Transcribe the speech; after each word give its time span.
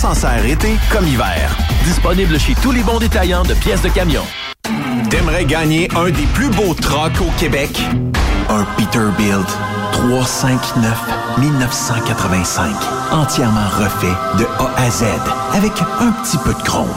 s'en 0.00 0.14
sert 0.14 0.46
été 0.46 0.78
comme 0.90 1.06
hiver. 1.06 1.54
Disponible 1.84 2.40
chez 2.40 2.54
tous 2.54 2.72
les 2.72 2.82
bons 2.82 2.98
détaillants 2.98 3.42
de 3.42 3.52
pièces 3.52 3.82
de 3.82 3.90
camion. 3.90 4.22
T'aimerais 5.10 5.44
gagner 5.44 5.90
un 5.94 6.06
des 6.06 6.24
plus 6.32 6.48
beaux 6.48 6.72
trucks 6.72 7.20
au 7.20 7.30
Québec? 7.38 7.68
Un 8.48 8.64
Peterbilt 8.78 9.46
359 9.92 10.98
1985. 11.36 12.74
Entièrement 13.12 13.68
refait 13.78 14.16
de 14.38 14.46
A 14.58 14.70
à 14.80 14.90
Z 14.90 15.04
avec 15.52 15.72
un 16.00 16.12
petit 16.12 16.38
peu 16.38 16.54
de 16.54 16.62
chrome. 16.62 16.88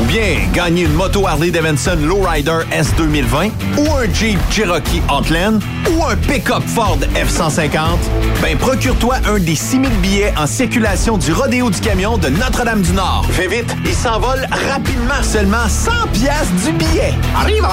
Ou 0.00 0.04
bien 0.04 0.38
gagner 0.54 0.84
une 0.84 0.94
moto 0.94 1.26
Harley 1.26 1.50
Davidson 1.50 1.98
Lowrider 2.02 2.60
S 2.72 2.92
2020 2.96 3.50
ou 3.78 3.92
un 3.94 4.12
Jeep 4.12 4.38
Cherokee 4.50 5.02
Outland 5.12 5.60
ou 5.90 6.04
un 6.04 6.16
pick-up 6.16 6.62
Ford 6.66 6.98
F-150, 7.14 7.98
ben 8.40 8.56
procure-toi 8.56 9.16
un 9.26 9.38
des 9.38 9.54
6000 9.54 9.90
billets 10.00 10.32
en 10.36 10.46
circulation 10.46 11.18
du 11.18 11.32
Rodéo 11.32 11.70
du 11.70 11.80
Camion 11.80 12.18
de 12.18 12.28
Notre-Dame-du-Nord. 12.28 13.26
Fais 13.30 13.48
vite, 13.48 13.74
il 13.84 13.94
s'envole 13.94 14.46
rapidement. 14.70 15.22
Seulement 15.22 15.68
100 15.68 15.90
pièces 16.12 16.52
du 16.64 16.72
billet. 16.72 17.14
Arrive 17.36 17.66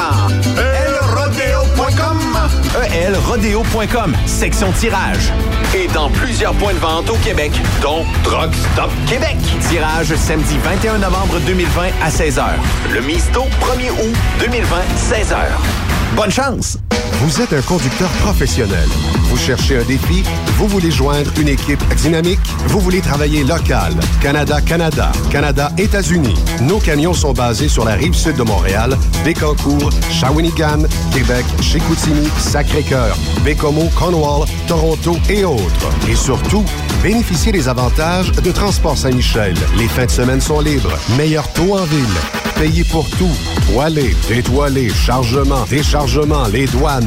elrodeo.com 0.57 2.17
elrodeo.com, 2.93 4.15
section 4.25 4.71
tirage. 4.71 5.31
Et 5.75 5.87
dans 5.93 6.09
plusieurs 6.09 6.53
points 6.53 6.73
de 6.73 6.79
vente 6.79 7.09
au 7.09 7.15
Québec, 7.17 7.51
dont 7.81 8.03
Truck 8.23 8.53
Stop 8.73 8.91
Québec. 9.07 9.37
Tirage 9.69 10.13
samedi 10.15 10.57
21 10.63 10.99
novembre 10.99 11.39
2020 11.45 11.81
à 12.03 12.09
16h. 12.17 12.43
Le 12.95 13.01
Misto, 13.01 13.43
1er 13.61 13.91
août 13.91 14.15
2020, 14.39 14.75
16h. 14.97 15.35
Bonne 16.15 16.31
chance! 16.31 16.79
Vous 17.19 17.41
êtes 17.41 17.51
un 17.51 17.63
conducteur 17.63 18.09
professionnel. 18.21 18.87
Vous 19.23 19.37
cherchez 19.37 19.79
un 19.79 19.83
défi? 19.83 20.23
Vous 20.57 20.67
voulez 20.67 20.91
joindre 20.91 21.31
une 21.39 21.47
équipe 21.47 21.83
dynamique? 21.95 22.39
Vous 22.67 22.79
voulez 22.79 23.01
travailler 23.01 23.43
local? 23.43 23.95
Canada-Canada, 24.21 25.11
Canada-États-Unis. 25.31 26.35
Nos 26.61 26.77
camions 26.77 27.15
sont 27.15 27.33
basés 27.33 27.69
sur 27.69 27.85
la 27.85 27.93
rive 27.95 28.13
sud 28.13 28.35
de 28.35 28.43
Montréal, 28.43 28.95
Bécancour, 29.25 29.89
Shawinigan, 30.11 30.83
Québec, 31.11 31.45
Chicoutimi, 31.59 32.27
Sacré-Cœur, 32.37 33.17
Bécomo, 33.43 33.89
Cornwall, 33.95 34.47
Toronto 34.67 35.17
et 35.27 35.43
autres. 35.43 35.89
Et 36.07 36.15
surtout, 36.15 36.65
bénéficiez 37.01 37.51
des 37.51 37.67
avantages 37.67 38.31
de 38.31 38.51
Transport 38.51 38.95
Saint-Michel. 38.95 39.55
Les 39.75 39.87
fins 39.87 40.05
de 40.05 40.11
semaine 40.11 40.41
sont 40.41 40.59
libres. 40.59 40.97
Meilleur 41.17 41.51
taux 41.53 41.75
en 41.77 41.83
ville. 41.85 42.05
Payé 42.55 42.83
pour 42.85 43.07
tout. 43.11 43.35
Toilé, 43.71 44.15
détoilé, 44.27 44.89
chargement, 44.89 45.65
déchargement, 45.69 46.47
les 46.47 46.65
douanes. 46.65 47.06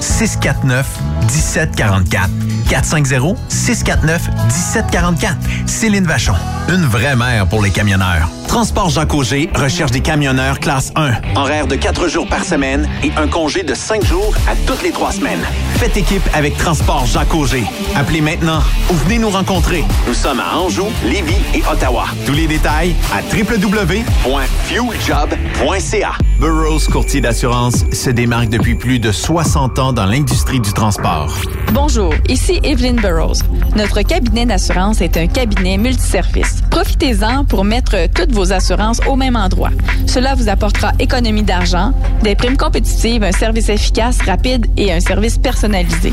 649 0.00 0.86
1744. 1.22 2.28
450 2.68 3.36
649 3.48 4.28
1744. 4.46 5.36
Céline 5.66 6.04
Vachon, 6.04 6.34
une 6.68 6.84
vraie 6.84 7.16
mère 7.16 7.46
pour 7.46 7.62
les 7.62 7.70
camionneurs. 7.70 8.28
Transport 8.48 8.88
Jacques 8.88 9.12
Auger 9.14 9.50
recherche 9.54 9.90
des 9.90 10.00
camionneurs 10.00 10.60
classe 10.60 10.92
1. 10.94 11.10
Horaire 11.34 11.66
de 11.66 11.74
4 11.74 12.06
jours 12.08 12.28
par 12.28 12.44
semaine 12.44 12.88
et 13.02 13.10
un 13.16 13.26
congé 13.26 13.64
de 13.64 13.74
5 13.74 14.04
jours 14.04 14.32
à 14.48 14.54
toutes 14.66 14.82
les 14.84 14.92
3 14.92 15.10
semaines. 15.12 15.42
Faites 15.76 15.96
équipe 15.96 16.22
avec 16.32 16.56
Transport 16.56 17.04
Jacques 17.06 17.34
Auger. 17.34 17.64
Appelez 17.96 18.20
maintenant 18.20 18.62
ou 18.90 18.94
venez 18.94 19.18
nous 19.18 19.30
rencontrer. 19.30 19.84
Nous 20.06 20.14
sommes 20.14 20.38
à 20.38 20.56
Anjou, 20.56 20.86
Lévis 21.04 21.34
et 21.52 21.64
Ottawa. 21.70 22.04
Tous 22.26 22.32
les 22.32 22.46
détails 22.46 22.94
à 23.12 23.20
www.fueljob.ca. 23.34 26.12
Burroughs 26.38 26.86
Courtier 26.90 27.20
d'assurance 27.20 27.84
se 27.92 28.10
démarque 28.10 28.48
depuis 28.50 28.74
plus 28.74 28.98
de 29.00 29.12
60 29.12 29.78
ans 29.78 29.83
dans 29.92 30.06
l'industrie 30.06 30.60
du 30.60 30.72
transport. 30.72 31.34
Bonjour, 31.72 32.14
ici 32.28 32.60
Evelyn 32.62 32.94
Burroughs. 32.94 33.42
Notre 33.76 34.02
cabinet 34.02 34.46
d'assurance 34.46 35.00
est 35.00 35.16
un 35.16 35.26
cabinet 35.26 35.76
multiservice. 35.76 36.62
Profitez-en 36.70 37.44
pour 37.44 37.64
mettre 37.64 38.08
toutes 38.14 38.32
vos 38.32 38.52
assurances 38.52 39.00
au 39.08 39.16
même 39.16 39.36
endroit. 39.36 39.70
Cela 40.06 40.34
vous 40.34 40.48
apportera 40.48 40.92
économie 40.98 41.42
d'argent, 41.42 41.92
des 42.22 42.34
primes 42.34 42.56
compétitives, 42.56 43.22
un 43.22 43.32
service 43.32 43.68
efficace, 43.68 44.22
rapide 44.22 44.66
et 44.76 44.92
un 44.92 45.00
service 45.00 45.38
personnalisé. 45.38 46.12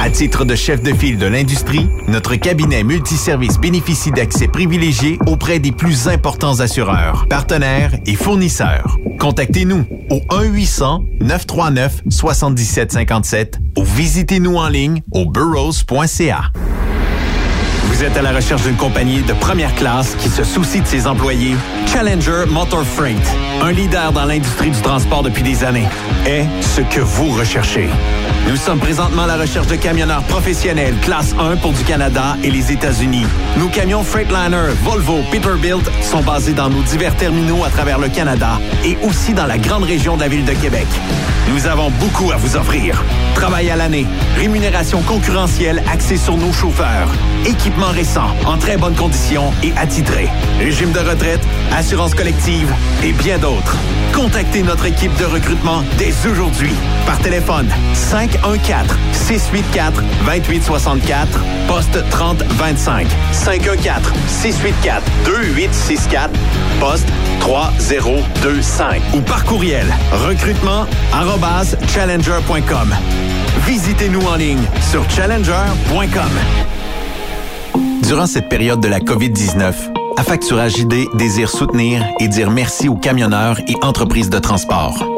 À 0.00 0.10
titre 0.10 0.44
de 0.44 0.54
chef 0.54 0.80
de 0.80 0.94
file 0.94 1.18
de 1.18 1.26
l'industrie, 1.26 1.88
notre 2.06 2.36
cabinet 2.36 2.84
multiservice 2.84 3.58
bénéficie 3.58 4.12
d'accès 4.12 4.46
privilégié 4.46 5.18
auprès 5.26 5.58
des 5.58 5.72
plus 5.72 6.06
importants 6.06 6.60
assureurs, 6.60 7.26
partenaires 7.28 7.90
et 8.06 8.14
fournisseurs. 8.14 8.96
Contactez-nous 9.18 9.84
au 10.10 10.20
1-800-939-7757 11.20 13.54
ou 13.76 13.84
visitez-nous 13.84 14.56
en 14.56 14.68
ligne 14.68 15.02
au 15.10 15.26
burrows.ca. 15.26 16.52
Vous 17.86 18.04
êtes 18.04 18.16
à 18.16 18.22
la 18.22 18.30
recherche 18.30 18.62
d'une 18.62 18.76
compagnie 18.76 19.22
de 19.22 19.32
première 19.32 19.74
classe 19.74 20.14
qui 20.14 20.28
se 20.28 20.44
soucie 20.44 20.80
de 20.80 20.86
ses 20.86 21.08
employés? 21.08 21.56
Challenger 21.92 22.44
Motor 22.48 22.84
Freight, 22.84 23.18
un 23.60 23.72
leader 23.72 24.12
dans 24.12 24.26
l'industrie 24.26 24.70
du 24.70 24.80
transport 24.80 25.24
depuis 25.24 25.42
des 25.42 25.64
années, 25.64 25.88
est 26.24 26.46
ce 26.60 26.82
que 26.82 27.00
vous 27.00 27.32
recherchez. 27.32 27.88
Nous 28.48 28.56
sommes 28.56 28.78
présentement 28.78 29.24
à 29.24 29.26
la 29.26 29.36
recherche 29.36 29.66
de 29.66 29.76
camionneurs 29.76 30.22
professionnels 30.22 30.94
classe 31.02 31.34
1 31.38 31.56
pour 31.56 31.72
du 31.72 31.84
Canada 31.84 32.34
et 32.42 32.50
les 32.50 32.72
États-Unis. 32.72 33.26
Nos 33.58 33.68
camions 33.68 34.02
Freightliner, 34.02 34.72
Volvo, 34.84 35.18
Peterbilt 35.30 35.84
sont 36.00 36.22
basés 36.22 36.54
dans 36.54 36.70
nos 36.70 36.82
divers 36.82 37.14
terminaux 37.14 37.62
à 37.62 37.68
travers 37.68 37.98
le 37.98 38.08
Canada 38.08 38.58
et 38.86 38.96
aussi 39.02 39.34
dans 39.34 39.44
la 39.44 39.58
grande 39.58 39.84
région 39.84 40.16
de 40.16 40.22
la 40.22 40.28
ville 40.28 40.46
de 40.46 40.54
Québec. 40.54 40.86
Nous 41.50 41.66
avons 41.66 41.90
beaucoup 41.90 42.30
à 42.30 42.36
vous 42.36 42.56
offrir. 42.56 43.02
Travail 43.34 43.70
à 43.70 43.76
l'année, 43.76 44.06
rémunération 44.36 45.00
concurrentielle 45.02 45.82
axée 45.90 46.16
sur 46.16 46.36
nos 46.36 46.52
chauffeurs, 46.52 47.08
équipement 47.46 47.90
récent, 47.90 48.34
en 48.46 48.58
très 48.58 48.76
bonne 48.76 48.94
condition 48.94 49.52
et 49.62 49.72
attitré, 49.76 50.28
régime 50.58 50.92
de 50.92 50.98
retraite, 50.98 51.40
assurance 51.72 52.14
collective 52.14 52.70
et 53.02 53.12
bien 53.12 53.38
d'autres. 53.38 53.76
Contactez 54.14 54.62
notre 54.62 54.86
équipe 54.86 55.16
de 55.16 55.24
recrutement 55.24 55.82
dès 55.96 56.12
aujourd'hui 56.28 56.74
par 57.06 57.18
téléphone 57.18 57.68
5 57.94 58.37
514-684-2864, 58.42 61.26
poste 61.66 61.98
3025. 62.10 63.06
514-684-2864, 63.32 66.30
poste 66.80 67.08
3025. 67.40 69.02
Ou 69.14 69.20
par 69.20 69.44
courriel, 69.44 69.86
recrutement 70.12 70.86
challenger.com. 71.88 72.94
Visitez-nous 73.66 74.22
en 74.22 74.36
ligne 74.36 74.62
sur 74.90 75.04
challenger.com. 75.10 76.30
Durant 78.02 78.26
cette 78.26 78.48
période 78.48 78.80
de 78.80 78.88
la 78.88 79.00
COVID-19, 79.00 79.74
Affacturage 80.18 80.78
ID 80.78 81.06
désire 81.14 81.48
soutenir 81.48 82.04
et 82.18 82.26
dire 82.26 82.50
merci 82.50 82.88
aux 82.88 82.96
camionneurs 82.96 83.60
et 83.68 83.76
entreprises 83.82 84.30
de 84.30 84.40
transport. 84.40 85.17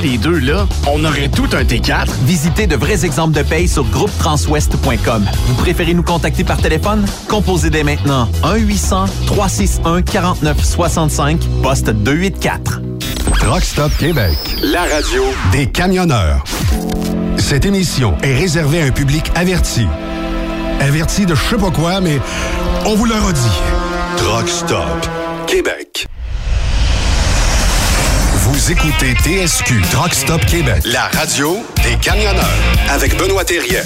les 0.01 0.17
deux, 0.17 0.39
là, 0.39 0.67
on 0.87 1.03
aurait 1.05 1.29
tout 1.29 1.47
un 1.53 1.63
T4. 1.63 2.07
Visitez 2.25 2.67
de 2.67 2.75
vrais 2.75 3.05
exemples 3.05 3.35
de 3.37 3.43
paye 3.43 3.67
sur 3.67 3.83
groupetranswest.com. 3.85 5.25
Vous 5.47 5.53
préférez 5.55 5.93
nous 5.93 6.03
contacter 6.03 6.43
par 6.43 6.57
téléphone? 6.57 7.05
Composez 7.27 7.69
dès 7.69 7.83
maintenant 7.83 8.27
1-800-361-4965, 8.43 11.37
poste 11.61 11.89
284. 11.89 12.81
Truck 13.39 13.63
Stop 13.63 13.91
Québec. 13.97 14.37
La 14.63 14.81
radio 14.81 15.23
Des 15.51 15.67
camionneurs. 15.67 16.43
Cette 17.37 17.65
émission 17.65 18.15
est 18.23 18.35
réservée 18.35 18.81
à 18.81 18.85
un 18.85 18.91
public 18.91 19.31
averti. 19.35 19.85
Averti 20.79 21.25
de 21.25 21.35
je 21.35 21.41
sais 21.41 21.57
pas 21.57 21.71
quoi, 21.71 21.99
mais 22.01 22.19
on 22.85 22.95
vous 22.95 23.05
le 23.05 23.15
redit. 23.15 23.41
Truck 24.17 24.47
Stop 24.47 25.07
Québec. 25.47 26.07
Vous 28.51 28.69
écoutez 28.69 29.13
TSQ 29.13 29.81
Truck 29.91 30.13
Stop 30.13 30.45
Québec. 30.45 30.83
La 30.83 31.03
radio 31.03 31.63
des 31.83 31.95
camionneurs 31.95 32.43
avec 32.89 33.17
Benoît 33.17 33.45
Thérien. 33.45 33.81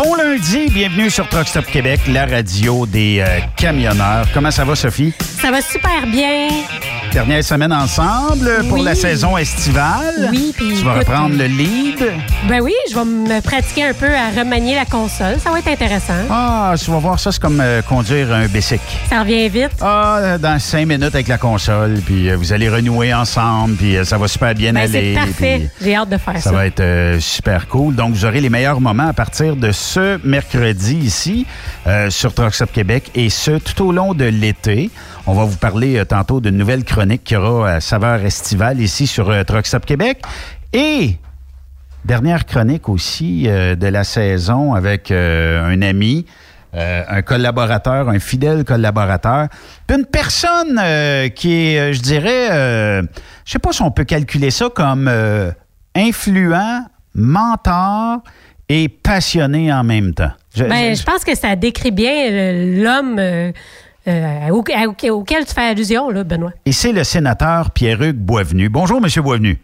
Bon 0.00 0.14
lundi, 0.14 0.68
bienvenue 0.70 1.10
sur 1.10 1.28
Truck 1.28 1.48
Stop 1.48 1.66
Québec, 1.66 2.00
la 2.06 2.24
radio 2.26 2.86
des 2.86 3.18
euh, 3.20 3.40
camionneurs. 3.56 4.26
Comment 4.32 4.52
ça 4.52 4.64
va, 4.64 4.76
Sophie? 4.76 5.12
Ça 5.20 5.50
va 5.50 5.60
super 5.60 6.06
bien. 6.06 6.46
Dernière 7.12 7.42
semaine 7.42 7.72
ensemble 7.72 8.64
pour 8.68 8.78
la 8.78 8.94
saison 8.94 9.36
estivale. 9.36 10.28
Oui, 10.30 10.52
puis 10.56 10.74
Tu 10.78 10.84
vas 10.84 10.96
écoute, 10.96 11.08
reprendre 11.08 11.36
le 11.36 11.46
lead? 11.46 12.12
Ben 12.48 12.60
oui, 12.60 12.74
je 12.90 12.94
vais 12.94 13.04
me 13.04 13.40
pratiquer 13.40 13.86
un 13.88 13.94
peu 13.94 14.06
à 14.14 14.28
remanier 14.38 14.76
la 14.76 14.84
console. 14.84 15.40
Ça 15.42 15.50
va 15.50 15.58
être 15.58 15.68
intéressant. 15.68 16.12
Ah, 16.30 16.74
tu 16.78 16.90
vas 16.90 16.98
voir 16.98 17.18
ça, 17.18 17.32
c'est 17.32 17.40
comme 17.40 17.60
euh, 17.60 17.82
conduire 17.82 18.32
un 18.32 18.46
Bessic. 18.46 18.80
Ça 19.08 19.20
revient 19.20 19.48
vite. 19.48 19.70
Ah, 19.80 20.18
euh, 20.18 20.38
dans 20.38 20.60
cinq 20.60 20.86
minutes 20.86 21.14
avec 21.14 21.26
la 21.28 21.38
console, 21.38 21.94
puis 22.06 22.28
euh, 22.30 22.36
vous 22.36 22.52
allez 22.52 22.68
renouer 22.68 23.12
ensemble, 23.14 23.74
puis 23.76 23.96
euh, 23.96 24.04
ça 24.04 24.16
va 24.18 24.28
super 24.28 24.54
bien 24.54 24.72
Ben, 24.74 24.82
aller. 24.82 25.14
c'est 25.14 25.20
parfait. 25.26 25.70
J'ai 25.82 25.96
hâte 25.96 26.10
de 26.10 26.18
faire 26.18 26.34
ça. 26.34 26.40
Ça 26.40 26.52
va 26.52 26.66
être 26.66 26.80
euh, 26.80 27.18
super 27.20 27.66
cool. 27.68 27.96
Donc, 27.96 28.12
vous 28.12 28.24
aurez 28.26 28.40
les 28.40 28.50
meilleurs 28.50 28.80
moments 28.80 29.08
à 29.08 29.12
partir 29.14 29.56
de 29.56 29.72
ce 29.72 29.87
mercredi 29.96 30.96
ici 30.96 31.46
euh, 31.86 32.10
sur 32.10 32.34
Truck 32.34 32.54
Stop 32.54 32.72
Québec 32.72 33.10
et 33.14 33.30
ce 33.30 33.52
tout 33.52 33.86
au 33.86 33.92
long 33.92 34.12
de 34.12 34.24
l'été. 34.24 34.90
On 35.26 35.32
va 35.32 35.44
vous 35.44 35.56
parler 35.56 35.96
euh, 35.96 36.04
tantôt 36.04 36.40
d'une 36.40 36.56
nouvelle 36.56 36.84
chronique 36.84 37.24
qui 37.24 37.36
aura 37.36 37.68
euh, 37.68 37.80
saveur 37.80 38.22
estivale 38.24 38.80
ici 38.80 39.06
sur 39.06 39.30
euh, 39.30 39.44
Truck 39.44 39.66
Stop 39.66 39.86
Québec. 39.86 40.22
Et 40.72 41.16
dernière 42.04 42.44
chronique 42.44 42.88
aussi 42.88 43.44
euh, 43.46 43.76
de 43.76 43.86
la 43.86 44.04
saison 44.04 44.74
avec 44.74 45.10
un 45.10 45.80
ami. 45.82 46.26
un 46.74 47.22
collaborateur, 47.22 48.10
un 48.10 48.18
fidèle 48.18 48.64
collaborateur, 48.64 49.48
puis 49.86 49.96
une 49.96 50.04
personne 50.04 50.78
qui 51.34 51.74
est, 51.74 51.94
je 51.94 52.02
dirais, 52.02 53.02
je 53.44 53.50
sais 53.50 53.58
pas 53.58 53.72
si 53.72 53.80
on 53.80 53.90
peut 53.90 54.04
calculer 54.04 54.50
ça 54.50 54.68
comme 54.68 55.10
influent, 55.96 56.84
mentor 57.14 58.20
et 58.68 58.88
passionné 58.88 59.72
en 59.72 59.84
même 59.84 60.14
temps. 60.14 60.30
Je- 60.54 60.64
Ben, 60.64 60.94
je- 60.94 61.00
je 61.00 61.04
pense 61.04 61.24
que 61.24 61.34
ça 61.36 61.56
décrit 61.56 61.90
bien 61.90 62.30
euh, 62.30 62.82
l'homme 62.82 63.18
euh, 63.18 63.52
euh, 64.06 64.48
au- 64.50 64.62
au- 64.62 65.10
auquel 65.20 65.44
tu 65.46 65.54
fais 65.54 65.68
allusion, 65.70 66.10
là, 66.10 66.24
Benoît. 66.24 66.52
Et 66.66 66.72
c'est 66.72 66.92
le 66.92 67.04
sénateur 67.04 67.70
Pierre-Hugues 67.70 68.16
Boisvenu. 68.16 68.68
Bonjour, 68.68 69.00
Monsieur 69.00 69.22
Boisvenu. 69.22 69.56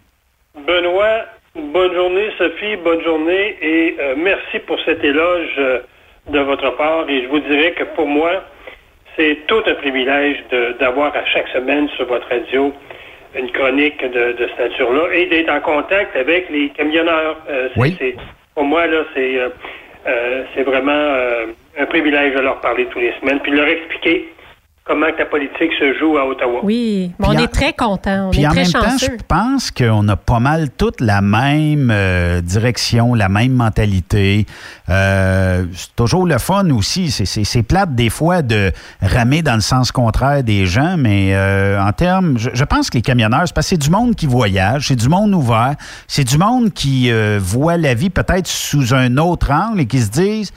Benoît, 0.67 1.25
bonne 1.55 1.95
journée, 1.95 2.29
Sophie, 2.39 2.77
bonne 2.85 3.03
journée 3.03 3.57
et 3.61 3.97
euh, 4.01 4.15
merci 4.17 4.59
pour 4.67 4.79
cet 4.85 5.03
éloge 5.03 5.49
euh, 5.59 5.81
de 6.31 6.39
votre 6.41 6.77
part. 6.77 7.09
Et 7.09 7.23
je 7.25 7.29
vous 7.29 7.41
dirais 7.41 7.73
que 7.73 7.85
pour 7.97 8.07
moi, 8.07 8.45
c'est 9.17 9.39
tout 9.47 9.63
un 9.67 9.75
privilège 9.75 10.39
d'avoir 10.81 11.15
à 11.15 11.25
chaque 11.27 11.49
semaine 11.49 11.89
sur 11.97 12.07
votre 12.07 12.29
radio 12.29 12.73
une 13.37 13.51
chronique 13.51 14.01
de, 14.01 14.33
de 14.39 14.49
cette 14.57 14.71
nature-là 14.71 15.13
et 15.15 15.27
d'être 15.27 15.51
en 15.51 15.61
contact 15.61 16.17
avec 16.17 16.49
les 16.51 16.69
camionneurs. 16.71 17.37
Euh, 17.51 17.69
Oui. 17.77 17.97
Pour 18.55 18.65
moi, 18.65 18.87
là, 18.87 19.05
c'est 19.15 19.39
euh, 19.39 19.49
euh, 20.07 20.45
c'est 20.55 20.63
vraiment 20.63 20.93
euh, 20.93 21.47
un 21.79 21.87
privilège 21.87 22.35
de 22.35 22.41
leur 22.41 22.61
parler 22.61 22.87
tous 22.87 23.01
les 23.01 23.13
semaines 23.21 23.41
puis 23.41 23.53
de 23.53 23.57
leur 23.57 23.69
expliquer 23.69 24.29
comment 24.87 25.07
que 25.13 25.19
la 25.19 25.27
politique 25.27 25.73
se 25.79 25.95
joue 25.99 26.19
à 26.19 26.27
Ottawa. 26.27 26.61
Oui, 26.63 27.13
mais 27.19 27.27
on 27.27 27.31
en- 27.31 27.39
est 27.39 27.49
très 27.49 27.73
contents. 27.73 28.27
On 28.27 28.31
Puis 28.31 28.43
est 28.43 28.47
en 28.47 28.51
très 28.51 28.63
même 28.65 28.73
temps, 28.73 28.99
je 29.01 29.07
pense 29.27 29.71
qu'on 29.71 30.07
a 30.09 30.17
pas 30.17 30.41
mal 30.41 30.69
toute 30.77 31.01
la 31.01 31.23
même 31.23 31.91
euh, 31.91 32.43
direction, 32.43 33.15
la 33.15 33.31
même 33.31 33.53
mentalité. 33.53 34.45
Euh, 34.91 35.65
c'est 35.73 35.97
toujours 35.97 36.27
le 36.27 36.37
fun 36.39 36.69
aussi. 36.71 37.11
C'est- 37.11 37.25
C'est 37.25 37.45
c'est 37.45 37.63
plate 37.63 37.95
des 37.95 38.11
fois 38.11 38.43
de 38.43 38.73
ramer 39.01 39.41
dans 39.43 39.55
le 39.55 39.61
sens 39.63 39.91
contraire 39.91 40.45
des 40.45 40.67
gens, 40.67 40.97
mais 40.99 41.35
euh, 41.35 41.81
en 41.83 41.93
termes, 41.93 42.37
je, 42.39 42.51
je 42.53 42.65
pense 42.65 42.91
que 42.91 42.99
les 42.99 43.03
camionneurs, 43.03 43.45
c'est 43.47 43.55
parce 43.55 43.67
que 43.69 43.71
c'est 43.77 43.81
du 43.83 43.91
monde 43.91 44.15
qui 44.15 44.27
voyage, 44.27 44.89
c'est 44.89 44.97
du 44.97 45.09
monde 45.09 45.33
ouvert, 45.35 45.75
c'est 46.07 46.25
du 46.25 46.37
monde 46.37 46.73
qui 46.75 47.11
euh, 47.11 47.39
voit 47.43 47.79
la 47.79 47.95
vie 47.95 48.11
peut-être 48.11 48.47
sous 48.47 48.93
un 48.95 49.17
autre 49.17 49.51
angle 49.51 49.81
et 49.81 49.87
qui 49.87 50.01
se 50.01 50.11
disent 50.11 50.53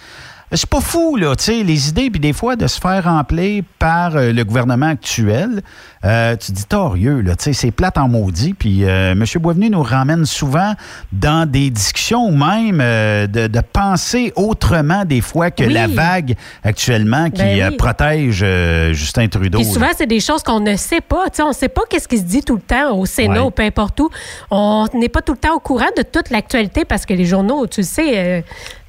c'est 0.53 0.69
pas 0.69 0.79
fou, 0.79 1.17
là, 1.17 1.35
tu 1.35 1.43
sais, 1.43 1.63
les 1.63 1.89
idées, 1.89 2.09
puis 2.09 2.21
des 2.21 2.31
fois, 2.31 2.55
de 2.55 2.67
se 2.67 2.79
faire 2.79 3.03
remplir 3.03 3.63
par 3.79 4.15
euh, 4.15 4.31
le 4.31 4.43
gouvernement 4.45 4.85
actuel. 4.87 5.61
Euh, 6.05 6.37
tu 6.37 6.53
dis 6.53 6.63
torieux, 6.65 7.19
là, 7.19 7.35
tu 7.35 7.43
sais, 7.45 7.53
c'est 7.53 7.71
plate 7.71 7.97
en 7.97 8.07
maudit. 8.07 8.53
Puis 8.53 8.85
euh, 8.85 9.11
M. 9.11 9.25
Boisvenu 9.41 9.69
nous 9.69 9.83
ramène 9.83 10.25
souvent 10.25 10.73
dans 11.11 11.49
des 11.49 11.69
discussions 11.69 12.25
ou 12.27 12.31
même 12.37 12.77
de, 12.77 13.47
de 13.47 13.61
penser 13.73 14.31
autrement 14.37 15.03
des 15.03 15.19
fois 15.21 15.51
que 15.51 15.63
Oui. 15.65 15.73
la 15.73 15.87
vague 15.87 16.35
actuellement 16.63 17.29
qui 17.29 17.41
Ben 17.41 17.69
oui. 17.71 17.75
protège 17.77 18.45
Justin 18.93 19.27
Trudeau. 19.27 19.57
Puis 19.57 19.67
souvent, 19.67 19.89
c'est 19.97 20.07
des 20.07 20.19
choses 20.21 20.43
qu'on 20.43 20.61
ne 20.61 20.75
sait 20.77 21.01
pas. 21.01 21.25
Tu 21.29 21.37
sais, 21.37 21.43
on 21.43 21.49
ne 21.49 21.53
sait 21.53 21.67
pas 21.69 21.81
qu'est-ce 21.89 22.07
qui 22.07 22.17
se 22.19 22.23
dit 22.23 22.41
tout 22.41 22.55
le 22.55 22.61
temps 22.61 22.95
au 22.97 23.05
Sénat 23.05 23.41
Ouais. 23.41 23.47
ou 23.47 23.51
peu 23.51 23.63
importe 23.63 23.99
où. 23.99 24.09
On 24.49 24.87
n'est 24.93 25.09
pas 25.09 25.21
tout 25.21 25.33
le 25.33 25.37
temps 25.39 25.55
au 25.55 25.59
courant 25.59 25.89
de 25.97 26.03
toute 26.03 26.29
l'actualité 26.29 26.85
parce 26.85 27.05
que 27.05 27.13
les 27.13 27.25
journaux, 27.25 27.67
tu 27.67 27.81
le 27.81 27.85
sais, 27.85 28.45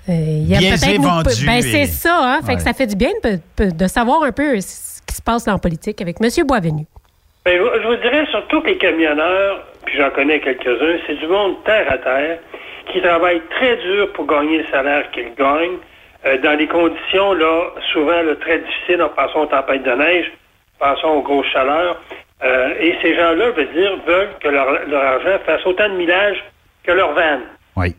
il 0.09 0.49
y 0.49 0.55
a 0.55 0.59
peut-être... 0.59 1.01
vendus 1.01 1.47
Ben, 1.47 1.59
et- 1.59 1.63
c'est 1.63 1.87
ça, 1.87 2.19
hein? 2.23 2.41
Fait 2.47 2.57
que 2.57 2.63
ça 2.63 2.73
fait 2.73 2.87
du 2.87 2.97
bien 2.97 3.11
de, 3.25 3.87
savoir 3.87 4.23
un 4.23 4.33
peu 4.33 4.61
ce 4.61 5.03
qui 5.07 5.15
se 5.15 5.23
passe 5.23 5.45
dans 5.45 5.53
la 5.53 5.59
politique 5.59 6.01
avec 6.01 6.17
M. 6.21 6.29
Boisvenu. 6.47 6.87
Ben, 7.45 7.59
je 7.59 7.83
je 7.83 7.87
vous 7.87 7.97
dirais 7.97 8.27
surtout 8.31 8.61
que 8.61 8.69
les 8.69 8.79
camionneurs, 8.79 9.65
puis 9.85 9.97
j'en 9.99 10.11
connais 10.11 10.41
quelques-uns, 10.41 10.99
c'est 11.07 11.15
du 11.15 11.27
monde 11.27 11.63
terre 11.65 11.91
à 11.91 11.99
terre 11.99 12.39
qui 12.93 13.01
travaille 13.03 13.41
très 13.51 13.77
dur 13.77 14.13
pour 14.13 14.27
gagner 14.27 14.59
le 14.59 14.67
salaire 14.67 15.11
qu'ils 15.13 15.35
gagnent. 15.37 15.79
euh, 16.27 16.37
dans 16.39 16.59
les 16.59 16.67
conditions, 16.67 17.33
là, 17.35 17.71
souvent 17.93 18.23
là, 18.23 18.35
très 18.41 18.59
difficiles, 18.59 19.01
en 19.03 19.09
passant 19.11 19.43
aux 19.43 19.47
tempêtes 19.47 19.85
de 19.85 19.93
neige, 19.93 20.33
passons 20.79 21.09
aux 21.09 21.23
grosses 21.23 21.47
chaleurs. 21.53 22.01
Euh, 22.43 22.75
et 22.81 22.97
ces 23.03 23.15
gens-là, 23.15 23.51
veut 23.51 23.67
dire, 23.67 23.97
veulent 24.07 24.35
que 24.41 24.49
leur, 24.49 24.87
leur 24.89 25.03
argent 25.03 25.39
fasse 25.47 25.65
autant 25.67 25.89
de 25.89 25.95
millage 25.95 26.43
que 26.85 26.93
leur 26.93 27.13
vanne. 27.13 27.43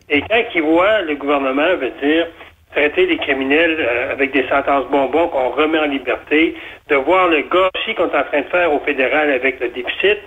Et 0.10 0.22
quand 0.22 0.44
ils 0.56 0.62
voient 0.62 1.02
le 1.02 1.16
gouvernement, 1.16 1.76
veut 1.76 1.92
dire, 2.02 2.28
traiter 2.72 3.06
les 3.08 3.18
criminels 3.18 3.78
euh, 3.80 4.12
avec 4.12 4.32
des 4.32 4.48
sentences 4.48 4.86
bonbons 4.92 5.28
qu'on 5.30 5.50
remet 5.50 5.80
en 5.80 5.86
liberté, 5.86 6.56
de 6.90 6.96
voir 6.96 7.28
le 7.28 7.42
gâchis 7.42 7.96
qu'on 7.96 8.10
est 8.10 8.18
en 8.18 8.24
train 8.24 8.42
de 8.42 8.48
faire 8.48 8.74
au 8.74 8.80
fédéral 8.80 9.32
avec 9.32 9.60
le 9.60 9.70
déficit, 9.70 10.20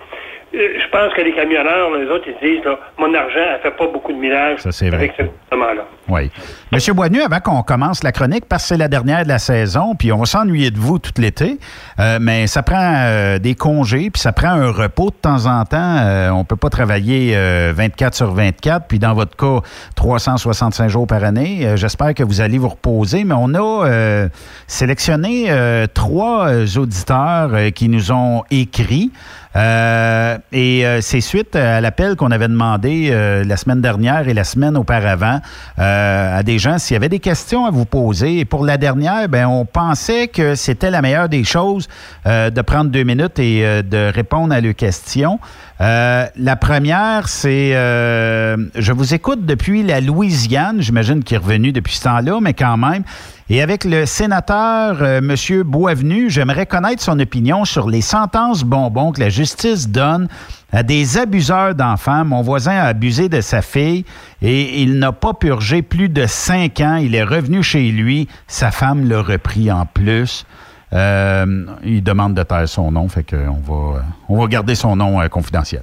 je 0.53 0.89
pense 0.91 1.13
que 1.15 1.21
les 1.21 1.33
camionneurs, 1.33 1.89
les 1.97 2.07
autres, 2.09 2.25
ils 2.27 2.47
disent, 2.55 2.63
là, 2.63 2.77
mon 2.99 3.11
argent, 3.13 3.39
elle 3.55 3.59
fait 3.61 3.75
pas 3.75 3.87
beaucoup 3.87 4.11
de 4.13 4.17
millage 4.17 4.59
Ça, 4.59 4.71
c'est 4.71 4.87
vrai. 4.89 4.97
avec 4.97 5.13
ce 5.17 5.23
gouvernement-là. 5.23 5.85
Oui. 6.09 6.29
Monsieur 6.71 6.93
Boisnu, 6.93 7.21
avant 7.21 7.39
qu'on 7.39 7.63
commence 7.63 8.03
la 8.03 8.11
chronique, 8.11 8.45
parce 8.47 8.63
que 8.63 8.67
c'est 8.69 8.77
la 8.77 8.87
dernière 8.89 9.23
de 9.23 9.29
la 9.29 9.39
saison, 9.39 9.95
puis 9.95 10.11
on 10.11 10.17
va 10.19 10.25
s'ennuyer 10.25 10.69
de 10.69 10.77
vous 10.77 10.99
tout 10.99 11.11
l'été, 11.17 11.57
euh, 11.99 12.19
mais 12.21 12.45
ça 12.47 12.61
prend 12.61 12.93
euh, 13.05 13.39
des 13.39 13.55
congés, 13.55 14.09
puis 14.11 14.21
ça 14.21 14.31
prend 14.33 14.49
un 14.49 14.69
repos 14.71 15.09
de 15.09 15.15
temps 15.15 15.45
en 15.47 15.63
temps. 15.65 15.77
Euh, 16.01 16.29
on 16.31 16.43
peut 16.43 16.55
pas 16.57 16.69
travailler 16.69 17.33
euh, 17.35 17.73
24 17.75 18.13
sur 18.13 18.31
24, 18.33 18.85
puis 18.87 18.99
dans 18.99 19.13
votre 19.13 19.35
cas, 19.35 19.61
365 19.95 20.87
jours 20.89 21.07
par 21.07 21.23
année. 21.23 21.61
Euh, 21.65 21.75
J'espère 21.77 22.13
que 22.13 22.23
vous 22.23 22.41
allez 22.41 22.57
vous 22.59 22.69
reposer, 22.69 23.23
mais 23.23 23.35
on 23.37 23.53
a 23.55 23.87
euh, 23.87 24.27
sélectionné 24.67 25.45
euh, 25.49 25.87
trois 25.91 26.47
euh, 26.49 26.65
auditeurs 26.77 27.49
euh, 27.53 27.69
qui 27.71 27.89
nous 27.89 28.11
ont 28.11 28.43
écrit. 28.51 29.11
Euh, 29.55 30.37
et 30.51 30.85
euh, 30.85 31.01
c'est 31.01 31.21
suite 31.21 31.55
à 31.55 31.79
l'appel 31.79 32.15
qu'on 32.15 32.31
avait 32.31 32.47
demandé 32.47 33.09
euh, 33.11 33.43
la 33.43 33.55
semaine 33.57 33.81
dernière 33.81 34.27
et 34.27 34.33
la 34.33 34.43
semaine 34.43 34.75
auparavant 34.75 35.39
euh, 35.77 36.39
à 36.39 36.43
des 36.43 36.57
gens 36.57 36.79
s'il 36.79 36.95
y 36.95 36.97
avait 36.97 37.09
des 37.09 37.19
questions 37.19 37.65
à 37.65 37.71
vous 37.71 37.85
poser. 37.85 38.39
Et 38.39 38.45
pour 38.45 38.65
la 38.65 38.77
dernière, 38.77 39.29
ben, 39.29 39.47
on 39.47 39.65
pensait 39.65 40.27
que 40.27 40.55
c'était 40.55 40.89
la 40.89 41.01
meilleure 41.01 41.29
des 41.29 41.43
choses 41.43 41.87
euh, 42.25 42.49
de 42.49 42.61
prendre 42.61 42.89
deux 42.89 43.03
minutes 43.03 43.39
et 43.39 43.83
de 43.83 44.11
répondre 44.11 44.53
à 44.53 44.61
leurs 44.61 44.75
questions. 44.75 45.39
Euh, 45.83 46.27
la 46.37 46.55
première, 46.55 47.27
c'est 47.27 47.75
euh, 47.75 48.55
je 48.73 48.93
vous 48.93 49.13
écoute 49.13 49.45
depuis 49.45 49.83
la 49.83 49.99
Louisiane. 49.99 50.81
J'imagine 50.81 51.25
qu'il 51.25 51.35
est 51.35 51.39
revenu 51.39 51.73
depuis 51.73 51.95
ce 51.95 52.03
temps-là, 52.03 52.39
mais 52.41 52.53
quand 52.53 52.77
même. 52.77 53.03
Et 53.49 53.61
avec 53.61 53.83
le 53.83 54.05
sénateur 54.05 54.99
euh, 55.01 55.17
M. 55.17 55.63
Boisvenu, 55.63 56.29
j'aimerais 56.29 56.67
connaître 56.67 57.01
son 57.01 57.19
opinion 57.19 57.65
sur 57.65 57.89
les 57.89 57.99
sentences 57.99 58.63
bonbons 58.63 59.11
que 59.11 59.19
la 59.19 59.27
justice 59.27 59.89
donne 59.89 60.29
à 60.71 60.83
des 60.83 61.17
abuseurs 61.17 61.75
d'enfants. 61.75 62.23
Mon 62.23 62.43
voisin 62.43 62.77
a 62.77 62.85
abusé 62.85 63.27
de 63.27 63.41
sa 63.41 63.61
fille 63.61 64.05
et 64.41 64.81
il 64.81 64.99
n'a 64.99 65.11
pas 65.11 65.33
purgé 65.33 65.81
plus 65.81 66.07
de 66.07 66.25
cinq 66.27 66.79
ans. 66.79 66.95
Il 66.95 67.13
est 67.13 67.25
revenu 67.25 67.61
chez 67.61 67.91
lui. 67.91 68.29
Sa 68.47 68.71
femme 68.71 69.09
l'a 69.09 69.21
repris 69.21 69.69
en 69.69 69.85
plus. 69.85 70.45
Euh, 70.93 71.45
il 71.83 72.03
demande 72.03 72.35
de 72.35 72.43
taire 72.43 72.67
son 72.67 72.91
nom, 72.91 73.07
fait 73.07 73.23
qu'on 73.27 73.61
va, 73.61 74.01
on 74.29 74.39
va 74.39 74.47
garder 74.47 74.75
son 74.75 74.95
nom 74.95 75.19
euh, 75.19 75.27
confidentiel. 75.27 75.81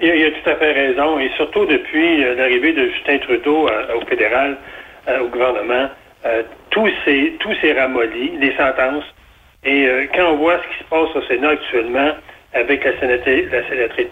Il 0.00 0.10
a, 0.10 0.30
tout 0.30 0.50
à 0.50 0.56
fait 0.56 0.72
raison, 0.72 1.18
et 1.18 1.30
surtout 1.36 1.66
depuis 1.66 2.24
euh, 2.24 2.34
l'arrivée 2.34 2.72
de 2.72 2.88
Justin 2.88 3.18
Trudeau 3.18 3.68
au 3.68 4.06
fédéral, 4.06 4.56
au 5.22 5.28
gouvernement, 5.28 5.88
tout 6.70 6.88
s'est 7.04 7.72
ramolli, 7.80 8.32
les 8.40 8.56
sentences. 8.56 9.04
Et 9.64 9.88
quand 10.14 10.32
on 10.32 10.36
voit 10.36 10.58
ce 10.58 10.76
qui 10.76 10.84
se 10.84 10.88
passe 10.90 11.14
au 11.14 11.22
Sénat 11.28 11.50
actuellement 11.50 12.10
avec 12.52 12.84
la 12.84 12.98
sénatrice, 12.98 13.44
la 13.52 13.68
sénatrice 13.68 14.08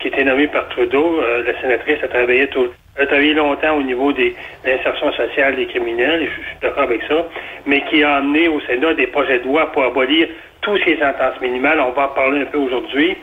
qui 0.00 0.08
était 0.08 0.24
nommée 0.24 0.48
par 0.48 0.68
Trudeau, 0.70 1.20
la 1.20 1.60
sénatrice 1.60 2.02
a 2.02 2.08
travaillé 2.08 2.48
tout, 2.48 2.66
a 2.98 3.06
travaillé 3.06 3.34
longtemps 3.34 3.76
au 3.76 3.82
niveau 3.82 4.12
des 4.12 4.30
de 4.64 4.70
l'insertion 4.70 5.12
sociale 5.12 5.56
des 5.56 5.66
criminels, 5.66 6.22
et 6.22 6.26
je, 6.26 6.32
suis 6.32 6.56
d'accord 6.62 6.84
avec 6.84 7.02
ça, 7.08 7.26
mais 7.66 7.82
qui 7.90 8.02
a 8.02 8.16
amené 8.16 8.48
au 8.48 8.60
Sénat 8.60 8.94
des 8.94 9.06
projets 9.06 9.38
de 9.40 9.44
loi 9.44 9.70
pour 9.72 9.84
abolir 9.84 10.28
tous 10.62 10.78
ces 10.78 10.98
sentences 10.98 11.40
minimales. 11.40 11.80
On 11.80 11.90
va 11.90 12.06
en 12.06 12.08
parler 12.08 12.42
un 12.42 12.46
peu 12.46 12.58
aujourd'hui. 12.58 13.16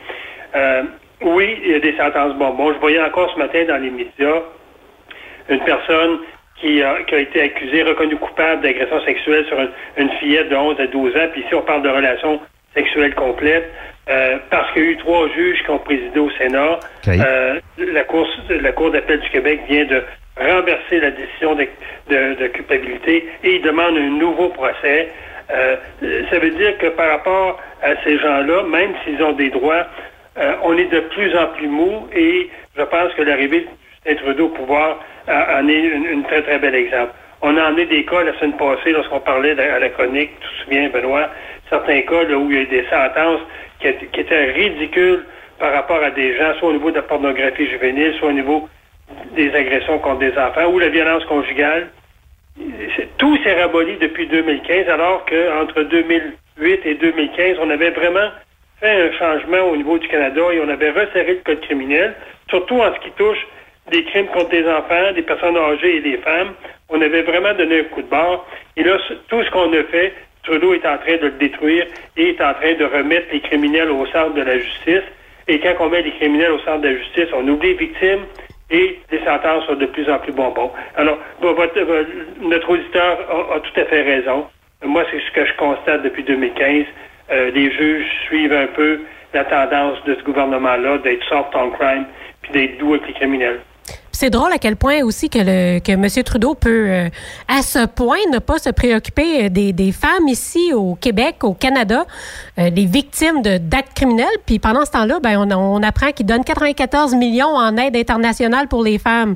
Euh, 0.54 0.82
oui, 1.22 1.58
il 1.64 1.70
y 1.72 1.74
a 1.74 1.80
des 1.80 1.96
sentences 1.96 2.34
bonbons. 2.34 2.72
Je 2.72 2.78
voyais 2.78 3.02
encore 3.02 3.32
ce 3.32 3.38
matin 3.38 3.64
dans 3.66 3.82
les 3.82 3.90
médias 3.90 4.42
une 5.48 5.60
personne 5.60 6.18
qui 6.56 6.82
a, 6.82 7.02
qui 7.02 7.14
a 7.14 7.18
été 7.18 7.42
accusée, 7.42 7.82
reconnue 7.82 8.16
coupable 8.16 8.62
d'agression 8.62 9.00
sexuelle 9.04 9.44
sur 9.46 9.60
une, 9.60 9.70
une 9.98 10.10
fillette 10.18 10.48
de 10.48 10.56
11 10.56 10.80
à 10.80 10.86
12 10.86 11.16
ans. 11.16 11.28
Puis 11.32 11.42
ici, 11.42 11.54
on 11.54 11.62
parle 11.62 11.82
de 11.82 11.88
relations 11.88 12.40
sexuelles 12.74 13.14
complètes. 13.14 13.70
Euh, 14.08 14.36
parce 14.50 14.72
qu'il 14.72 14.84
y 14.84 14.88
a 14.88 14.90
eu 14.90 14.96
trois 14.98 15.28
juges 15.30 15.62
qui 15.64 15.70
ont 15.70 15.78
présidé 15.78 16.18
au 16.20 16.30
Sénat. 16.32 16.80
Euh, 17.24 17.60
la 17.78 18.04
Cour, 18.04 18.26
la 18.48 18.72
Cour 18.72 18.90
d'appel 18.90 19.20
du 19.20 19.28
Québec 19.30 19.60
vient 19.68 19.84
de 19.84 20.02
renverser 20.36 21.00
la 21.00 21.10
décision 21.10 21.54
de, 21.54 21.66
de- 22.10 22.34
de 22.34 22.46
culpabilité 22.48 23.28
et 23.44 23.56
il 23.56 23.62
demande 23.62 23.96
un 23.96 24.10
nouveau 24.18 24.48
procès. 24.48 25.08
Euh, 25.50 25.76
ça 26.30 26.38
veut 26.38 26.50
dire 26.50 26.76
que 26.78 26.86
par 26.88 27.08
rapport 27.10 27.60
à 27.82 27.90
ces 28.02 28.18
gens-là, 28.18 28.62
même 28.64 28.92
s'ils 29.04 29.22
ont 29.22 29.32
des 29.32 29.50
droits, 29.50 29.86
on 30.64 30.76
est 30.76 30.90
de 30.90 31.00
plus 31.00 31.36
en 31.36 31.46
plus 31.48 31.68
mou 31.68 32.08
et 32.14 32.50
je 32.76 32.82
pense 32.82 33.12
que 33.14 33.22
l'arrivée 33.22 33.60
de 33.60 33.66
Justin 34.10 34.22
Trudeau 34.24 34.46
au 34.46 34.48
pouvoir 34.48 34.98
en 35.28 35.68
est 35.68 35.80
une, 35.80 36.06
une 36.06 36.22
très 36.24 36.42
très 36.42 36.58
bel 36.58 36.74
exemple. 36.74 37.12
On 37.42 37.56
a 37.56 37.68
emmené 37.68 37.84
des 37.86 38.04
cas 38.04 38.22
la 38.24 38.32
semaine 38.38 38.56
passée 38.56 38.90
lorsqu'on 38.92 39.20
parlait 39.20 39.52
à 39.60 39.78
la 39.78 39.88
chronique, 39.90 40.30
tu 40.40 40.48
te 40.48 40.64
souviens 40.64 40.88
Benoît, 40.88 41.28
certains 41.70 42.00
cas 42.00 42.24
là, 42.24 42.36
où 42.36 42.50
il 42.50 42.56
y 42.56 42.58
a 42.58 42.62
eu 42.62 42.66
des 42.66 42.84
sentences 42.90 43.40
qui, 43.92 44.20
étaient 44.20 44.52
ridicules 44.52 45.24
par 45.58 45.72
rapport 45.72 46.02
à 46.02 46.10
des 46.10 46.36
gens, 46.36 46.54
soit 46.58 46.70
au 46.70 46.72
niveau 46.72 46.90
de 46.90 46.96
la 46.96 47.02
pornographie 47.02 47.68
juvénile, 47.68 48.14
soit 48.18 48.28
au 48.28 48.32
niveau 48.32 48.68
des 49.36 49.54
agressions 49.54 49.98
contre 49.98 50.18
des 50.18 50.36
enfants 50.36 50.66
ou 50.70 50.78
la 50.78 50.88
violence 50.88 51.24
conjugale. 51.26 51.88
Tout 53.18 53.36
s'est 53.42 53.60
raboli 53.60 53.96
depuis 53.98 54.26
2015, 54.26 54.88
alors 54.88 55.24
qu'entre 55.26 55.82
2008 55.82 56.80
et 56.84 56.94
2015, 56.94 57.56
on 57.60 57.70
avait 57.70 57.90
vraiment 57.90 58.30
fait 58.80 58.90
un 58.90 59.12
changement 59.18 59.70
au 59.70 59.76
niveau 59.76 59.98
du 59.98 60.08
Canada 60.08 60.42
et 60.52 60.60
on 60.60 60.68
avait 60.68 60.90
resserré 60.90 61.34
le 61.34 61.40
code 61.44 61.60
criminel, 61.60 62.14
surtout 62.48 62.80
en 62.80 62.94
ce 62.94 63.00
qui 63.00 63.10
touche 63.12 63.46
des 63.90 64.04
crimes 64.04 64.26
contre 64.28 64.50
des 64.50 64.66
enfants, 64.66 65.12
des 65.14 65.22
personnes 65.22 65.56
âgées 65.56 65.96
et 65.96 66.00
des 66.00 66.18
femmes. 66.18 66.54
On 66.88 67.00
avait 67.00 67.22
vraiment 67.22 67.54
donné 67.54 67.80
un 67.80 67.84
coup 67.84 68.02
de 68.02 68.08
barre. 68.08 68.46
Et 68.76 68.82
là, 68.82 68.98
tout 69.28 69.42
ce 69.42 69.50
qu'on 69.50 69.72
a 69.72 69.82
fait, 69.84 70.14
Trudeau 70.44 70.74
est 70.74 70.86
en 70.86 70.98
train 70.98 71.16
de 71.16 71.26
le 71.26 71.30
détruire 71.32 71.86
et 72.16 72.30
est 72.30 72.40
en 72.40 72.54
train 72.54 72.74
de 72.74 72.84
remettre 72.84 73.26
les 73.32 73.40
criminels 73.40 73.90
au 73.90 74.06
centre 74.06 74.34
de 74.34 74.42
la 74.42 74.58
justice. 74.58 75.02
Et 75.48 75.58
quand 75.60 75.74
on 75.80 75.88
met 75.88 76.02
les 76.02 76.12
criminels 76.12 76.52
au 76.52 76.58
centre 76.60 76.80
de 76.80 76.88
la 76.88 76.96
justice, 76.96 77.28
on 77.34 77.46
oublie 77.48 77.68
les 77.68 77.74
victimes 77.86 78.20
et 78.70 78.98
les 79.10 79.18
sentences 79.24 79.66
sont 79.66 79.74
de 79.74 79.86
plus 79.86 80.08
en 80.10 80.18
plus 80.18 80.32
bonbons. 80.32 80.70
Alors, 80.96 81.18
vo- 81.40 81.54
notre 82.40 82.70
auditeur 82.70 83.18
a, 83.30 83.56
a 83.56 83.60
tout 83.60 83.80
à 83.80 83.84
fait 83.84 84.02
raison. 84.02 84.46
Moi, 84.84 85.04
c'est 85.10 85.20
ce 85.20 85.30
que 85.32 85.44
je 85.46 85.52
constate 85.56 86.02
depuis 86.02 86.22
2015. 86.24 86.84
Euh, 87.30 87.50
les 87.50 87.70
juges 87.72 88.06
suivent 88.26 88.52
un 88.52 88.66
peu 88.66 89.00
la 89.32 89.44
tendance 89.44 90.02
de 90.04 90.14
ce 90.14 90.22
gouvernement-là 90.22 90.98
d'être 90.98 91.24
soft 91.28 91.54
on 91.54 91.70
crime 91.70 92.04
puis 92.42 92.52
d'être 92.52 92.78
doux 92.78 92.94
avec 92.94 93.06
les 93.06 93.14
criminels. 93.14 93.60
C'est 94.14 94.30
drôle 94.30 94.52
à 94.52 94.58
quel 94.58 94.76
point 94.76 95.02
aussi 95.02 95.28
que, 95.28 95.38
le, 95.40 95.80
que 95.80 95.90
M. 95.92 96.06
Trudeau 96.24 96.54
peut, 96.54 96.86
euh, 96.88 97.08
à 97.48 97.62
ce 97.62 97.84
point, 97.86 98.16
ne 98.32 98.38
pas 98.38 98.58
se 98.58 98.70
préoccuper 98.70 99.44
euh, 99.46 99.48
des, 99.48 99.72
des 99.72 99.90
femmes 99.90 100.28
ici 100.28 100.72
au 100.72 100.94
Québec, 100.94 101.42
au 101.42 101.52
Canada, 101.52 102.04
euh, 102.58 102.70
les 102.70 102.86
victimes 102.86 103.42
de- 103.42 103.58
d'actes 103.58 103.92
criminels. 103.94 104.26
Puis 104.46 104.60
pendant 104.60 104.84
ce 104.84 104.92
temps-là, 104.92 105.18
ben, 105.20 105.36
on, 105.38 105.50
on 105.52 105.82
apprend 105.82 106.12
qu'il 106.12 106.26
donne 106.26 106.44
94 106.44 107.14
millions 107.16 107.56
en 107.56 107.76
aide 107.76 107.96
internationale 107.96 108.68
pour 108.68 108.84
les 108.84 108.98
femmes. 108.98 109.34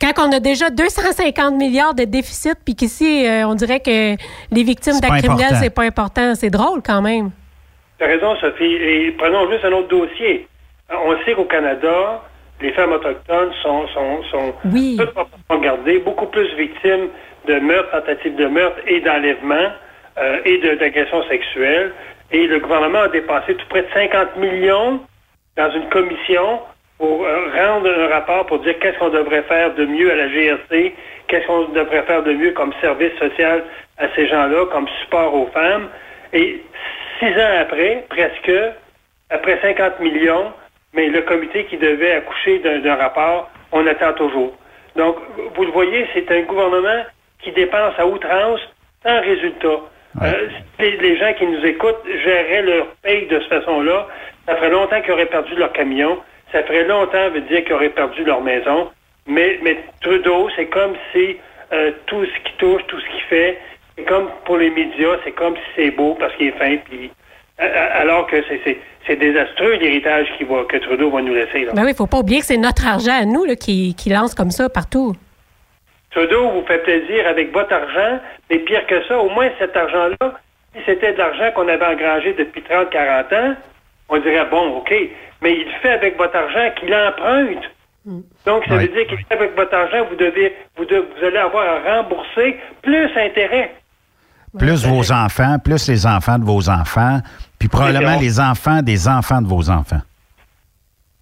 Quand 0.00 0.26
on 0.26 0.32
a 0.32 0.40
déjà 0.40 0.70
250 0.70 1.54
milliards 1.56 1.94
de 1.94 2.04
déficit, 2.04 2.54
puis 2.64 2.74
qu'ici, 2.74 3.26
euh, 3.26 3.46
on 3.46 3.54
dirait 3.54 3.80
que 3.80 4.16
les 4.50 4.62
victimes 4.64 4.98
d'actes 4.98 5.12
criminels, 5.24 5.52
c'est 5.62 5.70
pas 5.70 5.82
important. 5.84 6.34
C'est 6.34 6.50
drôle 6.50 6.80
quand 6.84 7.00
même. 7.02 7.30
Tu 7.98 8.04
as 8.04 8.08
raison, 8.08 8.34
Sophie. 8.40 8.64
Et 8.64 9.14
prenons 9.18 9.48
juste 9.50 9.64
un 9.64 9.72
autre 9.72 9.88
dossier. 9.88 10.48
On 10.90 11.14
sait 11.24 11.34
qu'au 11.34 11.44
Canada, 11.44 12.22
les 12.60 12.72
femmes 12.72 12.92
autochtones 12.92 13.52
sont, 13.62 13.86
sont, 13.88 14.22
sont 14.24 14.54
Oui. 14.72 14.98
gardées, 15.62 15.98
beaucoup 15.98 16.26
plus 16.26 16.52
victimes 16.56 17.08
de 17.46 17.54
meurtres, 17.58 17.90
tentatives 17.90 18.36
de 18.36 18.46
meurtre 18.46 18.78
et 18.86 19.00
d'enlèvement 19.00 19.68
euh, 20.18 20.38
et 20.44 20.58
d'agressions 20.76 21.22
sexuelles. 21.24 21.92
Et 22.32 22.46
le 22.46 22.58
gouvernement 22.60 23.00
a 23.00 23.08
dépensé 23.08 23.54
tout 23.54 23.66
près 23.68 23.82
de 23.82 23.88
50 23.94 24.36
millions 24.36 25.00
dans 25.56 25.70
une 25.72 25.88
commission 25.88 26.60
pour 26.98 27.24
euh, 27.24 27.46
rendre 27.56 27.88
un 27.88 28.08
rapport 28.08 28.46
pour 28.46 28.58
dire 28.60 28.78
qu'est-ce 28.78 28.98
qu'on 28.98 29.08
devrait 29.08 29.42
faire 29.42 29.74
de 29.74 29.86
mieux 29.86 30.12
à 30.12 30.16
la 30.16 30.28
GRC, 30.28 30.94
qu'est-ce 31.28 31.46
qu'on 31.46 31.68
devrait 31.68 32.02
faire 32.02 32.22
de 32.22 32.32
mieux 32.32 32.52
comme 32.52 32.72
service 32.80 33.12
social 33.18 33.64
à 33.98 34.06
ces 34.14 34.28
gens-là, 34.28 34.66
comme 34.70 34.86
support 35.02 35.34
aux 35.34 35.46
femmes. 35.46 35.88
Et 36.32 36.62
six 37.18 37.32
ans 37.32 37.58
après, 37.60 38.04
presque, 38.08 38.52
après 39.30 39.58
50 39.62 40.00
millions, 40.00 40.52
mais 40.94 41.08
le 41.08 41.22
comité 41.22 41.64
qui 41.64 41.76
devait 41.76 42.12
accoucher 42.12 42.58
d'un 42.58 42.96
rapport, 42.96 43.50
on 43.72 43.86
attend 43.86 44.12
toujours. 44.14 44.56
Donc, 44.96 45.16
vous 45.54 45.64
le 45.64 45.70
voyez, 45.70 46.06
c'est 46.14 46.30
un 46.32 46.42
gouvernement 46.42 47.04
qui 47.42 47.52
dépense 47.52 47.94
à 47.98 48.06
outrance 48.06 48.60
sans 49.04 49.20
résultat. 49.20 49.80
Euh, 50.22 50.48
les, 50.78 50.96
les 50.96 51.16
gens 51.18 51.32
qui 51.34 51.46
nous 51.46 51.64
écoutent 51.64 52.04
géreraient 52.24 52.62
leur 52.62 52.86
paye 53.02 53.26
de 53.26 53.38
cette 53.40 53.48
façon-là. 53.48 54.08
Ça 54.46 54.56
ferait 54.56 54.70
longtemps 54.70 55.00
qu'ils 55.00 55.12
auraient 55.12 55.26
perdu 55.26 55.54
leur 55.54 55.72
camion. 55.72 56.18
Ça 56.50 56.64
ferait 56.64 56.84
longtemps, 56.84 57.30
veut 57.30 57.42
dire 57.42 57.62
qu'ils 57.64 57.74
auraient 57.74 57.90
perdu 57.90 58.24
leur 58.24 58.40
maison. 58.40 58.90
Mais, 59.26 59.60
mais 59.62 59.78
Trudeau, 60.00 60.48
c'est 60.56 60.66
comme 60.66 60.94
si 61.12 61.36
euh, 61.72 61.92
tout 62.06 62.24
ce 62.24 62.40
qu'il 62.42 62.56
touche, 62.58 62.82
tout 62.88 62.98
ce 62.98 63.06
qu'il 63.06 63.22
fait. 63.28 63.58
C'est 63.96 64.04
comme 64.04 64.28
pour 64.44 64.56
les 64.56 64.70
médias, 64.70 65.16
c'est 65.24 65.32
comme 65.32 65.54
si 65.54 65.62
c'est 65.76 65.90
beau 65.92 66.16
parce 66.18 66.34
qu'il 66.34 66.48
est 66.48 66.58
fin, 66.58 66.76
puis 66.78 67.10
alors 67.60 68.26
que 68.26 68.42
c'est- 68.48 68.60
c'est 68.64 68.78
c'est 69.06 69.16
désastreux 69.16 69.74
l'héritage 69.76 70.26
qui 70.36 70.44
va 70.44 70.62
que 70.68 70.76
Trudeau 70.76 71.10
va 71.10 71.22
nous 71.22 71.34
laisser. 71.34 71.64
Là. 71.64 71.72
Ben 71.74 71.84
oui, 71.84 71.90
il 71.92 71.96
faut 71.96 72.06
pas 72.06 72.18
oublier 72.18 72.40
que 72.40 72.46
c'est 72.46 72.56
notre 72.58 72.86
argent 72.86 73.18
à 73.18 73.24
nous 73.24 73.44
là, 73.44 73.56
qui, 73.56 73.94
qui 73.94 74.10
lance 74.10 74.34
comme 74.34 74.50
ça 74.50 74.68
partout. 74.68 75.14
Trudeau 76.10 76.50
vous 76.50 76.64
fait 76.66 76.78
plaisir 76.78 77.26
avec 77.26 77.52
votre 77.52 77.72
argent, 77.72 78.20
mais 78.50 78.58
pire 78.58 78.86
que 78.86 79.02
ça, 79.06 79.18
au 79.18 79.30
moins 79.30 79.48
cet 79.58 79.76
argent-là, 79.76 80.34
si 80.74 80.80
c'était 80.86 81.12
de 81.12 81.18
l'argent 81.18 81.50
qu'on 81.54 81.66
avait 81.68 81.84
engrangé 81.86 82.34
depuis 82.38 82.62
30-40 82.62 83.32
ans, 83.32 83.54
on 84.08 84.18
dirait, 84.18 84.44
bon, 84.50 84.76
OK, 84.78 84.92
mais 85.40 85.52
il 85.54 85.66
fait 85.82 85.90
avec 85.92 86.16
votre 86.18 86.36
argent 86.36 86.70
qu'il 86.78 86.94
emprunte. 86.94 87.64
Donc, 88.46 88.64
ça 88.66 88.74
Oui. 88.76 88.86
veut 88.86 88.88
dire 88.94 89.06
qu'il 89.06 89.18
fait 89.18 89.34
avec 89.34 89.54
votre 89.56 89.74
argent, 89.74 90.04
vous 90.08 90.16
devez, 90.16 90.54
vous, 90.76 90.84
de- 90.84 91.06
vous 91.16 91.24
allez 91.24 91.36
avoir 91.38 91.64
à 91.86 91.96
rembourser 91.96 92.58
plus 92.82 93.08
intérêt. 93.16 93.72
Plus 94.58 94.84
vos 94.84 95.12
enfants, 95.12 95.56
plus 95.62 95.88
les 95.88 96.06
enfants 96.06 96.38
de 96.38 96.44
vos 96.44 96.68
enfants, 96.68 97.18
puis 97.60 97.68
probablement 97.68 98.18
les 98.18 98.40
enfants 98.40 98.82
des 98.82 99.06
enfants 99.06 99.40
de 99.40 99.46
vos 99.46 99.70
enfants. 99.70 100.00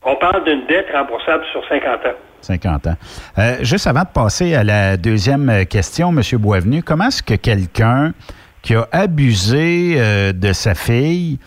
On 0.03 0.17
parle 0.17 0.45
d'une 0.45 0.67
dette 0.67 0.87
remboursable 0.95 1.45
sur 1.53 1.61
50 1.69 2.07
ans. 2.07 2.17
50 2.41 2.87
ans. 2.87 2.97
Euh, 3.37 3.57
juste 3.63 3.87
avant 3.89 4.03
de 4.03 4.09
passer 4.15 4.55
à 4.55 4.63
la 4.63 4.97
deuxième 4.97 5.67
question, 5.67 6.11
M. 6.11 6.23
Boisvenu, 6.39 6.83
comment 6.83 7.09
est-ce 7.09 7.23
que 7.23 7.35
quelqu'un 7.35 8.15
qui 8.63 8.75
a 8.75 8.87
abusé 8.93 9.97
euh, 9.97 10.33
de 10.33 10.53
sa 10.53 10.75
fille 10.75 11.39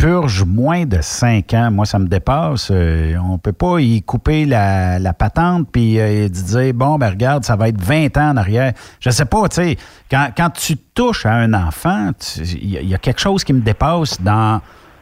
purge 0.00 0.44
moins 0.44 0.86
de 0.86 0.98
5 1.02 1.52
ans? 1.52 1.70
Moi, 1.70 1.84
ça 1.84 1.98
me 1.98 2.06
dépasse. 2.06 2.70
Euh, 2.72 3.14
on 3.30 3.36
peut 3.38 3.52
pas 3.52 3.80
y 3.80 4.02
couper 4.02 4.46
la, 4.46 4.98
patente 5.12 5.68
puis 5.70 6.00
euh, 6.00 6.28
dire, 6.28 6.72
bon, 6.74 6.96
ben 6.96 7.10
regarde, 7.10 7.44
ça 7.44 7.54
va 7.56 7.68
être 7.68 7.80
20 7.80 8.16
ans 8.16 8.30
en 8.30 8.36
arrière. 8.38 8.72
Je 9.00 9.10
sais 9.10 9.26
pas, 9.26 9.46
tu 9.48 9.56
sais, 9.56 9.76
quand, 10.10 10.28
quand 10.34 10.50
tu 10.50 10.76
touches 10.94 11.26
à 11.26 11.32
un 11.32 11.52
enfant, 11.52 12.12
il 12.38 12.88
y, 12.88 12.94
a- 12.94 12.98
quelque 12.98 13.20
chose 13.20 13.44
qui 13.44 13.52
me 13.52 13.60
dépasse 13.60 14.20
dans 14.22 14.60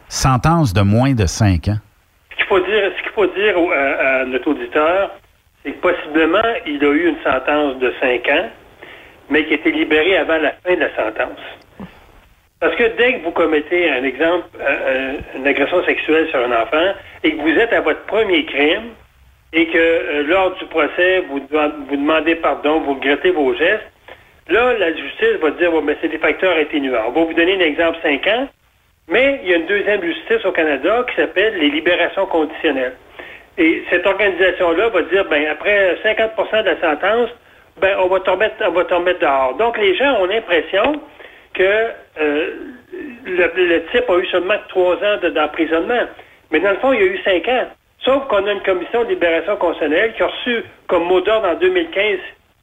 sentence 0.09 0.73
de 0.73 0.81
moins 0.81 1.13
de 1.13 1.25
5 1.25 1.69
ans. 1.69 1.77
Ce 2.37 2.45
qu'il 2.45 3.11
faut 3.15 3.27
dire, 3.27 3.55
à, 3.73 4.21
à 4.21 4.25
notre 4.25 4.49
auditeur, 4.51 5.11
c'est 5.63 5.71
que 5.71 5.81
possiblement, 5.81 6.43
il 6.65 6.83
a 6.83 6.91
eu 6.91 7.07
une 7.09 7.23
sentence 7.23 7.79
de 7.79 7.93
5 8.01 8.27
ans, 8.29 8.49
mais 9.29 9.45
qui 9.45 9.53
a 9.53 9.55
été 9.55 9.71
libéré 9.71 10.17
avant 10.17 10.37
la 10.37 10.51
fin 10.63 10.75
de 10.75 10.79
la 10.79 10.95
sentence. 10.95 11.39
Parce 12.59 12.75
que 12.75 12.83
dès 12.97 13.13
que 13.13 13.23
vous 13.23 13.31
commettez 13.31 13.89
un 13.89 14.03
exemple, 14.03 14.47
euh, 14.59 14.65
euh, 14.67 15.13
une 15.37 15.47
agression 15.47 15.83
sexuelle 15.85 16.27
sur 16.29 16.39
un 16.39 16.51
enfant, 16.51 16.93
et 17.23 17.31
que 17.31 17.41
vous 17.41 17.57
êtes 17.57 17.71
à 17.71 17.79
votre 17.79 18.01
premier 18.05 18.43
crime, 18.45 18.89
et 19.53 19.65
que 19.67 19.77
euh, 19.77 20.23
lors 20.23 20.55
du 20.55 20.65
procès, 20.65 21.23
vous, 21.29 21.39
vous 21.39 21.95
demandez 21.95 22.35
pardon, 22.35 22.81
vous 22.81 22.95
regrettez 22.95 23.31
vos 23.31 23.53
gestes, 23.55 23.87
là, 24.49 24.73
la 24.77 24.93
justice 24.93 25.37
va 25.41 25.51
dire, 25.51 25.71
mais 25.81 25.95
c'est 26.01 26.09
des 26.09 26.17
facteurs 26.17 26.57
atténuants. 26.57 27.05
On 27.07 27.11
va 27.11 27.23
vous 27.23 27.33
donner 27.33 27.55
un 27.55 27.65
exemple 27.65 27.97
5 28.03 28.27
ans, 28.27 28.49
mais 29.07 29.39
il 29.43 29.49
y 29.49 29.53
a 29.53 29.57
une 29.57 29.65
deuxième 29.65 30.03
justice 30.03 30.43
au 30.43 30.51
Canada 30.51 31.05
qui 31.09 31.15
s'appelle 31.15 31.55
les 31.57 31.69
libérations 31.69 32.25
conditionnelles. 32.25 32.95
Et 33.57 33.83
cette 33.89 34.05
organisation-là 34.05 34.89
va 34.89 35.01
dire, 35.03 35.25
ben 35.25 35.45
après 35.47 35.97
50% 36.03 36.63
de 36.63 36.69
la 36.69 36.81
sentence, 36.81 37.29
ben 37.79 37.97
on 37.99 38.07
va 38.07 38.19
te 38.19 38.29
on 38.29 38.37
va 39.01 39.13
dehors. 39.13 39.55
Donc 39.57 39.77
les 39.77 39.95
gens 39.95 40.19
ont 40.21 40.25
l'impression 40.25 41.01
que 41.53 41.89
euh, 42.21 42.53
le, 43.25 43.79
type 43.91 44.09
a 44.09 44.17
eu 44.17 44.25
seulement 44.27 44.55
trois 44.69 44.95
ans 44.95 45.17
de- 45.21 45.29
d'emprisonnement. 45.29 46.07
Mais 46.51 46.59
dans 46.59 46.71
le 46.71 46.77
fond, 46.77 46.93
il 46.93 46.99
y 46.99 47.03
a 47.03 47.07
eu 47.07 47.19
cinq 47.23 47.47
ans. 47.47 47.67
Sauf 48.03 48.27
qu'on 48.27 48.45
a 48.47 48.51
une 48.51 48.61
commission 48.63 49.03
de 49.03 49.09
libération 49.09 49.55
constitutionnelle 49.57 50.13
qui 50.13 50.23
a 50.23 50.27
reçu 50.27 50.63
comme 50.87 51.03
mot 51.03 51.21
d'ordre 51.21 51.49
en 51.49 51.55
2015, 51.55 52.17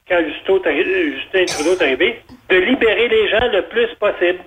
quand 0.08 0.20
Justin 0.24 1.44
Trudeau 1.46 1.74
est 1.74 1.82
arrivé, 1.82 2.20
de 2.48 2.56
libérer 2.56 3.08
les 3.08 3.28
gens 3.28 3.46
le 3.52 3.62
plus 3.62 3.88
possible. 3.96 4.38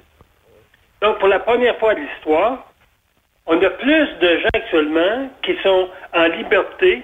Donc, 1.02 1.20
pour 1.20 1.28
la 1.28 1.40
première 1.40 1.78
fois 1.78 1.94
de 1.96 2.00
l'histoire, 2.02 2.66
on 3.46 3.62
a 3.62 3.70
plus 3.70 4.08
de 4.22 4.38
gens 4.40 4.50
actuellement 4.54 5.30
qui 5.44 5.56
sont 5.64 5.90
en 6.14 6.26
liberté 6.28 7.04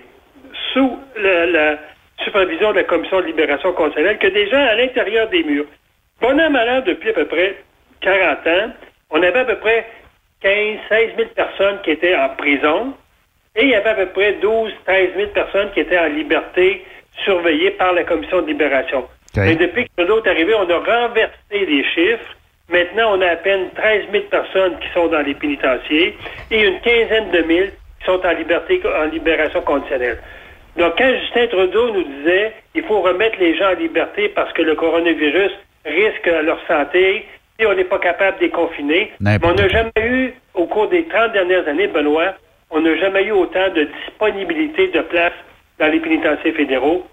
sous 0.73 0.99
la, 1.17 1.45
la 1.45 1.77
supervision 2.23 2.71
de 2.71 2.77
la 2.77 2.83
Commission 2.83 3.19
de 3.21 3.25
libération 3.27 3.71
constitutionnelle 3.73 4.17
que 4.19 4.27
des 4.27 4.49
gens 4.49 4.57
à 4.65 4.75
l'intérieur 4.75 5.27
des 5.29 5.43
murs. 5.43 5.65
Bon 6.21 6.39
an, 6.39 6.49
mal 6.49 6.69
an, 6.69 6.81
depuis 6.81 7.09
à 7.09 7.13
peu 7.13 7.25
près 7.25 7.55
40 8.01 8.47
ans, 8.47 8.73
on 9.11 9.21
avait 9.21 9.39
à 9.39 9.45
peu 9.45 9.57
près 9.57 9.85
15, 10.41 10.77
16 10.89 11.09
000 11.17 11.29
personnes 11.35 11.79
qui 11.83 11.91
étaient 11.91 12.15
en 12.15 12.29
prison 12.29 12.93
et 13.55 13.63
il 13.63 13.69
y 13.69 13.75
avait 13.75 13.89
à 13.89 13.95
peu 13.95 14.07
près 14.07 14.33
12, 14.33 14.71
13 14.85 15.09
000 15.15 15.29
personnes 15.31 15.71
qui 15.73 15.81
étaient 15.81 15.99
en 15.99 16.07
liberté 16.07 16.85
surveillées 17.23 17.71
par 17.71 17.93
la 17.93 18.03
Commission 18.03 18.41
de 18.41 18.47
libération. 18.47 19.05
Mais 19.35 19.55
depuis 19.55 19.85
que 19.85 19.89
Trudeau 19.97 20.23
est 20.23 20.29
arrivé, 20.29 20.53
on 20.55 20.69
a 20.69 20.77
renversé 20.77 21.33
les 21.51 21.83
chiffres. 21.83 22.35
Maintenant, 22.69 23.17
on 23.17 23.21
a 23.21 23.27
à 23.27 23.35
peine 23.35 23.69
13 23.75 24.05
000 24.11 24.23
personnes 24.31 24.79
qui 24.79 24.87
sont 24.93 25.07
dans 25.07 25.21
les 25.21 25.35
pénitenciers 25.35 26.17
et 26.49 26.61
une 26.61 26.79
quinzaine 26.79 27.29
de 27.31 27.41
mille 27.41 27.71
qui 27.99 28.05
sont 28.05 28.25
en 28.25 28.31
liberté, 28.31 28.81
en 28.85 29.05
libération 29.05 29.61
conditionnelle. 29.61 30.19
Donc, 30.77 30.97
quand 30.97 31.11
Justin 31.21 31.47
Trudeau 31.47 31.93
nous 31.93 32.03
disait 32.03 32.53
il 32.73 32.83
faut 32.83 33.01
remettre 33.01 33.37
les 33.39 33.57
gens 33.57 33.71
en 33.71 33.75
liberté 33.75 34.29
parce 34.29 34.51
que 34.53 34.61
le 34.61 34.75
coronavirus 34.75 35.51
risque 35.85 36.25
leur 36.25 36.59
santé 36.67 37.25
et 37.59 37.65
on 37.65 37.73
n'est 37.73 37.85
pas 37.85 37.99
capable 37.99 38.37
de 38.37 38.43
les 38.43 38.49
confiner, 38.49 39.11
mais 39.21 39.37
on 39.43 39.53
n'a 39.53 39.69
jamais 39.69 39.91
eu, 40.03 40.33
au 40.53 40.65
cours 40.65 40.89
des 40.89 41.05
30 41.05 41.31
dernières 41.31 41.67
années, 41.67 41.87
Benoît, 41.87 42.33
on 42.69 42.81
n'a 42.81 42.95
jamais 42.97 43.23
eu 43.23 43.31
autant 43.31 43.69
de 43.69 43.87
disponibilité 44.05 44.89
de 44.89 45.01
place 45.01 45.33
dans 45.79 45.87
les 45.87 45.99
pénitenciers 45.99 46.51
fédéraux 46.51 47.05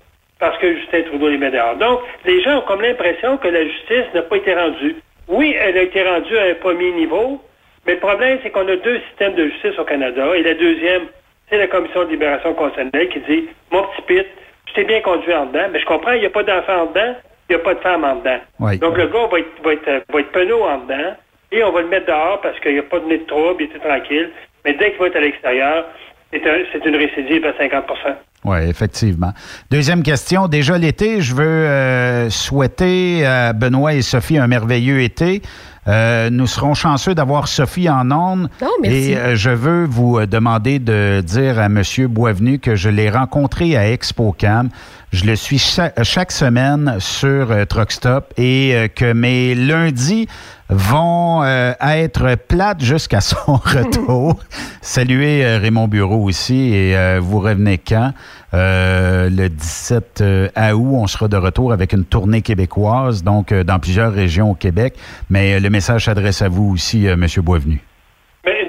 parce 0.42 0.58
que 0.58 0.74
Justin 0.74 1.02
Trudeau 1.02 1.28
les 1.28 1.38
met 1.38 1.52
dehors. 1.52 1.76
Donc, 1.76 2.00
les 2.24 2.42
gens 2.42 2.58
ont 2.58 2.62
comme 2.62 2.82
l'impression 2.82 3.36
que 3.36 3.46
la 3.46 3.64
justice 3.64 4.12
n'a 4.12 4.22
pas 4.22 4.36
été 4.36 4.52
rendue. 4.52 4.96
Oui, 5.28 5.54
elle 5.56 5.78
a 5.78 5.82
été 5.82 6.02
rendue 6.02 6.36
à 6.36 6.46
un 6.46 6.54
premier 6.54 6.90
niveau, 6.90 7.40
mais 7.86 7.94
le 7.94 8.00
problème, 8.00 8.40
c'est 8.42 8.50
qu'on 8.50 8.66
a 8.66 8.74
deux 8.74 9.00
systèmes 9.08 9.34
de 9.34 9.46
justice 9.46 9.78
au 9.78 9.84
Canada. 9.84 10.34
Et 10.34 10.42
la 10.42 10.54
deuxième, 10.54 11.02
c'est 11.48 11.58
la 11.58 11.68
Commission 11.68 12.04
de 12.04 12.10
libération 12.10 12.54
constitutionnelle 12.54 13.08
qui 13.10 13.20
dit 13.20 13.48
Mon 13.70 13.84
petit 13.84 14.02
Pete, 14.02 14.28
je 14.66 14.72
t'ai 14.72 14.84
bien 14.84 15.00
conduit 15.00 15.32
en 15.32 15.46
dedans, 15.46 15.68
mais 15.72 15.78
je 15.78 15.86
comprends, 15.86 16.12
il 16.12 16.20
n'y 16.20 16.26
a 16.26 16.30
pas 16.30 16.42
d'enfant 16.42 16.82
en 16.82 16.86
dedans, 16.86 17.14
il 17.48 17.56
n'y 17.56 17.60
a 17.60 17.64
pas 17.64 17.74
de 17.74 17.80
femme 17.80 18.04
en 18.04 18.16
dedans. 18.16 18.38
Oui. 18.60 18.78
Donc, 18.78 18.96
le 18.96 19.06
gars 19.06 19.26
va 19.30 19.38
être, 19.38 19.62
va, 19.64 19.72
être, 19.72 20.04
va 20.12 20.20
être 20.20 20.32
penaud 20.32 20.62
en 20.64 20.78
dedans, 20.78 21.14
et 21.50 21.62
on 21.64 21.72
va 21.72 21.82
le 21.82 21.88
mettre 21.88 22.06
dehors 22.06 22.40
parce 22.42 22.58
qu'il 22.60 22.72
n'y 22.72 22.78
a 22.78 22.82
pas 22.84 22.98
de 23.00 23.06
nez 23.06 23.18
de 23.18 23.24
trouble, 23.26 23.56
il 23.60 23.64
était 23.64 23.78
tranquille. 23.78 24.30
Mais 24.64 24.74
dès 24.74 24.90
qu'il 24.90 25.00
va 25.00 25.06
être 25.08 25.16
à 25.16 25.20
l'extérieur, 25.20 25.84
c'est 26.32 26.46
un- 26.48 26.64
c'est 26.72 26.84
une 26.86 26.96
récidive 26.96 27.44
à 27.44 27.52
50% 27.58 28.16
Oui, 28.44 28.58
effectivement. 28.68 29.32
Deuxième 29.70 30.02
question. 30.02 30.48
Déjà 30.48 30.78
l'été, 30.78 31.20
je 31.20 31.34
veux 31.34 31.44
euh, 31.44 32.30
souhaiter 32.30 33.26
à 33.26 33.52
Benoît 33.52 33.92
et 33.94 34.02
Sophie 34.02 34.38
un 34.38 34.46
merveilleux 34.46 35.00
été. 35.02 35.42
Euh, 35.88 36.30
nous 36.30 36.46
serons 36.46 36.74
chanceux 36.74 37.14
d'avoir 37.14 37.48
Sophie 37.48 37.90
en 37.90 38.10
ondes. 38.12 38.48
Oh, 38.62 38.66
merci. 38.82 39.12
Et 39.12 39.16
euh, 39.16 39.34
je 39.34 39.50
veux 39.50 39.84
vous 39.84 40.24
demander 40.26 40.78
de 40.78 41.20
dire 41.22 41.58
à 41.58 41.66
M. 41.66 41.82
Boisvenu 42.08 42.60
que 42.60 42.76
je 42.76 42.88
l'ai 42.88 43.10
rencontré 43.10 43.76
à 43.76 43.88
ExpoCam. 43.90 44.68
Je 45.12 45.24
le 45.26 45.36
suis 45.36 45.58
cha- 45.58 45.92
chaque 46.04 46.32
semaine 46.32 46.96
sur 46.98 47.50
euh, 47.50 47.66
Truckstop 47.66 48.32
et 48.38 48.72
euh, 48.74 48.88
que 48.88 49.12
mes 49.12 49.54
lundis 49.54 50.26
vont 50.70 51.42
euh, 51.42 51.74
être 51.82 52.34
plates 52.48 52.82
jusqu'à 52.82 53.20
son 53.20 53.56
retour. 53.56 54.40
Saluez 54.80 55.44
euh, 55.44 55.58
Raymond 55.58 55.86
Bureau 55.88 56.22
aussi 56.24 56.72
et 56.72 56.96
euh, 56.96 57.20
vous 57.22 57.40
revenez 57.40 57.76
quand? 57.76 58.14
Euh, 58.54 59.28
le 59.28 59.50
17 59.50 60.20
euh, 60.22 60.48
août, 60.72 60.94
on 60.94 61.06
sera 61.06 61.28
de 61.28 61.36
retour 61.36 61.74
avec 61.74 61.92
une 61.92 62.04
tournée 62.06 62.40
québécoise, 62.40 63.22
donc 63.22 63.52
euh, 63.52 63.64
dans 63.64 63.78
plusieurs 63.78 64.14
régions 64.14 64.50
au 64.52 64.54
Québec. 64.54 64.94
Mais 65.28 65.54
euh, 65.54 65.60
le 65.60 65.68
message 65.68 66.06
s'adresse 66.06 66.40
à 66.40 66.48
vous 66.48 66.70
aussi, 66.72 67.06
euh, 67.06 67.12
M. 67.14 67.26
Boisvenu. 67.42 67.82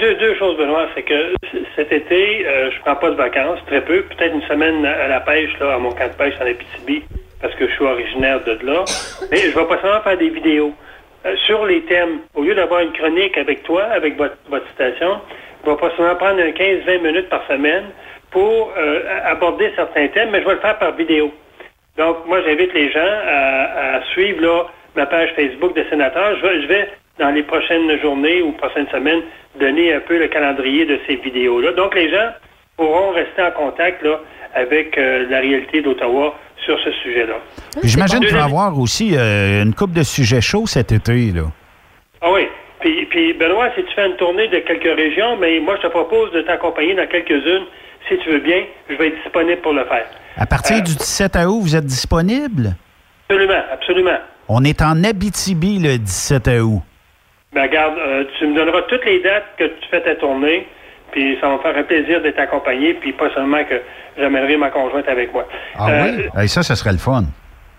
Deux, 0.03 0.35
choses, 0.35 0.57
Benoît, 0.57 0.87
c'est 0.93 1.03
que 1.03 1.33
cet 1.77 1.93
été, 1.93 2.45
euh, 2.45 2.71
je 2.71 2.79
prends 2.81 2.97
pas 2.97 3.09
de 3.09 3.15
vacances, 3.15 3.59
très 3.67 3.79
peu, 3.79 4.01
peut-être 4.01 4.35
une 4.35 4.41
semaine 4.41 4.85
à 4.85 5.07
la 5.07 5.21
pêche, 5.21 5.57
là, 5.61 5.75
à 5.75 5.77
mon 5.77 5.91
camp 5.91 6.09
de 6.09 6.17
pêche 6.17 6.33
en 6.41 6.45
Abitibi, 6.45 7.03
parce 7.41 7.55
que 7.55 7.69
je 7.69 7.71
suis 7.71 7.85
originaire 7.85 8.43
de 8.43 8.59
là. 8.65 8.83
Mais 9.31 9.37
je 9.37 9.57
vais 9.57 9.65
pas 9.65 9.79
seulement 9.81 10.01
faire 10.01 10.17
des 10.17 10.27
vidéos 10.27 10.73
euh, 11.25 11.37
sur 11.45 11.65
les 11.65 11.83
thèmes. 11.83 12.19
Au 12.35 12.43
lieu 12.43 12.53
d'avoir 12.53 12.81
une 12.81 12.91
chronique 12.91 13.37
avec 13.37 13.63
toi, 13.63 13.83
avec 13.83 14.17
votre, 14.17 14.35
votre 14.49 14.67
citation, 14.71 15.21
je 15.63 15.71
vais 15.71 15.77
pas 15.77 15.89
seulement 15.95 16.15
prendre 16.15 16.41
un 16.41 16.49
15-20 16.49 16.99
minutes 16.99 17.29
par 17.29 17.47
semaine 17.47 17.85
pour 18.29 18.73
euh, 18.77 19.03
aborder 19.23 19.71
certains 19.77 20.09
thèmes, 20.09 20.31
mais 20.31 20.41
je 20.41 20.45
vais 20.45 20.55
le 20.55 20.59
faire 20.59 20.79
par 20.79 20.91
vidéo. 20.97 21.31
Donc, 21.97 22.25
moi, 22.25 22.41
j'invite 22.45 22.73
les 22.73 22.91
gens 22.91 22.99
à, 23.25 23.95
à 23.95 24.03
suivre 24.11 24.41
là, 24.41 24.65
ma 24.97 25.05
page 25.05 25.29
Facebook 25.37 25.73
de 25.77 25.85
sénateur. 25.89 26.35
Je 26.35 26.41
vais, 26.45 26.61
je 26.61 26.67
vais, 26.67 26.89
dans 27.19 27.29
les 27.29 27.43
prochaines 27.43 27.99
journées 28.01 28.41
ou 28.41 28.51
prochaines 28.53 28.87
semaines, 28.89 29.21
donner 29.59 29.93
un 29.93 29.99
peu 29.99 30.17
le 30.19 30.27
calendrier 30.27 30.85
de 30.85 30.99
ces 31.07 31.15
vidéos-là. 31.17 31.73
Donc, 31.73 31.93
les 31.95 32.09
gens 32.09 32.29
pourront 32.77 33.11
rester 33.11 33.41
en 33.43 33.51
contact 33.51 34.01
là, 34.03 34.19
avec 34.55 34.97
euh, 34.97 35.25
la 35.29 35.39
réalité 35.39 35.81
d'Ottawa 35.81 36.35
sur 36.65 36.79
ce 36.79 36.91
sujet-là. 37.03 37.35
J'imagine 37.83 38.19
qu'il 38.21 38.33
va 38.33 38.45
avoir 38.45 38.79
aussi 38.79 39.15
euh, 39.15 39.61
une 39.63 39.73
coupe 39.75 39.91
de 39.93 40.03
sujets 40.03 40.41
chauds 40.41 40.65
cet 40.65 40.91
été. 40.91 41.31
Là. 41.31 41.43
Ah 42.21 42.31
oui. 42.33 42.47
Puis, 42.79 43.05
puis, 43.05 43.33
Benoît, 43.33 43.69
si 43.77 43.83
tu 43.83 43.93
fais 43.93 44.07
une 44.07 44.15
tournée 44.17 44.47
de 44.47 44.59
quelques 44.59 44.95
régions, 44.95 45.37
mais 45.37 45.59
moi, 45.59 45.75
je 45.77 45.87
te 45.87 45.91
propose 45.91 46.31
de 46.31 46.41
t'accompagner 46.41 46.95
dans 46.95 47.07
quelques-unes. 47.07 47.65
Si 48.09 48.17
tu 48.17 48.29
veux 48.31 48.39
bien, 48.39 48.63
je 48.89 48.95
vais 48.95 49.07
être 49.07 49.21
disponible 49.23 49.61
pour 49.61 49.73
le 49.73 49.85
faire. 49.85 50.05
À 50.35 50.45
partir 50.45 50.77
Euh, 50.77 50.81
du 50.81 50.95
17 50.95 51.35
août, 51.47 51.59
vous 51.61 51.75
êtes 51.75 51.85
disponible? 51.85 52.75
Absolument, 53.29 53.61
absolument. 53.71 54.17
On 54.49 54.63
est 54.65 54.81
en 54.81 55.01
Abitibi 55.03 55.79
le 55.79 55.97
17 55.97 56.47
août. 56.61 56.81
Ben, 57.53 57.63
regarde, 57.63 57.97
euh, 57.99 58.23
tu 58.37 58.47
me 58.47 58.55
donneras 58.55 58.81
toutes 58.83 59.05
les 59.05 59.19
dates 59.19 59.45
que 59.57 59.65
tu 59.65 59.87
fais 59.89 60.01
ta 60.01 60.15
tournée, 60.15 60.67
puis 61.11 61.37
ça 61.39 61.47
va 61.47 61.53
me 61.53 61.59
faire 61.59 61.77
un 61.77 61.83
plaisir 61.83 62.21
d'être 62.21 62.39
accompagné, 62.39 62.95
puis 62.95 63.11
pas 63.13 63.29
seulement 63.33 63.63
que 63.63 63.75
j'amènerai 64.17 64.57
ma 64.57 64.69
conjointe 64.69 65.07
avec 65.07 65.31
moi. 65.33 65.47
Ah 65.77 65.87
oui? 66.05 66.25
Eh, 66.41 66.47
ça, 66.47 66.63
ce 66.63 66.73
serait 66.75 66.91
le 66.93 66.97
fun. 66.97 67.23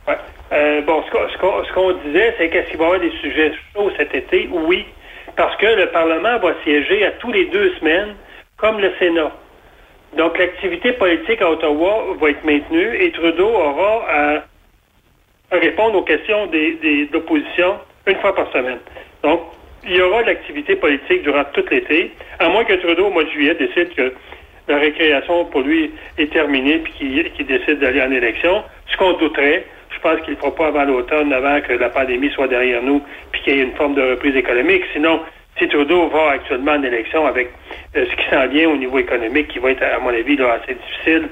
Ouais. 0.06 0.14
Euh, 0.52 0.80
bon, 0.82 1.02
ce 1.06 1.38
qu'on- 1.38 1.64
ce 1.64 2.06
disait, 2.06 2.34
c'est 2.38 2.48
qu'est-ce 2.50 2.68
qu'il 2.70 2.78
va 2.78 2.84
y 2.84 2.86
avoir 2.86 3.00
des 3.00 3.10
sujets 3.20 3.52
chauds 3.74 3.90
cet 3.96 4.14
été? 4.14 4.48
Oui, 4.52 4.86
parce 5.36 5.56
que 5.56 5.66
le 5.66 5.86
Parlement 5.86 6.38
va 6.38 6.52
siéger 6.62 7.04
à 7.06 7.10
tous 7.12 7.32
les 7.32 7.46
deux 7.46 7.72
semaines, 7.80 8.14
comme 8.56 8.78
le 8.78 8.92
Sénat. 9.00 9.32
Donc, 10.16 10.38
l'activité 10.38 10.92
politique 10.92 11.42
à 11.42 11.50
Ottawa 11.50 12.04
va 12.20 12.30
être 12.30 12.44
maintenue 12.44 12.94
et 13.02 13.10
Trudeau 13.10 13.48
aura 13.48 14.04
à, 14.08 14.34
à 15.50 15.58
répondre 15.58 15.96
aux 15.98 16.02
questions 16.02 16.46
des, 16.46 16.74
des, 16.74 17.06
de 17.06 17.12
l'opposition 17.14 17.78
une 18.06 18.16
fois 18.20 18.32
par 18.36 18.48
semaine. 18.52 18.78
Donc, 19.24 19.40
il 19.86 19.96
y 19.96 20.00
aura 20.00 20.22
de 20.22 20.28
l'activité 20.28 20.76
politique 20.76 21.22
durant 21.22 21.44
tout 21.52 21.64
l'été, 21.70 22.12
à 22.38 22.48
moins 22.48 22.64
que 22.64 22.74
Trudeau, 22.74 23.06
au 23.06 23.10
mois 23.10 23.24
de 23.24 23.30
juillet, 23.30 23.54
décide 23.54 23.94
que 23.94 24.12
la 24.68 24.78
récréation 24.78 25.44
pour 25.46 25.60
lui 25.60 25.92
est 26.18 26.32
terminée 26.32 26.78
puis 26.78 26.92
qu'il 27.36 27.46
décide 27.46 27.80
d'aller 27.80 28.02
en 28.02 28.10
élection, 28.10 28.62
ce 28.90 28.96
qu'on 28.96 29.12
douterait. 29.14 29.66
Je 29.90 30.00
pense 30.00 30.20
qu'il 30.22 30.34
ne 30.34 30.38
fera 30.38 30.54
pas 30.54 30.66
avant 30.68 30.84
l'automne, 30.84 31.32
avant 31.32 31.60
que 31.60 31.74
la 31.74 31.88
pandémie 31.88 32.30
soit 32.30 32.48
derrière 32.48 32.82
nous, 32.82 33.02
puis 33.32 33.42
qu'il 33.42 33.56
y 33.56 33.60
ait 33.60 33.64
une 33.64 33.74
forme 33.74 33.94
de 33.94 34.02
reprise 34.02 34.34
économique. 34.36 34.82
Sinon, 34.92 35.20
si 35.58 35.68
Trudeau 35.68 36.08
va 36.08 36.30
actuellement 36.30 36.72
en 36.72 36.82
élection 36.82 37.26
avec 37.26 37.50
euh, 37.96 38.04
ce 38.10 38.16
qui 38.16 38.28
s'en 38.30 38.46
vient 38.48 38.70
au 38.70 38.76
niveau 38.76 38.98
économique, 38.98 39.48
qui 39.48 39.58
va 39.60 39.70
être, 39.70 39.82
à 39.82 39.98
mon 40.00 40.10
avis, 40.10 40.36
là, 40.36 40.58
assez 40.60 40.74
difficile, 40.74 41.28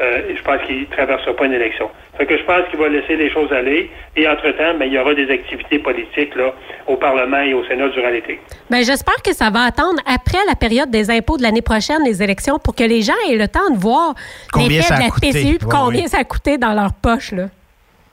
euh, 0.00 0.20
je 0.36 0.42
pense 0.42 0.60
qu'il 0.66 0.80
ne 0.80 0.86
traversera 0.86 1.34
pas 1.34 1.46
une 1.46 1.54
élection. 1.54 1.90
Fait 2.18 2.26
que 2.26 2.36
je 2.36 2.42
pense 2.44 2.68
qu'il 2.68 2.78
va 2.78 2.88
laisser 2.88 3.16
les 3.16 3.30
choses 3.30 3.52
aller. 3.52 3.90
Et 4.16 4.28
entre-temps, 4.28 4.74
ben, 4.78 4.86
il 4.86 4.92
y 4.92 4.98
aura 4.98 5.14
des 5.14 5.30
activités 5.30 5.78
politiques 5.78 6.34
là, 6.34 6.52
au 6.86 6.96
Parlement 6.96 7.40
et 7.40 7.54
au 7.54 7.64
Sénat 7.64 7.88
durant 7.88 8.08
l'été. 8.10 8.40
Ben, 8.70 8.82
j'espère 8.82 9.22
que 9.22 9.32
ça 9.34 9.50
va 9.50 9.60
attendre 9.62 10.00
après 10.06 10.38
la 10.48 10.54
période 10.54 10.90
des 10.90 11.10
impôts 11.10 11.36
de 11.38 11.42
l'année 11.42 11.62
prochaine, 11.62 12.02
les 12.04 12.22
élections, 12.22 12.58
pour 12.58 12.74
que 12.74 12.84
les 12.84 13.02
gens 13.02 13.14
aient 13.30 13.36
le 13.36 13.48
temps 13.48 13.70
de 13.70 13.78
voir 13.78 14.14
Combien 14.52 14.68
l'effet 14.68 14.82
ça 14.82 14.96
de 14.96 15.00
a 15.00 15.04
la 15.04 15.10
coûté. 15.10 15.32
PCU, 15.32 15.58
combien 15.70 16.06
ça 16.06 16.18
a 16.18 16.24
coûté 16.24 16.58
dans 16.58 16.74
leur 16.74 16.92
poche. 17.02 17.32
Là. 17.32 17.46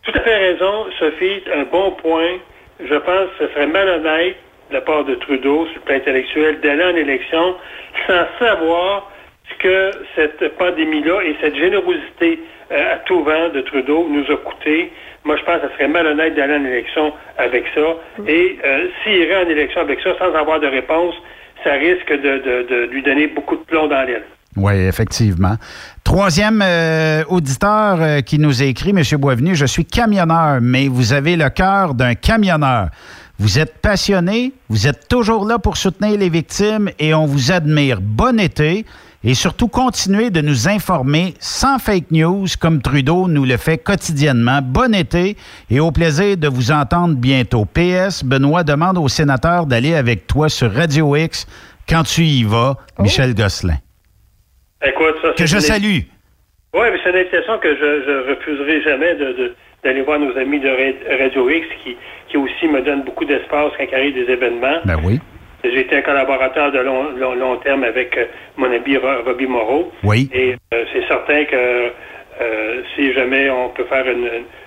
Tout 0.04 0.12
à 0.16 0.22
fait 0.22 0.38
raison, 0.38 0.86
Sophie. 1.00 1.44
Un 1.54 1.64
bon 1.64 1.92
point. 1.92 2.38
Je 2.80 2.96
pense 2.96 3.30
que 3.38 3.46
ce 3.48 3.54
serait 3.54 3.68
malhonnête 3.68 4.36
de 4.70 4.74
la 4.76 4.82
part 4.82 5.06
de 5.06 5.16
Trudeau, 5.16 5.66
sur 5.68 5.76
le 5.76 5.82
plan 5.82 5.96
intellectuel, 5.96 6.60
d'aller 6.62 6.84
en 6.84 6.96
élection 6.96 7.56
sans 8.08 8.26
savoir 8.40 9.10
ce 9.54 9.64
que 9.64 9.92
cette 10.16 10.58
pandémie-là 10.58 11.22
et 11.26 11.36
cette 11.42 11.56
générosité 11.56 12.40
euh, 12.72 12.96
à 12.96 12.98
tout 13.06 13.24
vent 13.24 13.50
de 13.54 13.62
Trudeau 13.62 14.08
nous 14.10 14.24
a 14.32 14.38
coûté. 14.38 14.92
Moi, 15.26 15.38
je 15.38 15.44
pense 15.44 15.62
que 15.62 15.68
ce 15.70 15.74
serait 15.74 15.88
malhonnête 15.88 16.36
d'aller 16.36 16.56
en 16.56 16.66
élection 16.66 17.14
avec 17.38 17.64
ça. 17.74 17.82
Et 18.28 18.58
euh, 18.66 18.88
s'il 19.04 19.14
irait 19.16 19.46
en 19.46 19.50
élection 19.50 19.82
avec 19.82 20.00
ça 20.02 20.12
sans 20.20 20.34
avoir 20.36 20.60
de 20.60 20.68
réponse, 20.68 21.16
ça 21.64 21.74
risque 21.74 22.12
de, 22.12 22.18
de- 22.40 22.68
de 22.70 22.90
lui 22.92 23.02
donner 23.04 23.28
beaucoup 23.28 23.56
de 23.56 23.62
plomb 23.64 23.88
dans 23.88 24.04
l'aile. 24.04 24.24
Oui, 24.58 24.74
effectivement. 24.86 25.56
Troisième 26.04 26.62
euh, 26.64 27.24
auditeur 27.30 27.98
euh, 28.02 28.22
qui 28.22 28.38
nous 28.38 28.62
a 28.62 28.66
écrit, 28.66 28.90
M. 28.92 29.02
Boisvenu, 29.20 29.56
je 29.56 29.66
suis 29.66 29.86
camionneur, 29.86 30.60
mais 30.62 30.88
vous 30.90 31.14
avez 31.14 31.36
le 31.36 31.50
cœur 31.50 31.94
d'un 31.96 32.14
camionneur. 32.16 32.90
Vous 33.40 33.58
êtes 33.58 33.82
passionné, 33.82 34.52
vous 34.70 34.88
êtes 34.88 35.08
toujours 35.08 35.48
là 35.48 35.58
pour 35.58 35.76
soutenir 35.78 36.20
les 36.20 36.30
victimes 36.30 36.90
et 37.00 37.14
on 37.16 37.26
vous 37.26 37.52
admire. 37.52 37.98
Bon 38.00 38.40
été 38.40 38.86
et 39.24 39.34
surtout 39.34 39.68
continuez 39.68 40.30
de 40.30 40.42
nous 40.42 40.68
informer 40.68 41.34
sans 41.40 41.80
fake 41.80 42.12
news 42.12 42.46
comme 42.60 42.82
Trudeau 42.82 43.28
nous 43.28 43.46
le 43.46 43.58
fait 43.58 43.78
quotidiennement. 43.78 44.60
Bon 44.62 44.94
été 44.94 45.38
et 45.70 45.80
au 45.80 45.92
plaisir 45.92 46.36
de 46.38 46.48
vous 46.48 46.72
entendre 46.72 47.16
bientôt. 47.16 47.66
PS, 47.66 48.24
Benoît 48.24 48.64
demande 48.64 48.98
au 48.98 49.08
sénateur 49.08 49.66
d'aller 49.66 49.96
avec 49.96 50.28
toi 50.28 50.50
sur 50.50 50.72
Radio 50.74 51.16
X 51.16 51.48
quand 51.88 52.04
tu 52.04 52.24
y 52.24 52.44
vas, 52.44 52.76
Michel 53.00 53.34
Gosselin. 53.34 53.78
Écoute, 54.86 55.16
ça, 55.22 55.30
Que 55.38 55.46
je 55.46 55.56
une- 55.56 55.62
salue. 55.62 56.00
Oui, 56.76 56.88
mais 56.92 56.98
c'est 57.04 57.12
une 57.12 57.18
invitation 57.18 57.60
que 57.60 57.70
je, 57.76 58.04
je 58.06 58.30
refuserai 58.32 58.82
jamais 58.82 59.16
de, 59.16 59.26
de- 59.34 59.56
d'aller 59.84 60.02
voir 60.02 60.20
nos 60.20 60.36
amis 60.38 60.60
de 60.60 60.68
Ra- 60.70 61.18
Radio 61.24 61.50
X 61.50 61.68
qui, 61.84 61.96
qui 62.30 62.38
aussi 62.38 62.68
me 62.68 62.82
donnent 62.82 63.04
beaucoup 63.04 63.26
d'espace 63.26 63.72
quand 63.78 63.86
il 63.90 63.94
arrive 63.96 64.16
des 64.16 64.32
événements. 64.32 64.80
Ben 64.86 64.98
oui. 65.04 65.20
J'ai 65.64 65.80
été 65.82 65.96
un 65.98 66.02
collaborateur 66.02 66.72
de 66.72 66.80
long, 66.80 67.12
long, 67.18 67.36
long 67.36 67.56
terme 67.58 67.84
avec 67.84 68.18
euh, 68.18 68.26
mon 68.58 68.66
ami 68.72 68.98
Ro- 68.98 69.24
Robbie 69.26 69.48
Moreau. 69.48 69.92
Oui. 70.04 70.30
Et 70.34 70.56
euh, 70.74 70.84
c'est 70.92 71.08
certain 71.08 71.46
que 71.46 71.56
euh, 72.42 72.82
si 72.96 73.14
jamais 73.14 73.50
on 73.50 73.70
peut 73.70 73.86
faire 73.86 74.06
une, 74.08 74.26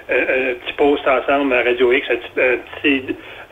un, 0.08 0.54
petit 0.54 0.72
post 0.78 1.06
ensemble 1.06 1.52
à 1.54 1.62
Radio 1.62 1.92
X, 1.92 2.06
un 2.10 2.16
petit, 2.80 3.02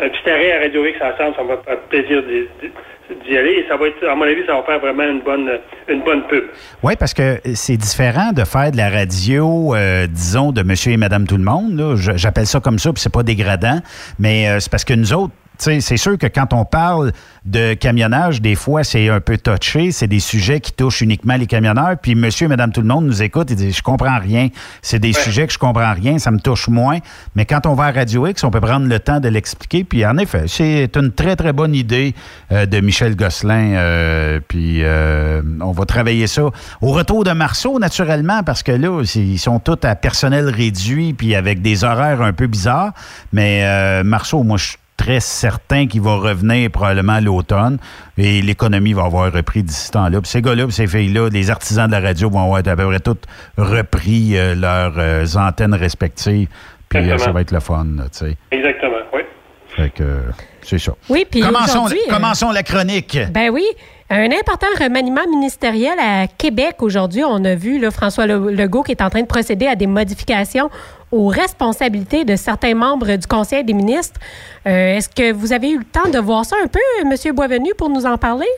un 0.00 0.30
arrêt 0.32 0.52
à 0.52 0.60
Radio 0.60 0.86
X 0.86 0.96
ensemble, 1.02 1.34
ça 1.36 1.42
va 1.42 1.56
faire 1.64 1.78
plaisir 1.90 2.22
d'y- 2.22 3.36
aller. 3.36 3.50
Et 3.52 3.66
ça 3.68 3.76
va 3.76 3.88
être, 3.88 4.02
à 4.08 4.14
mon 4.14 4.22
avis, 4.24 4.42
ça 4.46 4.54
va 4.54 4.62
faire 4.62 4.78
vraiment 4.80 5.02
une 5.04 5.20
bonne, 5.20 5.50
une 5.88 6.00
bonne 6.00 6.22
pub. 6.28 6.44
Oui, 6.82 6.94
parce 6.98 7.12
que 7.12 7.38
c'est 7.54 7.76
différent 7.76 8.32
de 8.32 8.44
faire 8.44 8.70
de 8.72 8.76
la 8.78 8.88
radio, 8.88 9.74
euh, 9.74 10.06
disons, 10.06 10.52
de 10.52 10.62
monsieur 10.62 10.92
et 10.92 10.96
madame 10.96 11.26
tout 11.26 11.36
le 11.36 11.44
monde. 11.44 11.96
J'appelle 12.16 12.46
ça 12.46 12.60
comme 12.60 12.78
ça, 12.78 12.92
puis 12.92 13.02
c'est 13.02 13.12
pas 13.12 13.22
dégradant. 13.22 13.80
Mais 14.18 14.48
euh, 14.48 14.60
c'est 14.60 14.70
parce 14.70 14.84
que 14.84 14.94
nous 14.94 15.12
autres, 15.12 15.34
c'est 15.58 15.96
sûr 15.96 16.18
que 16.18 16.26
quand 16.26 16.52
on 16.52 16.64
parle 16.64 17.12
de 17.44 17.74
camionnage, 17.74 18.40
des 18.40 18.54
fois, 18.54 18.84
c'est 18.84 19.08
un 19.08 19.20
peu 19.20 19.36
touché. 19.36 19.92
C'est 19.92 20.06
des 20.06 20.20
sujets 20.20 20.60
qui 20.60 20.72
touchent 20.72 21.00
uniquement 21.00 21.36
les 21.36 21.46
camionneurs. 21.46 21.96
Puis 22.00 22.14
monsieur 22.14 22.46
et 22.46 22.48
madame 22.48 22.72
tout 22.72 22.80
le 22.80 22.86
monde 22.86 23.06
nous 23.06 23.22
écoute 23.22 23.50
et 23.50 23.54
dit 23.54 23.72
Je 23.72 23.82
comprends 23.82 24.18
rien. 24.18 24.48
C'est 24.82 24.98
des 24.98 25.12
sujets 25.12 25.46
que 25.46 25.52
je 25.52 25.58
comprends 25.58 25.92
rien, 25.92 26.18
ça 26.18 26.30
me 26.30 26.40
touche 26.40 26.68
moins. 26.68 26.98
Mais 27.34 27.44
quand 27.44 27.66
on 27.66 27.74
va 27.74 27.84
à 27.84 27.92
Radio 27.92 28.26
X, 28.26 28.42
on 28.44 28.50
peut 28.50 28.60
prendre 28.60 28.86
le 28.86 28.98
temps 28.98 29.20
de 29.20 29.28
l'expliquer. 29.28 29.84
Puis 29.84 30.04
en 30.04 30.18
effet, 30.18 30.44
c'est 30.48 30.96
une 30.96 31.12
très, 31.12 31.36
très 31.36 31.52
bonne 31.52 31.74
idée 31.74 32.14
euh, 32.52 32.66
de 32.66 32.80
Michel 32.80 33.16
Gosselin. 33.16 33.74
euh, 33.74 34.40
puis 34.46 34.82
euh, 34.82 35.42
on 35.60 35.72
va 35.72 35.84
travailler 35.84 36.26
ça 36.26 36.42
au 36.80 36.92
retour 36.92 37.24
de 37.24 37.32
Marceau, 37.32 37.78
naturellement, 37.78 38.42
parce 38.42 38.62
que 38.62 38.72
là, 38.72 39.02
ils 39.14 39.38
sont 39.38 39.60
tous 39.60 39.78
à 39.86 39.94
personnel 39.94 40.48
réduit 40.48 41.12
puis 41.12 41.34
avec 41.34 41.62
des 41.62 41.84
horaires 41.84 42.22
un 42.22 42.32
peu 42.32 42.46
bizarres. 42.46 42.92
Mais 43.32 43.64
euh, 43.64 44.04
Marceau, 44.04 44.42
moi, 44.42 44.56
je 44.56 44.64
suis 44.64 44.78
très 44.96 45.20
certain 45.20 45.86
qu'il 45.86 46.00
va 46.02 46.16
revenir 46.16 46.70
probablement 46.70 47.14
à 47.14 47.20
l'automne 47.20 47.78
et 48.16 48.40
l'économie 48.42 48.92
va 48.92 49.04
avoir 49.04 49.32
repris 49.32 49.62
d'ici 49.62 49.86
ce 49.86 49.90
temps-là. 49.92 50.20
Puis 50.20 50.30
ces 50.30 50.40
gars-là, 50.42 50.64
puis 50.64 50.72
ces 50.72 50.86
filles-là, 50.86 51.28
les 51.30 51.50
artisans 51.50 51.86
de 51.86 51.92
la 51.92 52.00
radio 52.00 52.30
vont 52.30 52.42
avoir 52.44 52.58
à 52.58 52.62
peu 52.76 52.86
près 52.88 53.00
tous 53.00 53.16
repris 53.56 54.36
euh, 54.38 54.54
leurs 54.54 54.94
euh, 54.98 55.26
antennes 55.36 55.74
respectives. 55.74 56.48
Puis 56.88 57.10
euh, 57.10 57.18
ça 57.18 57.32
va 57.32 57.40
être 57.40 57.50
le 57.52 57.60
fun, 57.60 57.86
tu 58.12 58.18
sais. 58.18 58.36
Exactement, 58.50 58.96
oui. 59.12 59.22
Fait 59.68 59.90
que 59.90 60.20
c'est 60.62 60.78
ça. 60.78 60.92
Oui, 61.08 61.26
puis 61.28 61.40
Commençons, 61.40 61.86
euh, 61.88 61.94
commençons 62.08 62.52
la 62.52 62.62
chronique. 62.62 63.18
Ben 63.32 63.50
oui, 63.50 63.64
un 64.10 64.26
important 64.26 64.68
remaniement 64.80 65.26
ministériel 65.28 65.98
à 65.98 66.28
Québec 66.28 66.76
aujourd'hui. 66.80 67.24
On 67.26 67.44
a 67.44 67.56
vu 67.56 67.80
là, 67.80 67.90
François 67.90 68.26
Le- 68.26 68.52
Legault 68.52 68.84
qui 68.84 68.92
est 68.92 69.02
en 69.02 69.10
train 69.10 69.22
de 69.22 69.26
procéder 69.26 69.66
à 69.66 69.74
des 69.74 69.88
modifications 69.88 70.70
aux 71.14 71.28
responsabilités 71.28 72.24
de 72.24 72.34
certains 72.36 72.74
membres 72.74 73.16
du 73.16 73.26
Conseil 73.26 73.62
des 73.64 73.72
ministres. 73.72 74.18
Euh, 74.66 74.96
Est-ce 74.96 75.08
que 75.08 75.32
vous 75.32 75.52
avez 75.52 75.70
eu 75.70 75.78
le 75.78 75.84
temps 75.84 76.10
de 76.10 76.18
voir 76.18 76.44
ça 76.44 76.56
un 76.62 76.66
peu, 76.66 76.80
M. 77.02 77.34
Boisvenu, 77.34 77.70
pour 77.78 77.88
nous 77.88 78.04
en 78.04 78.18
parler? 78.18 78.48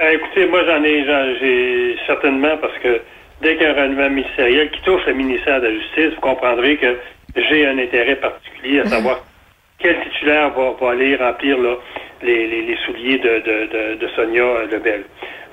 Euh, 0.00 0.10
écoutez, 0.12 0.46
moi 0.46 0.62
j'en 0.66 0.82
ai, 0.84 1.04
j'ai 1.40 1.96
certainement 2.06 2.56
parce 2.60 2.76
que 2.82 3.00
dès 3.42 3.56
qu'il 3.56 3.62
y 3.62 3.66
a 3.66 3.70
un 3.70 3.82
renouvellement 3.84 4.14
ministériel 4.16 4.70
qui 4.70 4.82
touche 4.82 5.00
le 5.06 5.14
ministère 5.14 5.60
de 5.62 5.68
la 5.68 5.72
Justice, 5.72 6.14
vous 6.16 6.20
comprendrez 6.20 6.76
que 6.76 6.96
j'ai 7.34 7.66
un 7.66 7.78
intérêt 7.78 8.16
particulier 8.16 8.80
à 8.80 8.86
savoir 8.86 9.20
quel 9.78 9.96
titulaire 10.04 10.50
va, 10.50 10.72
va 10.78 10.90
aller 10.92 11.16
remplir 11.16 11.56
là, 11.58 11.76
les, 12.22 12.46
les- 12.46 12.62
les 12.62 12.76
souliers 12.84 13.18
de, 13.18 13.34
de- 13.40 13.66
de- 13.72 13.94
de 14.02 14.08
Sonia 14.16 14.44
Lebel. 14.70 15.04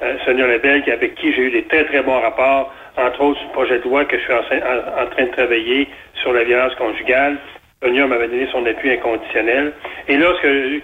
Euh, 0.01 0.15
Sonia 0.25 0.45
Lebel, 0.47 0.84
avec 0.91 1.15
qui 1.15 1.32
j'ai 1.34 1.41
eu 1.43 1.51
des 1.51 1.63
très 1.63 1.86
très 1.86 2.01
bons 2.01 2.19
rapports, 2.19 2.73
entre 2.97 3.21
autres 3.21 3.39
sur 3.39 3.47
le 3.47 3.53
projet 3.53 3.79
de 3.79 3.84
loi 3.84 4.06
que 4.06 4.17
je 4.17 4.23
suis 4.23 4.34
en, 4.34 5.08
train 5.08 5.23
de 5.23 5.32
travailler 5.32 5.88
sur 6.15 6.34
la 6.34 6.43
violence 6.43 6.75
conjugale. 6.75 7.38
Sonia 7.82 8.08
m'avait 8.08 8.27
donné 8.27 8.47
son 8.51 8.65
appui 8.65 8.91
inconditionnel. 8.91 9.73
Et 10.08 10.17
là, 10.17 10.34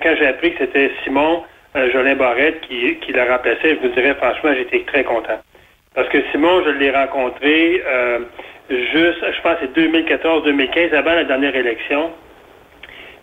quand 0.02 0.15
j'ai 0.17 0.28
appris 0.28 0.54
que 0.54 0.65
c'était 0.65 0.91
Simon 1.04 1.43
euh, 1.76 1.91
Jolin 1.91 2.15
Barrette 2.15 2.62
qui, 2.62 2.95
qui 2.98 3.12
la 3.13 3.26
remplaçait, 3.26 3.76
je 3.76 3.88
vous 3.88 3.93
dirais 3.93 4.15
franchement, 4.15 4.52
j'étais 4.56 4.84
très 4.86 5.04
content. 5.04 5.39
Parce 5.95 6.10
que 6.10 6.17
Simon, 6.32 6.63
je 6.65 6.72
l'ai 6.72 6.91
rencontré 6.91 7.82
euh, 7.86 8.19
juste, 8.69 9.19
je 9.22 9.41
pense, 9.41 9.56
c'est 9.62 9.76
2014-2015, 9.78 10.93
avant 10.93 11.13
la 11.13 11.24
dernière 11.24 11.56
élection. 11.56 12.12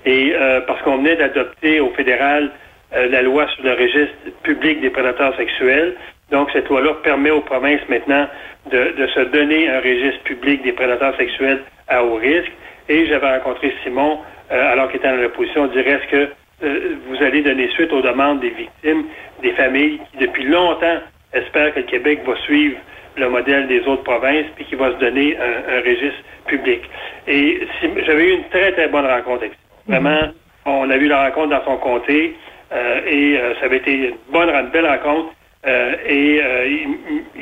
Et 0.05 0.33
euh, 0.35 0.61
parce 0.63 0.81
qu'on 0.83 0.99
venait 0.99 1.17
d'adopter 1.17 1.81
au 1.81 1.91
fédéral 1.91 2.51
euh, 2.95 3.09
la 3.09 3.23
loi 3.23 3.49
sur 3.49 3.65
le 3.65 3.73
registre 3.73 4.15
public 4.43 4.81
des 4.81 4.91
prédateurs 4.91 5.37
sexuels. 5.37 5.95
Donc, 6.31 6.51
cette 6.53 6.69
loi-là 6.69 6.95
permet 7.03 7.31
aux 7.31 7.41
provinces 7.41 7.87
maintenant 7.89 8.27
de, 8.71 8.95
de 8.97 9.07
se 9.09 9.21
donner 9.21 9.69
un 9.69 9.79
registre 9.81 10.23
public 10.25 10.63
des 10.63 10.73
prédateurs 10.73 11.17
sexuels 11.17 11.61
à 11.89 12.03
haut 12.05 12.17
risque. 12.17 12.53
Et 12.89 13.07
j'avais 13.07 13.29
rencontré 13.39 13.73
Simon, 13.85 14.19
euh, 14.51 14.73
alors 14.73 14.89
qu'il 14.89 14.97
était 14.99 15.09
dans 15.09 15.17
l'opposition, 15.23 15.63
on 15.63 15.67
dirait 15.69 15.91
est-ce 15.93 16.11
que 16.11 16.29
euh, 16.65 16.97
vous 17.09 17.23
allez 17.23 17.43
donner 17.43 17.69
suite 17.71 17.93
aux 17.93 18.03
demandes 18.03 18.41
des 18.41 18.51
victimes, 18.51 19.05
des 19.43 19.53
familles 19.53 20.01
qui, 20.13 20.19
depuis 20.19 20.45
longtemps, 20.45 20.99
espèrent 21.33 21.75
que 21.75 21.81
le 21.81 21.87
Québec 21.87 22.21
va 22.27 22.37
suivre 22.45 22.77
le 23.17 23.29
modèle 23.29 23.67
des 23.69 23.81
autres 23.87 24.03
provinces, 24.03 24.47
puis 24.57 24.65
qui 24.65 24.75
va 24.75 24.91
se 24.93 24.97
donner 24.99 25.37
un, 25.37 25.77
un 25.77 25.81
registre 25.81 26.23
public? 26.47 26.83
Et 27.27 27.67
si- 27.81 27.91
j'avais 28.05 28.29
eu 28.29 28.33
une 28.35 28.49
très, 28.51 28.73
très 28.73 28.89
bonne 28.89 29.07
rencontre 29.07 29.43
avec 29.45 29.51
lui. 29.53 29.59
Vraiment, 29.89 30.33
on 30.65 30.91
a 30.91 30.97
eu 30.97 31.07
la 31.07 31.25
rencontre 31.27 31.51
dans 31.51 31.65
son 31.65 31.77
comté, 31.77 32.35
euh, 32.73 33.01
et 33.07 33.39
ça 33.61 33.67
avait 33.67 33.77
été 33.79 33.93
une 33.95 34.17
bonne, 34.33 34.49
une 34.51 34.71
belle 34.71 34.87
rencontre, 34.87 35.33
euh, 35.67 35.95
et 36.07 36.41
euh, 36.43 36.67
il, 36.67 36.89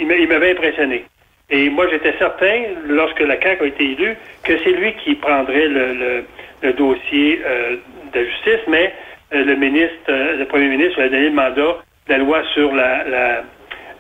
il 0.00 0.06
m'a- 0.06 0.14
il 0.16 0.28
m'avait 0.28 0.52
impressionné. 0.52 1.04
Et 1.50 1.68
moi, 1.68 1.87
j'étais 1.90 2.14
certain, 2.18 2.62
lorsque 2.88 3.20
la 3.20 3.40
CAQ 3.40 3.62
a 3.64 3.66
été 3.66 3.84
élue, 3.92 4.16
que 4.44 4.52
c'est 4.64 4.72
lui 4.72 4.94
qui 5.04 5.14
prendrait 5.16 5.68
le, 5.68 5.92
le- 5.94 6.24
le 6.62 6.72
dossier 6.72 7.40
euh, 7.44 7.76
de 8.14 8.24
justice, 8.24 8.64
mais 8.68 8.92
euh, 9.34 9.44
le 9.44 9.54
ministre, 9.56 9.96
euh, 10.08 10.37
le 10.38 10.44
premier 10.46 10.68
ministre 10.68 10.98
lui 10.98 11.06
a 11.06 11.10
donné 11.10 11.24
le 11.28 11.34
mandat 11.34 11.76
de 12.06 12.12
la 12.12 12.18
loi 12.18 12.42
sur 12.54 12.74
la, 12.74 13.04
la, 13.04 13.44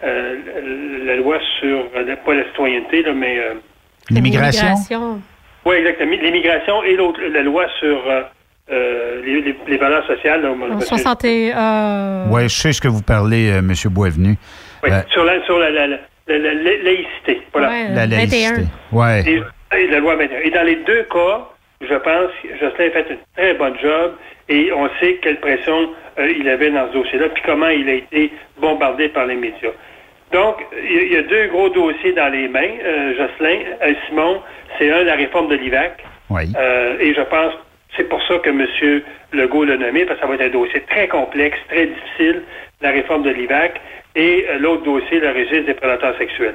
euh, 0.04 0.36
la 1.04 1.16
loi 1.16 1.38
sur, 1.60 1.88
pas 1.90 2.34
la 2.34 2.44
citoyenneté, 2.44 3.02
là, 3.02 3.12
mais... 3.12 3.38
euh, 3.38 3.54
L'immigration? 4.10 4.66
L'immigration. 4.68 5.20
oui, 5.66 5.76
exactement. 5.76 6.12
L'immigration 6.22 6.82
et 6.84 6.94
l'autre, 6.96 7.20
la 7.22 7.42
loi 7.42 7.66
sur 7.78 8.02
euh, 8.70 9.20
les, 9.24 9.40
les- 9.42 9.56
les 9.66 9.76
valeurs 9.76 10.06
sociales. 10.06 10.42
là, 10.42 10.50
En 10.50 10.56
me 10.56 10.78
suis- 10.80 10.88
60 10.88 11.24
et, 11.24 11.52
euh, 11.54 12.24
Oui, 12.30 12.44
je 12.44 12.54
sais 12.54 12.72
ce 12.72 12.80
que 12.80 12.88
vous 12.88 13.02
parlez, 13.02 13.50
euh, 13.50 13.58
M. 13.58 13.72
Boisvenu. 13.90 14.36
oui, 14.82 14.90
Euh, 14.90 15.00
sur 15.10 15.24
la, 15.24 15.42
sur 15.44 15.58
la, 15.58 15.70
la, 15.70 15.86
la- 15.86 15.96
la- 16.28 16.38
la- 16.38 16.54
la- 16.54 16.82
laïcité. 16.82 17.42
Voilà. 17.52 17.68
ouais, 17.68 17.88
la 17.90 18.06
21. 18.06 18.16
laïcité. 18.52 18.62
Ouais. 18.92 19.22
Et, 19.26 19.42
et 19.78 19.86
la 19.88 19.98
loi 19.98 20.16
21. 20.16 20.40
Et 20.40 20.50
dans 20.50 20.62
les 20.64 20.76
deux 20.76 21.02
cas, 21.12 21.48
je 21.80 21.94
pense 21.94 22.30
que 22.42 22.48
Jocelyn 22.58 22.86
a 22.88 22.90
fait 22.90 23.06
une 23.10 23.18
très 23.36 23.54
bonne 23.54 23.74
job 23.82 24.12
et 24.48 24.72
on 24.72 24.88
sait 25.00 25.18
quelle 25.22 25.40
pression 25.40 25.90
euh, 26.18 26.30
il 26.38 26.48
avait 26.48 26.70
dans 26.70 26.88
ce 26.88 26.92
dossier-là, 26.94 27.28
puis 27.34 27.42
comment 27.44 27.68
il 27.68 27.88
a 27.88 27.94
été 27.94 28.32
bombardé 28.60 29.08
par 29.08 29.26
les 29.26 29.34
médias. 29.34 29.70
Donc, 30.32 30.56
il 30.82 30.92
y, 30.94 30.98
a- 30.98 31.02
il 31.02 31.12
y 31.12 31.16
a 31.16 31.22
deux 31.22 31.48
gros 31.48 31.68
dossiers 31.68 32.12
dans 32.12 32.28
les 32.32 32.48
mains, 32.48 32.70
euh, 32.84 33.14
Jocelyn. 33.16 33.58
Simon, 34.08 34.40
c'est 34.78 34.90
un, 34.92 35.02
la 35.04 35.14
réforme 35.16 35.48
de 35.48 35.56
l'IVAC. 35.56 36.02
Oui. 36.30 36.44
Euh, 36.56 36.96
et 37.00 37.12
je 37.14 37.20
pense 37.22 37.52
c'est 37.96 38.08
pour 38.08 38.22
ça 38.24 38.38
que 38.38 38.50
M. 38.50 39.02
Legault 39.32 39.64
l'a 39.64 39.76
nommé, 39.76 40.04
parce 40.04 40.18
que 40.18 40.26
ça 40.26 40.28
va 40.28 40.34
être 40.34 40.54
un 40.54 40.58
dossier 40.58 40.80
très 40.88 41.08
complexe, 41.08 41.58
très 41.68 41.86
difficile, 41.86 42.42
la 42.80 42.90
réforme 42.90 43.22
de 43.22 43.30
l'IVAC, 43.30 43.80
et 44.16 44.46
euh, 44.48 44.58
l'autre 44.58 44.82
dossier, 44.84 45.20
le 45.20 45.28
registre 45.28 45.66
des 45.66 45.74
prédateurs 45.74 46.16
sexuels. 46.18 46.54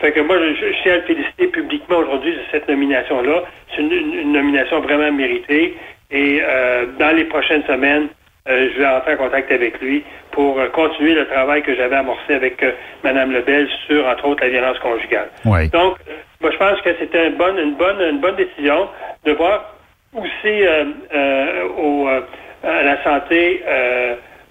Fait 0.00 0.12
que 0.12 0.20
moi, 0.20 0.36
je, 0.38 0.54
je 0.54 0.82
tiens 0.82 0.94
à 0.94 0.96
le 0.96 1.02
féliciter 1.02 1.46
publiquement 1.48 1.98
aujourd'hui 1.98 2.32
de 2.32 2.40
cette 2.50 2.68
nomination-là. 2.68 3.44
C'est 3.74 3.82
une, 3.82 4.32
nomination 4.32 4.80
vraiment 4.80 5.10
méritée. 5.12 5.76
Et 6.10 6.40
euh, 6.42 6.86
dans 6.98 7.14
les 7.16 7.24
prochaines 7.24 7.64
semaines, 7.64 8.08
euh, 8.48 8.70
je 8.72 8.78
vais 8.78 8.86
entrer 8.86 9.14
en 9.14 9.16
contact 9.16 9.50
avec 9.50 9.80
lui 9.80 10.04
pour 10.30 10.58
euh, 10.58 10.68
continuer 10.68 11.14
le 11.14 11.26
travail 11.26 11.62
que 11.62 11.74
j'avais 11.74 11.96
amorcé 11.96 12.34
avec 12.34 12.64
Mme 13.02 13.32
Lebel 13.32 13.68
sur, 13.86 14.06
entre 14.06 14.26
autres, 14.26 14.44
la 14.44 14.50
violence 14.50 14.78
conjugale. 14.78 15.30
Oui. 15.44 15.68
Donc, 15.70 15.96
moi, 16.40 16.50
je 16.50 16.56
pense 16.58 16.80
que 16.82 16.90
c'était 17.00 17.28
une 17.28 17.36
bonne, 17.36 17.58
une 17.58 17.74
bonne, 17.74 18.00
une 18.00 18.20
bonne 18.20 18.36
décision 18.36 18.88
de 19.24 19.32
voir 19.32 19.75
aussi 20.16 20.66
euh, 20.66 20.84
euh, 21.14 21.68
euh, 21.78 22.20
à 22.62 22.82
la 22.82 23.02
santé 23.04 23.62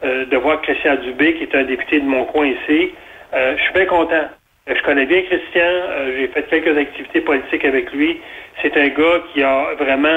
de 0.03 0.37
voir 0.37 0.61
Christian 0.61 0.95
Dubé, 0.95 1.33
qui 1.33 1.43
est 1.43 1.55
un 1.55 1.63
député 1.63 1.99
de 1.99 2.05
mon 2.05 2.25
coin 2.25 2.45
ici. 2.45 2.91
Je 3.33 3.61
suis 3.61 3.73
bien 3.73 3.85
content. 3.85 4.29
Je 4.67 4.81
connais 4.83 5.05
bien 5.05 5.21
Christian. 5.23 5.71
J'ai 6.15 6.27
fait 6.27 6.43
quelques 6.43 6.77
activités 6.77 7.21
politiques 7.21 7.65
avec 7.65 7.91
lui. 7.91 8.21
C'est 8.61 8.77
un 8.77 8.87
gars 8.89 9.23
qui 9.33 9.41
a 9.41 9.73
vraiment 9.79 10.07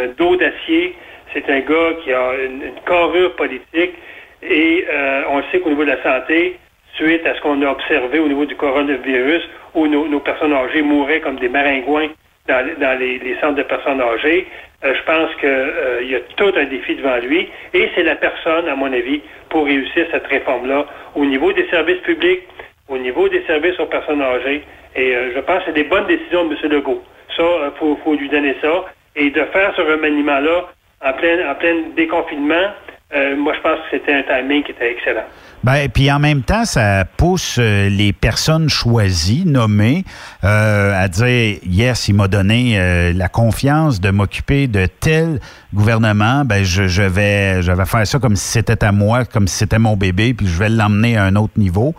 un 0.00 0.06
dos 0.16 0.36
d'acier. 0.36 0.94
C'est 1.32 1.50
un 1.50 1.60
gars 1.60 1.94
qui 2.04 2.12
a 2.12 2.32
une, 2.44 2.62
une 2.62 2.80
carrure 2.86 3.34
politique. 3.34 3.94
Et 4.42 4.86
on 5.28 5.42
sait 5.50 5.60
qu'au 5.60 5.70
niveau 5.70 5.84
de 5.84 5.90
la 5.90 6.02
santé, 6.02 6.56
suite 6.94 7.26
à 7.26 7.34
ce 7.34 7.40
qu'on 7.40 7.60
a 7.62 7.70
observé 7.70 8.20
au 8.20 8.28
niveau 8.28 8.46
du 8.46 8.54
coronavirus, 8.54 9.42
où 9.74 9.86
nos, 9.88 10.20
personnes 10.20 10.52
âgées 10.52 10.82
mouraient 10.82 11.20
comme 11.20 11.36
des 11.36 11.48
maringouins 11.48 12.08
dans, 12.46 12.98
les 12.98 13.36
centres 13.40 13.56
de 13.56 13.62
personnes 13.62 14.00
âgées, 14.00 14.46
euh, 14.84 14.94
je 14.94 15.02
pense 15.02 15.34
qu'il 15.40 16.08
y 16.08 16.14
a 16.14 16.20
tout 16.36 16.52
un 16.56 16.64
défi 16.64 16.94
devant 16.94 17.16
lui. 17.16 17.48
Et 17.74 17.90
c'est 17.94 18.04
la 18.04 18.16
personne, 18.16 18.68
à 18.68 18.76
mon 18.76 18.92
avis, 18.92 19.20
pour 19.48 19.64
réussir 19.64 20.06
cette 20.12 20.26
réforme-là 20.26 20.86
au 21.14 21.24
niveau 21.24 21.52
des 21.52 21.68
services 21.68 22.00
publics, 22.02 22.42
au 22.88 22.98
niveau 22.98 23.28
des 23.28 23.42
services 23.46 23.78
aux 23.80 23.86
personnes 23.86 24.22
âgées. 24.22 24.62
Et 24.94 25.14
euh, 25.14 25.32
je 25.34 25.40
pense 25.40 25.58
que 25.60 25.64
c'est 25.66 25.72
des 25.72 25.84
bonnes 25.84 26.06
décisions 26.06 26.44
de 26.46 26.54
M. 26.54 26.70
Legault. 26.70 27.02
Ça, 27.36 27.42
il 27.42 27.78
faut, 27.78 27.98
faut 28.04 28.14
lui 28.14 28.28
donner 28.28 28.54
ça. 28.62 28.84
Et 29.16 29.30
de 29.30 29.44
faire 29.46 29.74
ce 29.76 29.82
remaniement-là 29.82 30.68
en 31.04 31.12
plein, 31.14 31.50
en 31.50 31.54
plein 31.56 31.74
déconfinement, 31.96 32.72
euh, 33.14 33.36
moi, 33.36 33.54
je 33.56 33.60
pense 33.62 33.78
que 33.78 33.96
c'était 33.96 34.12
un 34.12 34.22
timing 34.22 34.62
qui 34.62 34.72
était 34.72 34.92
excellent. 34.92 35.24
Ben, 35.64 35.88
puis 35.88 36.12
en 36.12 36.18
même 36.18 36.42
temps, 36.42 36.66
ça 36.66 37.06
pousse 37.16 37.56
euh, 37.58 37.88
les 37.88 38.12
personnes 38.12 38.68
choisies, 38.68 39.44
nommées, 39.46 40.04
euh, 40.44 40.92
à 40.94 41.08
dire 41.08 41.58
yes, 41.66 42.08
il 42.08 42.14
m'a 42.14 42.28
donné 42.28 42.78
la 43.14 43.28
confiance 43.28 44.00
de 44.00 44.10
m'occuper 44.10 44.66
de 44.66 44.86
tel 44.86 45.40
gouvernement. 45.72 46.44
Ben, 46.44 46.62
je, 46.64 46.86
je 46.86 47.02
vais, 47.02 47.62
je 47.62 47.72
vais 47.72 47.86
faire 47.86 48.06
ça 48.06 48.18
comme 48.18 48.36
si 48.36 48.46
c'était 48.46 48.84
à 48.84 48.92
moi, 48.92 49.24
comme 49.24 49.48
si 49.48 49.56
c'était 49.56 49.78
mon 49.78 49.96
bébé, 49.96 50.34
puis 50.34 50.46
je 50.46 50.58
vais 50.58 50.68
l'emmener 50.68 51.16
à 51.16 51.24
un 51.24 51.36
autre 51.36 51.54
niveau. 51.56 51.94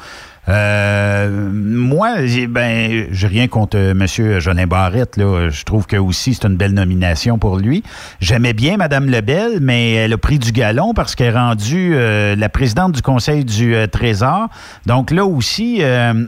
Euh, 0.50 1.50
moi, 1.54 2.26
j'ai- 2.26 2.48
ben, 2.48 3.06
j'ai 3.12 3.28
rien 3.28 3.48
contre 3.48 3.78
euh, 3.78 3.94
Monsieur 3.94 4.40
Jolin 4.40 4.66
Barrette. 4.66 5.16
Là. 5.16 5.50
Je 5.50 5.64
trouve 5.64 5.86
que 5.86 5.98
aussi 5.98 6.34
c'est 6.34 6.46
une 6.48 6.56
belle 6.56 6.74
nomination 6.74 7.38
pour 7.38 7.58
lui. 7.58 7.84
J'aimais 8.20 8.54
bien 8.54 8.78
Madame 8.78 9.06
Lebel, 9.10 9.60
mais 9.62 9.94
elle 9.94 10.14
a 10.14 10.18
pris 10.18 10.40
du 10.40 10.52
galon 10.52 10.94
parce 10.96 11.14
qu'elle 11.14 11.36
est 11.36 11.38
rendue 11.38 11.92
euh, 11.94 12.36
la 12.36 12.50
présidente 12.50 12.94
du 12.94 13.02
Conseil 13.04 13.46
du 13.46 13.76
Trésor. 13.92 14.48
Donc 14.88 15.12
là 15.12 15.24
aussi, 15.26 15.82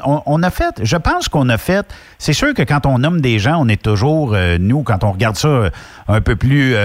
on, 0.06 0.44
a 0.44 0.50
fait, 0.52 0.80
je 0.84 0.98
pense 0.98 1.28
qu'on 1.28 1.50
a 1.50 1.58
fait. 1.58 1.86
C'est 2.20 2.34
sûr 2.34 2.54
que 2.54 2.62
quand 2.62 2.86
on 2.86 3.00
nomme 3.00 3.22
des 3.22 3.40
gens, 3.40 3.58
on 3.60 3.68
est 3.68 3.82
toujours 3.82 4.36
nous 4.60 4.84
quand 4.84 5.04
on 5.04 5.12
regarde 5.12 5.36
ça 5.36 5.70
un 6.08 6.22
peu 6.22 6.36
plus 6.36 6.76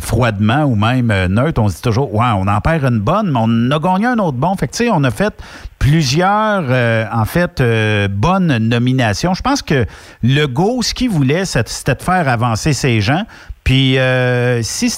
froidement 0.00 0.64
ou 0.64 0.74
même 0.74 1.12
neutre, 1.28 1.60
on 1.62 1.68
se 1.68 1.76
dit 1.76 1.82
toujours, 1.82 2.12
ouais, 2.14 2.26
on 2.36 2.48
en 2.48 2.60
perd 2.60 2.84
une 2.84 2.98
bonne, 3.00 3.30
mais 3.30 3.38
on 3.40 3.70
a 3.70 3.78
gagné 3.78 4.06
un 4.06 4.18
autre 4.18 4.36
bon. 4.38 4.54
Fait 4.56 4.66
que 4.66 4.72
tu 4.72 4.84
sais, 4.84 4.90
on 4.92 5.04
a 5.04 5.10
fait 5.10 5.34
plusieurs, 5.80 6.66
euh, 6.68 7.06
en 7.12 7.24
fait, 7.24 7.60
euh, 7.60 8.06
bonnes 8.06 8.58
nominations. 8.58 9.34
Je 9.34 9.42
pense 9.42 9.62
que 9.62 9.86
le 10.22 10.46
go, 10.46 10.82
ce 10.82 10.94
qu'il 10.94 11.10
voulait, 11.10 11.44
c'était 11.44 11.96
de 11.96 12.02
faire 12.02 12.28
avancer 12.28 12.72
ces 12.72 13.00
gens. 13.00 13.24
Puis, 13.64 13.98
euh, 13.98 14.62
si, 14.62 14.94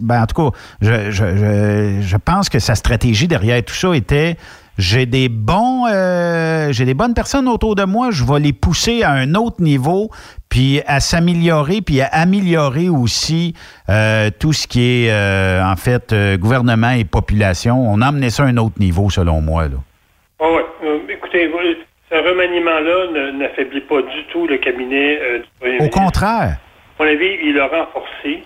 ben, 0.00 0.22
en 0.22 0.26
tout 0.26 0.50
cas, 0.50 0.56
je, 0.80 1.10
je, 1.10 1.36
je, 1.36 2.00
je 2.02 2.16
pense 2.16 2.48
que 2.48 2.60
sa 2.60 2.76
stratégie 2.76 3.26
derrière 3.26 3.64
tout 3.64 3.74
ça 3.74 3.96
était 3.96 4.36
j'ai 4.78 5.06
des 5.06 5.30
bons, 5.30 5.86
euh, 5.88 6.70
j'ai 6.70 6.84
des 6.84 6.92
bonnes 6.92 7.14
personnes 7.14 7.48
autour 7.48 7.74
de 7.74 7.84
moi, 7.84 8.10
je 8.10 8.24
vais 8.24 8.40
les 8.40 8.52
pousser 8.52 9.02
à 9.02 9.12
un 9.12 9.34
autre 9.34 9.62
niveau, 9.62 10.10
puis 10.50 10.82
à 10.86 11.00
s'améliorer, 11.00 11.80
puis 11.80 12.02
à 12.02 12.08
améliorer 12.08 12.90
aussi 12.90 13.54
euh, 13.88 14.30
tout 14.38 14.52
ce 14.52 14.66
qui 14.66 14.82
est, 14.82 15.10
euh, 15.10 15.64
en 15.64 15.76
fait, 15.76 16.12
euh, 16.12 16.36
gouvernement 16.36 16.90
et 16.90 17.04
population. 17.04 17.90
On 17.90 18.02
a 18.02 18.08
amené 18.08 18.28
ça 18.28 18.44
à 18.44 18.46
un 18.46 18.56
autre 18.58 18.78
niveau, 18.78 19.08
selon 19.08 19.40
moi. 19.40 19.68
Là. 19.68 19.76
Ah 20.38 20.50
ouais. 20.52 20.64
Euh, 20.84 20.98
écoutez, 21.08 21.50
ce 22.10 22.14
remaniement-là 22.14 23.32
n'affaiblit 23.32 23.80
pas 23.82 24.02
du 24.02 24.24
tout 24.30 24.46
le 24.46 24.58
cabinet 24.58 25.18
euh, 25.20 25.38
du 25.38 25.44
premier 25.58 25.76
Au 25.76 25.78
ministre. 25.80 25.98
contraire. 26.00 26.56
À 26.98 27.02
mon 27.02 27.08
avis, 27.08 27.38
il 27.42 27.54
l'a 27.54 27.66
renforcé. 27.66 28.42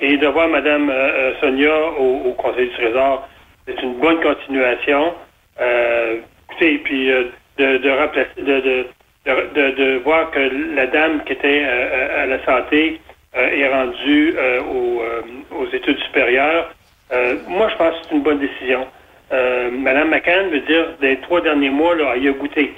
Et 0.00 0.16
de 0.16 0.26
voir 0.26 0.48
Mme 0.48 0.90
euh, 0.90 1.32
Sonia 1.40 1.74
au, 1.98 2.22
au 2.30 2.32
Conseil 2.32 2.68
du 2.68 2.74
Trésor, 2.74 3.28
c'est 3.66 3.80
une 3.82 3.94
bonne 4.00 4.20
continuation. 4.20 5.14
Euh, 5.60 6.16
écoutez, 6.50 6.78
puis 6.78 7.06
de, 7.08 7.30
de, 7.58 7.76
de, 7.78 8.42
de, 8.42 8.60
de, 8.60 8.86
de- 9.54 9.70
de 9.76 9.98
voir 9.98 10.30
que 10.32 10.40
la 10.74 10.86
dame 10.88 11.22
qui 11.24 11.32
était 11.34 11.62
euh, 11.64 12.22
à 12.22 12.26
la 12.26 12.44
santé 12.44 13.00
euh, 13.36 13.48
est 13.48 13.68
rendue 13.68 14.34
euh, 14.36 14.60
aux, 14.62 15.02
aux 15.56 15.66
études 15.72 15.98
supérieures, 15.98 16.72
moi, 17.46 17.68
je 17.68 17.76
pense 17.76 17.90
que 17.94 18.06
c'est 18.08 18.14
une 18.16 18.22
bonne 18.22 18.38
décision. 18.40 18.86
Euh, 19.32 19.70
Mme 19.70 20.10
McCann 20.10 20.50
veut 20.50 20.60
dire, 20.60 20.86
des 21.00 21.16
trois 21.18 21.40
derniers 21.40 21.70
mois, 21.70 21.94
là, 21.94 22.12
elle 22.16 22.24
y 22.24 22.28
a 22.28 22.32
goûté. 22.32 22.72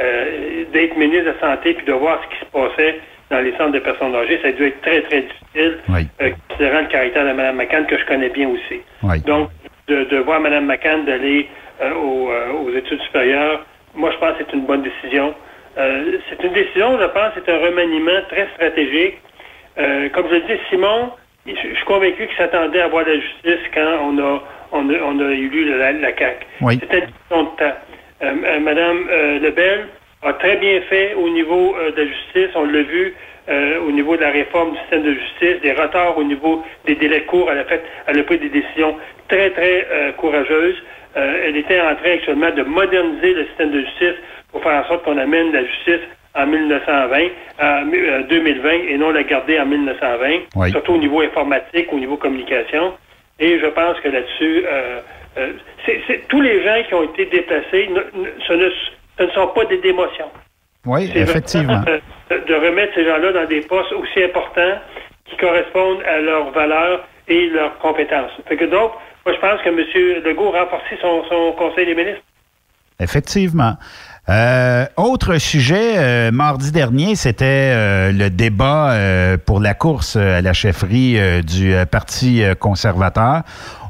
Euh, 0.00 0.64
D'être 0.72 0.96
ministre 0.96 1.24
de 1.26 1.30
la 1.30 1.40
Santé 1.40 1.74
puis 1.74 1.86
de 1.86 1.92
voir 1.92 2.20
ce 2.24 2.34
qui 2.36 2.40
se 2.40 2.50
passait 2.50 3.00
dans 3.30 3.40
les 3.40 3.52
centres 3.56 3.72
de 3.72 3.78
personnes 3.78 4.14
âgées, 4.14 4.40
ça 4.42 4.48
a 4.48 4.52
dû 4.52 4.66
être 4.66 4.80
très, 4.80 5.02
très 5.02 5.20
difficile, 5.22 5.78
Oui. 5.88 6.06
euh, 6.20 6.30
considérant 6.48 6.80
le 6.80 6.86
caractère 6.88 7.24
de 7.24 7.32
Mme 7.32 7.56
McCann, 7.56 7.86
que 7.86 7.96
je 7.98 8.04
connais 8.06 8.28
bien 8.30 8.48
aussi. 8.48 8.80
Oui. 9.02 9.20
Donc, 9.20 9.50
de, 9.88 10.04
de 10.04 10.16
voir 10.18 10.40
Mme 10.40 10.66
McCann 10.66 11.04
d'aller 11.04 11.48
euh, 11.80 11.92
aux, 11.94 12.30
euh, 12.30 12.52
aux 12.64 12.70
études 12.76 13.00
supérieures, 13.02 13.64
moi, 13.94 14.10
je 14.12 14.18
pense 14.18 14.36
que 14.36 14.44
c'est 14.46 14.52
une 14.56 14.66
bonne 14.66 14.82
décision. 14.82 15.34
Euh, 15.78 16.18
c'est 16.28 16.42
une 16.44 16.52
décision, 16.52 16.98
je 17.00 17.06
pense, 17.06 17.30
c'est 17.34 17.48
un 17.52 17.58
remaniement 17.58 18.20
très 18.28 18.48
stratégique. 18.54 19.18
Euh, 19.78 20.08
comme 20.10 20.26
je 20.28 20.34
le 20.34 20.40
dis, 20.42 20.60
Simon, 20.68 21.10
je, 21.46 21.52
je 21.54 21.74
suis 21.76 21.84
convaincu 21.84 22.26
qu'il 22.26 22.36
s'attendait 22.36 22.80
à 22.80 22.86
avoir 22.86 23.04
la 23.06 23.14
justice 23.14 23.60
quand 23.74 23.98
on 24.02 24.18
a, 24.18 24.42
on 24.72 24.88
a, 24.90 24.94
on 25.04 25.18
a 25.20 25.32
élu 25.32 25.64
la, 25.76 25.92
la 25.92 26.16
CAQ. 26.16 26.46
Oui. 26.62 26.78
C'était 26.80 26.98
une 27.00 27.06
question 27.06 27.42
de 27.44 27.48
temps. 27.58 27.76
Euh, 28.22 28.60
Madame 28.60 29.06
euh, 29.10 29.38
Lebel 29.40 29.86
a 30.22 30.32
très 30.34 30.56
bien 30.56 30.80
fait 30.82 31.14
au 31.14 31.28
niveau 31.30 31.74
euh, 31.76 31.90
de 31.92 32.02
la 32.02 32.06
justice. 32.06 32.50
On 32.54 32.64
l'a 32.64 32.82
vu 32.82 33.14
euh, 33.48 33.80
au 33.86 33.90
niveau 33.90 34.16
de 34.16 34.20
la 34.20 34.30
réforme 34.30 34.72
du 34.72 34.78
système 34.80 35.02
de 35.02 35.14
justice, 35.14 35.60
des 35.62 35.72
retards 35.72 36.16
au 36.18 36.22
niveau 36.24 36.62
des 36.86 36.94
délais 36.94 37.22
courts. 37.22 37.48
Elle 37.50 37.58
a 37.58 37.64
fait, 37.64 37.82
elle 38.06 38.18
a 38.18 38.22
pris 38.22 38.38
des 38.38 38.50
décisions 38.50 38.96
très, 39.28 39.50
très 39.50 39.86
euh, 39.90 40.12
courageuses. 40.12 40.76
euh, 41.16 41.44
elle 41.46 41.56
était 41.56 41.80
en 41.80 41.94
train 41.96 42.12
actuellement 42.12 42.50
de 42.50 42.62
moderniser 42.62 43.34
le 43.34 43.46
système 43.46 43.70
de 43.70 43.80
justice 43.80 44.14
pour 44.52 44.62
faire 44.62 44.84
en 44.84 44.88
sorte 44.88 45.04
qu'on 45.04 45.18
amène 45.18 45.52
la 45.52 45.64
justice 45.64 46.00
en 46.36 46.46
1920, 46.46 47.18
en 47.60 48.22
2020 48.28 48.70
et 48.88 48.98
non 48.98 49.10
la 49.10 49.22
garder 49.24 49.58
en 49.58 49.66
1920, 49.66 50.68
surtout 50.70 50.92
au 50.92 50.98
niveau 50.98 51.22
informatique, 51.22 51.92
au 51.92 51.98
niveau 51.98 52.16
communication. 52.16 52.92
Et 53.40 53.58
je 53.58 53.66
pense 53.66 53.98
que 54.00 54.08
là-dessus, 54.08 54.64
euh, 54.66 55.00
euh, 55.38 55.52
c'est 55.86 56.28
tous 56.28 56.40
les 56.40 56.62
gens 56.62 56.82
qui 56.86 56.94
ont 56.94 57.04
été 57.04 57.24
déplacés, 57.26 57.88
ce, 58.46 58.52
ne, 58.52 58.70
ce, 59.18 59.22
ne, 59.24 59.30
sont 59.30 59.48
pas 59.48 59.64
des 59.64 59.78
démotions. 59.78 60.30
Oui, 60.84 61.10
effectivement. 61.14 61.82
De, 62.30 62.54
remettre 62.54 62.94
ces 62.94 63.04
gens-là 63.04 63.32
dans 63.32 63.46
des 63.46 63.62
postes 63.62 63.92
aussi 63.92 64.22
importants 64.22 64.78
qui 65.24 65.36
correspondent 65.36 66.02
à 66.04 66.18
leurs 66.18 66.50
valeurs 66.50 67.06
et 67.28 67.48
leurs 67.48 67.78
compétences. 67.78 68.30
Fait 68.46 68.56
que 68.56 68.64
donc, 68.66 68.92
moi, 69.24 69.34
je 69.34 69.40
pense 69.40 69.60
que 69.62 69.68
M. 69.68 70.22
Legault 70.24 70.54
a 70.54 70.64
renforcé 70.64 70.96
son, 71.00 71.24
son 71.28 71.52
Conseil 71.52 71.86
des 71.86 71.94
ministres. 71.94 72.22
Effectivement. 73.00 73.74
Euh, 74.30 74.86
autre 74.96 75.38
sujet, 75.38 75.94
euh, 75.96 76.30
mardi 76.30 76.70
dernier, 76.70 77.16
c'était 77.16 77.44
euh, 77.74 78.12
le 78.12 78.30
débat 78.30 78.96
pour 79.44 79.58
la 79.58 79.74
course 79.74 80.14
à 80.14 80.40
la 80.40 80.52
chefferie 80.52 81.18
du 81.42 81.74
Parti 81.90 82.42
conservateur. 82.60 83.42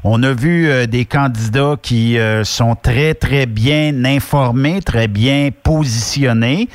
On 0.03 0.23
a 0.23 0.33
vu 0.33 0.87
des 0.87 1.05
candidats 1.05 1.75
qui 1.79 2.17
sont 2.43 2.75
très, 2.75 3.13
très 3.13 3.45
bien 3.45 4.03
informés, 4.03 4.81
très 4.81 5.07
bien 5.07 5.49
positionnés. 5.63 6.69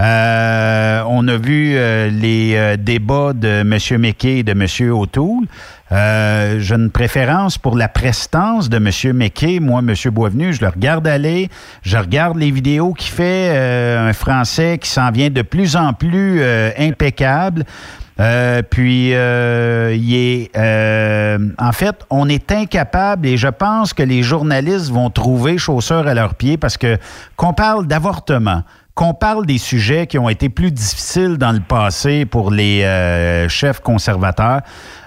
Euh, 0.00 1.02
on 1.06 1.28
a 1.28 1.36
vu 1.36 1.74
euh, 1.76 2.08
les 2.08 2.54
euh, 2.56 2.76
débats 2.76 3.32
de 3.34 3.60
M. 3.60 3.78
McKay 4.00 4.38
et 4.38 4.42
de 4.42 4.52
M. 4.52 4.90
O'Toole. 4.92 5.46
J'ai 5.92 6.74
une 6.74 6.90
préférence 6.90 7.58
pour 7.58 7.76
la 7.76 7.88
prestance 7.88 8.68
de 8.68 8.76
M. 8.76 9.16
McKay. 9.16 9.60
Moi, 9.60 9.80
M. 9.80 9.94
Boisvenu, 10.10 10.52
je 10.52 10.62
le 10.62 10.68
regarde 10.68 11.06
aller. 11.06 11.50
Je 11.82 11.96
regarde 11.96 12.38
les 12.38 12.50
vidéos 12.50 12.92
qu'il 12.94 13.12
fait. 13.12 13.56
un 13.98 14.12
Français 14.12 14.78
qui 14.78 14.88
s'en 14.88 15.10
vient 15.10 15.30
de 15.30 15.42
plus 15.42 15.76
en 15.76 15.92
plus 15.92 16.42
impeccable. 16.78 17.64
puis, 18.70 19.10
il 19.10 20.14
est, 20.14 20.50
en 21.58 21.72
fait, 21.72 21.96
on 22.10 22.28
est 22.28 22.50
incapable 22.52 23.26
et 23.26 23.36
je 23.36 23.48
pense 23.48 23.92
que 23.92 24.02
les 24.02 24.22
journalistes 24.22 24.90
vont 24.90 25.10
trouver 25.10 25.58
chaussures 25.58 26.06
à 26.06 26.14
leurs 26.14 26.34
pieds 26.34 26.56
parce 26.56 26.78
que 26.78 26.96
qu'on 27.36 27.52
parle 27.52 27.86
d'avortement, 27.86 28.62
qu'on 28.94 29.14
parle 29.14 29.46
des 29.46 29.58
sujets 29.58 30.06
qui 30.06 30.18
ont 30.18 30.28
été 30.28 30.48
plus 30.48 30.70
difficiles 30.70 31.38
dans 31.38 31.52
le 31.52 31.60
passé 31.60 32.26
pour 32.26 32.50
les 32.50 32.82
euh, 32.82 33.48
chefs 33.48 33.80
conservateurs. 33.80 34.60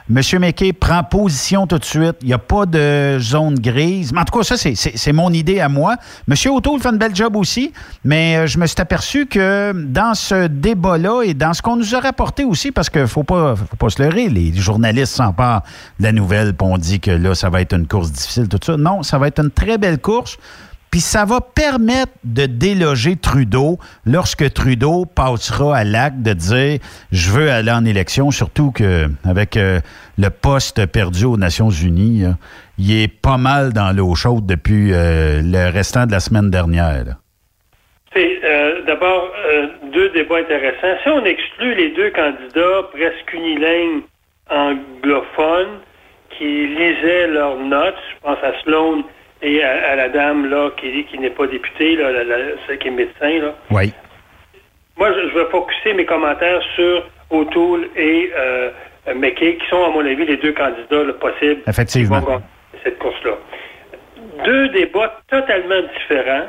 Monsieur 0.08 0.38
McKay 0.38 0.72
prend 0.72 1.04
position 1.04 1.66
tout 1.66 1.80
de 1.80 1.84
suite. 1.84 2.18
Il 2.22 2.28
n'y 2.28 2.34
a 2.34 2.38
pas 2.38 2.68
de 2.68 3.18
zone 3.20 3.58
grise. 3.58 4.14
Mais 4.14 4.20
en 4.20 4.26
tout 4.26 4.38
cas, 4.38 4.44
ça, 4.44 4.56
c'est 4.56 5.14
mon 5.14 5.32
idée 5.32 5.60
à 5.60 5.68
moi. 5.68 5.96
Monsieur 6.28 6.52
O'Toole 6.52 6.80
fait 6.80 6.90
un 6.90 6.94
bel 6.94 7.16
job 7.16 7.36
aussi, 7.36 7.74
mais 8.04 8.38
euh, 8.38 8.48
je 8.48 8.60
me 8.60 8.68
suis 8.68 8.80
aperçu 8.80 9.26
que 9.26 9.74
dans 9.74 10.14
ce 10.14 10.46
débat-là 10.46 11.24
et 11.24 11.34
dans 11.34 11.54
ce 11.54 11.64
qu'on 11.64 11.76
nous 11.76 11.96
a 11.96 12.00
rapporté 12.00 12.44
aussi, 12.44 12.72
parce 12.72 12.92
qu'il 12.92 13.02
ne 13.02 13.08
faut 13.08 13.24
pas, 13.24 13.56
faut 13.56 13.76
pas 13.78 13.90
se 13.90 14.04
leurrer, 14.04 14.30
les 14.30 14.54
journalistes 14.54 15.16
s'emparent 15.16 15.64
de 16.00 16.04
la 16.04 16.12
nouvelle, 16.12 16.54
puis 16.54 16.68
on 16.70 16.78
dit 16.78 17.00
que 17.00 17.10
là, 17.10 17.34
ça 17.34 17.50
va 17.50 17.62
être 17.62 17.74
une 17.74 17.88
course 17.88 18.12
difficile, 18.12 18.48
tout 18.48 18.60
ça. 18.64 18.78
Non, 18.78 19.02
ça 19.02 19.18
va 19.18 19.28
être 19.28 19.40
une 19.44 19.52
très 19.52 19.80
belle 19.80 19.98
course. 20.00 20.38
Puis 20.96 21.02
ça 21.02 21.26
va 21.26 21.42
permettre 21.42 22.14
de 22.24 22.46
déloger 22.46 23.18
Trudeau 23.18 23.80
lorsque 24.06 24.54
Trudeau 24.54 25.04
passera 25.04 25.76
à 25.76 25.84
l'acte 25.84 26.22
de 26.22 26.32
dire 26.32 26.80
je 27.12 27.32
veux 27.32 27.52
aller 27.52 27.74
en 27.74 27.84
élection, 27.84 28.32
surtout 28.32 28.72
que 28.72 29.08
avec 29.28 29.58
euh, 29.58 29.82
le 30.18 30.30
poste 30.30 30.86
perdu 30.86 31.26
aux 31.26 31.36
Nations 31.36 31.70
Unies, 31.70 32.24
il 32.78 33.04
est 33.04 33.10
pas 33.10 33.36
mal 33.36 33.74
dans 33.74 33.94
l'eau 33.94 34.16
chaude 34.16 34.46
depuis 34.46 34.94
euh, 34.94 35.42
le 35.44 35.70
restant 35.70 36.06
de 36.06 36.14
la 36.14 36.22
semaine 36.22 36.50
dernière. 36.50 37.04
C'est 38.14 38.40
euh, 38.46 38.84
d'abord 38.88 39.34
deux 39.92 40.12
débats 40.12 40.38
intéressants. 40.38 40.96
Si 41.04 41.10
on 41.10 41.26
exclut 41.26 41.76
les 41.76 41.90
deux 41.90 42.12
candidats 42.12 42.84
presque 42.94 43.34
unilingues 43.34 44.04
anglophones 44.50 45.82
qui 46.38 46.68
lisaient 46.68 47.28
leurs 47.28 47.58
notes, 47.58 48.00
je 48.14 48.22
pense 48.22 48.40
à 48.42 48.54
Sloan 48.64 49.04
et 49.42 49.64
à, 49.64 49.96
la 49.96 50.10
dame 50.10 50.50
là 50.50 50.72
qui, 50.78 51.06
qui 51.06 51.20
n'est 51.20 51.30
pas 51.30 51.48
députée, 51.48 51.96
là, 51.96 52.10
celle 52.68 52.78
qui 52.80 52.88
est 52.88 52.92
médecin. 52.92 53.40
Là. 53.40 53.56
Oui. 53.72 53.94
Moi, 54.98 55.12
je, 55.12 55.38
vais 55.38 55.46
focuser 55.52 55.94
mes 55.94 56.06
commentaires 56.06 56.62
sur 56.76 57.04
O'Toole 57.30 57.90
et 57.98 58.32
euh, 58.36 58.72
McKay, 59.16 59.58
qui 59.58 59.68
sont, 59.68 59.84
à 59.84 59.90
mon 59.90 60.06
avis, 60.06 60.26
les 60.26 60.38
deux 60.38 60.54
candidats 60.54 61.14
possibles 61.20 61.62
Effectivement. 61.68 62.20
qui 62.22 62.26
vont 62.26 62.42
cette 62.84 62.98
course-là. 63.00 63.34
Deux 64.46 64.70
débats 64.70 65.22
totalement 65.30 65.82
différents. 66.00 66.48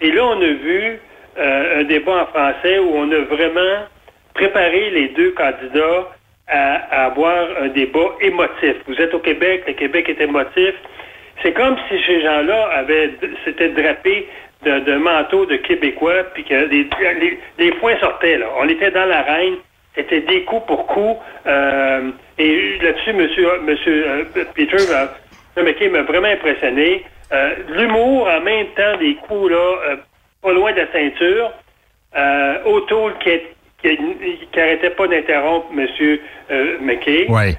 Et 0.00 0.10
là, 0.10 0.24
on 0.24 0.40
a 0.40 0.46
vu 0.46 0.98
euh, 1.38 1.80
un 1.80 1.84
débat 1.84 2.22
en 2.22 2.26
français 2.26 2.78
où 2.78 2.90
on 2.94 3.10
a 3.12 3.20
vraiment 3.20 3.86
préparé 4.34 4.90
les 4.90 5.08
deux 5.08 5.30
candidats 5.32 6.08
à, 6.48 7.02
à 7.02 7.04
avoir 7.06 7.46
un 7.60 7.68
débat 7.68 8.14
émotif. 8.20 8.76
Vous 8.86 8.94
êtes 8.94 9.14
au 9.14 9.18
Québec, 9.18 9.64
le 9.66 9.74
Québec 9.74 10.08
est 10.08 10.20
émotif. 10.20 10.74
C'est 11.42 11.52
comme 11.52 11.76
si 11.88 11.96
ces 12.04 12.20
gens-là 12.22 12.68
avaient 12.72 13.10
s'étaient 13.44 13.68
drapés 13.68 14.28
d'un 14.64 14.98
manteau 14.98 15.46
de 15.46 15.56
Québécois, 15.56 16.24
puis 16.34 16.44
que 16.44 16.54
les, 16.54 16.88
les, 17.58 17.70
points 17.72 17.96
sortaient. 18.00 18.38
Là. 18.38 18.46
On 18.58 18.68
était 18.68 18.90
dans 18.90 19.04
l'arène, 19.04 19.54
c'était 19.94 20.20
des 20.22 20.42
coups 20.44 20.66
pour 20.66 20.86
coups. 20.86 21.16
Euh, 21.46 22.10
et 22.38 22.78
là-dessus, 22.82 23.12
Monsieur, 23.12 23.60
monsieur 23.62 24.04
euh, 24.08 24.44
Peter 24.54 24.76
McKay 25.56 25.88
m'a 25.88 26.02
vraiment 26.02 26.28
impressionné. 26.28 27.04
Euh, 27.30 27.54
l'humour 27.68 28.28
en 28.28 28.40
même 28.40 28.66
temps 28.76 28.96
des 28.98 29.14
coups 29.16 29.50
là, 29.50 29.96
pas 30.42 30.52
loin 30.52 30.72
de 30.72 30.78
la 30.78 30.92
ceinture. 30.92 31.52
O'Toole 32.64 33.14
qui, 33.18 33.30
qui, 33.82 33.98
qui 34.50 34.60
arrêtait 34.60 34.90
pas 34.90 35.06
d'interrompre 35.06 35.72
Monsieur 35.72 36.20
McKay. 36.80 37.26
Ouais. 37.28 37.54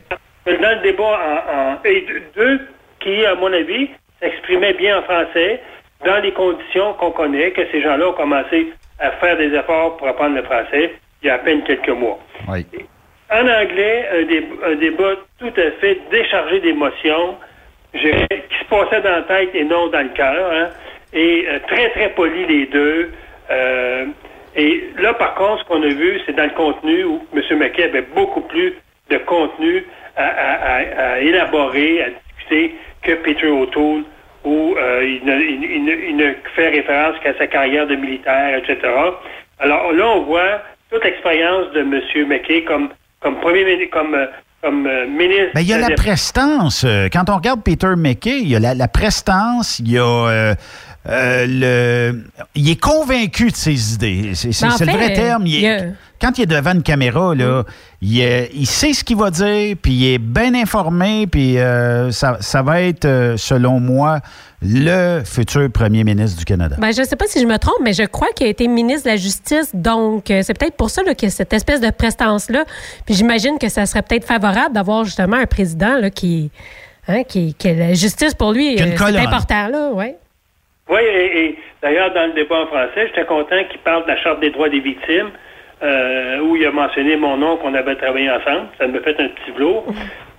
Dans 0.46 0.76
le 0.78 0.82
débat 0.82 1.20
en, 1.48 1.74
en 1.74 1.78
et 1.86 2.06
deux 2.36 2.60
qui, 3.00 3.26
à 3.26 3.36
mon 3.36 3.52
avis, 3.52 3.90
s'exprimait 4.22 4.74
bien 4.74 5.00
en 5.00 5.02
français 5.04 5.62
dans 6.06 6.22
les 6.22 6.32
conditions 6.32 6.94
qu'on 6.94 7.12
connaît, 7.12 7.52
que 7.52 7.62
ces 7.72 7.82
gens-là 7.82 8.10
ont 8.10 8.14
commencé 8.14 8.72
à 9.00 9.12
faire 9.12 9.38
des 9.38 9.54
efforts 9.54 9.98
pour 9.98 10.08
apprendre 10.08 10.36
le 10.36 10.44
français 10.44 10.94
il 11.22 11.28
y 11.28 11.30
a 11.30 11.36
à 11.36 11.38
peine 11.40 11.64
quelques 11.64 11.90
mois. 11.90 12.20
En 13.32 13.48
anglais, 13.48 14.10
un, 14.66 14.76
débat 14.76 15.16
tout 15.38 15.54
à 15.58 15.72
fait 15.80 16.00
déchargé 16.10 16.62
d'émotions, 16.62 17.38
qui 17.94 18.00
se 18.00 18.66
passait 18.70 19.02
dans 19.02 19.12
la 19.12 19.22
tête 19.24 19.50
et 19.54 19.64
non 19.64 19.88
dans 19.88 20.02
le 20.02 20.14
cœur, 20.14 20.52
hein, 20.52 20.70
et 21.14 21.46
euh, 21.48 21.60
très, 21.68 21.90
très 21.90 22.10
poli 22.10 22.46
les 22.46 22.66
deux. 22.68 23.12
Euh, 23.50 24.06
et 24.56 24.84
là, 25.00 25.14
par 25.14 25.36
contre, 25.36 25.64
ce 25.64 25.66
qu'on 25.66 25.84
a 25.84 25.88
vu, 25.88 26.20
c'est 26.26 26.36
dans 26.36 26.44
le 26.44 26.52
contenu 26.52 27.04
où 27.04 27.26
M. 27.36 27.58
McKay 27.58 27.84
avait 27.84 28.02
beaucoup 28.02 28.42
plus 28.42 28.76
de 29.10 29.18
contenu 29.18 29.86
à, 30.16 31.14
à 31.14 31.20
élaborer, 31.20 32.04
à 32.04 32.10
discuter 32.10 32.76
que 33.02 33.14
Peter 33.14 33.48
O'Toole, 33.48 34.04
où 34.44 34.76
euh, 34.78 35.04
il, 35.04 36.16
ne, 36.16 36.34
fait 36.56 36.70
référence 36.70 37.16
qu'à 37.24 37.38
sa 37.38 37.48
carrière 37.48 37.88
de 37.88 37.96
militaire, 37.96 38.58
etc. 38.58 38.78
Alors 39.60 39.92
là, 39.92 40.08
on 40.16 40.24
voit 40.24 40.62
toute 40.90 41.04
l'expérience 41.04 41.72
de 41.74 41.82
M. 41.82 42.28
McKay 42.28 42.64
comme, 42.64 42.90
comme 43.20 43.40
premier 43.40 43.90
comme, 43.90 44.18
comme 44.62 44.88
euh, 44.88 45.06
ministre. 45.08 45.52
Mais 45.56 45.64
il 45.64 45.70
y 45.70 45.74
a 45.74 45.78
la 45.78 45.96
prestance. 45.96 46.86
Quand 47.12 47.30
on 47.30 47.36
regarde 47.36 47.64
Peter 47.64 47.96
McKay, 47.98 48.40
il 48.42 48.48
y 48.50 48.56
a 48.56 48.74
la, 48.74 48.88
prestance, 48.88 49.80
il 49.80 49.92
y 49.92 49.98
a 49.98 50.04
euh, 50.04 50.56
le. 51.06 52.24
Il 52.56 52.70
est 52.70 52.80
convaincu 52.80 53.50
de 53.50 53.56
ses 53.56 53.94
idées. 53.94 54.32
C'est 54.34 54.62
le 54.62 54.92
vrai 54.92 55.14
terme. 55.14 55.46
Il 55.48 55.96
quand 56.20 56.38
il 56.38 56.44
est 56.44 56.48
devant 56.48 56.74
une 56.74 56.84
caméra, 56.84 57.34
là, 57.34 57.64
il, 58.02 58.68
sait 58.68 58.94
ce 58.94 59.04
qu'il 59.04 59.18
va 59.18 59.32
dire, 59.32 59.76
puis 59.82 59.92
il 59.94 60.14
est 60.14 60.18
bien 60.18 60.54
informé, 60.54 61.28
puis 61.28 61.58
euh, 61.58 62.12
ça, 62.12 62.62
va 62.62 62.82
être, 62.82 63.06
euh, 63.06 63.38
selon 63.38 63.80
moi, 63.80 64.20
le 64.62 65.22
futur 65.24 65.72
premier 65.72 66.04
ministre 66.04 66.38
du 66.38 66.46
Canada. 66.46 66.76
Ben, 66.78 66.92
je 66.92 67.02
ne 67.02 67.06
sais 67.06 67.16
pas 67.16 67.26
si 67.28 67.40
je 67.40 67.46
me 67.46 67.58
trompe, 67.58 67.78
mais 67.82 67.94
je 67.94 68.04
crois 68.04 68.28
qu'il 68.36 68.48
a 68.48 68.50
été 68.50 68.68
ministre 68.68 69.06
de 69.06 69.12
la 69.12 69.16
Justice, 69.16 69.70
donc 69.74 70.30
euh, 70.30 70.42
c'est 70.44 70.58
peut-être 70.58 70.76
pour 70.76 70.90
ça 70.90 71.02
qu'il 71.14 71.30
y 71.30 71.32
a 71.32 71.36
cette 71.36 71.54
espèce 71.54 71.80
de 71.80 71.90
prestance-là. 71.90 72.66
Puis 73.06 73.16
j'imagine 73.16 73.58
que 73.58 73.70
ça 73.70 73.86
serait 73.86 74.02
peut-être 74.02 74.26
favorable 74.26 74.74
d'avoir 74.74 75.06
justement 75.06 75.38
un 75.38 75.46
président 75.46 75.98
là, 75.98 76.10
qui, 76.10 76.52
hein, 77.08 77.24
qui, 77.24 77.54
qui 77.54 77.74
la 77.74 77.94
justice 77.94 78.34
pour 78.34 78.52
lui, 78.52 78.78
c'est 78.78 79.18
important, 79.18 79.68
là, 79.68 79.92
ouais. 79.94 80.18
Oui, 80.90 81.02
et 81.02 81.56
d'ailleurs, 81.82 82.12
dans 82.14 82.28
le 82.28 82.34
débat 82.34 82.62
en 82.62 82.68
français, 82.68 83.08
j'étais 83.08 83.26
content 83.26 83.64
qu'il 83.70 83.80
parle 83.80 84.04
de 84.04 84.10
la 84.10 84.18
Charte 84.18 84.40
des 84.40 84.50
droits 84.50 84.70
des 84.70 84.80
victimes. 84.80 85.32
Euh, 85.82 86.40
où 86.40 86.58
il 86.58 86.66
a 86.66 86.72
mentionné 86.72 87.16
mon 87.16 87.38
nom 87.38 87.56
qu'on 87.56 87.74
avait 87.74 87.96
travaillé 87.96 88.30
ensemble. 88.30 88.68
Ça 88.78 88.88
me 88.88 89.00
fait 89.00 89.18
un 89.20 89.30
petit 89.30 89.52
velours. 89.52 89.86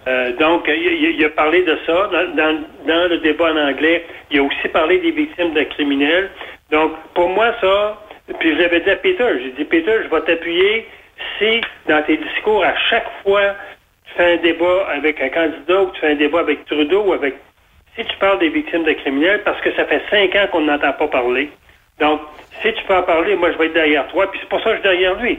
Euh, 0.09 0.33
donc, 0.39 0.67
il, 0.67 1.25
a 1.27 1.29
parlé 1.29 1.63
de 1.63 1.77
ça. 1.85 2.09
Dans, 2.35 3.09
le 3.09 3.19
débat 3.19 3.53
en 3.53 3.69
anglais, 3.69 4.07
il 4.31 4.39
a 4.39 4.43
aussi 4.43 4.69
parlé 4.73 4.99
des 4.99 5.11
victimes 5.11 5.53
de 5.53 5.63
criminels. 5.65 6.31
Donc, 6.71 6.93
pour 7.13 7.29
moi, 7.29 7.53
ça, 7.61 8.01
puis 8.39 8.55
je 8.55 8.63
l'avais 8.63 8.81
dit 8.81 8.89
à 8.89 8.97
Peter, 8.97 9.27
j'ai 9.43 9.51
dit, 9.51 9.65
Peter, 9.65 9.93
je 10.03 10.09
vais 10.09 10.23
t'appuyer 10.23 10.87
si, 11.39 11.61
dans 11.87 12.03
tes 12.03 12.17
discours, 12.17 12.65
à 12.65 12.75
chaque 12.89 13.09
fois, 13.23 13.55
tu 14.07 14.15
fais 14.15 14.33
un 14.33 14.37
débat 14.39 14.87
avec 14.89 15.21
un 15.21 15.29
candidat 15.29 15.83
ou 15.83 15.91
tu 15.91 16.01
fais 16.01 16.13
un 16.13 16.17
débat 16.17 16.41
avec 16.41 16.65
Trudeau 16.65 17.03
ou 17.03 17.13
avec... 17.13 17.35
si 18.01 18.07
tu 18.07 18.17
parles 18.17 18.39
des 18.39 18.49
victimes 18.49 18.85
de 18.85 18.93
criminels, 18.93 19.43
parce 19.45 19.61
que 19.61 19.73
ça 19.75 19.85
fait 19.85 20.03
cinq 20.11 20.35
ans 20.35 20.47
qu'on 20.51 20.63
n'entend 20.63 20.93
pas 20.93 21.09
parler. 21.09 21.51
Donc, 21.99 22.21
si 22.63 22.73
tu 22.73 22.83
peux 22.85 22.95
en 22.95 23.03
parler, 23.03 23.37
moi, 23.37 23.53
je 23.53 23.59
vais 23.59 23.67
être 23.67 23.75
derrière 23.75 24.07
toi, 24.09 24.31
puis 24.31 24.41
c'est 24.43 24.49
pour 24.49 24.61
ça 24.61 24.71
que 24.71 24.77
je 24.77 24.81
suis 24.81 24.89
derrière 24.89 25.21
lui. 25.21 25.39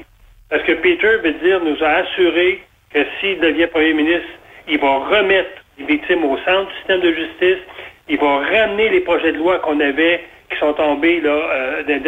Parce 0.49 0.63
que 0.63 0.73
Peter, 0.73 1.17
veut 1.23 1.33
dire, 1.43 1.59
nous 1.63 1.83
a 1.83 1.89
assuré 1.89 2.61
que 2.93 2.99
s'il 3.19 3.39
devient 3.39 3.67
premier 3.67 3.93
ministre, 3.93 4.29
il 4.67 4.77
va 4.79 4.97
remettre 4.97 5.49
les 5.79 5.85
victimes 5.85 6.23
au 6.25 6.37
centre 6.39 6.67
du 6.67 6.75
système 6.77 7.01
de 7.01 7.13
justice, 7.13 7.63
il 8.09 8.19
va 8.19 8.37
ramener 8.39 8.89
les 8.89 8.99
projets 8.99 9.31
de 9.31 9.37
loi 9.37 9.59
qu'on 9.59 9.79
avait, 9.79 10.21
qui 10.49 10.57
sont 10.57 10.73
tombés 10.73 11.21
là, 11.21 11.31
euh, 11.31 11.99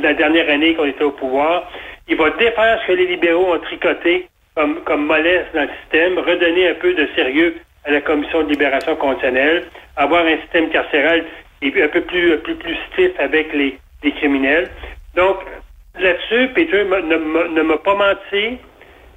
la 0.00 0.14
dernière 0.14 0.48
année 0.48 0.74
qu'on 0.74 0.86
était 0.86 1.04
au 1.04 1.12
pouvoir. 1.12 1.70
Il 2.08 2.16
va 2.16 2.30
défaire 2.30 2.80
ce 2.82 2.86
que 2.88 2.92
les 2.92 3.06
libéraux 3.06 3.54
ont 3.54 3.58
tricoté 3.58 4.28
comme, 4.54 4.80
comme 4.84 5.06
mollesse 5.06 5.46
dans 5.54 5.62
le 5.62 5.68
système, 5.82 6.18
redonner 6.18 6.68
un 6.68 6.74
peu 6.74 6.94
de 6.94 7.06
sérieux 7.14 7.56
à 7.86 7.90
la 7.92 8.00
commission 8.00 8.42
de 8.42 8.50
libération 8.50 8.96
conditionnelle, 8.96 9.64
avoir 9.96 10.26
un 10.26 10.36
système 10.42 10.68
carcéral 10.70 11.24
un 11.62 11.88
peu 11.88 12.00
plus, 12.02 12.38
plus, 12.38 12.76
stiff 12.92 13.12
avec 13.18 13.52
les, 13.52 13.78
criminels. 14.18 14.68
Donc, 15.16 15.38
là-dessus, 15.98 16.48
Peter 16.54 16.84
ne 16.84 17.62
m'a- 17.62 17.78
pas 17.78 17.94
menti. 17.94 18.58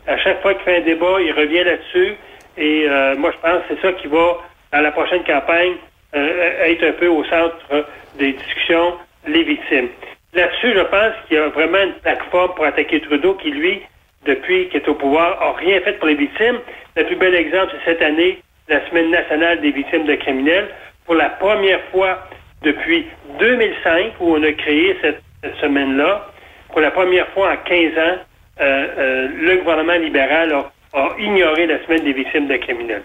À 0.07 0.17
chaque 0.17 0.41
fois 0.41 0.55
qu'il 0.55 0.63
fait 0.63 0.77
un 0.77 0.81
débat, 0.81 1.21
il 1.21 1.31
revient 1.31 1.63
là-dessus. 1.63 2.15
Et 2.57 2.85
euh, 2.87 3.15
moi, 3.15 3.31
je 3.31 3.37
pense 3.47 3.61
que 3.61 3.75
c'est 3.75 3.81
ça 3.81 3.93
qui 3.93 4.07
va, 4.07 4.37
dans 4.73 4.81
la 4.81 4.91
prochaine 4.91 5.23
campagne, 5.23 5.73
euh, 6.15 6.65
être 6.65 6.83
un 6.83 6.93
peu 6.93 7.07
au 7.07 7.23
centre 7.25 7.85
des 8.17 8.33
discussions, 8.33 8.95
les 9.27 9.43
victimes. 9.43 9.89
Là-dessus, 10.33 10.73
je 10.73 10.81
pense 10.81 11.13
qu'il 11.27 11.37
y 11.37 11.39
a 11.39 11.49
vraiment 11.49 11.83
une 11.83 11.93
plateforme 11.93 12.55
pour 12.55 12.65
attaquer 12.65 12.99
Trudeau 13.01 13.35
qui, 13.35 13.51
lui, 13.51 13.81
depuis 14.25 14.69
qu'il 14.69 14.81
est 14.81 14.89
au 14.89 14.95
pouvoir, 14.95 15.41
a 15.41 15.53
rien 15.53 15.79
fait 15.81 15.93
pour 15.93 16.07
les 16.07 16.15
victimes. 16.15 16.59
Le 16.95 17.03
plus 17.03 17.15
bel 17.15 17.35
exemple, 17.35 17.73
c'est 17.73 17.91
cette 17.91 18.01
année, 18.01 18.41
la 18.69 18.87
Semaine 18.87 19.09
nationale 19.11 19.61
des 19.61 19.71
victimes 19.71 20.05
de 20.05 20.15
criminels. 20.15 20.69
Pour 21.05 21.15
la 21.15 21.29
première 21.29 21.81
fois 21.91 22.19
depuis 22.61 23.07
2005, 23.39 24.13
où 24.19 24.35
on 24.35 24.43
a 24.43 24.51
créé 24.53 24.95
cette, 25.01 25.21
semaine-là, 25.61 26.27
pour 26.69 26.81
la 26.81 26.91
première 26.91 27.27
fois 27.29 27.53
en 27.53 27.57
15 27.57 27.97
ans, 27.97 28.17
euh, 28.59 28.87
euh, 28.97 29.27
le 29.39 29.55
gouvernement 29.57 29.93
libéral 29.93 30.51
a, 30.51 31.09
ignoré 31.17 31.65
la 31.65 31.81
semaine 31.85 32.03
des 32.03 32.11
victimes 32.11 32.47
de 32.47 32.57
criminels. 32.57 33.03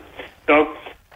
Donc, 0.49 0.69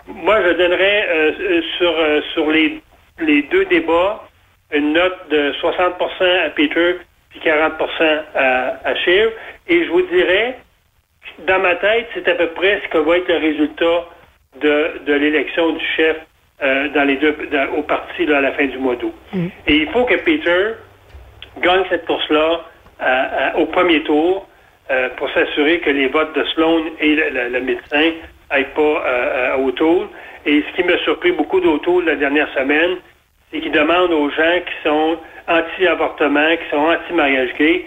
moi, 0.07 0.41
je 0.47 0.53
donnerais 0.53 1.07
euh, 1.09 1.61
sur, 1.77 1.95
sur 2.33 2.51
les, 2.51 2.81
les 3.19 3.43
deux 3.43 3.65
débats 3.65 4.23
une 4.73 4.93
note 4.93 5.29
de 5.31 5.53
60% 5.61 6.47
à 6.47 6.51
Peter 6.51 6.99
puis 7.31 7.41
40 7.41 7.73
à, 8.35 8.79
à. 8.85 8.93
Et 9.71 9.85
je 9.85 9.91
vous 9.91 10.03
dirais, 10.03 10.57
dans 11.47 11.59
ma 11.59 11.75
tête, 11.77 12.07
c'est 12.15 12.29
à 12.29 12.35
peu 12.35 12.49
près 12.49 12.81
ce 12.85 12.89
que 12.89 12.99
va 12.99 13.19
être 13.19 13.29
le 13.29 13.39
résultat 13.39 14.07
de, 14.61 15.01
de 15.07 15.13
l'élection 15.13 15.73
du 15.73 15.85
chef 15.97 16.17
euh, 16.63 16.89
dans 16.89 17.05
les 17.05 17.17
deux, 17.17 17.37
dans- 17.53 17.77
au 17.79 17.83
parti 17.83 18.27
là, 18.27 18.39
à 18.39 18.41
la 18.41 18.53
fin 18.53 18.67
du 18.67 18.79
mois 18.79 18.97
d'août. 18.97 19.15
Et 19.67 19.77
il 19.77 19.89
faut 19.91 20.05
que 20.05 20.15
Peter 20.17 20.75
gagne 21.63 21.85
cette 21.89 22.07
course-là 22.07 22.63
à- 22.99 23.49
à- 23.51 23.57
au 23.57 23.67
premier 23.67 24.03
tour 24.03 24.49
euh, 24.91 25.09
pour 25.17 25.31
s'assurer 25.31 25.81
que 25.81 25.91
les 25.91 26.09
votes 26.09 26.35
de 26.35 26.45
Sloan 26.55 26.83
et 27.01 27.15
le, 27.15 27.29
le- 27.31 27.49
le 27.51 27.61
médecin 27.61 28.13
n'aillent 28.51 28.73
pas 28.75 29.03
euh, 29.07 29.55
à 29.55 29.59
O'Toole. 29.59 30.09
Et 30.47 30.63
ce 30.63 30.77
qui 30.77 30.83
m'a 30.89 30.97
surpris 30.99 31.33
beaucoup 31.33 31.61
d'O'Toole 31.61 32.07
la 32.07 32.17
dernière 32.17 32.49
semaine, 32.55 32.97
c'est 33.53 33.61
qu'il 33.61 33.73
demande 33.73 34.13
aux 34.13 34.31
gens 34.31 34.59
qui 34.67 34.89
sont 34.89 35.19
anti-avortement, 35.47 36.57
qui 36.57 36.71
sont 36.71 36.83
anti-mariage 36.85 37.51
gay, 37.59 37.85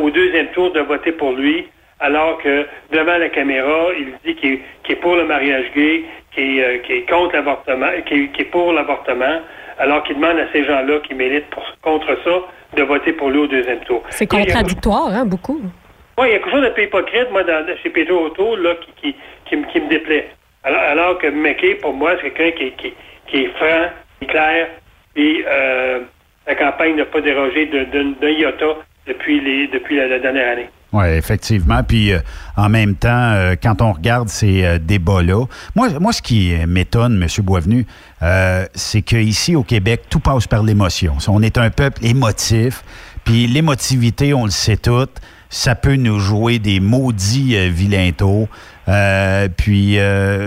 au 0.00 0.10
deuxième 0.10 0.48
tour 0.48 0.72
de 0.72 0.80
voter 0.80 1.12
pour 1.12 1.32
lui, 1.32 1.66
alors 2.00 2.38
que 2.38 2.66
devant 2.92 3.18
la 3.18 3.28
caméra, 3.28 3.86
il 3.98 4.12
dit 4.24 4.34
qu'il 4.36 4.60
est, 4.90 4.96
pour 4.96 5.16
le 5.16 5.24
mariage 5.24 5.66
gay, 5.74 6.04
qu'il 6.32 6.58
est, 6.58 6.64
euh, 6.64 6.78
est 6.94 7.08
contre 7.08 7.34
l'avortement, 7.34 7.88
qu'il 8.06 8.22
est, 8.24 8.28
qu'il 8.28 8.42
est 8.42 8.50
pour 8.50 8.72
l'avortement, 8.72 9.40
alors 9.78 10.02
qu'il 10.04 10.16
demande 10.16 10.38
à 10.38 10.50
ces 10.52 10.64
gens-là 10.64 10.98
qui 11.06 11.14
militent 11.14 11.50
pour- 11.50 11.66
contre 11.82 12.16
ça 12.24 12.40
de 12.76 12.82
voter 12.82 13.12
pour 13.12 13.30
lui 13.30 13.38
au 13.40 13.46
deuxième 13.46 13.80
tour. 13.80 14.02
C'est 14.10 14.32
a- 14.32 14.36
contradictoire, 14.38 15.08
hein, 15.08 15.24
beaucoup. 15.24 15.60
oui, 16.18 16.26
il 16.28 16.32
y 16.32 16.34
a 16.34 16.38
quelque 16.38 16.50
chose 16.50 16.62
de 16.64 16.68
peu 16.70 16.82
hypocrite, 16.82 17.30
moi, 17.30 17.42
dans, 17.44 17.64
chez 17.82 17.90
Peter 17.90 18.12
O'Toole, 18.12 18.62
là, 18.62 18.74
qui, 18.76 18.92
qui, 19.12 19.16
qui, 19.46 19.56
me- 19.56 19.66
qui 19.66 19.80
me 19.80 19.88
déplaît. 19.88 20.28
Alors, 20.64 20.80
alors 20.80 21.18
que 21.18 21.28
McKay, 21.28 21.76
pour 21.76 21.94
moi, 21.94 22.12
c'est 22.22 22.30
quelqu'un 22.30 22.66
qui, 22.76 23.38
est 23.38 23.46
franc, 23.56 23.90
qui 24.18 24.24
est 24.24 24.28
clair, 24.28 24.68
et 25.16 25.44
euh, 25.48 26.00
la 26.46 26.54
campagne 26.54 26.96
n'a 26.96 27.04
pas 27.06 27.20
dérogé 27.20 27.66
d'un 27.66 27.84
d'un 28.20 28.28
iota 28.28 28.76
depuis, 29.06 29.40
les, 29.40 29.66
depuis 29.68 29.96
la, 29.96 30.06
la 30.08 30.18
dernière 30.18 30.52
année. 30.52 30.68
Oui, 30.92 31.06
effectivement. 31.08 31.82
Puis 31.82 32.12
euh, 32.12 32.20
en 32.56 32.68
même 32.70 32.94
temps, 32.94 33.32
euh, 33.32 33.56
quand 33.62 33.82
on 33.82 33.92
regarde 33.92 34.28
ces 34.28 34.64
euh, 34.64 34.78
débats-là, 34.78 35.44
moi, 35.76 35.90
moi, 36.00 36.12
ce 36.12 36.22
qui 36.22 36.54
m'étonne, 36.66 37.22
M. 37.22 37.44
Boisvenu, 37.44 37.86
c'est 38.74 39.02
qu'ici 39.02 39.54
au 39.54 39.62
Québec, 39.62 40.04
tout 40.08 40.20
passe 40.20 40.46
par 40.46 40.62
l'émotion. 40.62 41.18
On 41.28 41.42
est 41.42 41.58
un 41.58 41.70
peuple 41.70 42.04
émotif, 42.04 42.82
puis 43.24 43.46
l'émotivité, 43.46 44.32
on 44.32 44.46
le 44.46 44.50
sait 44.50 44.76
tout, 44.76 45.06
ça 45.50 45.74
peut 45.74 45.96
nous 45.96 46.18
jouer 46.18 46.58
des 46.58 46.80
maudits 46.80 47.68
vilains. 47.68 48.10
Euh, 48.88 49.48
puis 49.54 49.98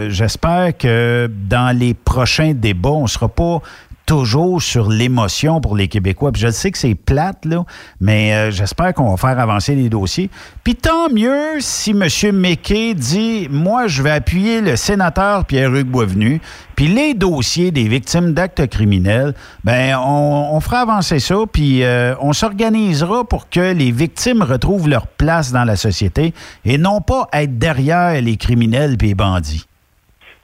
j'espère 0.09 0.77
que 0.77 1.29
dans 1.31 1.77
les 1.77 1.93
prochains 1.93 2.53
débats, 2.53 2.89
on 2.89 3.03
ne 3.03 3.07
sera 3.07 3.29
pas 3.29 3.61
toujours 4.05 4.61
sur 4.61 4.89
l'émotion 4.89 5.61
pour 5.61 5.75
les 5.75 5.87
Québécois. 5.87 6.31
Puis 6.31 6.41
je 6.41 6.49
sais 6.49 6.71
que 6.71 6.77
c'est 6.77 6.95
plate, 6.95 7.45
là, 7.45 7.63
mais 7.99 8.33
euh, 8.33 8.51
j'espère 8.51 8.93
qu'on 8.93 9.09
va 9.13 9.17
faire 9.17 9.39
avancer 9.39 9.75
les 9.75 9.89
dossiers. 9.89 10.29
Puis 10.63 10.75
tant 10.75 11.09
mieux 11.09 11.59
si 11.59 11.91
M. 11.91 12.07
McKay 12.33 12.93
dit 12.93 13.47
Moi, 13.49 13.87
je 13.87 14.01
vais 14.01 14.11
appuyer 14.11 14.61
le 14.61 14.75
sénateur 14.75 15.45
Pierre-Hugues 15.45 15.87
Boisvenu, 15.87 16.41
puis 16.75 16.87
les 16.87 17.13
dossiers 17.13 17.71
des 17.71 17.87
victimes 17.87 18.33
d'actes 18.33 18.67
criminels, 18.67 19.33
ben 19.63 19.95
on, 19.97 20.49
on 20.53 20.59
fera 20.59 20.81
avancer 20.81 21.19
ça, 21.19 21.35
puis 21.51 21.83
euh, 21.83 22.15
on 22.19 22.33
s'organisera 22.33 23.23
pour 23.23 23.49
que 23.49 23.73
les 23.73 23.91
victimes 23.91 24.41
retrouvent 24.41 24.89
leur 24.89 25.07
place 25.07 25.51
dans 25.51 25.63
la 25.63 25.75
société 25.75 26.33
et 26.65 26.77
non 26.77 27.01
pas 27.01 27.27
être 27.33 27.57
derrière 27.57 28.21
les 28.21 28.37
criminels 28.37 28.97
et 28.99 29.05
les 29.05 29.15
bandits. 29.15 29.65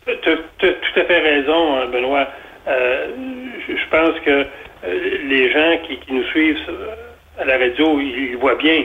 Tu 0.05 0.11
as 0.11 0.37
tout 0.59 0.99
à 0.99 1.05
fait 1.05 1.19
raison, 1.19 1.75
hein, 1.75 1.87
Benoît. 1.91 2.27
Euh, 2.67 3.07
je 3.91 3.97
pense 3.97 4.19
que 4.21 4.45
euh, 4.85 5.17
les 5.25 5.51
gens 5.51 5.77
qui, 5.87 5.99
nous 6.13 6.23
suivent 6.25 6.57
sur- 6.65 6.73
à 7.39 7.45
la 7.45 7.57
radio, 7.57 7.99
ils, 7.99 8.35
voient 8.37 8.55
bien. 8.55 8.83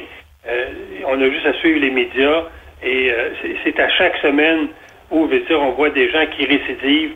Euh, 0.49 0.67
on 1.07 1.21
a 1.21 1.31
juste 1.31 1.47
à 1.47 1.53
suivre 1.55 1.81
les 1.81 1.91
médias 1.91 2.45
et 2.83 3.11
euh, 3.11 3.31
c'est- 3.41 3.57
c'est 3.65 3.81
à 3.81 3.89
chaque 3.91 4.17
semaine 4.19 4.69
où, 5.11 5.27
je 5.29 5.35
veux 5.37 5.41
dire, 5.45 5.61
on 5.61 5.71
voit 5.73 5.91
des 5.91 6.11
gens 6.11 6.25
qui 6.37 6.45
récidivent, 6.47 7.15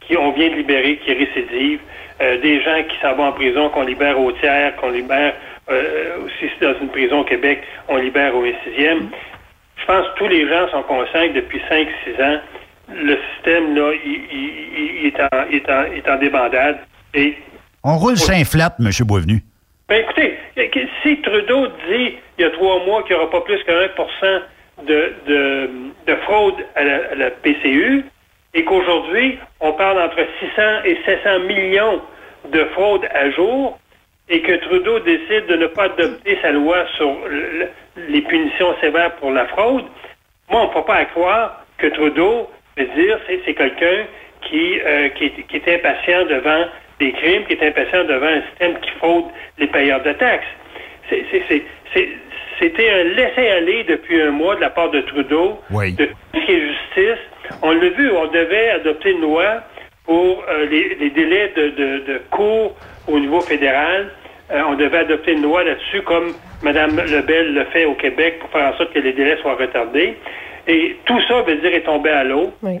qui 0.00 0.16
on 0.16 0.32
vient 0.32 0.48
de 0.50 0.54
libérer, 0.54 0.96
qui 0.98 1.12
récidivent, 1.12 1.80
euh, 2.20 2.38
des 2.40 2.60
gens 2.62 2.82
qui 2.88 2.96
s'en 3.00 3.14
vont 3.14 3.24
en 3.24 3.32
prison, 3.32 3.68
qu'on 3.70 3.82
libère 3.82 4.18
au 4.20 4.32
tiers, 4.32 4.74
qu'on 4.76 4.90
libère 4.90 5.34
euh, 5.68 6.18
aussi 6.24 6.50
dans 6.60 6.74
une 6.80 6.88
prison 6.88 7.20
au 7.20 7.24
Québec, 7.24 7.62
on 7.88 7.96
libère 7.96 8.34
au 8.36 8.44
sixième. 8.64 9.10
Je 9.76 9.84
pense 9.84 10.06
que 10.08 10.18
tous 10.18 10.28
les 10.28 10.48
gens 10.48 10.68
sont 10.68 10.82
conscients 10.84 11.26
que 11.28 11.32
depuis 11.34 11.60
5-6 11.68 12.22
ans, 12.22 12.40
le 12.94 13.18
système 13.34 13.74
là, 13.74 13.90
est, 13.92 15.20
en, 15.20 15.50
est 15.50 15.68
en- 15.70 15.86
il 15.92 15.98
est 15.98 16.08
en 16.08 16.16
débandade. 16.16 16.78
Et 17.16 17.34
On 17.82 17.96
roule 17.98 18.16
Saint-Flat, 18.16 18.76
M. 18.78 18.90
Boisvenu. 19.06 19.40
ben 19.88 20.02
écoutez, 20.02 20.36
si 21.02 21.20
Trudeau 21.22 21.66
dit 21.88 22.16
il 22.38 22.42
y 22.42 22.44
a 22.44 22.50
trois 22.50 22.84
mois 22.84 23.02
qu'il 23.04 23.16
n'y 23.16 23.22
aura 23.22 23.30
pas 23.30 23.40
plus 23.40 23.62
que 23.64 23.72
1 23.72 24.42
de, 24.86 25.14
de, 25.26 25.70
de 26.06 26.14
fraude 26.24 26.54
à 26.74 26.84
la, 26.84 26.96
à 27.12 27.14
la 27.14 27.30
PCU 27.30 28.04
et 28.54 28.64
qu'aujourd'hui, 28.64 29.38
on 29.60 29.72
parle 29.72 29.98
entre 30.00 30.18
600 30.40 30.62
et 30.84 30.98
700 31.06 31.40
millions 31.46 32.00
de 32.52 32.64
fraudes 32.74 33.06
à 33.14 33.30
jour 33.30 33.78
et 34.28 34.42
que 34.42 34.52
Trudeau 34.56 34.98
décide 35.00 35.46
de 35.46 35.56
ne 35.56 35.66
pas 35.68 35.84
adopter 35.84 36.36
sa 36.42 36.50
loi 36.52 36.84
sur 36.96 37.10
le- 37.28 37.58
le- 37.60 37.68
les 38.08 38.20
punitions 38.22 38.74
sévères 38.80 39.14
pour 39.16 39.30
la 39.30 39.46
fraude, 39.46 39.84
moi, 40.50 40.62
on 40.62 40.68
ne 40.68 40.72
peut 40.74 40.84
pas 40.84 40.96
à 40.96 41.04
croire 41.06 41.64
que 41.78 41.86
Trudeau, 41.86 42.50
veut 42.76 42.88
dire, 42.96 43.18
c'est, 43.26 43.54
quelqu'un 43.54 44.04
qui, 44.42 44.78
euh, 44.84 45.08
qui 45.10 45.32
est 45.54 45.74
impatient 45.74 46.26
devant 46.26 46.64
des 46.98 47.12
crimes, 47.12 47.44
qui 47.46 47.52
est 47.54 47.62
impatient 47.66 48.04
devant 48.04 48.26
un 48.26 48.42
système 48.50 48.78
qui 48.80 48.90
fraude 48.98 49.24
les 49.58 49.66
payeurs 49.66 50.02
de 50.02 50.12
taxes. 50.12 50.46
C'était 52.58 52.90
un 52.90 53.04
laisser-aller 53.04 53.84
depuis 53.84 54.20
un 54.22 54.30
mois 54.30 54.56
de 54.56 54.62
la 54.62 54.70
part 54.70 54.90
de 54.90 55.00
Trudeau 55.02 55.58
Oui. 55.70 55.92
de 55.92 56.06
tout 56.06 56.12
ce 56.34 56.46
qui 56.46 56.52
est 56.52 56.60
justice. 56.60 57.22
On 57.62 57.72
l'a 57.72 57.88
vu, 57.90 58.10
on 58.12 58.26
devait 58.28 58.70
adopter 58.70 59.10
une 59.10 59.20
loi 59.20 59.62
pour 60.06 60.42
euh, 60.48 60.66
les, 60.66 60.94
les 60.94 61.10
délais 61.10 61.52
de, 61.54 61.68
de, 61.68 61.98
de 62.06 62.20
cours 62.30 62.74
au 63.08 63.18
niveau 63.18 63.40
fédéral. 63.40 64.08
Euh, 64.50 64.62
on 64.68 64.74
devait 64.74 64.98
adopter 64.98 65.32
une 65.32 65.42
loi 65.42 65.64
là-dessus, 65.64 66.00
comme 66.02 66.32
Mme 66.62 66.96
Lebel 66.96 67.52
le 67.54 67.64
fait 67.66 67.84
au 67.84 67.94
Québec, 67.94 68.38
pour 68.40 68.48
faire 68.50 68.72
en 68.72 68.76
sorte 68.78 68.92
que 68.94 69.00
les 69.00 69.12
délais 69.12 69.36
soient 69.42 69.56
retardés. 69.56 70.14
Et 70.66 70.96
tout 71.04 71.20
ça, 71.28 71.42
veut 71.42 71.56
dire, 71.56 71.74
est 71.74 71.80
tombé 71.82 72.10
à 72.10 72.24
l'eau. 72.24 72.52
Oui. 72.62 72.78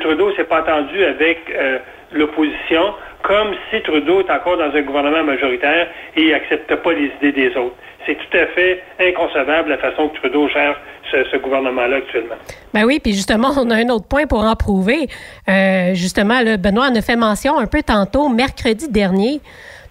Trudeau 0.00 0.32
s'est 0.34 0.44
pas 0.44 0.60
entendu 0.60 1.02
avec 1.04 1.38
euh, 1.54 1.78
l'opposition 2.14 2.94
comme 3.22 3.54
si 3.70 3.80
Trudeau 3.82 4.20
est 4.20 4.30
encore 4.30 4.58
dans 4.58 4.74
un 4.74 4.82
gouvernement 4.82 5.24
majoritaire 5.24 5.88
et 6.16 6.30
n'accepte 6.30 6.74
pas 6.76 6.92
les 6.92 7.10
idées 7.20 7.32
des 7.32 7.56
autres. 7.56 7.74
C'est 8.06 8.16
tout 8.16 8.36
à 8.36 8.46
fait 8.48 8.82
inconcevable 9.00 9.70
la 9.70 9.78
façon 9.78 10.08
que 10.08 10.18
Trudeau 10.18 10.46
gère 10.48 10.78
ce, 11.10 11.36
gouvernement-là 11.36 11.96
actuellement. 11.96 12.34
Ben 12.72 12.84
oui, 12.84 12.98
puis 12.98 13.12
justement, 13.12 13.48
on 13.56 13.70
a 13.70 13.76
un 13.76 13.88
autre 13.88 14.06
point 14.08 14.26
pour 14.26 14.42
en 14.42 14.56
prouver. 14.56 15.06
Euh, 15.48 15.94
justement, 15.94 16.40
Benoît 16.58 16.88
en 16.88 16.94
a 16.94 17.02
fait 17.02 17.16
mention 17.16 17.58
un 17.58 17.66
peu 17.66 17.82
tantôt, 17.82 18.28
mercredi 18.28 18.88
dernier. 18.90 19.40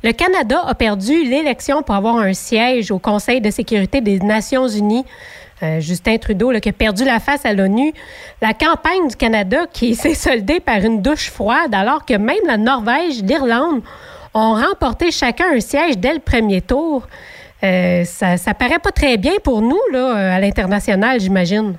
Le 0.04 0.12
Canada 0.12 0.62
a 0.68 0.76
perdu 0.76 1.24
l'élection 1.24 1.82
pour 1.82 1.96
avoir 1.96 2.18
un 2.18 2.34
siège 2.34 2.92
au 2.92 3.00
Conseil 3.00 3.40
de 3.40 3.50
sécurité 3.50 4.02
des 4.02 4.20
Nations 4.20 4.68
unies. 4.68 5.06
Euh, 5.64 5.80
Justin 5.80 6.18
Trudeau, 6.18 6.52
qui 6.60 6.70
a 6.70 6.74
perdu 6.74 7.06
la 7.06 7.20
face 7.20 7.46
à 7.46 7.54
l'ONU. 7.54 7.94
La 8.42 8.54
campagne 8.54 9.08
du 9.08 9.16
Canada 9.16 9.66
qui 9.72 9.96
s'est 10.02 10.14
soldée 10.14 10.60
par 10.60 10.78
une 10.78 11.02
douche 11.02 11.30
froide, 11.30 11.74
alors 11.74 12.06
que 12.06 12.16
même 12.16 12.46
la 12.46 12.58
Norvège, 12.58 13.24
l'Irlande 13.24 13.82
ont 14.34 14.54
remporté 14.54 15.12
chacun 15.12 15.54
un 15.54 15.60
siège 15.60 15.98
dès 15.98 16.14
le 16.14 16.20
premier 16.20 16.62
tour. 16.62 17.08
Euh, 17.64 18.04
ça, 18.04 18.36
ça 18.36 18.54
paraît 18.54 18.80
pas 18.80 18.92
très 18.92 19.18
bien 19.18 19.34
pour 19.44 19.62
nous, 19.62 19.80
là, 19.94 20.36
à 20.36 20.40
l'international, 20.40 21.20
j'imagine. 21.22 21.76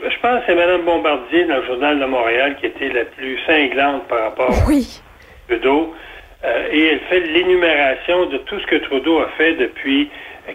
Je 0.00 0.20
pense 0.20 0.40
que 0.40 0.46
c'est 0.46 0.54
Mme 0.54 0.84
Bombardier 0.84 1.46
dans 1.46 1.56
le 1.56 1.66
Journal 1.66 1.98
de 1.98 2.04
Montréal 2.04 2.56
qui 2.60 2.66
était 2.66 2.88
la 2.90 3.04
plus 3.04 3.38
cinglante 3.46 4.06
par 4.08 4.24
rapport 4.24 4.54
oui. 4.68 5.00
à 5.48 5.52
Trudeau. 5.52 5.94
Euh, 6.44 6.68
et 6.70 6.86
elle 6.86 7.00
fait 7.08 7.20
l'énumération 7.20 8.26
de 8.26 8.38
tout 8.38 8.60
ce 8.60 8.66
que 8.66 8.76
Trudeau 8.76 9.18
a 9.18 9.28
fait 9.36 9.54
depuis 9.54 10.08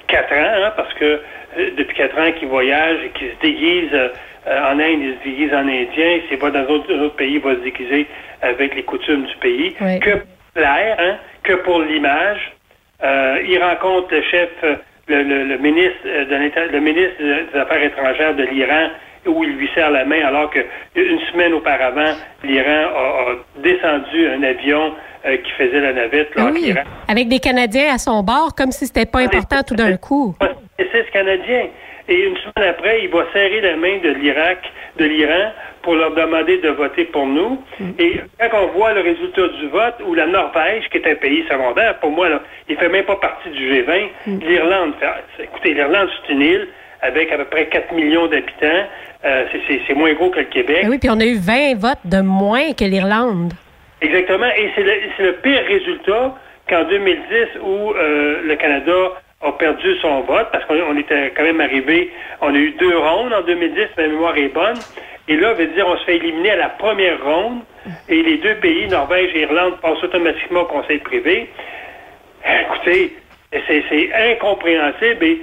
quatre 0.07 0.31
ans, 0.33 0.65
hein, 0.65 0.73
parce 0.77 0.93
que 0.93 1.03
euh, 1.05 1.19
depuis 1.77 1.95
quatre 1.95 2.17
ans 2.19 2.31
qu'il 2.31 2.47
voyage 2.47 2.97
et 3.05 3.09
qu'il 3.09 3.29
se 3.29 3.39
déguise 3.41 3.93
euh, 3.93 4.09
en 4.47 4.79
Inde, 4.79 5.01
il 5.01 5.15
se 5.19 5.23
déguise 5.23 5.53
en 5.53 5.67
Indien, 5.67 6.19
c'est 6.29 6.37
pas 6.37 6.51
dans 6.51 6.63
d'autres 6.65 6.93
autre 6.93 7.15
pays, 7.15 7.35
il 7.35 7.41
va 7.41 7.55
se 7.55 7.59
déguiser 7.59 8.07
avec 8.41 8.75
les 8.75 8.83
coutumes 8.83 9.25
du 9.25 9.35
pays, 9.37 9.73
que 9.73 10.11
pour 10.11 10.61
l'air, 10.61 10.97
hein, 10.99 11.17
que 11.43 11.53
pour 11.53 11.81
l'image. 11.81 12.51
il 13.01 13.59
rencontre 13.61 14.13
le 14.13 14.21
chef, 14.23 14.49
le, 15.07 15.57
ministre 15.57 16.03
de 16.03 16.71
le 16.71 16.79
ministre 16.79 17.21
des 17.53 17.59
Affaires 17.59 17.83
étrangères 17.83 18.35
de 18.35 18.43
l'Iran 18.43 18.89
où 19.25 19.43
il 19.43 19.55
lui 19.55 19.69
serre 19.73 19.91
la 19.91 20.05
main 20.05 20.25
alors 20.25 20.49
qu'une 20.49 21.19
semaine 21.31 21.53
auparavant, 21.53 22.13
l'Iran 22.43 22.89
a, 22.95 23.25
descendu 23.61 24.27
un 24.27 24.43
avion 24.43 24.93
euh, 25.25 25.37
qui 25.37 25.51
faisait 25.51 25.79
la 25.79 25.93
navette 25.93 26.35
là, 26.35 26.49
oui. 26.53 26.73
Avec 27.07 27.29
des 27.29 27.39
Canadiens 27.39 27.93
à 27.93 27.97
son 27.97 28.23
bord, 28.23 28.53
comme 28.55 28.71
si 28.71 28.85
c'était 28.85 29.05
pas 29.05 29.19
important 29.19 29.63
tout 29.65 29.75
d'un 29.75 29.97
coup. 29.97 30.35
C'est 30.77 31.05
ce 31.05 31.11
Canadien. 31.11 31.67
Et 32.09 32.25
une 32.25 32.35
semaine 32.37 32.69
après, 32.69 33.03
il 33.03 33.09
va 33.09 33.23
serrer 33.31 33.61
la 33.61 33.77
main 33.77 33.99
de 34.03 34.09
l'Irak, 34.09 34.59
de 34.97 35.05
l'Iran, 35.05 35.51
pour 35.81 35.95
leur 35.95 36.13
demander 36.13 36.57
de 36.57 36.69
voter 36.69 37.05
pour 37.05 37.25
nous. 37.25 37.61
Mm. 37.79 37.91
Et 37.99 38.19
quand 38.39 38.63
on 38.63 38.77
voit 38.77 38.93
le 38.93 39.01
résultat 39.01 39.47
du 39.47 39.67
vote, 39.69 39.95
où 40.05 40.13
la 40.13 40.25
Norvège, 40.25 40.89
qui 40.89 40.97
est 40.97 41.09
un 41.09 41.15
pays 41.15 41.45
secondaire, 41.49 41.99
pour 41.99 42.11
moi, 42.11 42.29
là, 42.29 42.41
il 42.67 42.75
fait 42.75 42.89
même 42.89 43.05
pas 43.05 43.15
partie 43.15 43.49
du 43.49 43.71
G20, 43.71 44.09
mm. 44.27 44.39
l'Irlande, 44.39 44.93
écoutez, 45.39 45.73
l'Irlande, 45.73 46.09
c'est 46.27 46.33
une 46.33 46.41
île 46.41 46.67
avec 47.01 47.31
à 47.31 47.37
peu 47.37 47.45
près 47.45 47.67
4 47.67 47.93
millions 47.93 48.27
d'habitants. 48.27 48.87
Euh, 49.25 49.45
c'est 49.87 49.93
moins 49.93 50.13
gros 50.13 50.29
que 50.29 50.39
le 50.39 50.45
Québec. 50.45 50.79
Ben 50.83 50.89
oui, 50.89 50.97
puis 50.97 51.09
on 51.09 51.19
a 51.19 51.25
eu 51.25 51.37
20 51.37 51.75
votes 51.77 51.99
de 52.03 52.19
moins 52.19 52.73
que 52.73 52.83
l'Irlande. 52.83 53.53
Exactement. 54.03 54.47
Et 54.57 54.69
c'est 54.75 54.83
le, 55.23 55.31
pire 55.41 55.63
résultat 55.65 56.35
qu'en 56.69 56.83
2010 56.83 57.59
où 57.61 57.91
euh, 57.91 58.41
le 58.43 58.55
Canada 58.55 59.13
a 59.41 59.51
perdu 59.53 59.95
son 60.01 60.21
vote 60.21 60.47
parce 60.51 60.65
qu'on 60.65 60.97
était 60.97 61.31
quand 61.35 61.43
même 61.43 61.61
arrivé, 61.61 62.11
on 62.41 62.53
a 62.53 62.57
eu 62.57 62.71
deux 62.71 62.97
rondes 62.97 63.33
en 63.33 63.41
2010, 63.41 63.87
ma 63.97 64.07
mémoire 64.07 64.37
est 64.37 64.49
bonne. 64.49 64.77
Et 65.29 65.37
là, 65.37 65.53
veut 65.53 65.67
dire, 65.67 65.87
on 65.87 65.97
se 65.97 66.03
fait 66.03 66.17
éliminer 66.17 66.51
à 66.51 66.55
la 66.57 66.69
première 66.69 67.23
ronde 67.23 67.61
et 68.09 68.21
les 68.21 68.37
deux 68.37 68.55
pays, 68.55 68.87
Norvège 68.87 69.31
et 69.35 69.41
Irlande, 69.41 69.79
passent 69.81 70.03
automatiquement 70.03 70.61
au 70.61 70.65
Conseil 70.65 70.99
privé. 70.99 71.49
Écoutez, 72.45 73.15
c'est 73.51 74.13
incompréhensible. 74.13 75.23
Et 75.23 75.41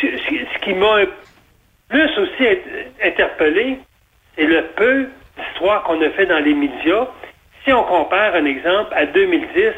ce, 0.00 0.58
qui 0.60 0.72
m'a 0.74 0.98
plus 1.88 2.18
aussi 2.18 2.58
interpellé, 3.02 3.78
c'est 4.36 4.46
le 4.46 4.62
peu 4.76 5.08
d'histoire 5.36 5.82
qu'on 5.82 6.00
a 6.00 6.10
fait 6.10 6.26
dans 6.26 6.38
les 6.38 6.54
médias 6.54 7.08
si 7.64 7.72
on 7.72 7.82
compare 7.84 8.34
un 8.34 8.44
exemple 8.44 8.92
à 8.94 9.06
2010, 9.06 9.72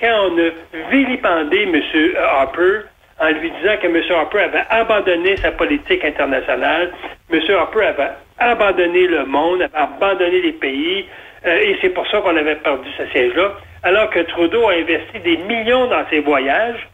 quand 0.00 0.30
on 0.30 0.38
a 0.38 0.90
vilipendé 0.90 1.62
M. 1.62 1.82
Harper 2.16 2.80
en 3.20 3.28
lui 3.28 3.50
disant 3.50 3.76
que 3.80 3.86
M. 3.86 4.02
Harper 4.10 4.40
avait 4.40 4.64
abandonné 4.70 5.36
sa 5.36 5.52
politique 5.52 6.04
internationale, 6.04 6.92
M. 7.32 7.40
Harper 7.50 7.84
avait 7.86 8.10
abandonné 8.38 9.06
le 9.06 9.24
monde, 9.24 9.62
avait 9.62 9.76
abandonné 9.76 10.40
les 10.40 10.52
pays, 10.52 11.06
euh, 11.46 11.58
et 11.58 11.78
c'est 11.80 11.90
pour 11.90 12.06
ça 12.08 12.20
qu'on 12.20 12.36
avait 12.36 12.56
perdu 12.56 12.88
ce 12.98 13.06
siège-là, 13.06 13.52
alors 13.82 14.10
que 14.10 14.20
Trudeau 14.20 14.68
a 14.68 14.74
investi 14.74 15.20
des 15.20 15.36
millions 15.36 15.86
dans 15.86 16.04
ses 16.10 16.20
voyages, 16.20 16.88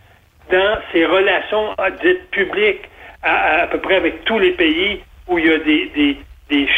dans 0.51 0.79
ses 0.93 1.07
relations 1.07 1.75
dites 2.03 2.31
publiques, 2.31 2.83
à, 3.23 3.67
peu 3.71 3.79
près 3.79 3.97
avec 3.97 4.25
tous 4.25 4.39
les 4.39 4.53
pays 4.53 5.01
où 5.29 5.39
il 5.39 5.47
y 5.47 5.53
a 5.53 5.59
des 5.59 6.17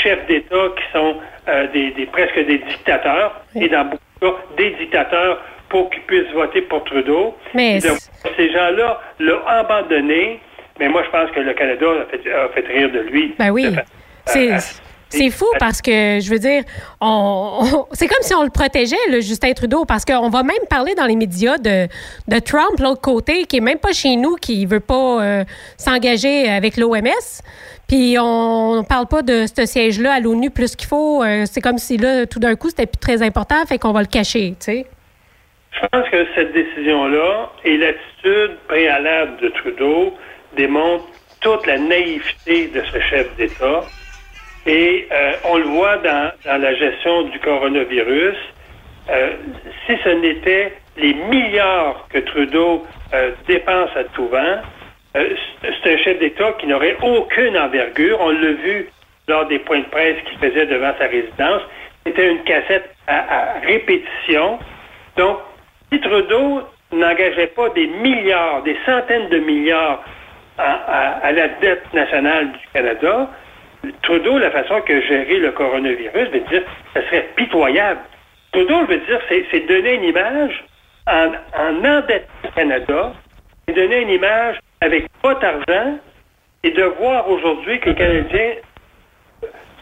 chefs 0.02 0.26
d'État 0.26 0.68
qui 0.76 0.92
sont 0.92 1.16
euh, 1.48 1.66
des, 1.72 2.06
presque 2.12 2.38
des 2.46 2.58
dictateurs, 2.58 3.42
et 3.54 3.68
dans 3.68 3.84
beaucoup 3.84 4.02
de 4.20 4.26
cas, 4.28 4.36
des 4.56 4.70
dictateurs 4.72 5.38
pour 5.68 5.90
qu'ils 5.90 6.02
puissent 6.02 6.32
voter 6.32 6.62
pour 6.62 6.84
Trudeau. 6.84 7.34
Mais 7.54 7.80
ces 7.80 8.52
gens-là 8.52 9.00
l'ont 9.18 9.46
abandonné, 9.46 10.40
mais 10.78 10.88
moi, 10.88 11.02
je 11.04 11.10
pense 11.10 11.30
que 11.30 11.40
le 11.40 11.54
Canada 11.54 11.86
a 11.86 12.48
fait, 12.54 12.66
rire 12.66 12.90
de 12.92 13.00
lui. 13.00 13.34
Ben 13.38 13.50
oui. 13.50 13.74
C'est... 14.26 14.50
C'est 15.14 15.28
fou 15.28 15.44
parce 15.58 15.82
que, 15.82 16.20
je 16.20 16.30
veux 16.30 16.38
dire, 16.38 16.62
on, 17.00 17.86
c'est 17.92 18.06
comme 18.06 18.22
si 18.22 18.34
on 18.34 18.44
le 18.44 18.48
protégeait, 18.48 18.96
le 19.10 19.20
Justin 19.20 19.52
Trudeau, 19.52 19.84
parce 19.84 20.06
qu'on 20.06 20.30
va 20.30 20.42
même 20.42 20.64
parler 20.70 20.94
dans 20.94 21.04
les 21.04 21.16
médias 21.16 21.58
de, 21.58 21.86
de 22.28 22.38
Trump, 22.38 22.78
l'autre 22.78 23.02
côté, 23.02 23.44
qui 23.44 23.58
est 23.58 23.60
même 23.60 23.78
pas 23.78 23.92
chez 23.92 24.16
nous, 24.16 24.36
qui 24.36 24.64
veut 24.64 24.80
pas 24.80 25.22
euh, 25.22 25.44
s'engager 25.76 26.48
avec 26.48 26.78
l'OMS. 26.78 27.42
Puis 27.92 28.16
on 28.18 28.78
ne 28.78 28.86
parle 28.86 29.06
pas 29.06 29.20
de 29.20 29.44
ce 29.44 29.66
siège-là 29.66 30.14
à 30.14 30.20
l'ONU 30.20 30.48
plus 30.48 30.76
qu'il 30.76 30.88
faut. 30.88 31.22
Euh, 31.22 31.44
c'est 31.44 31.60
comme 31.60 31.76
si 31.76 31.98
là, 31.98 32.24
tout 32.24 32.38
d'un 32.38 32.56
coup, 32.56 32.70
c'était 32.70 32.86
plus 32.86 32.98
très 32.98 33.22
important, 33.22 33.66
fait 33.66 33.76
qu'on 33.76 33.92
va 33.92 34.00
le 34.00 34.06
cacher, 34.06 34.52
tu 34.52 34.56
sais. 34.60 34.86
Je 35.72 35.86
pense 35.88 36.08
que 36.08 36.26
cette 36.34 36.54
décision-là 36.54 37.50
et 37.66 37.76
l'attitude 37.76 38.56
préalable 38.66 39.36
de 39.42 39.48
Trudeau 39.50 40.14
démontrent 40.56 41.04
toute 41.42 41.66
la 41.66 41.76
naïveté 41.76 42.68
de 42.68 42.80
ce 42.80 42.98
chef 43.10 43.36
d'État. 43.36 43.82
Et 44.64 45.06
euh, 45.12 45.32
on 45.44 45.58
le 45.58 45.64
voit 45.64 45.98
dans, 45.98 46.32
la 46.46 46.74
gestion 46.74 47.24
du 47.24 47.38
coronavirus. 47.40 48.38
Euh, 49.10 49.32
si 49.86 49.98
ce 50.02 50.08
n'était 50.08 50.72
les 50.96 51.12
milliards 51.12 52.08
que 52.10 52.20
Trudeau 52.20 52.86
dépense 53.46 53.90
à 53.94 54.04
tout 54.04 54.28
vent, 54.28 54.62
euh, 55.16 55.34
c'est 55.62 55.94
un 55.94 55.98
chef 55.98 56.18
d'État 56.18 56.52
qui 56.58 56.66
n'aurait 56.66 56.96
aucune 57.02 57.56
envergure. 57.58 58.18
On 58.20 58.30
l'a 58.30 58.52
vu 58.52 58.88
lors 59.28 59.46
des 59.46 59.58
points 59.58 59.80
de 59.80 59.86
presse 59.86 60.16
qu'il 60.24 60.38
faisait 60.38 60.66
devant 60.66 60.92
sa 60.98 61.06
résidence. 61.06 61.62
C'était 62.06 62.30
une 62.30 62.42
cassette 62.44 62.90
à, 63.06 63.60
répétition. 63.62 64.58
Donc, 65.16 65.38
si 65.92 66.00
Trudeau 66.00 66.62
n'engageait 66.92 67.48
pas 67.48 67.68
des 67.70 67.86
milliards, 67.86 68.62
des 68.62 68.76
centaines 68.86 69.28
de 69.28 69.38
milliards 69.38 70.02
à, 70.58 71.32
la 71.32 71.48
dette 71.48 71.92
nationale 71.92 72.52
du 72.52 72.58
Canada, 72.72 73.30
Trudeau, 74.02 74.38
la 74.38 74.50
façon 74.50 74.80
que 74.82 75.00
gérer 75.02 75.38
le 75.38 75.52
coronavirus, 75.52 76.28
veut 76.30 76.40
dire, 76.40 76.62
ça 76.94 77.02
serait 77.06 77.28
pitoyable. 77.36 78.00
Trudeau, 78.52 78.84
veut 78.86 78.98
dire, 78.98 79.20
c'est 79.28 79.66
donner 79.66 79.94
une 79.94 80.04
image 80.04 80.64
en, 81.06 81.32
en 81.58 81.84
endettant 81.84 82.26
le 82.44 82.50
Canada, 82.54 83.12
et 83.68 83.72
donner 83.72 84.02
une 84.02 84.10
image 84.10 84.58
avec 84.82 85.06
pas 85.22 85.34
d'argent 85.36 85.98
et 86.64 86.70
de 86.70 86.82
voir 86.82 87.28
aujourd'hui 87.30 87.78
que 87.78 87.90
les 87.90 87.94
Canadiens 87.94 88.54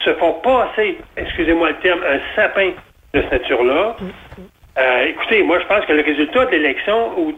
se 0.04 0.14
font 0.14 0.34
passer, 0.34 0.98
excusez-moi 1.16 1.70
le 1.70 1.76
terme, 1.76 2.00
un 2.02 2.20
sapin 2.36 2.72
de 3.14 3.22
cette 3.22 3.32
nature-là. 3.32 3.96
Euh, 4.78 5.04
écoutez, 5.06 5.42
moi, 5.42 5.58
je 5.60 5.66
pense 5.66 5.84
que 5.86 5.92
le 5.92 6.02
résultat 6.02 6.46
de 6.46 6.50
l'élection, 6.52 7.18
ou 7.18 7.32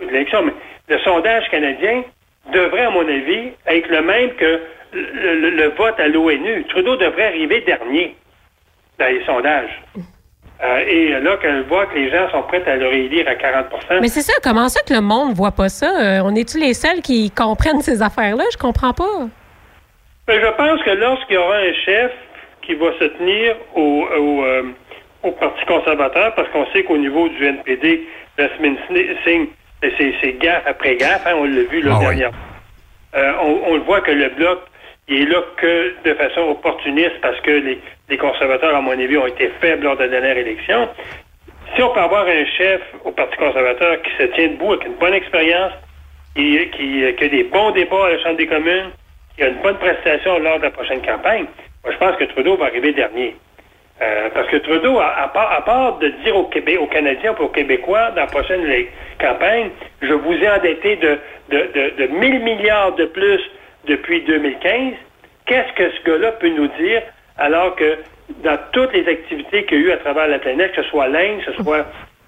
de 0.00 0.06
l'élection, 0.06 0.42
mais 0.42 0.52
le 0.88 0.98
sondage 1.00 1.48
canadien 1.50 2.02
devrait, 2.52 2.84
à 2.84 2.90
mon 2.90 3.06
avis, 3.06 3.52
être 3.66 3.88
le 3.88 4.02
même 4.02 4.30
que 4.34 4.60
le 4.92 5.68
vote 5.76 5.98
à 5.98 6.08
l'ONU. 6.08 6.64
Trudeau 6.64 6.96
devrait 6.96 7.28
arriver 7.28 7.60
dernier 7.62 8.14
dans 8.98 9.06
les 9.06 9.24
sondages. 9.24 9.82
Euh, 10.62 10.78
et 10.86 11.08
là, 11.20 11.36
qu'elle 11.38 11.62
voit 11.64 11.86
que 11.86 11.96
les 11.96 12.08
gens 12.10 12.30
sont 12.30 12.42
prêts 12.42 12.62
à 12.66 12.76
le 12.76 12.86
réélire 12.86 13.26
à 13.26 13.34
40 13.34 13.66
Mais 14.00 14.06
c'est 14.06 14.20
ça, 14.20 14.32
comment 14.44 14.68
ça 14.68 14.80
que 14.86 14.94
le 14.94 15.00
monde 15.00 15.30
ne 15.30 15.34
voit 15.34 15.50
pas 15.50 15.68
ça? 15.68 15.86
Euh, 15.86 16.22
on 16.24 16.36
est-tu 16.36 16.58
les 16.58 16.72
seuls 16.72 17.00
qui 17.02 17.32
comprennent 17.32 17.80
ces 17.80 18.00
affaires-là? 18.00 18.44
Je 18.52 18.58
comprends 18.58 18.92
pas. 18.92 19.26
Ben, 20.28 20.40
je 20.40 20.56
pense 20.56 20.80
que 20.84 20.90
lorsqu'il 20.90 21.34
y 21.34 21.38
aura 21.38 21.56
un 21.56 21.72
chef 21.84 22.12
qui 22.64 22.74
va 22.74 22.92
se 23.00 23.04
tenir 23.04 23.56
au, 23.74 24.06
au, 24.16 24.44
euh, 24.44 24.62
Parti 25.40 25.64
conservateur, 25.66 26.34
parce 26.34 26.48
qu'on 26.50 26.66
sait 26.72 26.84
qu'au 26.84 26.96
niveau 26.96 27.28
du 27.28 27.44
NPD, 27.44 28.08
semaine 28.36 28.76
Singh, 29.24 29.48
c'est 29.98 30.32
gaffe 30.38 30.64
après 30.66 30.96
gaffe, 30.96 31.26
hein, 31.26 31.34
on 31.36 31.44
l'a 31.44 31.62
vu 31.62 31.80
là, 31.80 31.92
ah 31.96 32.00
dernièrement. 32.00 32.36
on, 33.14 33.74
le 33.74 33.82
voit 33.82 34.00
que 34.00 34.10
le 34.10 34.28
bloc 34.30 34.60
il 35.08 35.22
est 35.22 35.26
là 35.26 35.42
que 35.56 35.94
de 36.04 36.14
façon 36.14 36.42
opportuniste 36.42 37.20
parce 37.20 37.40
que 37.40 37.50
les, 37.50 38.16
conservateurs, 38.18 38.74
à 38.74 38.80
mon 38.80 38.92
avis, 38.92 39.16
ont 39.16 39.26
été 39.26 39.50
faibles 39.60 39.84
lors 39.84 39.96
de 39.96 40.02
la 40.02 40.08
dernière 40.08 40.36
élection. 40.36 40.88
si 41.74 41.82
on 41.82 41.90
peut 41.90 42.00
avoir 42.00 42.26
un 42.26 42.44
chef 42.44 42.80
au 43.04 43.10
Parti 43.10 43.36
conservateur 43.36 44.02
qui 44.02 44.10
se 44.18 44.24
tient 44.34 44.48
debout 44.48 44.74
avec 44.74 44.86
une 44.86 44.94
bonne 44.94 45.14
expérience, 45.14 45.72
qui, 46.36 46.70
qui, 46.70 47.04
a 47.04 47.28
des 47.28 47.44
bons 47.44 47.70
débats 47.72 48.06
à 48.06 48.10
la 48.10 48.18
Chambre 48.22 48.36
des 48.36 48.46
communes, 48.46 48.90
qui 49.36 49.42
a 49.44 49.48
une 49.48 49.62
bonne 49.62 49.78
prestation 49.78 50.38
lors 50.38 50.58
de 50.58 50.64
la 50.64 50.70
prochaine 50.70 51.02
campagne, 51.02 51.46
moi, 51.84 51.92
je 51.92 51.98
pense 51.98 52.16
que 52.16 52.24
Trudeau 52.24 52.56
va 52.56 52.66
arriver 52.66 52.92
dernier. 52.92 53.34
Euh, 54.00 54.30
parce 54.32 54.48
que 54.48 54.56
Trudeau, 54.58 55.00
à, 55.00 55.28
part, 55.32 55.52
à, 55.52 55.64
part, 55.64 55.98
de 55.98 56.08
dire 56.24 56.36
aux, 56.36 56.44
Québec, 56.44 56.78
aux 56.80 56.86
Canadiens 56.86 57.34
ou 57.38 57.44
aux 57.44 57.48
Québécois 57.48 58.10
dans 58.10 58.22
la 58.22 58.26
prochaine 58.26 58.64
campagne, 59.18 59.70
je 60.00 60.12
vous 60.12 60.32
ai 60.32 60.48
endetté 60.48 60.96
de, 60.96 61.18
de, 61.50 61.58
de, 61.74 62.06
de 62.06 62.06
1000 62.06 62.40
milliards 62.40 62.94
de 62.94 63.06
plus 63.06 63.40
depuis 63.86 64.22
2015, 64.22 64.94
qu'est-ce 65.46 65.72
que 65.74 65.90
ce 65.96 66.04
gars-là 66.04 66.32
peut 66.32 66.48
nous 66.48 66.68
dire 66.78 67.02
alors 67.38 67.74
que 67.76 67.98
dans 68.44 68.58
toutes 68.72 68.92
les 68.92 69.06
activités 69.08 69.64
qu'il 69.64 69.80
y 69.80 69.84
a 69.84 69.86
eu 69.86 69.92
à 69.92 69.96
travers 69.98 70.28
la 70.28 70.38
planète, 70.38 70.72
que 70.72 70.82
ce 70.82 70.88
soit 70.88 71.08
l'Inde, 71.08 71.40
que 71.44 71.52
ce 71.52 71.62
soit 71.62 71.86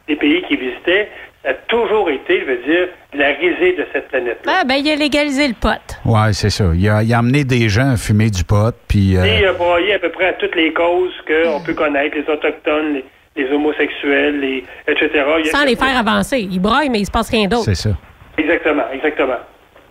des 0.09 0.17
pays 0.17 0.43
qui 0.49 0.57
visitaient, 0.57 1.09
ça 1.43 1.51
a 1.51 1.55
toujours 1.55 2.11
été, 2.11 2.41
je 2.41 2.45
veux 2.45 2.57
dire, 2.57 2.89
la 3.15 3.29
risée 3.29 3.77
de 3.77 3.87
cette 3.93 4.09
planète-là. 4.09 4.53
Ah, 4.61 4.65
ben, 4.65 4.77
il 4.77 4.91
a 4.91 4.97
légalisé 4.97 5.47
le 5.47 5.55
pot. 5.55 5.81
Oui, 6.05 6.33
c'est 6.33 6.51
ça. 6.51 6.65
Il 6.75 6.89
a, 6.89 7.03
il 7.03 7.13
a, 7.13 7.19
amené 7.19 7.45
des 7.45 7.69
gens 7.69 7.93
à 7.93 7.97
fumer 7.97 8.31
du 8.31 8.45
pot, 8.45 8.75
puis... 8.89 9.17
Euh... 9.17 9.27
il 9.27 9.45
a 9.45 9.53
broyé 9.53 9.95
à 9.95 9.99
peu 9.99 10.11
près 10.11 10.27
à 10.27 10.33
toutes 10.35 10.57
les 10.57 10.73
causes 10.73 11.13
qu'on 11.27 11.61
peut 11.63 11.75
connaître, 11.75 12.17
les 12.17 12.29
Autochtones, 12.33 13.03
les, 13.37 13.53
homosexuels, 13.53 14.41
les, 14.41 14.65
etc. 14.89 15.25
Sans 15.53 15.65
les 15.65 15.77
faire 15.77 15.99
avancer. 15.99 16.41
Il 16.41 16.61
broye, 16.61 16.89
mais 16.91 17.01
il 17.01 17.07
se 17.07 17.11
passe 17.11 17.31
rien 17.31 17.47
d'autre. 17.47 17.65
C'est 17.65 17.75
ça. 17.75 17.91
Exactement, 18.39 18.85
exactement. 18.93 19.39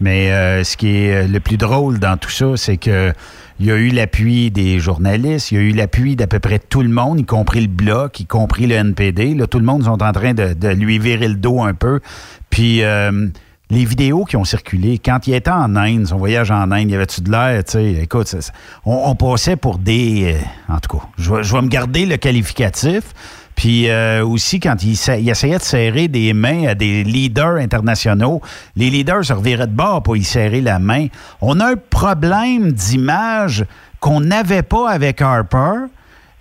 Mais 0.04 0.34
euh, 0.34 0.66
ce 0.66 0.76
qui 0.76 0.97
est 0.97 1.30
le 1.30 1.39
plus 1.39 1.56
drôle 1.56 1.97
dans 1.97 2.18
tout 2.18 2.30
ça, 2.30 2.58
c'est 2.58 2.76
que 2.76 3.14
il 3.62 3.68
y 3.68 3.72
a 3.72 3.76
eu 3.76 3.88
l'appui 3.88 4.51
des 4.51 4.80
journalistes, 4.80 5.51
il 5.51 5.56
y 5.56 5.58
a 5.62 5.64
eu 5.64 5.72
l'appui 5.72 6.18
d'à 6.18 6.28
peu 6.28 6.39
près 6.39 6.60
tout 6.60 6.82
le 6.82 6.89
monde, 6.89 7.22
y 7.22 7.24
compris 7.24 7.62
le 7.62 7.68
Bloc, 7.68 8.20
y 8.20 8.26
compris 8.26 8.68
le 8.68 8.76
NPD. 8.76 9.34
Là, 9.34 9.47
tout 9.47 9.60
le 9.60 9.66
monde 9.66 9.86
sont 9.86 10.04
en 10.04 10.12
train 10.12 10.34
de, 10.34 10.68
lui 10.74 10.99
virer 10.99 11.30
le 11.30 11.36
dos 11.36 11.62
un 11.62 11.74
peu. 11.74 12.01
Puis 12.49 12.84
euh, 12.84 13.30
les 13.70 13.86
vidéos 13.86 14.26
qui 14.26 14.36
ont 14.36 14.43
circulé, 14.43 14.99
quand 14.99 15.26
il 15.26 15.36
était 15.36 15.51
en 15.51 15.78
Inde, 15.78 16.08
son 16.08 16.18
voyage 16.18 16.51
en 16.51 16.70
Inde, 16.72 16.89
il 16.89 16.91
y 16.91 16.95
avait-tu 16.95 17.22
de 17.22 17.32
l'air, 17.32 17.64
tu 17.64 17.80
écoute, 17.80 18.36
on, 18.84 19.16
passait 19.16 19.56
pour 19.56 19.78
des... 19.78 20.36
Euh, 20.36 20.74
en 20.74 20.80
tout 20.80 20.97
cas, 20.97 21.06
je 21.18 21.54
vais 21.54 21.62
me 21.62 21.70
garder 21.70 22.06
le 22.06 22.18
qualificatif, 22.18 23.04
puis 23.56 23.89
euh, 23.89 24.26
aussi, 24.26 24.60
quand 24.60 24.84
il, 24.84 24.91
essayait 24.91 25.58
de 25.58 25.64
serrer 25.64 26.08
des 26.08 26.34
mains 26.34 26.68
à 26.68 26.76
des 26.76 27.04
leaders 27.04 27.58
internationaux, 27.58 28.41
les 28.76 28.89
leaders 28.89 29.26
se 29.26 29.34
reviraient 29.34 29.68
de 29.68 29.74
bord 29.74 30.04
pour 30.04 30.18
y 30.18 30.24
serrer 30.24 30.62
la 30.62 30.80
main. 30.80 31.08
On 31.41 31.60
a 31.60 31.72
un 31.72 31.76
problème 31.76 32.72
d'image 32.72 33.66
qu'on 33.99 34.22
n'avait 34.22 34.64
pas 34.64 34.89
avec 34.89 35.22
Harper. 35.22 35.86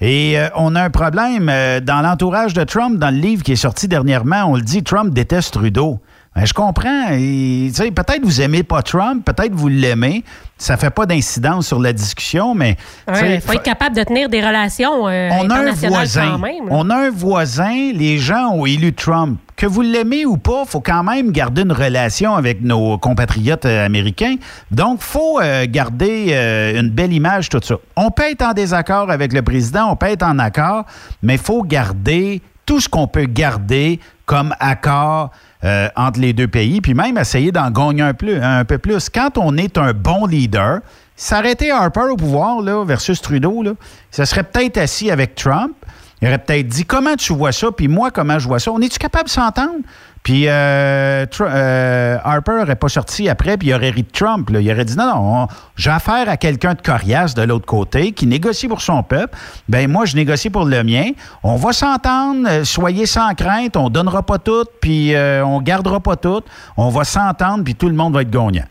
Et 0.01 0.37
euh, 0.37 0.49
on 0.57 0.75
a 0.75 0.83
un 0.83 0.91
problème 0.91 1.49
euh, 1.49 1.79
dans 1.81 2.01
l'entourage 2.01 2.55
de 2.55 2.65
Trump, 2.65 2.99
dans 2.99 3.11
le 3.11 3.21
livre 3.21 3.45
qui 3.45 3.53
est 3.53 3.57
sorti 3.57 3.87
dernièrement, 3.87 4.45
on 4.47 4.57
le 4.57 4.63
dit, 4.63 4.83
Trump 4.83 5.15
déteste 5.15 5.55
Trudeau. 5.55 6.01
Ben, 6.35 6.47
je 6.47 6.55
comprends. 6.55 7.09
Peut-être 7.09 8.24
vous 8.24 8.41
aimez 8.41 8.62
pas 8.62 8.83
Trump, 8.83 9.24
peut-être 9.24 9.53
vous 9.53 9.68
l'aimez. 9.68 10.24
Ça 10.57 10.76
fait 10.76 10.91
pas 10.91 11.05
d'incidence 11.05 11.66
sur 11.66 11.78
la 11.80 11.93
discussion, 11.93 12.55
mais... 12.55 12.76
Il 13.09 13.41
faut 13.41 13.53
être 13.53 13.62
capable 13.62 13.97
de 13.97 14.03
tenir 14.05 14.28
des 14.28 14.41
relations 14.41 15.09
euh, 15.09 15.28
on 15.33 15.51
a 15.51 15.57
un 15.57 15.72
voisin, 15.72 16.41
On 16.70 16.89
a 16.89 16.97
un 16.97 17.11
voisin, 17.11 17.93
les 17.93 18.18
gens 18.18 18.53
ont 18.53 18.64
élu 18.64 18.93
Trump. 18.93 19.39
Que 19.57 19.66
vous 19.66 19.83
l'aimez 19.83 20.24
ou 20.24 20.39
pas, 20.39 20.64
faut 20.64 20.80
quand 20.80 21.05
même 21.05 21.30
garder 21.30 21.62
une 21.62 21.72
relation 21.72 22.35
avec 22.35 22.62
nos 22.62 22.97
compatriotes 22.99 23.66
euh, 23.66 23.85
américains. 23.85 24.37
Donc, 24.70 25.03
faut 25.03 25.41
euh, 25.41 25.66
garder 25.68 26.35
une 26.76 26.91
belle 26.91 27.12
image, 27.12 27.49
tout 27.49 27.61
ça. 27.62 27.74
On 27.97 28.11
peut 28.11 28.30
être 28.30 28.43
en 28.43 28.53
désaccord 28.53 29.11
avec 29.11 29.33
le 29.33 29.43
président, 29.43 29.91
on 29.91 29.97
peut 29.97 30.07
être 30.07 30.24
en 30.24 30.39
accord, 30.39 30.87
mais 31.22 31.35
il 31.35 31.41
faut 31.41 31.62
garder 31.62 32.41
tout 32.64 32.80
ce 32.80 32.89
qu'on 32.89 33.07
peut 33.07 33.26
garder 33.26 34.01
comme 34.24 34.55
accord 34.61 35.30
euh, 35.65 35.89
entre 35.97 36.21
les 36.21 36.33
deux 36.33 36.49
pays, 36.49 36.81
puis 36.81 36.95
même 36.95 37.17
essayer 37.19 37.53
d'en 37.53 37.71
gagner 37.71 38.03
un, 38.03 38.65
peu 38.65 38.79
plus. 38.79 39.09
Quand 39.09 39.39
on 39.39 39.57
est 39.57 39.79
un 39.79 39.93
bon 39.93 40.27
leader, 40.27 40.81
s'arrêter 41.17 41.71
Harper 41.71 42.11
au 42.11 42.17
pouvoir 42.17 42.61
là, 42.61 42.85
versus 42.85 43.21
Trudeau, 43.21 43.63
là, 43.63 43.73
ça 44.11 44.27
serait 44.27 44.43
peut-être 44.43 44.79
assis 44.79 45.11
avec 45.11 45.35
Trump. 45.35 45.75
Il 46.23 46.29
aurait 46.29 46.39
peut-être 46.39 46.68
dit 46.68 46.85
comment 46.85 47.16
tu 47.16 47.33
vois 47.33 47.51
ça, 47.51 47.73
puis 47.73 47.89
moi 47.89 48.12
comment 48.12 48.39
je 48.39 48.47
vois 48.47 48.61
ça? 48.61 48.70
On 48.70 48.81
est-tu 48.81 48.99
capable 48.99 49.25
de 49.25 49.31
s'entendre? 49.31 49.81
Puis 50.23 50.45
euh, 50.47 51.27
euh, 51.41 52.16
Harper 52.23 52.53
n'aurait 52.53 52.77
pas 52.77 52.89
sorti 52.89 53.29
après, 53.29 53.57
puis 53.57 53.68
il 53.68 53.75
aurait 53.75 53.91
ri 53.91 54.05
de 54.05 54.11
Trump. 54.11 54.49
Il 54.53 54.70
aurait 54.70 54.85
dit 54.85 54.97
non, 54.97 55.07
non, 55.07 55.47
j'ai 55.75 55.91
affaire 55.91 56.29
à 56.29 56.37
quelqu'un 56.37 56.75
de 56.75 56.81
coriace 56.81 57.35
de 57.35 57.43
l'autre 57.43 57.66
côté 57.66 58.12
qui 58.12 58.29
négocie 58.29 58.68
pour 58.68 58.83
son 58.83 59.03
peuple. 59.03 59.37
Ben 59.68 59.91
moi, 59.91 60.05
je 60.05 60.14
négocie 60.14 60.49
pour 60.49 60.64
le 60.64 60.85
mien. 60.85 61.11
On 61.43 61.57
va 61.57 61.73
s'entendre, 61.73 62.49
euh, 62.49 62.62
soyez 62.62 63.07
sans 63.07 63.35
crainte, 63.35 63.77
on 63.77 63.91
donnera 63.91 64.23
pas 64.23 64.39
tout, 64.39 64.64
puis 64.81 65.14
on 65.45 65.61
gardera 65.61 65.99
pas 65.99 66.14
tout. 66.14 66.43
On 66.77 66.89
va 66.89 67.03
s'entendre, 67.03 67.64
puis 67.64 67.75
tout 67.75 67.89
le 67.89 67.97
monde 67.97 68.14
va 68.14 68.23
être 68.23 68.31
gagnant. 68.31 68.64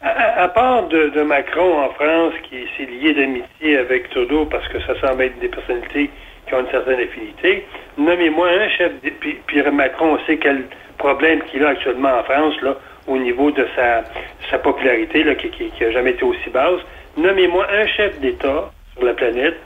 À, 0.00 0.48
part 0.48 0.88
de, 0.88 1.22
Macron 1.22 1.82
en 1.82 1.90
France, 1.90 2.34
qui 2.48 2.64
s'est 2.76 2.86
lié 2.86 3.12
d'amitié 3.14 3.78
avec 3.78 4.08
Trudeau 4.10 4.46
parce 4.46 4.66
que 4.68 4.78
ça 4.80 4.98
semble 5.00 5.22
être 5.22 5.38
des 5.40 5.48
personnalités 5.48 6.10
qui 6.46 6.54
ont 6.54 6.60
une 6.60 6.70
certaine 6.70 7.00
affinité. 7.00 7.66
Nommez-moi 7.98 8.48
un 8.48 8.68
chef, 8.68 8.92
puis, 9.20 9.38
puis, 9.46 9.62
Macron, 9.70 10.16
on 10.16 10.26
sait 10.26 10.36
quel 10.36 10.64
problème 10.98 11.40
qu'il 11.50 11.64
a 11.64 11.70
actuellement 11.70 12.18
en 12.18 12.24
France, 12.24 12.54
là, 12.62 12.76
au 13.06 13.18
niveau 13.18 13.50
de 13.50 13.66
sa, 13.76 14.02
sa 14.50 14.58
popularité, 14.58 15.22
là, 15.22 15.34
qui 15.34 15.50
n'a 15.80 15.90
jamais 15.90 16.10
été 16.10 16.24
aussi 16.24 16.50
basse. 16.50 16.80
Nommez-moi 17.16 17.66
un 17.70 17.86
chef 17.86 18.18
d'État 18.20 18.70
sur 18.94 19.04
la 19.04 19.14
planète 19.14 19.56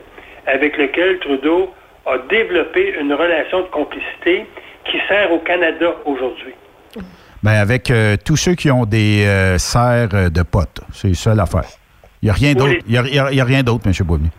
avec 0.47 0.77
lequel 0.77 1.19
Trudeau 1.19 1.73
a 2.05 2.17
développé 2.29 2.95
une 2.99 3.13
relation 3.13 3.61
de 3.61 3.67
complicité 3.67 4.45
qui 4.85 4.97
sert 5.07 5.31
au 5.31 5.39
Canada 5.39 5.95
aujourd'hui. 6.05 6.53
Bien, 7.43 7.53
avec 7.53 7.89
euh, 7.89 8.17
tous 8.23 8.37
ceux 8.37 8.55
qui 8.55 8.69
ont 8.69 8.85
des 8.85 9.25
euh, 9.25 9.57
serres 9.57 10.31
de 10.31 10.43
potes. 10.43 10.81
C'est 10.93 11.13
ça 11.15 11.33
l'affaire. 11.33 11.65
Il 12.21 12.25
n'y 12.25 12.29
a 12.29 12.33
rien 12.33 12.53
d'autre, 12.53 12.75
il 12.87 12.93
y 12.93 12.97
a, 12.97 13.43
rien 13.43 13.63
d'autre, 13.63 13.87
M. 13.87 13.93
Boisvenu. 14.05 14.29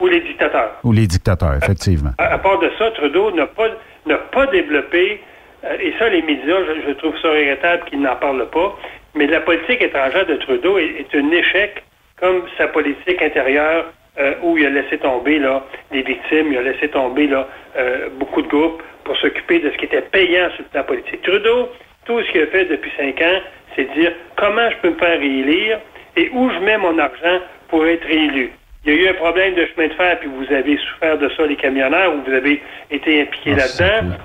Ou 0.00 0.06
les 0.06 0.20
dictateurs. 0.20 0.78
Ou 0.82 0.92
les 0.92 1.06
dictateurs, 1.06 1.54
effectivement. 1.62 2.10
À, 2.18 2.38
part 2.38 2.58
de 2.58 2.70
ça, 2.78 2.90
Trudeau 2.92 3.30
n'a 3.32 3.46
pas, 3.46 3.68
n'a 4.06 4.16
pas 4.16 4.46
développé, 4.46 5.20
euh, 5.64 5.76
et 5.78 5.92
ça, 5.98 6.08
les 6.08 6.22
médias, 6.22 6.56
je, 6.86 6.92
trouve 6.92 7.14
ça 7.20 7.30
regrettable 7.30 7.84
qu'ils 7.84 8.00
n'en 8.00 8.16
parlent 8.16 8.48
pas, 8.48 8.78
mais 9.14 9.26
la 9.26 9.40
politique 9.40 9.82
étrangère 9.82 10.26
de 10.26 10.36
Trudeau 10.36 10.78
est, 10.78 11.06
un 11.14 11.30
échec 11.30 11.82
comme 12.18 12.42
sa 12.56 12.68
politique 12.68 13.20
intérieure 13.20 13.86
euh, 14.18 14.34
où 14.42 14.56
il 14.56 14.66
a 14.66 14.70
laissé 14.70 14.98
tomber 14.98 15.38
là, 15.38 15.64
les 15.92 16.02
victimes, 16.02 16.52
il 16.52 16.58
a 16.58 16.62
laissé 16.62 16.88
tomber 16.88 17.26
là, 17.26 17.46
euh, 17.76 18.08
beaucoup 18.18 18.42
de 18.42 18.48
groupes 18.48 18.82
pour 19.04 19.16
s'occuper 19.18 19.60
de 19.60 19.70
ce 19.70 19.76
qui 19.76 19.84
était 19.84 20.02
payant 20.02 20.50
sur 20.50 20.64
le 20.64 20.68
plan 20.70 20.84
politique. 20.84 21.22
Trudeau, 21.22 21.68
tout 22.06 22.22
ce 22.22 22.32
qu'il 22.32 22.42
a 22.42 22.46
fait 22.46 22.64
depuis 22.64 22.92
cinq 22.96 23.20
ans, 23.20 23.40
c'est 23.76 23.92
dire 23.94 24.12
comment 24.36 24.70
je 24.70 24.76
peux 24.76 24.90
me 24.90 24.98
faire 24.98 25.18
réélire 25.18 25.78
et 26.16 26.30
où 26.32 26.50
je 26.50 26.58
mets 26.60 26.78
mon 26.78 26.98
argent 26.98 27.40
pour 27.68 27.86
être 27.86 28.04
réélu. 28.06 28.52
Il 28.84 28.94
y 28.94 28.98
a 28.98 29.02
eu 29.02 29.08
un 29.08 29.14
problème 29.14 29.54
de 29.54 29.66
chemin 29.66 29.88
de 29.88 29.92
fer, 29.92 30.18
puis 30.20 30.28
vous 30.28 30.52
avez 30.52 30.78
souffert 30.78 31.18
de 31.18 31.28
ça, 31.36 31.46
les 31.46 31.56
camionneurs, 31.56 32.14
où 32.14 32.22
vous 32.22 32.32
avez 32.32 32.62
été 32.90 33.20
impliqués 33.20 33.52
ah, 33.54 33.58
là-dedans. 33.58 34.16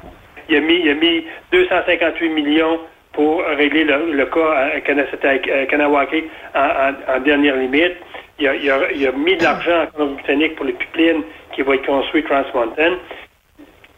Il 0.47 0.55
a, 0.55 0.59
mis, 0.61 0.75
il 0.75 0.89
a 0.89 0.93
mis 0.93 1.25
258 1.51 2.29
millions 2.29 2.79
pour 3.11 3.43
régler 3.43 3.83
le, 3.83 4.25
cas 4.25 4.69
à 4.75 5.65
Kanawake 5.65 6.23
en, 6.53 7.19
dernière 7.19 7.57
limite. 7.57 7.95
Il 8.39 8.47
a, 8.47 8.55
il 8.55 9.07
a, 9.07 9.11
mis 9.11 9.35
de 9.35 9.43
l'argent 9.43 9.83
en 9.83 9.87
Colombie-Britannique 9.87 10.55
pour 10.55 10.65
le 10.65 10.73
pipeline 10.73 11.23
qui 11.53 11.61
va 11.61 11.75
être 11.75 11.85
construit 11.85 12.23
Trans 12.23 12.43
Mountain. 12.53 12.97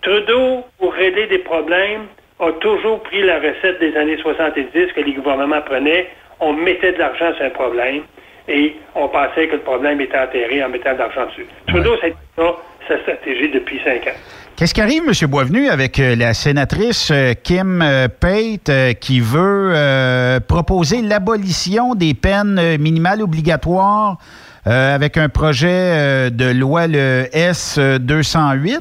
Trudeau, 0.01 0.63
pour 0.79 0.93
régler 0.93 1.27
des 1.27 1.39
problèmes, 1.39 2.05
a 2.39 2.51
toujours 2.53 3.01
pris 3.03 3.21
la 3.23 3.39
recette 3.39 3.79
des 3.79 3.95
années 3.95 4.17
70 4.17 4.93
que 4.95 5.01
les 5.01 5.13
gouvernements 5.13 5.61
prenaient. 5.61 6.07
On 6.39 6.53
mettait 6.53 6.93
de 6.93 6.99
l'argent 6.99 7.33
sur 7.35 7.45
un 7.45 7.49
problème 7.49 8.03
et 8.47 8.75
on 8.95 9.07
pensait 9.07 9.47
que 9.47 9.55
le 9.55 9.61
problème 9.61 10.01
était 10.01 10.17
enterré 10.17 10.63
en 10.63 10.69
mettant 10.69 10.93
de 10.93 10.99
l'argent 10.99 11.25
dessus. 11.27 11.45
Trudeau, 11.67 11.95
c'est 12.01 12.15
ça 12.35 12.55
sa 12.87 12.99
stratégie 13.01 13.49
depuis 13.49 13.79
cinq 13.83 14.07
ans. 14.07 14.17
Qu'est-ce 14.55 14.73
qui 14.73 14.81
arrive, 14.81 15.03
M. 15.05 15.29
Boisvenu, 15.29 15.67
avec 15.69 15.99
euh, 15.99 16.15
la 16.15 16.33
sénatrice 16.33 17.11
euh, 17.11 17.33
Kim 17.33 17.81
euh, 17.81 18.07
Pate 18.07 18.97
qui 18.99 19.19
veut 19.19 20.39
proposer 20.47 21.01
l'abolition 21.01 21.93
des 21.93 22.13
peines 22.13 22.77
minimales 22.79 23.21
obligatoires 23.21 24.17
avec 24.65 25.15
un 25.15 25.29
projet 25.29 26.29
de 26.29 26.51
loi, 26.51 26.87
le 26.87 27.25
S-208? 27.31 28.79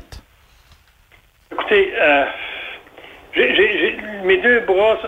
Écoutez, 1.52 1.92
mes 4.24 4.36
deux 4.38 4.60
bras 4.60 4.98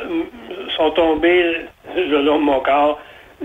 sont 0.77 0.91
tombés 0.93 1.67
le 1.97 2.23
long 2.23 2.39
de 2.39 2.45
mon 2.45 2.61
corps 2.61 3.01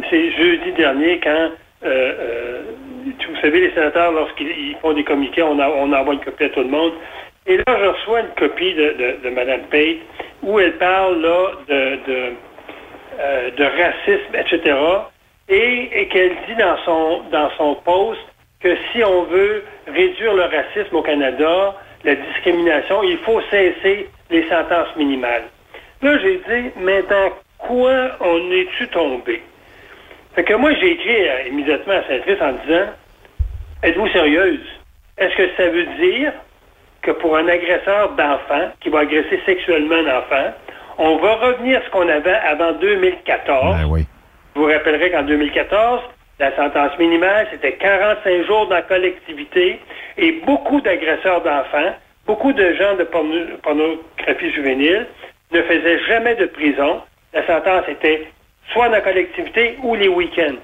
c'est 0.10 0.32
jeudi 0.32 0.72
dernier 0.74 1.20
quand, 1.20 1.30
euh, 1.30 1.52
euh, 1.86 2.62
vous 3.06 3.42
savez, 3.42 3.62
les 3.62 3.72
sénateurs, 3.72 4.12
lorsqu'ils 4.12 4.76
font 4.82 4.94
des 4.94 5.04
communiqués, 5.04 5.44
on, 5.44 5.60
envoie 5.60 6.14
une 6.14 6.20
copie 6.20 6.46
à 6.46 6.50
tout 6.50 6.62
le 6.62 6.70
monde. 6.70 6.94
Et 7.46 7.58
là, 7.58 7.64
je 7.68 7.86
reçois 7.88 8.22
une 8.22 8.36
copie 8.38 8.74
de, 8.74 9.20
de, 9.24 9.30
Mme 9.30 9.64
Pate 9.70 9.98
où 10.42 10.60
elle 10.60 10.78
parle 10.78 11.22
là 11.22 11.52
de, 11.68 11.96
de, 12.08 12.34
euh, 13.20 13.50
racisme, 13.60 14.34
etc. 14.36 14.76
Et, 15.50 15.90
et 15.94 16.08
qu'elle 16.08 16.36
dit 16.48 16.56
dans 16.58 16.78
son, 16.86 17.22
dans 17.32 17.50
son 17.58 17.76
post 17.76 18.22
que 18.62 18.76
si 18.92 19.04
on 19.04 19.24
veut 19.24 19.64
réduire 19.88 20.34
le 20.34 20.44
racisme 20.44 20.96
au 20.96 21.02
Canada, 21.02 21.76
la 22.06 22.16
discrimination, 22.16 23.04
il 23.04 23.18
faut 23.20 23.42
cesser 23.52 24.10
les 24.30 24.48
sentences 24.50 24.96
minimales. 24.96 25.44
Là, 26.02 26.18
j'ai 26.20 26.38
dit, 26.38 26.72
mais 26.78 27.02
dans 27.04 27.32
quoi 27.58 28.12
on 28.22 28.52
est-tu 28.52 28.88
tombé? 28.88 29.42
Fait 30.36 30.44
que 30.44 30.54
moi, 30.54 30.72
j'ai 30.80 30.92
écrit 30.92 31.28
euh, 31.30 31.48
immédiatement 31.50 31.94
à 31.94 32.04
Saint-Tris 32.08 32.38
en 32.42 32.54
disant, 32.66 32.86
êtes-vous 33.84 34.08
sérieuse? 34.10 34.60
Est-ce 35.18 35.36
que 35.36 35.48
ça 35.58 35.70
veut 35.70 35.86
dire 36.00 36.34
que 37.02 37.12
pour 37.12 37.36
un 37.38 37.48
agresseur 37.48 38.10
d'enfants 38.14 38.72
qui 38.80 38.90
va 38.90 39.00
agresser 39.00 39.40
sexuellement 39.46 39.96
un 39.96 40.18
enfant, 40.18 40.54
on 40.98 41.18
va 41.18 41.36
revenir 41.36 41.80
à 41.80 41.86
ce 41.86 41.90
qu'on 41.92 42.08
avait 42.10 42.34
avant 42.34 42.72
2014? 42.74 43.76
Ben 43.78 43.86
oui. 43.90 44.06
Vous 44.56 44.64
vous 44.64 44.70
rappellerez 44.72 45.12
qu'en 45.12 45.24
2014, 45.24 46.02
la 46.40 46.56
sentence 46.56 46.98
minimale, 46.98 47.48
c'était 47.52 47.74
45 47.74 48.46
jours 48.46 48.68
dans 48.68 48.76
la 48.76 48.82
collectivité 48.84 49.80
et 50.18 50.32
beaucoup 50.46 50.82
d'agresseurs 50.82 51.42
d'enfants, 51.42 51.94
beaucoup 52.26 52.54
de 52.54 52.74
gens 52.74 52.96
de 52.96 53.04
porno- 53.04 53.58
pornographie 53.62 54.52
juvénile 54.52 55.06
ne 55.52 55.62
faisaient 55.62 56.00
jamais 56.08 56.36
de 56.36 56.46
prison. 56.46 57.02
La 57.34 57.46
sentence 57.46 57.84
était 57.88 58.28
soit 58.72 58.88
dans 58.88 58.94
la 58.94 59.02
collectivité 59.02 59.78
ou 59.84 59.96
les 59.96 60.08
week-ends. 60.08 60.56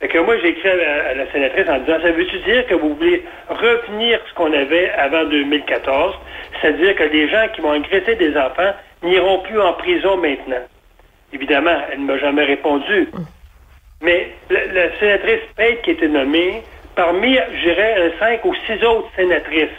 Fait 0.00 0.08
que 0.08 0.18
moi, 0.18 0.36
j'ai 0.38 0.48
écrit 0.48 0.68
à 0.68 1.14
la, 1.14 1.32
sénatrice 1.32 1.68
en 1.68 1.78
disant, 1.78 1.98
ça 2.02 2.10
veut-tu 2.10 2.38
dire 2.40 2.66
que 2.66 2.74
vous 2.74 2.94
voulez 2.94 3.24
revenir 3.48 4.20
ce 4.28 4.34
qu'on 4.34 4.52
avait 4.52 4.90
avant 4.90 5.24
2014? 5.24 6.14
C'est-à-dire 6.60 6.94
que 6.96 7.04
les 7.04 7.28
gens 7.28 7.46
qui 7.54 7.62
vont 7.62 7.72
agresser 7.72 8.14
des 8.16 8.36
enfants 8.36 8.74
n'iront 9.02 9.38
plus 9.40 9.58
en 9.58 9.72
prison 9.72 10.18
maintenant. 10.18 10.62
Évidemment, 11.32 11.76
elle 11.90 12.00
ne 12.00 12.04
m'a 12.04 12.18
jamais 12.18 12.44
répondu. 12.44 13.08
Mais 14.02 14.32
la, 14.50 14.98
sénatrice 14.98 15.40
Pate 15.56 15.80
qui 15.82 15.92
était 15.92 16.08
nommée, 16.08 16.62
parmi, 16.94 17.34
je 17.34 17.60
dirais, 17.62 18.12
cinq 18.18 18.44
ou 18.44 18.54
six 18.66 18.82
autres 18.84 19.08
sénatrices. 19.16 19.70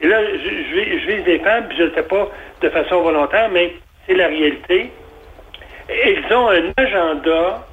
Et 0.00 0.06
là, 0.06 0.20
je, 0.24 0.38
je, 0.38 0.98
je 0.98 1.06
vise 1.12 1.24
des 1.24 1.40
femmes, 1.40 1.66
puis 1.68 1.76
je 1.78 1.82
ne 1.82 1.88
le 1.88 1.94
fais 1.94 2.02
pas 2.04 2.28
de 2.60 2.68
façon 2.68 3.00
volontaire, 3.00 3.48
mais 3.50 3.72
c'est 4.06 4.14
la 4.14 4.28
réalité. 4.28 4.90
Ils 5.88 6.34
ont 6.34 6.48
un 6.48 6.72
agenda 6.76 7.66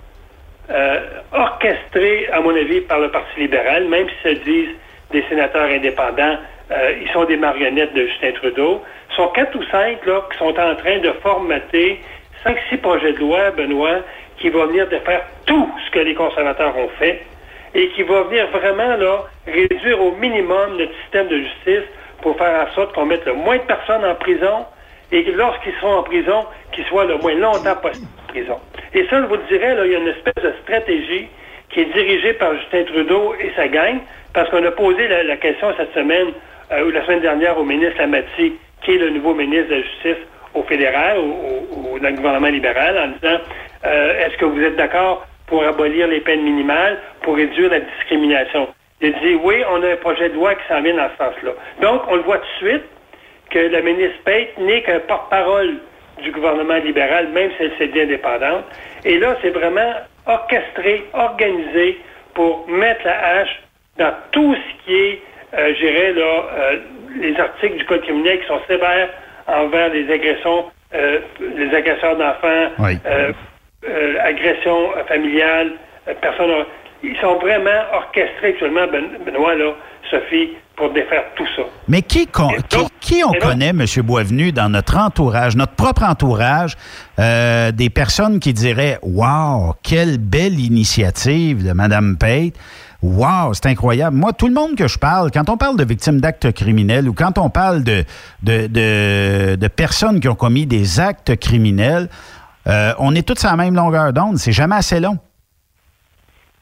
euh, 0.70 1.00
orchestré, 1.32 2.28
à 2.32 2.42
mon 2.42 2.56
avis, 2.56 2.82
par 2.82 3.00
le 3.00 3.10
Parti 3.10 3.40
libéral, 3.40 3.86
même 3.88 4.08
s'ils 4.22 4.38
se 4.38 4.44
disent 4.44 4.76
des 5.12 5.24
sénateurs 5.30 5.70
indépendants, 5.70 6.38
euh, 6.72 6.94
ils 7.02 7.10
sont 7.12 7.26
des 7.26 7.38
marionnettes 7.38 7.94
de 7.94 8.06
Justin 8.08 8.32
Trudeau. 8.32 8.82
Ils 9.10 9.16
sont 9.16 9.28
quatre 9.30 9.56
ou 9.58 9.64
cinq 9.66 10.06
là, 10.06 10.22
qui 10.32 10.38
sont 10.38 10.58
en 10.58 10.76
train 10.76 11.00
de 11.00 11.12
formater 11.22 12.00
cinq, 12.44 12.58
six 12.70 12.78
projets 12.78 13.14
de 13.14 13.20
loi, 13.20 13.52
Benoît, 13.52 14.00
qui 14.38 14.50
vont 14.50 14.66
venir 14.68 14.88
de 14.88 14.98
faire 15.00 15.24
tout 15.46 15.70
ce 15.86 15.92
que 15.92 16.00
les 16.00 16.14
conservateurs 16.14 16.78
ont 16.78 16.90
fait 17.00 17.22
et 17.74 17.90
qui 17.90 18.04
va 18.04 18.24
venir 18.24 18.48
vraiment 18.48 18.96
là, 18.98 19.24
réduire 19.48 20.02
au 20.02 20.12
minimum 20.12 20.78
notre 20.78 20.94
système 21.04 21.28
de 21.28 21.38
justice 21.38 21.90
pour 22.22 22.38
faire 22.38 22.68
en 22.68 22.74
sorte 22.76 22.94
qu'on 22.94 23.06
mette 23.06 23.26
le 23.26 23.34
moins 23.34 23.58
de 23.58 23.64
personnes 23.64 24.06
en 24.06 24.16
prison 24.16 24.66
et 25.12 25.24
lorsqu'ils 25.32 25.74
seront 25.82 25.96
en 25.98 26.04
prison, 26.04 26.46
qu'ils 26.72 26.86
soient 26.86 27.06
le 27.06 27.18
moins 27.18 27.36
longtemps 27.36 27.76
possible 27.76 27.98
en 28.28 28.32
prison. 28.32 28.60
Et 28.94 29.06
ça, 29.10 29.22
je 29.22 29.26
vous 29.26 29.38
dirais, 29.50 29.76
il 29.86 29.92
y 29.92 29.96
a 29.96 30.00
une 30.00 30.08
espèce 30.08 30.44
de 30.44 30.54
stratégie 30.64 31.28
qui 31.70 31.82
est 31.82 31.94
dirigée 31.94 32.34
par 32.34 32.54
Justin 32.56 32.84
Trudeau 32.84 33.34
et 33.40 33.52
sa 33.56 33.68
gang, 33.68 34.00
parce 34.34 34.50
qu'on 34.50 34.64
a 34.66 34.72
posé 34.72 35.08
la, 35.08 35.38
question 35.38 35.74
cette 35.78 35.94
semaine, 35.94 36.28
euh, 36.72 36.86
ou 36.86 36.92
la 36.92 37.04
semaine 37.06 37.22
dernière, 37.22 37.58
au 37.58 37.64
ministre 37.64 37.98
Lamati, 38.00 38.54
qui 38.84 38.92
est 38.96 38.98
le 38.98 39.10
nouveau 39.12 39.34
ministre 39.34 39.70
de 39.70 39.76
la 39.76 39.82
Justice 39.82 40.24
au 40.54 40.64
fédéral, 40.64 41.18
au- 41.18 42.00
dans 42.00 42.10
le 42.10 42.16
gouvernement 42.16 42.48
libéral, 42.48 42.98
en 42.98 43.08
disant 43.08 43.42
euh, 43.86 44.26
est-ce 44.26 44.38
que 44.38 44.46
vous 44.46 44.62
êtes 44.62 44.76
d'accord 44.76 45.26
pour 45.48 45.64
abolir 45.64 46.08
les 46.08 46.20
peines 46.22 46.42
minimales, 46.44 46.98
pour 47.22 47.36
réduire 47.36 47.70
la 47.70 47.80
discrimination? 47.82 48.68
Il 49.02 49.16
a 49.16 49.20
dit 49.20 49.36
oui, 49.44 49.56
on 49.72 49.82
a 49.84 49.92
un 49.94 49.96
projet 49.98 50.30
de 50.30 50.36
loi 50.36 50.56
qui 50.56 50.62
s'en 50.68 50.82
vient 50.82 50.96
dans 50.96 51.10
ce 51.10 51.18
sens-là. 51.18 51.52
Donc, 51.82 52.02
on 52.10 52.16
le 52.16 52.22
voit 52.22 52.38
tout 52.38 52.66
de 52.66 52.70
suite 52.70 52.84
que 53.52 53.60
la 53.60 53.82
ministre 53.82 54.18
Pate 54.26 54.58
n'est 54.58 54.82
qu'un 54.82 55.00
porte-parole 55.00 55.76
du 56.24 56.32
gouvernement 56.32 56.76
libéral, 56.78 57.28
même 57.30 57.52
si 57.58 57.64
elle 57.64 57.72
s'est 57.78 57.88
dit 57.88 58.02
indépendante. 58.02 58.64
Et 59.06 59.18
là, 59.20 59.36
c'est 59.42 59.50
vraiment 59.50 59.94
orchestré, 60.26 61.04
organisé 61.14 62.00
pour 62.34 62.68
mettre 62.70 63.06
la 63.06 63.28
hache 63.40 63.62
dans 63.98 64.14
tout 64.32 64.56
ce 64.56 64.86
qui 64.86 64.96
est, 64.96 65.22
euh, 65.58 65.74
je 65.76 65.80
dirais, 65.86 66.14
là, 66.14 66.46
euh, 66.54 66.78
les 67.20 67.38
articles 67.40 67.76
du 67.78 67.86
Code 67.86 68.02
criminel 68.04 68.40
qui 68.42 68.48
sont 68.48 68.62
sévères 68.68 69.10
envers 69.48 69.90
les 69.90 70.10
agressions, 70.12 70.66
euh, 70.94 71.20
les 71.40 71.76
agresseurs 71.76 72.16
d'enfants, 72.16 72.68
Oui. 72.80 72.98
euh, 73.06 73.34
agressions 74.22 74.92
familiales, 75.08 75.72
personnes. 76.22 76.66
Ils 77.04 77.18
sont 77.18 77.36
vraiment 77.36 77.82
orchestrés 77.94 78.50
actuellement, 78.50 78.86
Ben- 78.88 79.18
Benoît, 79.26 79.56
là, 79.56 79.74
Sophie, 80.10 80.56
pour 80.76 80.92
défaire 80.94 81.24
tout 81.36 81.46
ça. 81.56 81.64
Mais 81.88 82.02
qui, 82.02 82.26
donc- 82.26 82.84
on 83.26 83.34
connaît, 83.40 83.70
M. 83.70 83.86
Boisvenu, 84.04 84.52
dans 84.52 84.70
notre 84.70 84.98
entourage, 84.98 85.56
notre 85.56 85.74
propre 85.74 86.04
entourage, 86.04 86.76
euh, 87.20 87.72
des 87.72 87.90
personnes 87.90 88.40
qui 88.40 88.54
diraient 88.54 88.98
Wow, 89.04 89.76
quelle 89.84 90.18
belle 90.18 90.60
initiative 90.60 91.66
de 91.68 91.74
Mme 91.74 92.18
Pate. 92.18 92.54
Wow, 93.02 93.54
c'est 93.54 93.66
incroyable. 93.66 94.16
Moi, 94.16 94.32
tout 94.34 94.48
le 94.48 94.54
monde 94.54 94.76
que 94.76 94.88
je 94.88 94.98
parle, 94.98 95.32
quand 95.32 95.50
on 95.50 95.58
parle 95.58 95.76
de 95.78 95.84
victimes 95.84 96.22
d'actes 96.22 96.52
criminels 96.52 97.10
ou 97.10 97.14
quand 97.14 97.38
on 97.40 97.50
parle 97.50 97.84
de, 97.84 98.04
de, 98.44 98.68
de, 98.68 99.56
de 99.56 99.68
personnes 99.68 100.20
qui 100.20 100.28
ont 100.28 100.36
commis 100.36 100.68
des 100.68 101.00
actes 101.00 101.36
criminels, 101.38 102.10
euh, 102.68 102.94
on 103.00 103.16
est 103.16 103.28
tous 103.28 103.44
à 103.44 103.52
la 103.52 103.58
même 103.58 103.76
longueur 103.76 104.14
d'onde. 104.14 104.38
C'est 104.38 104.52
jamais 104.52 104.76
assez 104.76 105.00
long. 105.00 105.18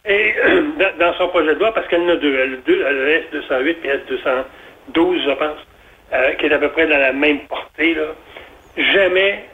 Et 0.09 0.33
dans, 0.99 1.13
son 1.13 1.27
projet 1.27 1.53
de 1.53 1.59
loi, 1.59 1.71
parce 1.73 1.87
qu'elle 1.87 2.01
en 2.01 2.09
a 2.09 2.15
deux, 2.15 2.35
elle 2.35 2.53
a 2.53 2.57
deux, 2.65 2.85
elle 2.85 2.97
a 2.97 3.39
S208 3.39 3.75
et 3.83 3.89
S212, 3.89 5.23
je 5.23 5.31
pense, 5.35 5.57
euh, 6.13 6.33
qui 6.33 6.47
est 6.47 6.53
à 6.53 6.57
peu 6.57 6.69
près 6.69 6.87
dans 6.87 6.97
la 6.97 7.13
même 7.13 7.39
portée, 7.41 7.93
là. 7.93 8.15
Jamais, 8.75 9.45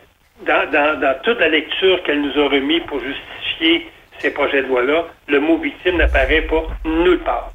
dans, 0.46 0.72
dans, 0.72 1.16
toute 1.24 1.40
la 1.40 1.50
lecture 1.50 2.02
qu'elle 2.04 2.22
nous 2.22 2.40
a 2.40 2.48
remis 2.48 2.80
pour 2.82 3.00
justifier 3.02 3.88
ces 4.20 4.34
projets 4.34 4.64
de 4.64 4.68
loi-là, 4.68 5.06
le 5.28 5.40
mot 5.40 5.58
victime 5.58 5.98
n'apparaît 5.98 6.44
pas 6.44 6.64
nulle 6.86 7.20
part. 7.20 7.52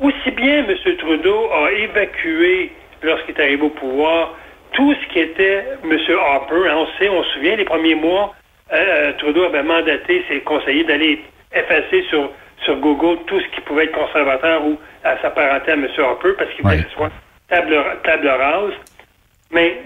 Aussi 0.00 0.30
bien 0.30 0.64
M. 0.64 0.96
Trudeau 0.96 1.50
a 1.52 1.72
évacué, 1.72 2.72
lorsqu'il 3.02 3.34
est 3.34 3.40
arrivé 3.42 3.62
au 3.62 3.70
pouvoir, 3.70 4.34
tout 4.72 4.94
ce 4.94 5.12
qui 5.12 5.18
était 5.18 5.64
M. 5.84 5.98
Harper. 6.20 6.68
Hein, 6.68 6.76
on 6.76 6.86
sait, 6.98 7.08
on 7.08 7.22
se 7.24 7.30
souvient, 7.34 7.56
les 7.56 7.64
premiers 7.64 7.96
mois, 7.96 8.34
euh, 8.72 9.12
Trudeau 9.18 9.44
avait 9.44 9.62
mandaté 9.62 10.24
ses 10.28 10.40
conseillers 10.40 10.84
d'aller 10.84 11.20
effacer 11.54 12.02
sur, 12.10 12.30
sur 12.64 12.76
Google 12.76 13.18
tout 13.26 13.40
ce 13.40 13.46
qui 13.54 13.60
pouvait 13.62 13.84
être 13.84 13.92
conservateur 13.92 14.64
ou 14.64 14.78
à 15.04 15.16
s'apparenter 15.22 15.70
à 15.72 15.74
M. 15.74 15.88
Harper 15.98 16.32
parce 16.36 16.50
qu'il 16.52 16.62
voulait 16.64 16.76
que 16.78 16.88
ce 16.90 16.94
soit 16.94 17.10
table, 17.48 17.76
table 18.04 18.28
rase. 18.28 18.72
Mais 19.50 19.78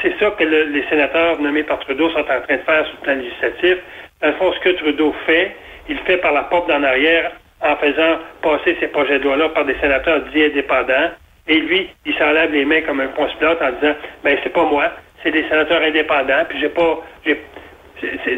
c'est 0.00 0.18
ça 0.18 0.30
que 0.30 0.44
le- 0.44 0.64
les 0.64 0.82
sénateurs 0.88 1.38
nommés 1.40 1.62
par 1.64 1.78
Trudeau 1.80 2.08
sont 2.10 2.20
en 2.20 2.24
train 2.24 2.38
de 2.56 2.62
faire 2.62 2.86
sur 2.86 2.94
le 3.00 3.02
plan 3.02 3.14
législatif. 3.16 3.76
Dans 4.22 4.28
le 4.28 4.34
fond, 4.34 4.52
ce 4.52 4.60
que 4.60 4.70
Trudeau 4.76 5.14
fait, 5.26 5.54
il 5.88 5.98
fait 6.00 6.16
par 6.18 6.32
la 6.32 6.44
porte 6.44 6.68
d'en 6.68 6.82
arrière 6.82 7.32
en 7.60 7.76
faisant 7.76 8.18
passer 8.40 8.76
ces 8.80 8.88
projets 8.88 9.18
de 9.18 9.24
loi-là 9.24 9.50
par 9.50 9.66
des 9.66 9.74
sénateurs 9.80 10.20
dits 10.32 10.44
indépendants. 10.44 11.10
Et 11.48 11.56
lui, 11.58 11.90
il 12.06 12.14
s'enlève 12.16 12.52
les 12.52 12.64
mains 12.64 12.80
comme 12.82 13.00
un 13.00 13.08
ponce 13.08 13.32
pilote 13.34 13.60
en 13.60 13.72
disant, 13.72 13.94
ben 14.24 14.38
c'est 14.42 14.52
pas 14.52 14.64
moi, 14.64 14.90
c'est 15.22 15.30
des 15.32 15.42
sénateurs 15.48 15.82
indépendants, 15.82 16.44
puis 16.48 16.58
j'ai 16.58 16.68
pas, 16.70 16.98
j'ai, 17.26 17.38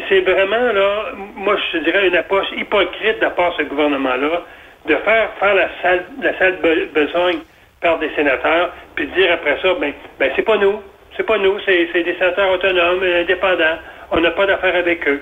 c'est- 0.09 0.19
vraiment 0.21 0.71
là, 0.73 1.05
moi 1.35 1.55
je 1.71 1.77
dirais 1.79 2.07
une 2.07 2.15
approche 2.15 2.47
hypocrite 2.57 3.17
de 3.19 3.23
la 3.23 3.29
part 3.31 3.51
de 3.57 3.63
ce 3.63 3.69
gouvernement-là 3.69 4.41
de 4.87 4.95
faire 4.95 5.29
faire 5.39 5.55
la 5.55 5.69
sale, 5.81 6.03
la 6.21 6.37
sale 6.37 6.57
be- 6.61 6.91
besogne 6.93 7.39
par 7.81 7.99
des 7.99 8.09
sénateurs, 8.15 8.71
puis 8.95 9.07
de 9.07 9.13
dire 9.13 9.31
après 9.31 9.57
ça, 9.61 9.73
ben, 9.79 9.93
ben 10.19 10.31
c'est 10.35 10.41
pas 10.41 10.57
nous, 10.57 10.81
c'est 11.15 11.25
pas 11.25 11.37
nous, 11.37 11.57
c'est 11.65 11.85
des 11.93 12.13
sénateurs 12.15 12.51
autonomes, 12.51 13.03
indépendants, 13.03 13.77
on 14.11 14.19
n'a 14.19 14.31
pas 14.31 14.45
d'affaire 14.45 14.75
avec 14.75 15.07
eux. 15.07 15.21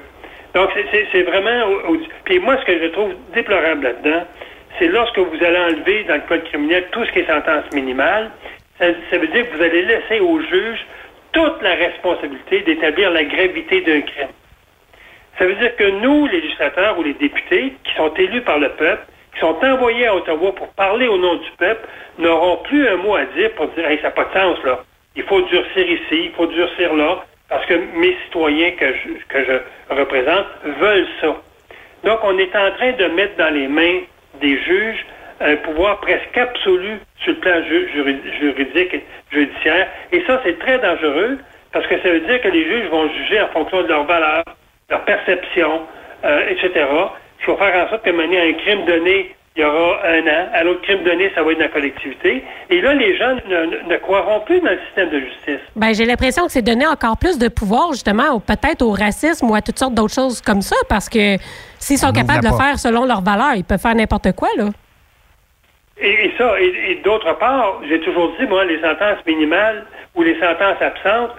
Donc 0.54 0.70
c'est- 1.12 1.24
vraiment, 1.24 1.66
puis 2.26 2.40
moi 2.40 2.58
ce 2.60 2.66
que 2.66 2.80
je 2.80 2.88
trouve 2.88 3.14
déplorable 3.34 3.84
là-dedans, 3.84 4.24
c'est 4.80 4.88
lorsque 4.88 5.18
vous 5.20 5.44
allez 5.44 5.58
enlever 5.60 6.04
dans 6.06 6.16
le 6.16 6.22
code 6.28 6.44
criminel 6.46 6.86
tout 6.92 7.06
ce 7.06 7.12
qui 7.12 7.20
est 7.20 7.28
sentence 7.28 7.66
minimale, 7.74 8.32
ça, 8.80 8.86
ça 9.12 9.18
veut 9.18 9.28
dire 9.28 9.50
que 9.50 9.56
vous 9.58 9.64
allez 9.64 9.84
laisser 9.84 10.20
au 10.20 10.40
juge 10.42 10.86
toute 11.32 11.62
la 11.62 11.76
responsabilité 11.76 12.62
d'établir 12.62 13.12
la 13.12 13.24
gravité 13.24 13.82
d'un 13.82 14.02
crime. 14.02 14.30
Ça 15.38 15.46
veut 15.46 15.56
dire 15.56 15.76
que 15.76 15.90
nous, 16.02 16.28
les 16.28 16.42
législateurs 16.42 16.98
ou 17.00 17.04
les 17.04 17.14
députés, 17.14 17.74
qui 17.84 17.96
sont 17.96 18.14
élus 18.16 18.42
par 18.42 18.60
le 18.60 18.70
peuple, 18.70 19.04
qui 19.34 19.40
sont 19.40 19.58
envoyés 19.64 20.08
à 20.08 20.16
Ottawa 20.16 20.54
pour 20.54 20.68
parler 20.70 21.08
au 21.08 21.18
nom 21.18 21.36
du 21.36 21.50
peuple, 21.58 21.88
n'auront 22.20 22.58
plus 22.58 22.88
un 22.88 22.98
mot 22.98 23.16
à 23.16 23.26
dire 23.26 23.52
pour 23.54 23.68
dire 23.70 23.90
hey, 23.90 23.98
ça 23.98 24.04
n'a 24.04 24.12
pas 24.12 24.26
de 24.26 24.34
sens 24.34 24.64
là. 24.64 24.84
Il 25.16 25.24
faut 25.24 25.42
durcir 25.42 25.90
ici, 25.90 26.26
il 26.26 26.32
faut 26.32 26.48
durcir 26.48 26.94
là, 26.94 27.26
parce 27.50 27.66
que 27.66 27.74
mes 27.74 28.16
citoyens 28.26 28.72
que 28.72 28.94
je, 28.94 29.10
que 29.28 29.44
je 29.46 29.96
représente 29.96 30.46
veulent 30.80 31.08
ça. 31.22 31.36
Donc, 32.04 32.20
on 32.24 32.38
est 32.38 32.56
en 32.56 32.72
train 32.72 32.92
de 32.94 33.06
mettre 33.08 33.36
dans 33.38 33.54
les 33.54 33.68
mains 33.68 34.00
des 34.40 34.58
juges 34.64 35.06
un 35.44 35.56
pouvoir 35.58 36.00
presque 36.02 36.38
absolu 36.38 37.00
sur 37.24 37.34
le 37.34 37.40
plan 37.40 37.62
ju- 37.68 37.90
juri- 37.94 38.22
juridique 38.40 38.94
et 38.94 39.04
judiciaire. 39.32 39.88
Et 40.12 40.24
ça, 40.28 40.40
c'est 40.44 40.58
très 40.60 40.78
dangereux 40.80 41.38
parce 41.72 41.88
que 41.88 42.02
ça 42.02 42.10
veut 42.10 42.22
dire 42.22 42.42
que 42.42 42.50
les 42.50 42.64
juges 42.66 42.90
vont 42.90 43.08
juger 43.14 43.42
en 43.42 43.48
fonction 43.50 43.82
de 43.84 43.88
leurs 43.88 44.06
valeurs, 44.06 44.44
leur 44.90 45.04
perception, 45.06 45.82
euh, 46.26 46.50
etc. 46.50 46.86
Qui 47.44 47.52
va 47.52 47.58
faire 47.58 47.86
en 47.86 47.90
sorte 47.90 48.04
que 48.04 48.12
mener 48.12 48.40
un 48.50 48.54
crime 48.54 48.86
donné 48.86 49.36
il 49.58 49.62
y 49.64 49.66
aura 49.66 50.00
un 50.08 50.22
an. 50.28 50.48
À 50.54 50.64
l'autre 50.64 50.82
crime 50.82 51.04
donné, 51.04 51.30
ça 51.36 51.44
va 51.44 51.52
être 51.52 51.58
dans 51.58 51.66
la 51.66 51.70
collectivité. 51.72 52.42
Et 52.70 52.80
là, 52.80 52.94
les 52.94 53.18
gens 53.18 53.36
ne, 53.50 53.90
ne 53.92 53.98
croiront 53.98 54.40
plus 54.42 54.62
dans 54.62 54.70
le 54.70 54.80
système 54.86 55.10
de 55.10 55.20
justice. 55.20 55.60
Ben, 55.76 55.94
j'ai 55.94 56.06
l'impression 56.06 56.46
que 56.46 56.54
c'est 56.54 56.62
donner 56.62 56.88
encore 56.88 57.18
plus 57.18 57.38
de 57.38 57.50
pouvoir, 57.50 57.92
justement, 57.92 58.40
peut-être 58.40 58.82
au 58.82 58.92
racisme 58.92 59.50
ou 59.50 59.56
à 59.56 59.62
toutes 59.62 59.78
sortes 59.78 59.94
d'autres 59.94 60.14
choses 60.14 60.40
comme 60.40 60.62
ça, 60.62 60.78
parce 60.88 61.10
que 61.10 61.36
s'ils 61.80 61.98
sont 61.98 62.12
On 62.12 62.14
capables 62.14 62.44
de 62.46 62.48
le 62.50 62.56
faire 62.56 62.80
selon 62.80 63.04
leurs 63.06 63.22
valeurs, 63.22 63.56
ils 63.56 63.66
peuvent 63.66 63.82
faire 63.82 63.94
n'importe 63.96 64.32
quoi, 64.38 64.48
là. 64.56 64.66
Et, 66.02 66.26
et 66.26 66.34
ça, 66.38 66.60
et, 66.60 66.92
et 66.92 66.96
d'autre 67.04 67.38
part, 67.38 67.82
j'ai 67.88 68.00
toujours 68.00 68.34
dit, 68.40 68.46
moi, 68.48 68.66
les 68.66 68.82
sentences 68.82 69.24
minimales 69.26 69.86
ou 70.16 70.24
les 70.24 70.38
sentences 70.40 70.82
absentes 70.82 71.32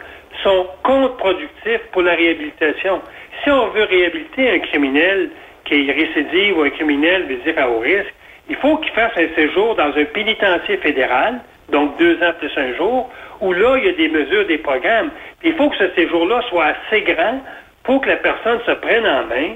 sont 0.43 0.67
contre-productifs 0.83 1.83
pour 1.91 2.03
la 2.03 2.15
réhabilitation. 2.15 3.03
Si 3.43 3.51
on 3.51 3.69
veut 3.69 3.85
réhabiliter 3.85 4.51
un 4.51 4.59
criminel 4.61 5.31
qui 5.65 5.89
est 5.89 5.93
récidive 5.93 6.59
ou 6.59 6.63
un 6.63 6.71
criminel, 6.71 7.27
dire 7.45 7.59
à 7.59 7.69
haut 7.69 7.81
risque, 7.81 8.15
il 8.49 8.57
faut 8.57 8.77
qu'il 8.79 8.93
fasse 8.93 9.13
un 9.17 9.35
séjour 9.35 9.75
dans 9.75 9.97
un 9.97 10.05
pénitencier 10.05 10.77
fédéral, 10.79 11.41
donc 11.71 11.97
deux 11.99 12.17
ans 12.23 12.33
plus 12.39 12.51
un 12.57 12.75
jour, 12.75 13.11
où 13.41 13.53
là, 13.53 13.77
il 13.79 13.85
y 13.85 13.89
a 13.89 13.93
des 13.93 14.09
mesures, 14.09 14.47
des 14.47 14.59
programmes. 14.59 15.11
Il 15.43 15.55
faut 15.55 15.69
que 15.71 15.77
ce 15.77 15.91
séjour-là 15.95 16.43
soit 16.49 16.67
assez 16.67 17.03
grand 17.03 17.41
pour 17.83 18.01
que 18.01 18.09
la 18.09 18.17
personne 18.17 18.61
se 18.65 18.73
prenne 18.73 19.07
en 19.07 19.25
main, 19.27 19.55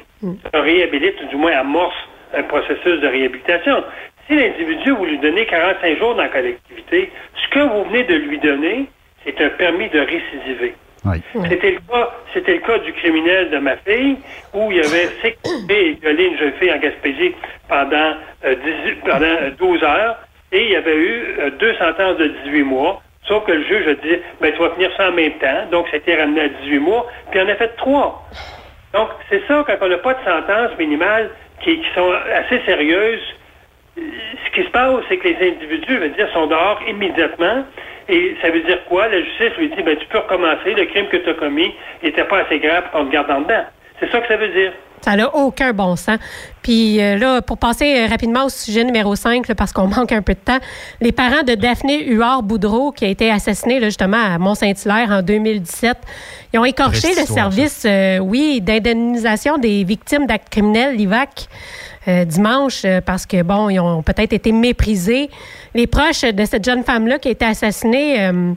se 0.53 0.59
réhabilite, 0.59 1.15
ou 1.23 1.27
du 1.27 1.37
moins 1.37 1.53
amorce 1.53 1.97
un 2.35 2.43
processus 2.43 3.01
de 3.01 3.07
réhabilitation. 3.07 3.85
Si 4.27 4.35
l'individu, 4.35 4.91
vous 4.91 5.05
lui 5.05 5.19
donnez 5.19 5.47
45 5.47 5.99
jours 5.99 6.15
dans 6.15 6.23
la 6.23 6.29
collectivité, 6.29 7.13
ce 7.35 7.49
que 7.51 7.61
vous 7.61 7.85
venez 7.85 8.05
de 8.05 8.15
lui 8.15 8.39
donner, 8.39 8.87
c'est 9.25 9.41
un 9.41 9.51
permis 9.51 9.89
de 9.91 10.01
récidiver. 10.01 10.75
Oui. 11.05 11.23
C'était 11.49 11.71
le 11.71 11.79
cas, 11.89 12.11
c'était 12.35 12.55
le 12.55 12.61
cas 12.61 12.79
du 12.79 12.93
criminel 12.95 13.51
de 13.51 13.59
ma 13.59 13.77
fille, 13.77 14.17
où 14.53 14.73
il 14.73 14.81
avait 14.81 15.09
séquestré 15.23 15.91
et 15.91 15.93
violé 15.93 16.25
une 16.25 16.39
jeune 16.39 16.53
fille 16.55 16.73
en 16.73 16.79
Gaspésie 16.79 17.35
pendant, 17.69 18.15
euh, 18.45 18.57
18 18.85 19.01
pendant 19.05 19.25
euh, 19.25 19.51
12 19.57 19.83
heures, 19.85 20.19
et 20.51 20.65
il 20.65 20.71
y 20.71 20.77
avait 20.77 20.97
eu 20.97 21.37
euh, 21.39 21.51
deux 21.51 21.75
sentences 21.75 22.17
de 22.17 22.29
18 22.47 22.63
mois. 22.65 23.03
Sauf 23.29 23.45
que 23.45 23.53
le 23.53 23.63
juge 23.65 23.87
a 23.87 23.95
dit, 23.95 24.17
ben, 24.41 24.53
tu 24.53 24.59
vas 24.59 24.71
finir 24.71 24.91
ça 24.97 25.11
en 25.11 25.13
même 25.13 25.33
temps. 25.35 25.67
Donc, 25.71 25.87
c'était 25.93 26.17
ramené 26.17 26.43
à 26.43 26.49
18 26.49 26.79
mois, 26.79 27.07
puis 27.31 27.41
il 27.41 27.43
en 27.43 27.49
a 27.49 27.55
fait 27.57 27.77
trois. 27.77 28.25
Donc, 28.93 29.09
c'est 29.29 29.43
ça, 29.47 29.65
quand 29.67 29.77
on 29.81 29.89
n'a 29.89 29.99
pas 29.99 30.15
de 30.15 30.25
sentence 30.25 30.79
minimale 30.79 31.31
qui, 31.61 31.79
qui 31.81 31.87
sont 31.95 32.13
assez 32.35 32.61
sérieuses, 32.65 33.21
euh, 33.21 33.36
ce 33.97 34.51
qui 34.55 34.67
se 34.67 34.71
passe, 34.71 35.03
c'est 35.09 35.17
que 35.17 35.29
les 35.29 35.49
individus, 35.49 35.99
veut 35.99 36.11
dire, 36.11 36.29
sont 36.33 36.47
dehors 36.47 36.81
immédiatement. 36.89 37.65
Et 38.09 38.37
ça 38.41 38.51
veut 38.51 38.61
dire 38.61 38.85
quoi? 38.89 39.09
La 39.09 39.21
justice 39.21 39.57
lui 39.59 39.69
dit, 39.71 39.83
ben, 39.83 39.97
tu 39.97 40.07
peux 40.07 40.19
recommencer, 40.19 40.75
le 40.75 40.85
crime 40.87 41.09
que 41.09 41.17
tu 41.17 41.29
as 41.29 41.35
commis 41.35 41.75
n'était 42.03 42.25
pas 42.25 42.41
assez 42.41 42.59
grave 42.61 42.85
pour 42.85 43.01
qu'on 43.01 43.07
te 43.07 43.13
garde 43.13 43.31
en 43.31 43.41
dedans. 43.41 43.65
C'est 43.99 44.11
ça 44.13 44.21
que 44.21 44.29
ça 44.29 44.37
veut 44.37 44.49
dire. 44.49 44.73
Ça 45.03 45.17
n'a 45.17 45.35
aucun 45.35 45.73
bon 45.73 45.95
sens. 45.97 46.19
Puis 46.63 47.01
euh, 47.01 47.17
là, 47.17 47.43
pour 47.43 47.59
passer 47.59 48.01
euh, 48.01 48.07
rapidement 48.09 48.47
au 48.47 48.49
sujet 48.49 48.83
numéro 48.85 49.15
5, 49.15 49.47
là, 49.49 49.55
parce 49.55 49.73
qu'on 49.73 49.87
manque 49.97 50.13
un 50.13 50.23
peu 50.23 50.35
de 50.35 50.39
temps, 50.39 50.59
les 51.01 51.13
parents 51.13 51.43
de 51.43 51.55
Daphné 51.55 52.05
Huard-Boudreau, 52.05 52.93
qui 52.93 53.05
a 53.05 53.09
été 53.09 53.31
assassinée 53.31 53.79
là, 53.79 53.87
justement 53.87 54.17
à 54.17 54.39
Mont-Saint-Hilaire 54.39 55.11
en 55.11 55.23
2017, 55.23 55.97
ils 56.53 56.59
ont 56.59 56.65
écorché 56.65 57.09
le 57.09 57.23
histoire, 57.23 57.53
service, 57.53 57.85
euh, 57.87 58.19
oui, 58.19 58.61
d'indemnisation 58.61 59.59
des 59.59 59.85
victimes 59.85 60.27
d'actes 60.27 60.49
criminels, 60.51 60.97
l'IVAC, 60.97 61.49
euh, 62.09 62.25
dimanche, 62.25 62.85
euh, 62.85 63.01
parce 63.05 63.27
que, 63.27 63.43
bon, 63.43 63.69
ils 63.69 63.81
ont 63.81 64.03
peut-être 64.03 64.33
été 64.33 64.53
méprisés. 64.53 65.29
Les 65.75 65.87
proches 65.87 66.23
de 66.23 66.45
cette 66.45 66.65
jeune 66.65 66.83
femme-là 66.85 67.19
qui 67.19 67.29
a 67.29 67.31
été 67.33 67.45
assassinée... 67.45 68.27
euh, 68.27 68.53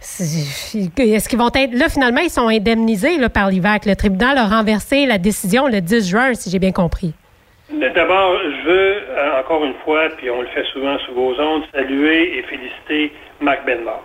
Est-ce 0.00 1.28
qu'ils 1.28 1.38
vont 1.38 1.50
être. 1.54 1.72
Là, 1.72 1.88
finalement, 1.88 2.20
ils 2.20 2.30
sont 2.30 2.48
indemnisés 2.48 3.18
là, 3.18 3.28
par 3.28 3.50
l'IVAC? 3.50 3.86
Le 3.86 3.96
tribunal 3.96 4.38
a 4.38 4.46
renversé 4.46 5.06
la 5.06 5.18
décision 5.18 5.66
le 5.66 5.80
10 5.80 6.08
juin, 6.08 6.34
si 6.34 6.50
j'ai 6.50 6.58
bien 6.58 6.72
compris. 6.72 7.12
D'abord, 7.70 8.38
je 8.38 8.68
veux, 8.70 8.94
encore 9.40 9.64
une 9.64 9.74
fois, 9.84 10.08
puis 10.16 10.30
on 10.30 10.42
le 10.42 10.46
fait 10.48 10.64
souvent 10.72 10.96
sous 11.00 11.12
vos 11.14 11.34
ondes, 11.40 11.64
saluer 11.74 12.38
et 12.38 12.42
féliciter 12.44 13.12
Marc 13.40 13.66
Benmort. 13.66 14.04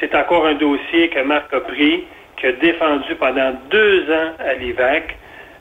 C'est 0.00 0.14
encore 0.14 0.46
un 0.46 0.54
dossier 0.54 1.10
que 1.10 1.20
Marc 1.22 1.52
a 1.52 1.60
pris, 1.60 2.04
qui 2.38 2.46
a 2.46 2.52
défendu 2.52 3.14
pendant 3.18 3.52
deux 3.70 4.04
ans 4.10 4.30
à 4.38 4.54
l'IVAC 4.54 5.16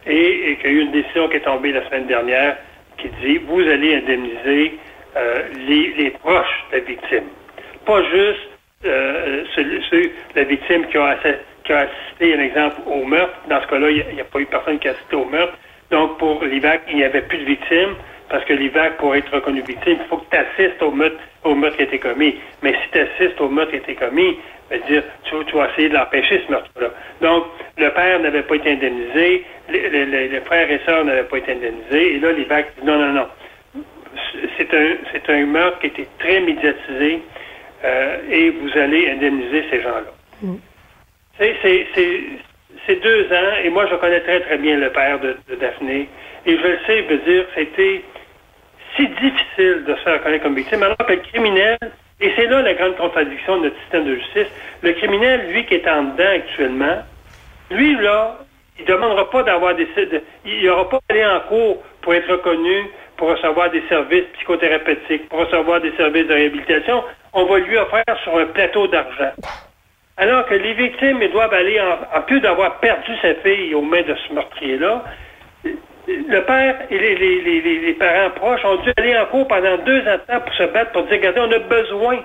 et, 0.08 0.58
qu'il 0.62 0.72
y 0.72 0.74
a 0.74 0.78
eu 0.78 0.82
une 0.82 0.92
décision 0.92 1.28
qui 1.28 1.38
est 1.38 1.42
tombée 1.42 1.72
la 1.72 1.86
semaine 1.88 2.08
dernière 2.08 2.58
qui 2.98 3.10
dit 3.24 3.38
vous 3.48 3.62
allez 3.62 3.96
indemniser 3.96 4.74
euh, 5.16 5.44
les, 5.68 6.10
proches 6.12 6.66
de 6.72 6.78
la 6.78 6.84
victime. 6.84 7.24
Pas 7.86 8.04
juste 8.04 8.50
euh, 8.86 9.44
ceux- 9.56 10.12
la 10.36 10.44
victime 10.44 10.86
qui 10.88 10.98
a, 10.98 11.18
assisté, 11.70 12.34
un 12.34 12.40
exemple, 12.40 12.78
au 12.86 13.04
meurtre. 13.06 13.36
Dans 13.50 13.62
ce 13.62 13.68
cas-là, 13.68 13.90
il 13.90 14.16
n'y 14.16 14.22
a, 14.22 14.26
pas 14.26 14.40
eu 14.40 14.46
personne 14.46 14.80
qui 14.80 14.88
a 14.88 14.92
assisté 14.92 15.16
au 15.16 15.26
meurtre. 15.26 15.54
Donc, 15.92 16.18
pour 16.18 16.44
l'IVAC, 16.44 16.82
il 16.90 16.98
n'y 16.98 17.04
avait 17.04 17.22
plus 17.22 17.38
de 17.40 17.46
victimes, 17.46 17.96
parce 18.30 18.44
que 18.46 18.54
l'IVAC, 18.54 18.98
pour 18.98 19.16
être 19.16 19.34
reconnu 19.34 19.62
victime, 19.62 19.98
il 20.02 20.08
faut 20.10 20.18
que 20.18 20.30
tu 20.30 20.38
assistes 20.38 20.82
au 20.82 20.92
meurtre 20.92 21.18
qui 21.78 21.82
a 21.82 21.86
été 21.86 22.00
commis. 22.00 22.36
Mais 22.62 22.74
si 22.74 22.92
tu 22.92 23.00
assistes 23.00 23.40
au 23.42 23.50
meurtre 23.50 23.72
qui 23.72 23.78
a 23.78 23.80
été 23.80 23.96
commis, 23.96 24.38
dire, 24.88 25.04
tu, 25.24 25.36
tu 25.46 25.56
vas 25.56 25.70
essayer 25.72 25.90
de 25.90 25.94
l'empêcher, 25.96 26.42
ce 26.46 26.52
meurtre-là. 26.52 26.90
Donc, 27.22 27.46
le 27.78 27.90
père 27.90 28.20
n'avait 28.20 28.44
pas 28.44 28.56
été 28.56 28.72
indemnisé, 28.72 29.46
les, 29.70 29.90
les- 29.90 30.06
les- 30.06 30.28
les 30.28 30.42
frères 30.42 30.70
et 30.70 30.80
sœurs 30.86 31.06
n'avaient 31.06 31.24
pas 31.24 31.38
été 31.38 31.52
indemnisés, 31.54 32.16
et 32.16 32.20
là, 32.20 32.32
l'IVAC 32.34 32.74
dit 32.80 32.86
non, 32.86 32.98
non, 32.98 33.14
non. 33.14 33.28
C'est 34.58 34.74
un, 34.74 34.96
c'est 35.12 35.30
un 35.30 35.46
meurtre 35.46 35.80
qui 35.80 35.86
a 35.86 35.90
été 35.90 36.08
très 36.20 36.40
médiatisé, 36.42 37.22
euh, 37.86 38.18
et 38.30 38.50
vous 38.50 38.78
allez 38.78 39.10
indemniser 39.12 39.64
ces 39.70 39.82
gens-là. 39.82 40.12
C'est- 41.40 41.56
C'est 41.62 41.88
c'est- 41.94 42.24
c'est 42.86 42.96
deux 43.02 43.26
ans, 43.32 43.54
et 43.64 43.70
moi 43.70 43.86
je 43.90 43.96
connais 43.96 44.22
très 44.22 44.40
très 44.42 44.58
bien 44.58 44.78
le 44.78 44.90
père 44.92 45.20
de, 45.20 45.38
de 45.50 45.56
Daphné, 45.56 46.08
et 46.46 46.58
je 46.58 46.68
le 46.68 46.80
sais, 46.88 47.04
je 47.04 47.14
veux 47.14 47.18
dire, 47.32 47.46
c'était 47.56 48.02
si 48.96 49.08
difficile 49.08 49.84
de 49.86 49.94
se 49.96 50.02
faire 50.02 50.14
reconnaître 50.14 50.44
comme 50.44 50.56
victime, 50.56 50.82
alors 50.84 50.98
que 50.98 51.14
le 51.14 51.20
criminel, 51.20 51.78
et 52.20 52.32
c'est 52.36 52.48
là 52.48 52.62
la 52.62 52.74
grande 52.74 52.96
contradiction 52.98 53.58
de 53.58 53.64
notre 53.66 53.80
système 53.82 54.06
de 54.06 54.16
justice, 54.16 54.48
le 54.82 54.94
criminel, 54.94 55.52
lui 55.52 55.66
qui 55.66 55.76
est 55.76 55.88
en 55.88 56.04
dedans 56.04 56.30
actuellement, 56.36 57.04
lui 57.72 57.96
là, 58.02 58.38
il 58.80 58.84
ne 58.84 58.88
demandera 58.88 59.30
pas 59.30 59.44
d'avoir 59.44 59.76
des... 59.76 59.86
de- 59.86 60.22
il 60.46 60.64
n'aura 60.66 60.88
pas 60.90 61.00
allé 61.10 61.26
en 61.26 61.40
cours 61.42 61.84
pour 62.02 62.14
être 62.14 62.30
reconnu, 62.32 62.84
pour 63.18 63.30
recevoir 63.30 63.70
des 63.72 63.84
services 63.90 64.26
psychothérapeutiques, 64.36 65.28
pour 65.30 65.40
recevoir 65.40 65.82
des 65.82 65.92
services 65.98 66.28
de 66.28 66.34
réhabilitation. 66.34 67.04
On 67.34 67.46
va 67.46 67.60
lui 67.60 67.78
offrir 67.78 68.04
sur 68.24 68.38
un 68.38 68.46
plateau 68.46 68.88
d'argent. 68.88 69.32
Alors 70.18 70.46
que 70.48 70.56
les 70.56 70.74
victimes, 70.74 71.22
ils 71.22 71.32
doivent 71.32 71.54
aller, 71.54 71.80
en, 71.82 72.18
en 72.18 72.22
plus 72.22 72.40
d'avoir 72.40 72.80
perdu 72.80 73.12
sa 73.22 73.36
fille 73.36 73.74
aux 73.76 73.82
mains 73.82 74.02
de 74.02 74.16
ce 74.28 74.34
meurtrier-là, 74.34 75.04
le 76.08 76.42
père 76.46 76.76
et 76.90 76.98
les, 76.98 77.16
les- 77.16 77.42
les- 77.42 77.62
les- 77.62 77.80
les 77.88 77.94
parents 77.94 78.30
proches 78.36 78.64
ont 78.66 78.82
dû 78.84 78.92
aller 78.98 79.18
en 79.18 79.26
cours 79.26 79.48
pendant 79.48 79.78
deux 79.80 80.00
ans 80.02 80.14
de 80.18 80.34
temps 80.34 80.40
pour 80.40 80.54
se 80.54 80.64
battre, 80.72 80.92
pour 80.92 81.04
dire, 81.04 81.18
regardez, 81.18 81.40
on 81.42 81.52
a 81.52 81.60
besoin 81.60 82.20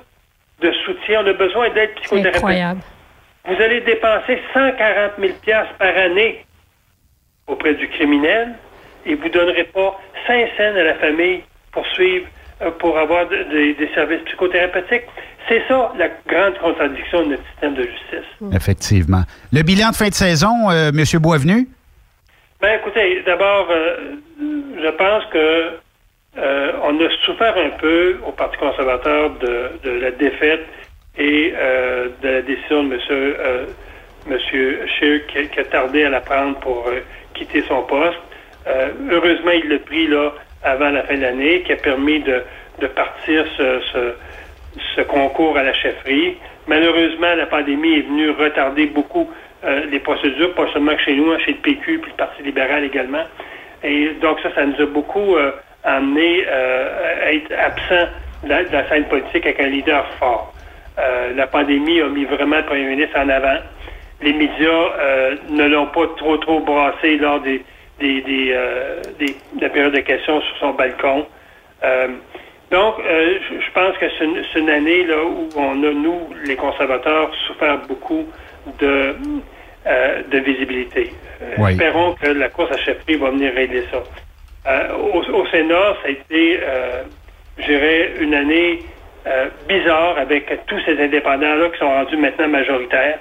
de 0.61 0.73
soutien, 0.85 1.23
on 1.25 1.27
a 1.29 1.33
besoin 1.33 1.69
d'aide 1.71 1.91
C'est 1.97 2.01
psychothérapeute. 2.03 2.37
incroyable. 2.37 2.81
Vous 3.45 3.61
allez 3.61 3.81
dépenser 3.81 4.39
140 4.55 5.13
000 5.19 5.33
piastres 5.43 5.75
par 5.75 5.97
année 5.97 6.45
auprès 7.49 7.75
du 7.75 7.89
criminel 7.89 8.55
et 9.05 9.15
vous 9.17 9.25
ne 9.25 9.31
donnerez 9.31 9.65
pas 9.65 9.99
5 10.29 10.49
cents 10.57 10.77
à 10.77 10.83
la 10.85 10.95
famille 10.95 11.43
pour 11.73 11.85
suivre, 11.89 12.27
euh, 12.63 12.71
pour 12.79 12.97
avoir 12.97 13.29
de- 13.29 13.37
de- 13.37 13.73
des 13.79 13.91
services 13.95 14.21
psychothérapeutiques. 14.27 15.07
C'est 15.49 15.63
ça 15.67 15.93
la 15.99 16.09
grande 16.29 16.57
contradiction 16.59 17.25
de 17.25 17.31
notre 17.31 17.43
système 17.51 17.75
de 17.75 17.83
justice. 17.83 18.55
Effectivement. 18.55 19.23
Le 19.53 19.63
bilan 19.63 19.91
de 19.91 19.97
fin 19.97 20.09
de 20.09 20.15
saison, 20.15 20.71
euh, 20.71 20.91
M. 20.91 21.21
Boisvenu? 21.21 21.67
Ben 22.63 22.79
écoutez, 22.79 23.21
d'abord, 23.27 23.67
euh, 23.73 23.97
je 24.81 24.89
pense 24.91 25.25
que 25.33 25.71
euh, 26.39 26.73
on 26.85 26.97
a 27.01 27.11
souffert 27.25 27.57
un 27.59 27.71
peu 27.71 28.19
au 28.25 28.31
Parti 28.31 28.57
conservateur 28.57 29.31
de, 29.31 29.91
la 29.91 30.13
défaite 30.13 30.65
et 31.19 31.53
euh, 31.57 32.07
de 32.23 32.29
la 32.29 32.43
décision 32.43 32.85
de 32.85 32.95
M. 32.95 33.67
Monsieur 34.29 34.87
Scheer 34.87 35.27
qui, 35.27 35.59
a 35.59 35.65
tardé 35.65 36.05
à 36.05 36.11
la 36.11 36.21
prendre 36.21 36.57
pour 36.61 36.89
quitter 37.35 37.63
son 37.63 37.83
poste. 37.83 38.21
Heureusement, 39.11 39.51
il 39.51 39.69
l'a 39.69 39.81
pris 39.81 40.07
là 40.07 40.31
avant 40.63 40.91
la 40.91 41.03
fin 41.03 41.17
de 41.17 41.23
l'année, 41.23 41.63
qui 41.63 41.73
a 41.73 41.77
permis 41.77 42.21
de, 42.21 42.45
de 42.79 42.87
partir 42.87 43.45
ce, 43.57 44.15
ce 44.95 45.01
concours 45.01 45.59
à 45.59 45.65
la 45.65 45.75
chefferie. 45.75 46.37
Malheureusement, 46.69 47.35
la 47.35 47.47
pandémie 47.47 47.99
est 47.99 48.03
venue 48.03 48.31
retarder 48.31 48.87
beaucoup 48.87 49.29
euh, 49.65 49.85
les 49.91 50.01
procédures, 50.01 50.55
pas 50.55 50.67
seulement 50.73 50.97
chez 50.99 51.15
nous, 51.15 51.31
hein, 51.31 51.39
chez 51.45 51.53
le 51.53 51.59
PQ 51.59 51.99
puis 51.99 52.11
le 52.11 52.17
Parti 52.17 52.43
libéral 52.43 52.85
également. 52.85 53.25
Et 53.85 54.11
donc 54.21 54.39
ça, 54.41 54.55
ça 54.55 54.65
nous 54.65 54.81
a 54.81 54.87
beaucoup 54.87 55.37
euh, 55.37 55.53
amené 55.85 56.45
euh, 56.47 57.27
à 57.27 57.33
être 57.33 57.53
absent 57.53 58.09
de 58.45 58.49
la, 58.49 58.89
scène 58.89 59.05
politique 59.05 59.45
avec 59.45 59.61
un 59.61 59.67
leader 59.67 60.05
fort. 60.19 60.53
Euh, 60.99 61.33
la 61.35 61.47
pandémie 61.47 62.01
a 62.01 62.09
mis 62.09 62.25
vraiment 62.25 62.57
le 62.57 62.65
premier 62.65 62.85
ministre 62.85 63.19
en 63.19 63.29
avant. 63.29 63.57
Les 64.21 64.33
médias 64.33 64.69
euh, 64.69 65.37
ne 65.51 65.67
l'ont 65.69 65.87
pas 65.87 66.07
trop 66.17 66.37
trop 66.37 66.61
brassé 66.61 67.17
lors 67.17 67.41
des, 67.41 67.63
des, 67.99 68.21
des, 68.23 68.53
euh, 68.53 69.01
des- 69.19 69.37
de 69.57 69.61
la 69.61 69.69
période 69.69 69.95
de 69.95 70.01
questions 70.01 70.41
sur 70.41 70.57
son 70.59 70.71
balcon. 70.71 71.27
Euh, 71.85 72.09
donc, 72.71 72.95
euh, 73.01 73.39
je 73.51 73.71
pense 73.75 73.97
que 73.99 74.07
c'est 74.19 74.25
une, 74.25 74.43
une 74.57 74.71
année 74.71 75.05
là 75.05 75.25
où 75.25 75.49
on 75.57 75.83
a, 75.85 75.91
nous, 75.91 76.21
les 76.45 76.57
conservateurs, 76.57 77.31
souffert 77.47 77.79
beaucoup 77.87 78.27
de, 78.81 79.17
euh, 79.87 80.23
de 80.31 80.39
visibilité. 80.39 81.11
Euh, 81.43 81.55
Oui. 81.59 81.73
Espérons 81.73 82.15
que 82.15 82.29
la 82.29 82.49
course 82.49 82.71
à 82.73 82.79
chefferie 82.79 83.17
va 83.17 83.31
venir 83.31 83.53
régler 83.55 83.85
ça. 83.91 84.03
Euh, 84.67 84.95
au, 84.97 85.19
au 85.23 85.47
Sénat, 85.47 85.97
ça 86.03 86.09
a 86.09 86.11
été, 86.11 86.61
euh, 86.63 87.03
je 87.59 87.65
dirais, 87.65 88.13
une 88.21 88.35
année 88.35 88.79
euh, 89.27 89.49
bizarre 89.69 90.19
avec 90.19 90.47
tous 90.67 90.81
ces 90.87 91.01
indépendants-là 91.03 91.69
qui 91.71 91.79
sont 91.79 91.91
rendus 91.91 92.17
maintenant 92.17 92.49
majoritaires, 92.49 93.19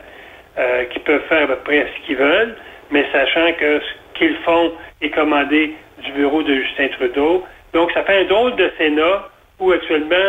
qui 0.91 0.99
peuvent 0.99 1.23
faire 1.29 1.43
à 1.43 1.47
peu 1.47 1.55
près 1.63 1.87
ce 1.95 2.05
qu'ils 2.05 2.17
veulent, 2.17 2.55
mais 2.91 3.05
sachant 3.11 3.53
que 3.53 3.79
ce 3.79 4.19
qu'ils 4.19 4.35
font 4.43 4.73
est 5.01 5.09
commandé 5.09 5.73
du 6.03 6.11
bureau 6.11 6.43
de 6.43 6.53
Justin 6.53 6.89
Trudeau. 6.89 7.45
Donc, 7.73 7.91
ça 7.93 8.03
fait 8.03 8.19
un 8.19 8.25
drôle 8.25 8.55
de 8.57 8.69
Sénat 8.77 9.29
où 9.59 9.71
actuellement 9.71 10.27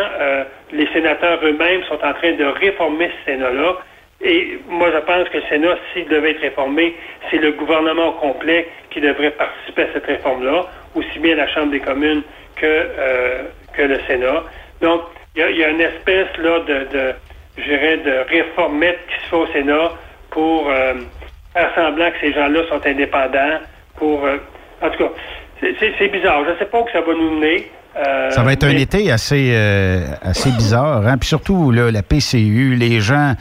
les 0.71 0.87
sénateurs 0.93 1.39
eux-mêmes 1.43 1.83
sont 1.83 1.99
en 2.03 2.13
train 2.13 2.31
de 2.31 2.45
réformer 2.45 3.11
ce 3.19 3.31
Sénat-là. 3.33 3.75
Et 4.23 4.59
moi, 4.69 4.89
je 4.93 4.99
pense 4.99 5.27
que 5.29 5.37
le 5.37 5.43
Sénat, 5.49 5.75
s'il 5.93 6.07
devait 6.07 6.31
être 6.31 6.41
réformé, 6.41 6.95
c'est 7.29 7.37
le 7.37 7.51
gouvernement 7.51 8.09
au 8.09 8.13
complet 8.13 8.67
qui 8.89 9.01
devrait 9.01 9.31
participer 9.31 9.83
à 9.83 9.87
cette 9.93 10.05
réforme-là, 10.05 10.65
aussi 10.95 11.19
bien 11.19 11.35
la 11.35 11.47
Chambre 11.47 11.71
des 11.71 11.79
communes 11.79 12.21
que, 12.55 12.65
euh, 12.65 13.43
que 13.75 13.81
le 13.81 13.99
Sénat. 14.07 14.43
Donc, 14.81 15.01
il 15.35 15.39
y 15.41 15.43
a, 15.43 15.49
il 15.49 15.57
y 15.57 15.63
a 15.63 15.69
une 15.69 15.81
espèce 15.81 16.27
là 16.37 16.59
de, 16.59 16.73
de 16.93 17.13
je 17.57 17.63
dirais, 17.63 17.97
de 17.97 18.29
réformette 18.29 18.99
qui 19.07 19.25
se 19.25 19.29
fait 19.29 19.35
au 19.35 19.47
Sénat 19.47 19.91
pour 20.31 20.69
euh, 20.69 20.93
faire 21.53 21.69
semblant 21.75 22.09
que 22.11 22.17
ces 22.21 22.33
gens-là 22.33 22.61
sont 22.69 22.85
indépendants. 22.85 23.59
Pour, 23.97 24.25
euh, 24.25 24.37
en 24.81 24.89
tout 24.89 25.03
cas, 25.03 25.09
c'est- 25.59 26.07
bizarre. 26.07 26.43
Je 26.45 26.51
ne 26.51 26.57
sais 26.57 26.65
pas 26.65 26.79
où 26.79 26.83
que 26.83 26.91
ça 26.91 27.01
va 27.01 27.13
nous 27.13 27.31
mener. 27.39 27.69
Euh, 27.95 28.31
Ça 28.31 28.41
va 28.41 28.53
être 28.53 28.63
un 28.65 28.75
été 28.75 29.11
assez, 29.11 29.51
euh, 29.53 29.99
assez 30.23 30.49
bizarre. 30.51 31.05
Hein? 31.05 31.17
Puis 31.19 31.29
surtout, 31.29 31.71
là, 31.71 31.91
la 31.91 32.01
PCU, 32.01 32.75
les 32.75 32.99
gens. 33.01 33.33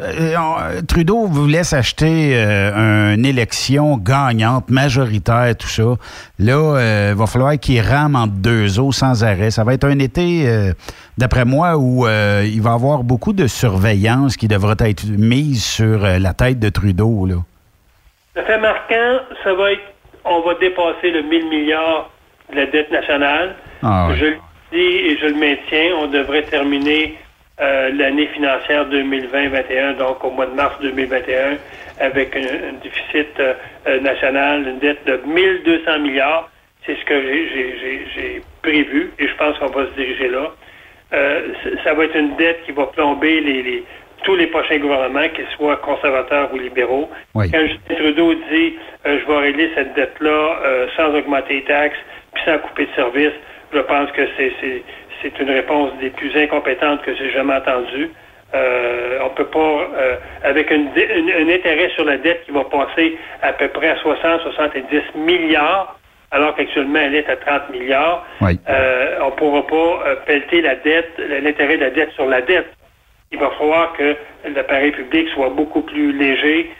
Euh, 0.00 0.80
Trudeau 0.86 1.26
voulait 1.26 1.64
s'acheter 1.64 2.32
euh, 2.34 3.14
une 3.14 3.24
élection 3.24 3.96
gagnante, 3.96 4.70
majoritaire, 4.70 5.54
tout 5.56 5.68
ça. 5.68 5.94
Là, 6.38 7.10
il 7.10 7.16
va 7.16 7.26
falloir 7.26 7.58
qu'il 7.58 7.80
rame 7.80 8.16
entre 8.16 8.34
deux 8.34 8.80
eaux 8.80 8.92
sans 8.92 9.24
arrêt. 9.24 9.50
Ça 9.50 9.64
va 9.64 9.74
être 9.74 9.84
un 9.84 9.98
été, 9.98 10.48
euh, 10.48 10.72
d'après 11.18 11.44
moi, 11.44 11.76
où 11.76 12.06
euh, 12.06 12.44
il 12.44 12.60
va 12.60 12.70
y 12.70 12.74
avoir 12.74 13.02
beaucoup 13.02 13.32
de 13.32 13.46
surveillance 13.46 14.36
qui 14.36 14.48
devra 14.48 14.74
être 14.80 15.04
mise 15.06 15.64
sur 15.64 16.04
euh, 16.04 16.18
la 16.18 16.34
tête 16.34 16.58
de 16.58 16.68
Trudeau. 16.68 17.26
Là. 17.26 17.36
Le 18.34 18.42
fait 18.42 18.58
marquant, 18.58 19.18
ça 19.42 19.54
va 19.54 19.72
être, 19.72 19.82
on 20.24 20.40
va 20.40 20.54
dépasser 20.54 21.10
le 21.10 21.22
1000 21.22 21.48
milliards 21.48 22.10
de 22.50 22.56
la 22.56 22.66
dette 22.66 22.90
nationale. 22.90 23.56
Ah. 23.82 24.08
Je 24.14 24.24
le 24.24 24.36
dis 24.72 24.78
et 24.78 25.18
je 25.18 25.26
le 25.26 25.34
maintiens, 25.34 25.96
on 26.00 26.06
devrait 26.08 26.42
terminer 26.42 27.16
euh, 27.60 27.90
l'année 27.94 28.26
financière 28.28 28.86
2020-21, 28.88 29.96
donc 29.96 30.24
au 30.24 30.30
mois 30.30 30.46
de 30.46 30.54
mars 30.54 30.74
2021, 30.82 31.58
avec 32.00 32.34
un, 32.36 32.40
un 32.40 32.72
déficit 32.82 33.28
euh, 33.38 33.54
euh, 33.86 34.00
national, 34.00 34.66
une 34.68 34.78
dette 34.80 35.04
de 35.06 35.20
1200 35.24 35.98
milliards. 36.00 36.50
C'est 36.86 36.96
ce 36.96 37.04
que 37.04 37.14
j'ai- 37.22 38.42
prévu 38.62 39.10
et 39.18 39.28
je 39.28 39.34
pense 39.36 39.58
qu'on 39.58 39.68
va 39.68 39.84
se 39.86 39.90
diriger 39.92 40.28
là. 40.28 40.50
Euh, 41.12 41.48
ça 41.84 41.92
va 41.94 42.04
être 42.04 42.16
une 42.16 42.34
dette 42.36 42.62
qui 42.64 42.72
va 42.72 42.86
plomber 42.86 43.40
les, 43.42 43.62
les- 43.62 43.84
tous 44.24 44.36
les 44.36 44.46
prochains 44.46 44.78
gouvernements, 44.78 45.28
qu'ils 45.34 45.46
soient 45.56 45.76
conservateurs 45.76 46.48
ou 46.54 46.58
libéraux. 46.58 47.10
Oui. 47.34 47.50
Quand 47.50 47.60
Justin 47.60 47.94
Trudeau 47.96 48.32
dit 48.50 48.74
je 49.04 49.26
vais 49.26 49.36
régler 49.38 49.70
cette 49.74 49.92
dette-là 49.94 50.86
sans 50.96 51.14
augmenter 51.14 51.54
les 51.56 51.64
taxes 51.64 51.98
puis 52.32 52.42
sans 52.46 52.58
couper 52.58 52.86
de 52.86 52.92
services, 52.96 53.34
je 53.72 53.80
pense 53.80 54.10
que 54.12 54.22
c'est 54.38 54.82
c'est- 55.24 55.42
une 55.42 55.50
réponse 55.50 55.90
des 56.00 56.10
plus 56.10 56.36
incompétentes 56.36 57.02
que 57.02 57.14
j'ai 57.14 57.30
jamais 57.30 57.54
entendues. 57.54 58.10
Euh, 58.54 59.18
on 59.24 59.30
peut 59.30 59.46
pas, 59.46 59.58
euh, 59.96 60.16
avec 60.44 60.70
une 60.70 60.92
dé- 60.92 61.08
une- 61.16 61.48
un 61.48 61.52
intérêt 61.52 61.88
sur 61.90 62.04
la 62.04 62.18
dette 62.18 62.44
qui 62.44 62.52
va 62.52 62.64
passer 62.64 63.18
à 63.42 63.52
peu 63.52 63.68
près 63.68 63.88
à 63.88 63.96
60-70 63.96 65.02
milliards, 65.16 65.98
alors 66.30 66.54
qu'actuellement 66.54 67.00
elle 67.00 67.16
est 67.16 67.28
à 67.28 67.36
30 67.36 67.70
milliards, 67.70 68.24
Oui. 68.42 68.58
euh, 68.68 69.18
on 69.22 69.26
ne 69.26 69.30
pourra 69.32 69.66
pas 69.66 70.06
euh, 70.06 70.16
pelleter 70.26 70.60
la 70.60 70.76
dette, 70.76 71.10
l'intérêt 71.18 71.78
de 71.78 71.84
la 71.84 71.90
dette 71.90 72.12
sur 72.12 72.26
la 72.26 72.42
dette. 72.42 72.70
Il 73.32 73.38
va 73.40 73.50
falloir 73.58 73.92
que 73.94 74.14
l'appareil 74.54 74.92
public 74.92 75.28
soit 75.30 75.48
beaucoup 75.48 75.82
plus 75.82 76.12
léger 76.12 76.70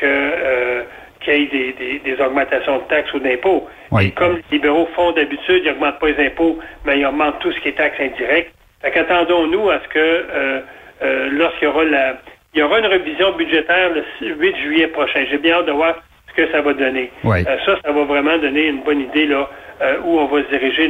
que 0.00 0.84
qu'il 1.20 1.34
y 1.34 1.42
ait 1.42 1.46
des, 1.46 1.72
des- 1.72 1.98
des 2.00 2.22
augmentations 2.22 2.78
de 2.78 2.82
taxes 2.84 3.12
ou 3.14 3.18
d'impôts. 3.18 3.68
Oui. 3.90 4.06
Et 4.06 4.10
comme 4.12 4.36
les 4.36 4.42
libéraux 4.52 4.88
font 4.94 5.12
d'habitude, 5.12 5.62
ils 5.64 5.70
n'augmentent 5.70 5.98
pas 5.98 6.08
les 6.10 6.26
impôts, 6.26 6.58
mais 6.84 6.98
ils 6.98 7.06
augmentent 7.06 7.38
tout 7.40 7.52
ce 7.52 7.60
qui 7.60 7.68
est 7.68 7.72
taxes 7.72 8.00
indirectes. 8.00 8.52
Fait 8.82 8.90
qu'attendons-nous 8.92 9.70
à 9.70 9.80
ce 9.80 9.88
que 9.88 9.98
euh, 9.98 10.60
euh, 11.02 11.28
lorsqu'il 11.32 11.64
y 11.64 11.70
aura 11.70 11.84
la 11.84 12.16
il 12.54 12.60
y 12.60 12.62
aura 12.62 12.78
une 12.78 12.86
révision 12.86 13.32
budgétaire 13.32 13.90
le 13.92 14.04
8 14.34 14.56
juillet 14.56 14.86
prochain. 14.88 15.24
J'ai 15.30 15.36
bien 15.38 15.56
hâte 15.56 15.66
de 15.66 15.72
voir 15.72 15.94
que 16.38 16.52
ça 16.52 16.60
va 16.62 16.72
donner. 16.72 17.10
Oui. 17.24 17.44
Euh, 17.48 17.56
ça, 17.66 17.76
ça 17.84 17.90
va 17.90 18.04
vraiment 18.04 18.38
donner 18.38 18.68
une 18.68 18.82
bonne 18.82 19.00
idée 19.00 19.26
là 19.26 19.50
euh, 19.82 19.96
où 20.04 20.20
on 20.20 20.26
va 20.26 20.42
se 20.44 20.48
diriger 20.48 20.88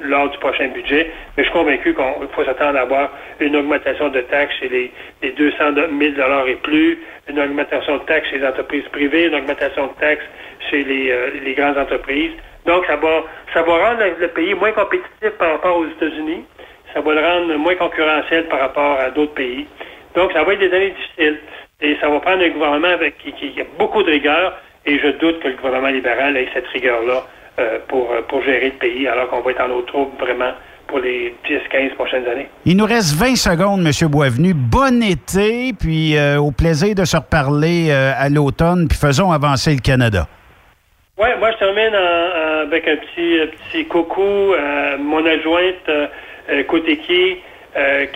lors 0.00 0.30
du 0.30 0.38
prochain 0.38 0.68
budget. 0.68 1.10
Mais 1.36 1.44
je 1.44 1.50
suis 1.50 1.58
convaincu 1.58 1.94
qu'il 1.94 2.28
faut 2.34 2.44
s'attendre 2.44 2.78
à 2.78 2.82
avoir 2.82 3.10
une 3.40 3.56
augmentation 3.56 4.08
de 4.08 4.20
taxes 4.22 4.54
chez 4.58 4.70
les, 4.70 4.92
les 5.22 5.32
200 5.32 5.56
000 5.74 6.14
dollars 6.16 6.48
et 6.48 6.56
plus, 6.56 6.98
une 7.28 7.38
augmentation 7.38 7.98
de 7.98 8.02
taxes 8.04 8.30
chez 8.30 8.38
les 8.38 8.46
entreprises 8.46 8.88
privées, 8.90 9.26
une 9.26 9.34
augmentation 9.34 9.88
de 9.88 10.00
taxes 10.00 10.24
chez 10.70 10.82
les, 10.82 11.10
euh, 11.10 11.30
les 11.44 11.52
grandes 11.52 11.76
entreprises. 11.76 12.32
Donc, 12.64 12.86
ça 12.86 12.96
va, 12.96 13.22
ça 13.52 13.62
va 13.62 13.88
rendre 13.90 14.00
le, 14.00 14.16
le 14.18 14.28
pays 14.28 14.54
moins 14.54 14.72
compétitif 14.72 15.30
par 15.38 15.52
rapport 15.52 15.76
aux 15.76 15.86
États-Unis. 15.86 16.44
Ça 16.94 17.02
va 17.02 17.14
le 17.14 17.20
rendre 17.20 17.54
moins 17.56 17.74
concurrentiel 17.74 18.46
par 18.46 18.60
rapport 18.60 18.98
à 18.98 19.10
d'autres 19.10 19.34
pays. 19.34 19.66
Donc, 20.14 20.32
ça 20.32 20.42
va 20.42 20.54
être 20.54 20.60
des 20.60 20.72
années 20.72 20.90
difficiles. 20.90 21.38
Et 21.82 21.96
ça 22.00 22.08
va 22.08 22.20
prendre 22.20 22.42
un 22.42 22.48
gouvernement 22.48 22.88
avec, 22.88 23.18
qui, 23.18 23.32
qui 23.32 23.60
a 23.60 23.64
beaucoup 23.78 24.02
de 24.02 24.10
rigueur. 24.10 24.54
Et 24.86 24.98
je 24.98 25.08
doute 25.18 25.40
que 25.40 25.48
le 25.48 25.56
gouvernement 25.56 25.88
libéral 25.88 26.36
ait 26.36 26.48
cette 26.54 26.66
rigueur-là 26.68 27.24
euh, 27.58 27.78
pour, 27.88 28.10
euh, 28.12 28.22
pour 28.28 28.42
gérer 28.42 28.66
le 28.66 28.78
pays, 28.78 29.08
alors 29.08 29.28
qu'on 29.28 29.40
va 29.40 29.50
être 29.50 29.60
en 29.60 29.70
eau 29.70 29.82
trouble 29.82 30.12
vraiment 30.18 30.52
pour 30.86 31.00
les 31.00 31.34
10-15 31.48 31.94
prochaines 31.94 32.26
années. 32.28 32.46
Il 32.64 32.76
nous 32.76 32.84
reste 32.84 33.14
20 33.16 33.34
secondes, 33.34 33.80
M. 33.84 34.08
Boisvenu. 34.08 34.54
Bon 34.54 35.02
été, 35.02 35.72
puis 35.72 36.16
euh, 36.16 36.38
au 36.38 36.52
plaisir 36.52 36.94
de 36.94 37.04
se 37.04 37.16
reparler 37.16 37.88
euh, 37.90 38.12
à 38.16 38.28
l'automne, 38.28 38.86
puis 38.88 38.96
faisons 38.96 39.32
avancer 39.32 39.72
le 39.74 39.80
Canada. 39.80 40.28
Oui, 41.18 41.28
moi, 41.40 41.50
je 41.52 41.58
termine 41.58 41.94
en- 41.96 41.98
en- 41.98 42.66
avec 42.68 42.86
un 42.86 42.96
petit, 42.96 43.40
un 43.42 43.46
petit 43.46 43.86
coucou 43.86 44.52
à 44.54 44.96
mon 44.98 45.24
adjointe 45.26 45.90
Koteki, 46.68 47.36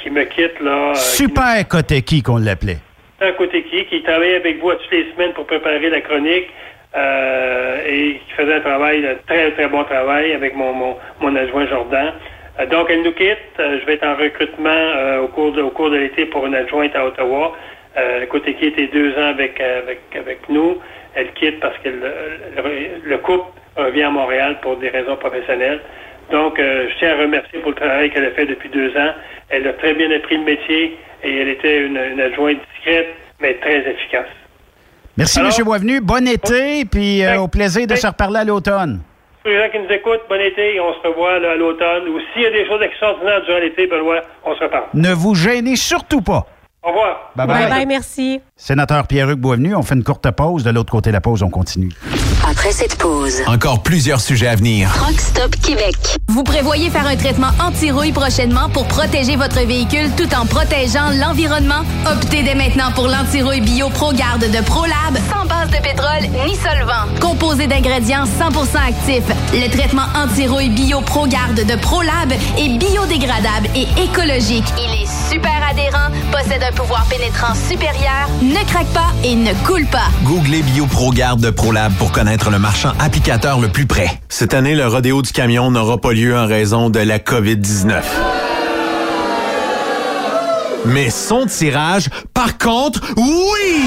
qui 0.03 0.11
me 0.11 0.25
quitte 0.25 0.61
là. 0.61 0.95
Super 0.95 1.67
Koteki 1.69 2.23
qu'on 2.23 2.37
l'appelait. 2.39 2.79
Christian 3.21 3.37
Koteki, 3.37 3.85
qui 3.87 4.03
travaillait 4.03 4.37
avec 4.37 4.61
vous 4.61 4.71
à 4.71 4.77
toutes 4.77 4.91
les 4.93 5.13
semaines 5.13 5.33
pour 5.35 5.47
préparer 5.47 5.91
la 5.91 6.01
chronique 6.01 6.49
euh, 6.97 7.79
et 7.87 8.21
qui 8.27 8.33
faisait 8.35 8.55
un 8.55 8.61
travail, 8.61 9.07
un 9.07 9.17
très, 9.27 9.51
très 9.53 9.69
bon 9.69 9.85
travail 9.85 10.33
avec 10.33 10.57
mon, 10.57 10.73
mon, 10.73 10.97
mon 11.21 11.37
adjoint 11.37 11.67
Jordan. 11.67 12.15
Euh, 12.59 12.67
donc, 12.67 12.89
elle 12.89 13.03
nous 13.03 13.13
quitte. 13.13 13.39
Euh, 13.59 13.79
je 13.81 13.87
vais 13.87 13.95
être 13.95 14.07
en 14.07 14.17
recrutement 14.17 15.21
au 15.23 15.29
cours 15.29 15.53
de, 15.53 15.63
de 15.63 15.97
l'été 15.97 16.27
pour 16.27 16.47
une 16.47 16.55
adjointe 16.55 16.97
à 16.97 17.05
Ottawa. 17.07 17.53
Euh, 17.99 18.25
Koteki 18.27 18.67
était 18.67 18.87
deux 18.87 19.13
ans 19.19 19.29
avec, 19.29 19.61
avec, 19.61 20.01
avec 20.17 20.49
nous. 20.49 20.79
Elle 21.15 21.31
quitte 21.35 21.61
parce 21.61 21.77
que 21.79 21.91
le 21.91 23.19
couple 23.19 23.51
revient 23.77 24.05
à 24.05 24.11
Montréal 24.11 24.59
pour 24.63 24.77
des 24.77 24.89
raisons 24.89 25.17
professionnelles. 25.17 25.81
Donc, 26.31 26.59
euh, 26.59 26.89
je 26.91 26.99
tiens 26.99 27.19
à 27.19 27.23
remercier 27.23 27.59
pour 27.61 27.71
le 27.71 27.77
travail 27.77 28.11
qu'elle 28.11 28.25
a 28.25 28.31
fait 28.33 28.47
depuis 28.47 28.69
deux 28.69 28.91
ans. 28.97 29.13
Elle 29.49 29.67
a 29.67 29.73
très 29.75 29.95
bien 29.95 30.11
appris 30.13 30.37
le 30.37 30.45
métier 30.45 30.97
et 31.25 31.37
elle 31.41 31.49
était 31.49 31.81
une, 31.87 31.97
une 31.97 32.21
adjointe 32.21 32.59
discrète, 32.75 33.09
mais 33.41 33.55
très 33.55 33.79
efficace. 33.91 34.29
Merci, 35.17 35.41
Alors- 35.41 35.53
M. 35.59 35.65
Boisvenu. 35.65 36.01
Bon 36.01 36.27
été, 36.29 36.85
puis 36.85 37.25
euh, 37.25 37.41
au 37.41 37.49
plaisir 37.49 37.87
de 37.87 37.95
se 37.97 38.07
reparler 38.07 38.39
à 38.41 38.45
l'automne. 38.45 39.01
Pour 39.43 39.51
les 39.51 39.59
gens 39.59 39.71
qui 39.71 39.79
nous 39.79 39.91
écoutent, 39.91 40.21
bon 40.29 40.41
été 40.41 40.77
et 40.77 40.81
on 40.81 40.93
se 40.95 41.07
revoit 41.09 41.39
là, 41.41 41.53
à 41.53 41.57
l'automne. 41.57 42.09
Ou 42.09 42.21
s'il 42.33 42.43
y 42.43 42.47
a 42.47 42.51
des 42.51 42.67
choses 42.67 42.83
extraordinaires 42.83 43.43
durant 43.45 43.59
l'été, 43.59 43.87
Benoît, 43.87 44.21
on 44.45 44.55
se 44.55 44.63
reparle. 44.63 44.85
Ne 44.95 45.13
vous 45.13 45.35
gênez 45.35 45.77
surtout 45.77 46.21
pas. 46.21 46.47
Au 46.83 46.89
revoir. 46.89 47.31
Bye-bye. 47.37 47.47
Bye 47.47 47.69
bye, 47.69 47.87
merci. 47.87 48.41
Sénateur 48.57 49.07
Pierre-Hugues 49.07 49.39
Boisvenu, 49.39 49.75
on 49.75 49.83
fait 49.83 49.95
une 49.95 50.03
courte 50.03 50.31
pause. 50.31 50.65
De 50.65 50.71
l'autre 50.71 50.91
côté 50.91 51.11
de 51.11 51.15
la 51.15 51.21
pause, 51.21 51.43
on 51.43 51.51
continue. 51.51 51.91
Après 52.49 52.73
cette 52.73 52.97
pause, 52.97 53.43
Encore 53.47 53.83
plusieurs 53.83 54.21
sujets 54.21 54.49
à 54.49 54.57
venir. 54.57 54.91
Truck 54.95 55.21
Stop 55.21 55.57
Québec. 55.57 55.95
Vous 56.29 56.43
prévoyez 56.43 56.89
faire 56.89 57.07
un 57.07 57.17
traitement 57.17 57.51
anti-rouille 57.63 58.13
prochainement 58.13 58.71
pour 58.71 58.87
protéger 58.89 59.37
votre 59.37 59.61
véhicule 59.67 60.11
tout 60.17 60.29
en 60.35 60.47
protégeant 60.47 61.11
l'environnement? 61.21 61.83
Optez 62.11 62.43
dès 62.43 62.55
maintenant 62.55 62.91
pour 62.95 63.09
l'anti-rouille 63.09 63.61
bio 63.61 63.91
ProGarde 63.91 64.51
de 64.51 64.65
ProLab, 64.65 65.19
sans 65.31 65.45
base 65.47 65.69
de 65.71 65.83
pétrole 65.83 66.23
ni 66.47 66.57
solvant. 66.57 67.07
Composé 67.21 67.67
d'ingrédients 67.67 68.25
100% 68.25 68.89
actifs, 68.89 69.29
le 69.53 69.69
traitement 69.71 70.07
anti-rouille 70.17 70.71
bio 70.71 71.03
ProGarde 71.03 71.67
de 71.67 71.77
ProLab 71.77 72.33
est 72.33 72.79
biodégradable 72.79 73.69
et 73.77 73.87
écologique. 74.03 74.65
Il 74.79 75.03
est 75.03 75.07
super 75.31 75.63
adhérent, 75.69 76.11
possède 76.33 76.63
un 76.63 76.73
pouvoir 76.73 77.07
pénétrant 77.09 77.55
supérieur, 77.55 78.29
ne 78.43 78.67
craque 78.67 78.93
pas 78.93 79.13
et 79.23 79.37
ne 79.37 79.53
coule 79.65 79.87
pas. 79.87 80.09
Googlez 80.25 80.63
BioProGarde 80.63 81.41
de 81.41 81.51
ProLab 81.51 81.93
pour 81.95 82.11
connaître 82.11 82.51
le 82.51 82.59
marchand 82.59 82.93
applicateur 82.99 83.61
le 83.61 83.69
plus 83.69 83.87
près. 83.87 84.09
Cette 84.29 84.55
année, 84.55 84.75
le 84.75 84.87
rodéo 84.89 85.23
du 85.23 85.31
camion 85.31 85.71
n'aura 85.71 85.99
pas 85.99 86.13
lieu 86.13 86.37
en 86.37 86.47
raison 86.47 86.91
de 86.91 86.99
la 86.99 87.19
COVID-19. 87.19 88.03
Mais 90.87 91.11
son 91.11 91.47
tirage, 91.47 92.09
par 92.35 92.59
contre, 92.59 93.01
oui! 93.17 93.85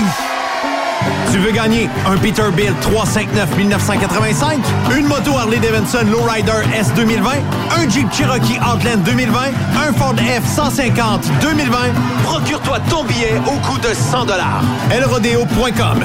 Tu 1.31 1.39
veux 1.39 1.51
gagner 1.51 1.89
un 2.07 2.17
Peterbilt 2.17 2.79
359 2.81 3.57
1985, 3.57 4.59
une 4.97 5.07
moto 5.07 5.31
Harley 5.37 5.57
Davidson 5.57 6.05
Lowrider 6.11 6.61
S 6.77 6.91
2020, 6.95 7.31
un 7.77 7.89
Jeep 7.89 8.07
Cherokee 8.13 8.59
Outland 8.59 9.03
2020, 9.03 9.39
un 9.87 9.93
Ford 9.93 10.15
F 10.15 10.45
150 10.47 11.21
2020? 11.41 11.77
Procure-toi 12.23 12.79
ton 12.89 13.03
billet 13.03 13.33
au 13.47 13.57
coût 13.67 13.79
de 13.79 13.93
100 13.93 14.27
elrodeo.com. 14.91 16.03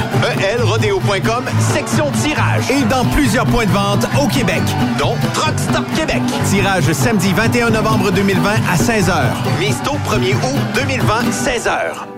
elrodeo.com, 0.55 1.45
section 1.75 2.11
tirage. 2.23 2.71
Et 2.71 2.83
dans 2.85 3.05
plusieurs 3.07 3.47
points 3.47 3.67
de 3.67 3.73
vente 3.73 4.07
au 4.23 4.27
Québec, 4.27 4.63
dont 4.99 5.15
Truck 5.35 5.59
Stop 5.59 5.85
Québec. 5.95 6.23
Tirage 6.47 6.93
samedi 6.93 7.33
21 7.33 7.71
novembre 7.71 8.11
2020 8.11 8.51
à 8.51 8.77
16h. 8.77 9.15
Mise 9.59 9.77
au 9.87 9.97
1er 10.11 10.35
août 10.35 10.59
2020, 10.75 11.05
16h. 11.31 12.18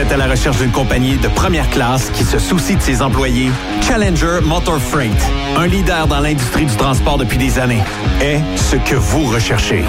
Êtes 0.00 0.12
à 0.12 0.16
la 0.16 0.28
recherche 0.28 0.56
d'une 0.56 0.70
compagnie 0.70 1.18
de 1.18 1.28
première 1.28 1.68
classe 1.68 2.08
qui 2.14 2.24
se 2.24 2.38
soucie 2.38 2.74
de 2.74 2.80
ses 2.80 3.02
employés? 3.02 3.50
Challenger 3.86 4.40
Motor 4.42 4.78
Freight, 4.78 5.12
un 5.58 5.66
leader 5.66 6.06
dans 6.06 6.20
l'industrie 6.20 6.64
du 6.64 6.74
transport 6.74 7.18
depuis 7.18 7.36
des 7.36 7.58
années, 7.58 7.82
est 8.22 8.40
ce 8.56 8.76
que 8.76 8.94
vous 8.94 9.26
recherchez. 9.26 9.84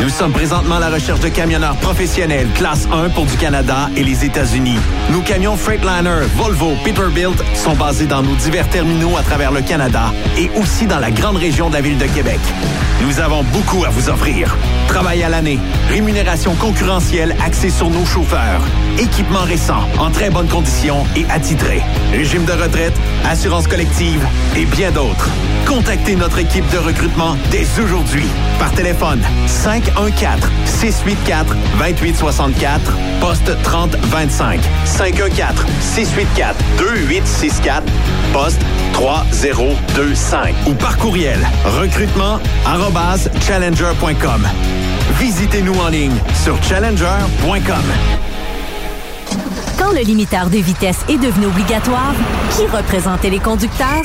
Nous 0.00 0.10
sommes 0.10 0.30
présentement 0.30 0.76
à 0.76 0.78
la 0.78 0.90
recherche 0.90 1.18
de 1.18 1.28
camionneurs 1.28 1.74
professionnels 1.78 2.46
classe 2.54 2.86
1 2.92 3.08
pour 3.08 3.26
du 3.26 3.36
Canada 3.36 3.90
et 3.96 4.04
les 4.04 4.24
États-Unis. 4.24 4.78
Nos 5.10 5.22
camions 5.22 5.56
Freightliner, 5.56 6.20
Volvo, 6.36 6.76
Peterbilt 6.84 7.42
sont 7.56 7.74
basés 7.74 8.06
dans 8.06 8.22
nos 8.22 8.36
divers 8.36 8.68
terminaux 8.68 9.16
à 9.16 9.22
travers 9.22 9.50
le 9.50 9.62
Canada 9.62 10.12
et 10.36 10.52
aussi 10.54 10.86
dans 10.86 11.00
la 11.00 11.10
grande 11.10 11.36
région 11.36 11.68
de 11.68 11.74
la 11.74 11.80
ville 11.80 11.98
de 11.98 12.06
Québec. 12.06 12.38
Nous 13.02 13.18
avons 13.18 13.42
beaucoup 13.42 13.84
à 13.84 13.88
vous 13.88 14.08
offrir. 14.08 14.56
Travail 14.88 15.22
à 15.22 15.28
l'année, 15.28 15.58
rémunération 15.88 16.54
concurrentielle 16.54 17.36
axée 17.44 17.70
sur 17.70 17.90
nos 17.90 18.04
chauffeurs, 18.04 18.62
équipement 18.98 19.42
récent, 19.42 19.86
en 19.98 20.10
très 20.10 20.30
bonne 20.30 20.48
condition 20.48 21.04
et 21.14 21.24
attitré, 21.30 21.82
régime 22.10 22.44
de 22.44 22.52
retraite, 22.52 22.94
assurance 23.24 23.68
collective 23.68 24.26
et 24.56 24.64
bien 24.64 24.90
d'autres. 24.90 25.28
Contactez 25.66 26.16
notre 26.16 26.38
équipe 26.38 26.68
de 26.72 26.78
recrutement 26.78 27.36
dès 27.50 27.66
aujourd'hui. 27.80 28.26
Par 28.58 28.72
téléphone 28.72 29.20
514 29.46 30.50
684 30.64 31.54
2864 31.78 32.92
poste 33.20 33.62
3025 33.62 34.60
514 34.86 35.66
684 35.80 36.56
2864 36.78 37.82
poste 38.32 38.62
3025 38.94 40.54
ou 40.66 40.72
par 40.74 40.96
courriel 40.96 41.38
recrutement 41.64 42.40
arobase 42.66 43.30
challenger.com. 43.40 44.48
Visitez-nous 45.18 45.74
en 45.74 45.88
ligne 45.88 46.14
sur 46.44 46.62
challenger.com. 46.62 47.74
Quand 49.76 49.92
le 49.92 50.00
limiteur 50.00 50.48
de 50.48 50.58
vitesse 50.58 51.04
est 51.08 51.18
devenu 51.18 51.46
obligatoire, 51.46 52.14
qui 52.56 52.64
représentait 52.66 53.30
les 53.30 53.40
conducteurs? 53.40 54.04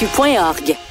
ARPQ.org. 0.01 0.90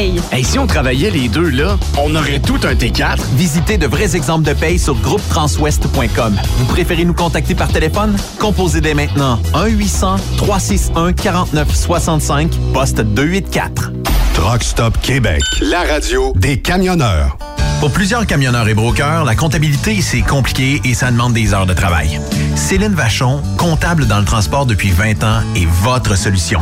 paye. 0.01 0.21
Hey, 0.31 0.43
si 0.43 0.59
on 0.59 0.67
travaillait 0.67 1.11
les 1.11 1.27
deux, 1.27 1.49
là, 1.49 1.77
on 1.97 2.15
aurait 2.15 2.39
tout 2.39 2.59
un 2.63 2.73
T4. 2.73 3.17
Visitez 3.35 3.77
de 3.77 3.87
vrais 3.87 4.15
exemples 4.15 4.47
de 4.47 4.53
paye 4.53 4.79
sur 4.79 4.95
groupetranswest.com. 4.95 6.39
Vous 6.57 6.65
préférez 6.65 7.05
nous 7.05 7.13
contacter 7.13 7.55
par 7.55 7.67
téléphone? 7.67 8.15
Composez 8.39 8.81
dès 8.81 8.93
maintenant 8.93 9.39
1-800-361-4965, 9.53 12.49
poste 12.73 13.01
284. 13.01 13.91
Truck 14.33 14.63
Stop 14.63 14.97
Québec, 15.01 15.41
la 15.61 15.81
radio 15.81 16.33
des 16.35 16.59
camionneurs. 16.59 17.37
Pour 17.79 17.91
plusieurs 17.91 18.27
camionneurs 18.27 18.67
et 18.67 18.73
brokers, 18.73 19.25
la 19.25 19.35
comptabilité, 19.35 20.01
c'est 20.01 20.21
compliqué 20.21 20.81
et 20.85 20.93
ça 20.93 21.11
demande 21.11 21.33
des 21.33 21.53
heures 21.53 21.65
de 21.65 21.73
travail. 21.73 22.19
Céline 22.55 22.93
Vachon, 22.93 23.41
comptable 23.57 24.05
dans 24.05 24.19
le 24.19 24.25
transport 24.25 24.65
depuis 24.65 24.91
20 24.91 25.23
ans, 25.23 25.41
est 25.55 25.65
votre 25.65 26.15
solution. 26.15 26.61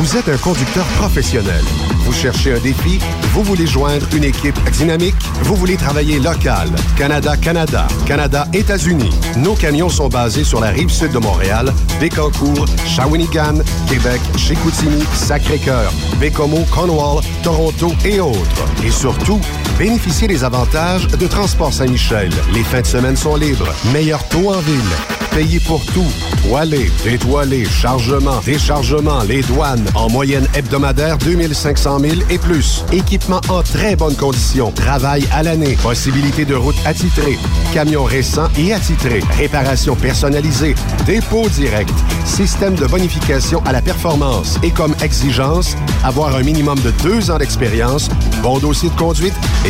Vous 0.00 0.16
êtes 0.16 0.30
un 0.30 0.38
conducteur 0.38 0.86
professionnel. 0.96 1.62
Vous 2.06 2.14
cherchez 2.14 2.54
un 2.54 2.58
défi? 2.58 2.98
Vous 3.34 3.42
voulez 3.42 3.66
joindre 3.66 4.06
une 4.14 4.24
équipe 4.24 4.58
dynamique? 4.70 5.14
Vous 5.42 5.54
voulez 5.54 5.76
travailler 5.76 6.18
local? 6.18 6.70
Canada-Canada, 6.96 7.86
Canada-États-Unis. 8.06 9.10
Nos 9.36 9.54
camions 9.56 9.90
sont 9.90 10.08
basés 10.08 10.42
sur 10.42 10.58
la 10.58 10.68
rive 10.68 10.88
sud 10.88 11.12
de 11.12 11.18
Montréal, 11.18 11.70
Bécancour, 12.00 12.64
Shawinigan, 12.86 13.58
Québec, 13.90 14.22
Chicoutimi, 14.38 15.04
Sacré-Cœur, 15.12 15.92
Bécomo, 16.18 16.64
Cornwall, 16.70 17.22
Toronto 17.42 17.92
et 18.02 18.20
autres. 18.20 18.64
Et 18.82 18.90
surtout, 18.90 19.38
bénéficiez 19.80 20.28
des 20.28 20.44
avantages 20.44 21.06
de 21.06 21.26
Transport 21.26 21.72
Saint-Michel. 21.72 22.28
Les 22.52 22.62
fins 22.62 22.82
de 22.82 22.86
semaine 22.86 23.16
sont 23.16 23.36
libres. 23.36 23.72
Meilleur 23.94 24.22
taux 24.28 24.52
en 24.52 24.58
ville. 24.58 24.92
Payé 25.30 25.58
pour 25.60 25.84
tout. 25.86 26.10
Toilé, 26.42 26.90
détoilé, 27.04 27.64
chargement, 27.64 28.40
déchargement, 28.44 29.22
les 29.22 29.42
douanes. 29.42 29.86
En 29.94 30.10
moyenne 30.10 30.46
hebdomadaire, 30.54 31.16
2500 31.18 31.98
000 32.00 32.14
et 32.28 32.38
plus. 32.38 32.84
Équipement 32.92 33.40
en 33.48 33.62
très 33.62 33.96
bonne 33.96 34.16
condition. 34.16 34.70
Travail 34.72 35.26
à 35.32 35.42
l'année. 35.42 35.78
Possibilité 35.82 36.44
de 36.44 36.54
route 36.54 36.76
attitrée. 36.84 37.38
Camions 37.72 38.04
récents 38.04 38.48
et 38.58 38.74
attitrés. 38.74 39.22
Réparation 39.38 39.94
personnalisée. 39.94 40.74
Dépôt 41.06 41.48
direct. 41.48 41.94
Système 42.24 42.74
de 42.74 42.86
bonification 42.86 43.62
à 43.64 43.72
la 43.72 43.80
performance. 43.80 44.58
Et 44.62 44.70
comme 44.70 44.94
exigence, 45.02 45.76
avoir 46.04 46.34
un 46.34 46.42
minimum 46.42 46.78
de 46.80 46.90
deux 47.02 47.30
ans 47.30 47.38
d'expérience, 47.38 48.08
bon 48.42 48.58
dossier 48.58 48.90
de 48.90 48.96
conduite 48.96 49.34
et 49.64 49.69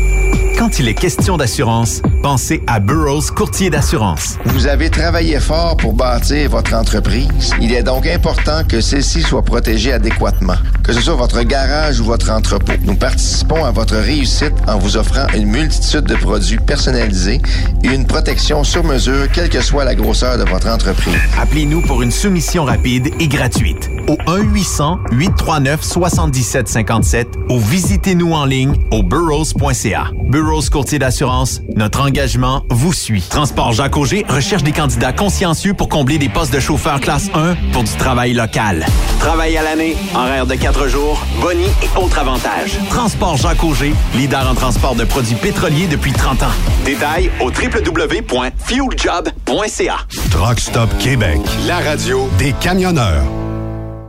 Quand 0.61 0.77
il 0.77 0.87
est 0.87 0.93
question 0.93 1.37
d'assurance, 1.37 2.03
pensez 2.21 2.61
à 2.67 2.79
Burroughs 2.79 3.31
Courtier 3.35 3.71
d'assurance. 3.71 4.37
Vous 4.45 4.67
avez 4.67 4.91
travaillé 4.91 5.39
fort 5.39 5.75
pour 5.75 5.93
bâtir 5.93 6.51
votre 6.51 6.75
entreprise. 6.75 7.55
Il 7.59 7.73
est 7.73 7.81
donc 7.81 8.05
important 8.05 8.61
que 8.69 8.79
celle-ci 8.79 9.23
soit 9.23 9.41
protégée 9.41 9.91
adéquatement, 9.91 10.53
que 10.83 10.93
ce 10.93 11.01
soit 11.01 11.15
votre 11.15 11.41
garage 11.41 11.99
ou 11.99 12.03
votre 12.03 12.29
entrepôt. 12.29 12.73
Nous 12.83 12.93
participons 12.93 13.65
à 13.65 13.71
votre 13.71 13.95
réussite 13.95 14.53
en 14.67 14.77
vous 14.77 14.97
offrant 14.97 15.25
une 15.33 15.47
multitude 15.47 16.03
de 16.03 16.13
produits 16.13 16.59
personnalisés 16.59 17.41
et 17.83 17.87
une 17.87 18.05
protection 18.05 18.63
sur 18.63 18.83
mesure, 18.83 19.31
quelle 19.33 19.49
que 19.49 19.61
soit 19.61 19.83
la 19.83 19.95
grosseur 19.95 20.37
de 20.37 20.43
votre 20.43 20.67
entreprise. 20.67 21.17
Appelez-nous 21.39 21.81
pour 21.87 22.03
une 22.03 22.11
soumission 22.11 22.65
rapide 22.65 23.09
et 23.19 23.27
gratuite 23.27 23.89
au 24.07 24.13
1-800-839-7757 24.29 27.25
ou 27.49 27.59
visitez-nous 27.59 28.33
en 28.33 28.45
ligne 28.45 28.75
au 28.91 29.01
burrows.ca. 29.01 30.11
Burrows 30.51 30.69
Courtier 30.69 30.99
d'assurance, 30.99 31.61
notre 31.77 32.01
engagement 32.01 32.65
vous 32.69 32.91
suit. 32.91 33.23
Transport 33.29 33.71
Jacques 33.71 33.95
Auger 33.95 34.25
recherche 34.27 34.63
des 34.63 34.73
candidats 34.73 35.13
consciencieux 35.13 35.73
pour 35.73 35.87
combler 35.87 36.17
des 36.17 36.27
postes 36.27 36.53
de 36.53 36.59
chauffeur 36.59 36.99
classe 36.99 37.29
1 37.33 37.55
pour 37.71 37.85
du 37.85 37.93
travail 37.93 38.33
local. 38.33 38.85
Travail 39.21 39.55
à 39.55 39.63
l'année, 39.63 39.95
horaire 40.13 40.45
de 40.45 40.55
4 40.55 40.89
jours, 40.89 41.25
boni 41.39 41.67
et 41.81 41.87
autres 41.97 42.19
avantages. 42.19 42.77
Transport 42.89 43.37
Jacques 43.37 43.63
Auger, 43.63 43.93
leader 44.13 44.45
en 44.45 44.53
transport 44.53 44.93
de 44.93 45.05
produits 45.05 45.35
pétroliers 45.35 45.87
depuis 45.87 46.11
30 46.11 46.43
ans. 46.43 46.51
Détails 46.83 47.31
au 47.39 47.45
www.fueljob.ca. 47.45 49.95
Truck 50.31 50.59
Stop 50.59 50.89
Québec, 50.99 51.39
la 51.65 51.79
radio 51.79 52.29
des 52.37 52.51
camionneurs. 52.59 53.23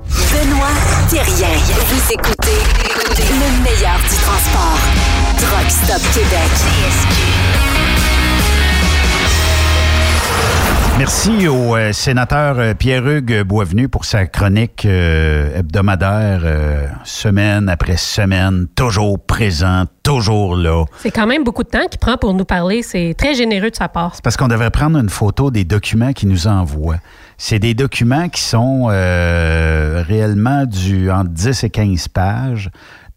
Benoît 0.09 0.75
Thérien. 1.09 1.55
Vous 1.87 2.13
écoutez 2.13 2.59
le 3.31 3.63
meilleur 3.63 4.01
du 4.01 4.17
transport. 4.17 5.22
Truck 5.43 5.69
Stop 5.71 6.01
Québec. 6.15 6.51
Merci 10.99 11.49
au 11.49 11.75
euh, 11.75 11.93
sénateur 11.93 12.59
euh, 12.59 12.75
Pierre-Hugues 12.75 13.43
Boisvenu 13.43 13.89
pour 13.89 14.05
sa 14.05 14.27
chronique 14.27 14.85
euh, 14.85 15.59
hebdomadaire, 15.59 16.43
euh, 16.45 16.87
semaine 17.03 17.69
après 17.69 17.97
semaine, 17.97 18.67
toujours 18.77 19.19
présent, 19.19 19.85
toujours 20.03 20.55
là. 20.55 20.85
C'est 20.99 21.11
quand 21.11 21.27
même 21.27 21.43
beaucoup 21.45 21.65
de 21.65 21.69
temps 21.69 21.87
qu'il 21.91 21.99
prend 21.99 22.17
pour 22.17 22.35
nous 22.35 22.45
parler. 22.45 22.83
C'est 22.83 23.15
très 23.19 23.35
généreux 23.35 23.71
de 23.71 23.77
sa 23.77 23.89
part. 23.89 24.15
C'est 24.15 24.23
parce 24.23 24.37
qu'on 24.37 24.49
devrait 24.49 24.71
prendre 24.71 24.99
une 24.99 25.09
photo 25.09 25.51
des 25.51 25.65
documents 25.65 26.13
qu'il 26.13 26.29
nous 26.29 26.47
envoie. 26.47 26.97
C'est 27.39 27.59
des 27.59 27.75
documents 27.75 28.29
qui 28.29 28.43
sont 28.43 28.87
euh, 28.91 30.05
réellement 30.07 30.67
du 30.67 31.11
entre 31.11 31.31
10 31.31 31.65
et 31.65 31.71
15 31.71 32.09
pages. 32.09 32.71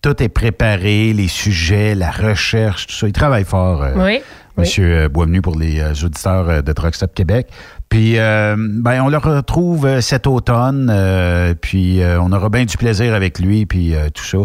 Tout 0.05 0.21
est 0.21 0.29
préparé, 0.29 1.13
les 1.13 1.27
sujets, 1.27 1.95
la 1.95 2.11
recherche, 2.11 2.85
tout 2.85 2.93
ça. 2.93 3.07
Il 3.07 3.11
travaille 3.11 3.43
fort, 3.43 3.81
euh, 3.81 3.93
Oui. 3.95 4.21
Monsieur 4.55 4.99
euh, 4.99 5.09
Boisvenu, 5.09 5.41
pour 5.41 5.57
les 5.57 5.79
euh, 5.79 5.93
auditeurs 6.05 6.47
euh, 6.47 6.61
de 6.61 6.73
Truck 6.73 6.93
Stop 6.93 7.15
Québec. 7.15 7.47
Puis, 7.89 8.19
euh, 8.19 8.55
ben, 8.55 9.01
on 9.01 9.09
le 9.09 9.17
retrouve 9.17 9.99
cet 10.01 10.27
automne. 10.27 10.91
euh, 10.93 11.55
puis, 11.59 12.01
on 12.21 12.31
aura 12.31 12.49
bien 12.49 12.65
du 12.65 12.77
plaisir 12.77 13.15
avec 13.15 13.39
lui, 13.39 13.65
puis 13.65 13.95
tout 14.13 14.23
ça. 14.23 14.37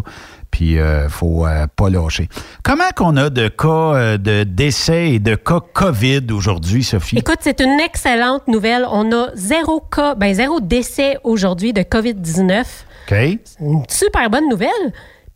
Puis, 0.50 0.78
euh, 0.78 1.10
faut 1.10 1.46
euh, 1.46 1.66
pas 1.76 1.90
lâcher. 1.90 2.30
Comment 2.62 2.88
qu'on 2.96 3.18
a 3.18 3.28
de 3.28 3.48
cas 3.48 4.16
de 4.16 4.44
décès 4.44 5.10
et 5.10 5.18
de 5.18 5.34
cas 5.34 5.60
COVID 5.74 6.22
aujourd'hui, 6.32 6.84
Sophie? 6.84 7.18
Écoute, 7.18 7.40
c'est 7.40 7.60
une 7.60 7.80
excellente 7.80 8.48
nouvelle. 8.48 8.86
On 8.90 9.12
a 9.12 9.26
zéro 9.34 9.80
cas, 9.80 10.14
ben 10.14 10.32
zéro 10.32 10.60
décès 10.60 11.18
aujourd'hui 11.22 11.74
de 11.74 11.82
COVID-19. 11.82 12.64
OK. 13.10 13.38
Une 13.60 13.82
super 13.90 14.30
bonne 14.30 14.48
nouvelle. 14.48 14.70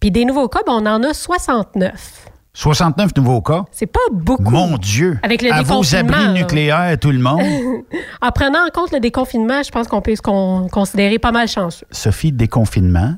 Puis 0.05 0.11
des 0.11 0.27
nouveaux 0.27 0.49
cas, 0.49 0.61
ben, 0.67 0.75
on 0.75 0.85
en 0.85 1.03
a 1.03 1.15
69. 1.15 2.27
69 2.53 3.17
nouveaux 3.17 3.41
cas? 3.41 3.65
C'est 3.71 3.87
pas 3.87 4.01
beaucoup. 4.13 4.43
Mon 4.51 4.77
Dieu. 4.77 5.19
Avec 5.23 5.41
le 5.41 5.51
à 5.51 5.63
vos 5.63 5.95
abris 5.97 6.27
là. 6.27 6.33
nucléaires, 6.35 6.99
tout 7.01 7.11
le 7.11 7.21
monde? 7.21 7.41
en 8.21 8.31
prenant 8.31 8.67
en 8.67 8.69
compte 8.69 8.93
le 8.93 9.01
déconfinement, 9.01 9.63
je 9.63 9.71
pense 9.71 9.89
qu'on 9.89 10.03
peut 10.03 10.15
se 10.15 10.21
con- 10.21 10.69
considérer 10.71 11.19
pas 11.19 11.33
mal 11.33 11.49
chanceux. 11.49 11.87
Sophie, 11.91 12.33
déconfinement, 12.33 13.15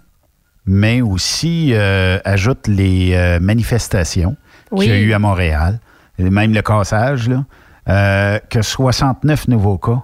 mais 0.64 1.00
aussi 1.00 1.70
euh, 1.72 2.20
ajoute 2.24 2.68
les 2.68 3.14
euh, 3.14 3.40
manifestations 3.40 4.36
Oui. 4.70 4.84
qu'il 4.86 4.94
y 4.94 4.96
a 4.96 5.00
eu 5.00 5.12
à 5.12 5.18
Montréal, 5.18 5.80
même 6.20 6.54
le 6.54 6.62
cassage, 6.62 7.28
là, 7.28 7.44
euh, 7.88 8.38
que 8.48 8.62
69 8.62 9.48
nouveaux 9.48 9.78
cas. 9.78 10.02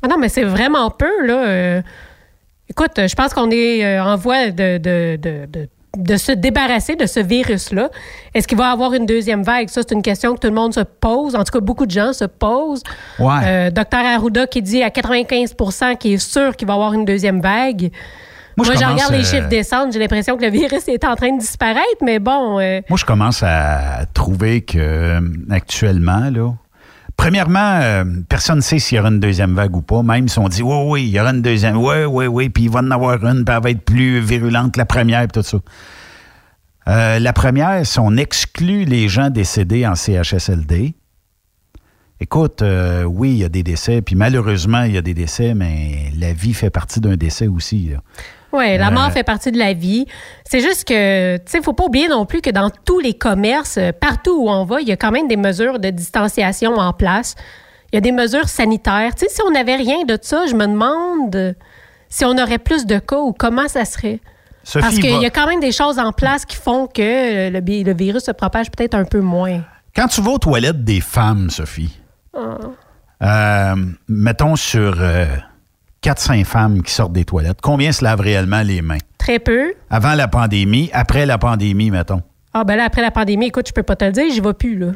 Ah 0.00 0.06
non, 0.06 0.16
mais 0.16 0.28
c'est 0.28 0.44
vraiment 0.44 0.90
peu, 0.90 1.26
là. 1.26 1.82
Écoute, 2.68 2.92
je 2.96 3.14
pense 3.14 3.32
qu'on 3.32 3.50
est 3.50 3.84
euh, 3.84 4.02
en 4.04 4.16
voie 4.16 4.50
de, 4.50 4.78
de, 4.78 5.16
de, 5.16 5.46
de- 5.46 5.68
de 5.96 6.16
se 6.18 6.30
débarrasser 6.32 6.94
de 6.94 7.06
ce 7.06 7.20
virus-là. 7.20 7.88
Est-ce 8.34 8.46
qu'il 8.46 8.58
va 8.58 8.68
y 8.68 8.72
avoir 8.72 8.92
une 8.92 9.06
deuxième 9.06 9.42
vague? 9.42 9.70
Ça, 9.70 9.80
c'est 9.80 9.94
une 9.94 10.02
question 10.02 10.34
que 10.34 10.40
tout 10.40 10.48
le 10.48 10.52
monde 10.54 10.74
se 10.74 10.80
pose. 10.80 11.34
En 11.34 11.42
tout 11.42 11.52
cas, 11.52 11.60
beaucoup 11.60 11.86
de 11.86 11.90
gens 11.90 12.12
se 12.12 12.26
posent. 12.26 12.82
Ouais. 13.18 13.32
Euh, 13.44 13.70
Docteur 13.70 14.04
Arruda 14.04 14.46
qui 14.46 14.60
dit 14.60 14.82
à 14.82 14.90
95% 14.90 15.96
qu'il 15.96 16.12
est 16.12 16.18
sûr 16.18 16.54
qu'il 16.54 16.66
va 16.68 16.74
y 16.74 16.76
avoir 16.76 16.92
une 16.92 17.06
deuxième 17.06 17.40
vague. 17.40 17.90
Moi, 18.58 18.66
Moi, 18.66 18.74
je 18.74 18.78
commence, 18.80 18.92
regarde 18.92 19.12
les 19.14 19.20
euh, 19.20 19.30
chiffres 19.30 19.48
descendre. 19.48 19.90
J'ai 19.92 19.98
l'impression 19.98 20.36
que 20.36 20.42
le 20.44 20.50
virus 20.60 20.86
est 20.88 21.04
en 21.04 21.14
train 21.16 21.32
de 21.34 21.40
disparaître, 21.40 22.02
mais 22.02 22.18
bon. 22.18 22.58
euh, 22.60 22.82
Moi, 22.90 22.98
je 22.98 23.04
commence 23.06 23.42
à 23.42 24.04
trouver 24.12 24.60
que 24.62 25.18
actuellement, 25.50 26.28
là, 26.30 26.52
premièrement, 27.16 27.80
euh, 27.82 28.04
personne 28.28 28.56
ne 28.56 28.60
sait 28.60 28.78
s'il 28.78 28.96
y 28.96 28.98
aura 29.00 29.08
une 29.08 29.20
deuxième 29.20 29.54
vague 29.54 29.74
ou 29.76 29.82
pas. 29.82 30.02
Même 30.02 30.28
si 30.28 30.38
on 30.38 30.48
dit, 30.48 30.62
oui, 30.62 30.76
oui, 30.86 31.02
il 31.04 31.10
y 31.10 31.20
aura 31.20 31.30
une 31.30 31.42
deuxième, 31.42 31.76
oui, 31.76 32.04
oui, 32.04 32.26
oui, 32.26 32.48
puis 32.48 32.64
il 32.64 32.70
va 32.70 32.80
en 32.80 32.90
avoir 32.90 33.24
une, 33.24 33.44
puis 33.44 33.54
elle 33.54 33.62
va 33.62 33.70
être 33.70 33.84
plus 33.84 34.20
virulente 34.20 34.74
que 34.74 34.78
la 34.78 34.86
première, 34.86 35.26
puis 35.26 35.40
tout 35.40 35.42
ça. 35.42 35.58
Euh, 36.88 37.18
la 37.18 37.32
première, 37.32 37.84
si 37.84 37.98
on 37.98 38.16
exclut 38.16 38.84
les 38.84 39.08
gens 39.08 39.30
décédés 39.30 39.86
en 39.86 39.94
CHSLD, 39.94 40.94
écoute, 42.20 42.62
euh, 42.62 43.02
oui, 43.02 43.32
il 43.32 43.38
y 43.38 43.44
a 43.44 43.48
des 43.48 43.64
décès, 43.64 44.02
puis 44.02 44.14
malheureusement, 44.14 44.82
il 44.82 44.92
y 44.92 44.98
a 44.98 45.02
des 45.02 45.14
décès, 45.14 45.54
mais 45.54 46.12
la 46.16 46.32
vie 46.32 46.54
fait 46.54 46.70
partie 46.70 47.00
d'un 47.00 47.16
décès 47.16 47.48
aussi. 47.48 47.92
Oui, 48.56 48.76
la 48.78 48.88
Euh, 48.88 48.90
mort 48.90 49.10
fait 49.12 49.22
partie 49.24 49.52
de 49.52 49.58
la 49.58 49.72
vie. 49.72 50.06
C'est 50.44 50.60
juste 50.60 50.84
que, 50.86 51.36
tu 51.36 51.42
sais, 51.46 51.62
faut 51.62 51.72
pas 51.72 51.84
oublier 51.84 52.08
non 52.08 52.24
plus 52.26 52.40
que 52.40 52.50
dans 52.50 52.70
tous 52.70 52.98
les 53.00 53.14
commerces, 53.14 53.76
euh, 53.78 53.92
partout 53.92 54.36
où 54.44 54.48
on 54.50 54.64
va, 54.64 54.80
il 54.80 54.88
y 54.88 54.92
a 54.92 54.96
quand 54.96 55.10
même 55.10 55.28
des 55.28 55.36
mesures 55.36 55.78
de 55.78 55.90
distanciation 55.90 56.76
en 56.76 56.92
place. 56.92 57.34
Il 57.92 57.96
y 57.96 57.98
a 57.98 58.00
des 58.00 58.12
mesures 58.12 58.48
sanitaires. 58.48 59.14
Tu 59.14 59.26
sais, 59.26 59.32
si 59.34 59.40
on 59.46 59.50
n'avait 59.50 59.76
rien 59.76 60.04
de 60.04 60.18
ça, 60.20 60.46
je 60.46 60.54
me 60.54 60.66
demande 60.66 61.54
si 62.08 62.24
on 62.24 62.36
aurait 62.38 62.58
plus 62.58 62.86
de 62.86 62.98
cas 62.98 63.18
ou 63.18 63.32
comment 63.32 63.68
ça 63.68 63.84
serait. 63.84 64.20
Sophie 64.64 64.82
Parce 64.82 64.98
qu'il 64.98 65.20
y 65.22 65.26
a 65.26 65.30
quand 65.30 65.46
même 65.46 65.60
des 65.60 65.70
choses 65.70 65.98
en 66.00 66.12
place 66.12 66.44
qui 66.44 66.56
font 66.56 66.88
que 66.88 67.00
euh, 67.00 67.50
le 67.50 67.94
virus 67.94 68.24
se 68.24 68.32
propage 68.32 68.70
peut-être 68.72 68.94
un 68.94 69.04
peu 69.04 69.20
moins. 69.20 69.60
Quand 69.94 70.08
tu 70.08 70.20
vas 70.20 70.32
aux 70.32 70.38
toilettes 70.38 70.82
des 70.82 71.00
femmes, 71.00 71.50
Sophie, 71.50 71.96
Ah. 72.36 72.58
Euh, 73.22 73.76
mettons 74.08 74.56
sur 74.56 74.96
4-5 76.06 76.44
femmes 76.44 76.82
qui 76.82 76.92
sortent 76.92 77.12
des 77.12 77.24
toilettes, 77.24 77.58
combien 77.60 77.90
se 77.90 78.04
lavent 78.04 78.20
réellement 78.20 78.62
les 78.62 78.80
mains? 78.80 78.98
Très 79.18 79.40
peu. 79.40 79.74
Avant 79.90 80.14
la 80.14 80.28
pandémie, 80.28 80.88
après 80.92 81.26
la 81.26 81.36
pandémie, 81.36 81.90
mettons. 81.90 82.22
Ah, 82.54 82.62
ben 82.62 82.76
là, 82.76 82.84
après 82.84 83.02
la 83.02 83.10
pandémie, 83.10 83.46
écoute, 83.46 83.66
je 83.68 83.72
peux 83.72 83.82
pas 83.82 83.96
te 83.96 84.04
le 84.04 84.12
dire, 84.12 84.24
j'y 84.32 84.40
vais 84.40 84.54
plus, 84.54 84.78
là. 84.78 84.92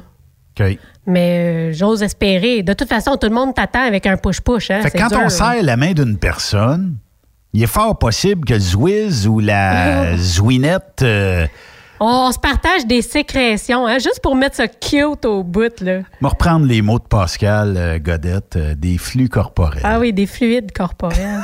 OK. 0.59 0.79
Mais 1.07 1.71
euh, 1.71 1.73
j'ose 1.73 2.03
espérer. 2.05 2.63
De 2.63 2.73
toute 2.75 2.89
façon, 2.89 3.17
tout 3.17 3.29
le 3.29 3.35
monde 3.35 3.55
t'attend 3.55 3.83
avec 3.83 4.07
un 4.07 4.17
push-push. 4.17 4.71
Hein? 4.71 4.83
Fait 4.83 4.91
que 4.91 4.99
C'est 4.99 4.99
quand 4.99 5.09
dur, 5.09 5.21
on 5.25 5.29
serre 5.29 5.63
la 5.63 5.77
main 5.77 5.93
d'une 5.93 6.17
personne, 6.17 6.95
il 7.53 7.63
est 7.63 7.67
fort 7.67 7.99
possible 7.99 8.45
que 8.45 8.55
le 8.55 8.61
Zwiz 8.61 9.27
ou 9.27 9.41
la 9.41 10.17
Zwinette. 10.17 11.01
euh, 11.03 11.47
On, 12.01 12.07
on 12.29 12.33
se 12.33 12.39
partage 12.39 12.87
des 12.87 13.03
sécrétions, 13.03 13.87
hein, 13.87 13.99
juste 13.99 14.21
pour 14.23 14.35
mettre 14.35 14.57
ça 14.57 14.69
cute 14.69 15.25
au 15.27 15.43
bout. 15.45 15.81
Là. 15.81 16.01
me 16.21 16.27
reprendre 16.29 16.65
les 16.67 16.81
mots 16.83 16.99
de 16.99 17.05
Pascal 17.05 17.77
euh, 17.77 17.99
Godette, 17.99 18.57
euh, 18.57 18.75
des 18.75 18.97
flux 18.99 19.29
corporels. 19.29 19.83
Ah 19.85 19.99
oui, 20.01 20.13
des 20.13 20.27
fluides 20.27 20.73
corporels. 20.73 21.41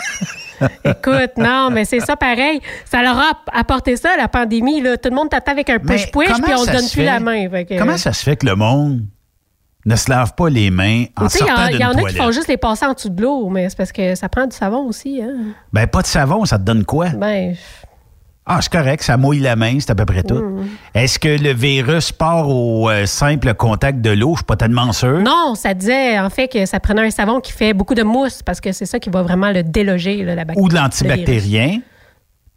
Écoute, 0.85 1.33
non, 1.37 1.69
mais 1.71 1.85
c'est 1.85 2.01
ça 2.01 2.17
pareil. 2.17 2.61
Ça 2.87 3.03
leur 3.03 3.19
a 3.19 3.33
apporté 3.53 3.97
ça, 3.97 4.17
la 4.17 4.29
pandémie. 4.29 4.81
Là. 4.81 4.97
Tout 4.97 5.11
le 5.11 5.15
monde 5.15 5.29
t'attend 5.29 5.53
avec 5.53 5.69
un 5.69 5.79
push-push, 5.79 6.33
puis 6.43 6.55
on 6.55 6.65
se 6.65 6.71
donne 6.71 6.81
se 6.81 6.93
plus 6.93 7.01
fait? 7.03 7.05
la 7.05 7.21
main. 7.21 7.49
Que- 7.49 7.79
Comment 7.79 7.99
ça 7.99 8.13
se 8.15 8.23
fait 8.23 8.37
que 8.37 8.47
le 8.47 8.55
monde 8.57 9.03
ne 9.85 9.95
se 9.95 10.11
lave 10.11 10.35
pas 10.35 10.49
les 10.49 10.71
mains 10.71 11.05
en 11.17 11.27
il 11.27 11.31
sortant 11.31 11.55
en- 11.55 11.67
il 11.67 11.73
d'une 11.73 11.81
y, 11.83 11.85
en 11.85 11.91
a 11.91 11.93
toilette? 11.93 12.13
qui 12.17 12.17
font 12.17 12.31
juste 12.33 12.49
les 12.49 12.57
passer 12.57 12.87
en 12.87 12.95
dessous 12.95 13.11
de 13.11 13.23
l'eau, 13.23 13.49
mais 13.51 13.69
c'est 13.69 13.77
parce 13.77 13.93
que 13.93 14.15
ça 14.15 14.29
prend 14.31 14.47
du 14.47 14.57
savon 14.57 14.87
aussi. 14.87 15.21
Hein? 15.23 15.53
Ben, 15.73 15.87
pas 15.87 16.01
de 16.03 16.07
savon, 16.07 16.45
ça 16.47 16.59
te 16.59 16.65
donne 16.65 16.85
quoi? 16.87 17.11
Ben, 17.11 17.55
Ah, 18.49 18.61
c'est 18.61 18.71
correct, 18.71 19.03
ça 19.03 19.17
mouille 19.17 19.41
la 19.41 19.57
main, 19.57 19.79
c'est 19.81 19.91
à 19.91 19.97
peu 19.97 20.05
près 20.05 20.23
tout. 20.23 20.39
Mm. 20.39 20.69
Est-ce 20.95 21.19
que 21.19 21.29
le 21.29 21.53
virus 21.53 22.13
part 22.13 22.49
au 22.49 22.89
euh, 22.89 23.05
simple 23.05 23.55
contact 23.55 24.01
de 24.01 24.11
l'eau? 24.11 24.35
Je 24.35 24.39
suis 24.39 24.45
pas 24.45 24.57
tellement 24.57 24.93
sûr. 24.93 25.19
non, 25.21 25.57
ça 25.57 25.75
disait 25.75 26.19
en 26.21 26.31
fait 26.31 26.47
que 26.47 26.65
ça 26.65 26.79
prenait 26.79 27.05
un 27.05 27.11
savon 27.11 27.41
qui 27.41 27.51
fait 27.51 27.75
beaucoup 27.75 27.95
de 27.95 28.05
mousse 28.05 28.43
parce 28.45 28.61
que 28.61 28.71
c'est 28.71 28.87
ça 28.87 29.01
qui 29.01 29.11
va 29.11 29.23
vraiment 29.23 29.51
le 29.51 29.65
déloger, 29.65 30.23
là, 30.23 30.37
la 30.37 30.45
bactérie. 30.45 30.65
Ou 30.65 30.69
de 30.69 30.77
l'antibactérien. 30.77 31.81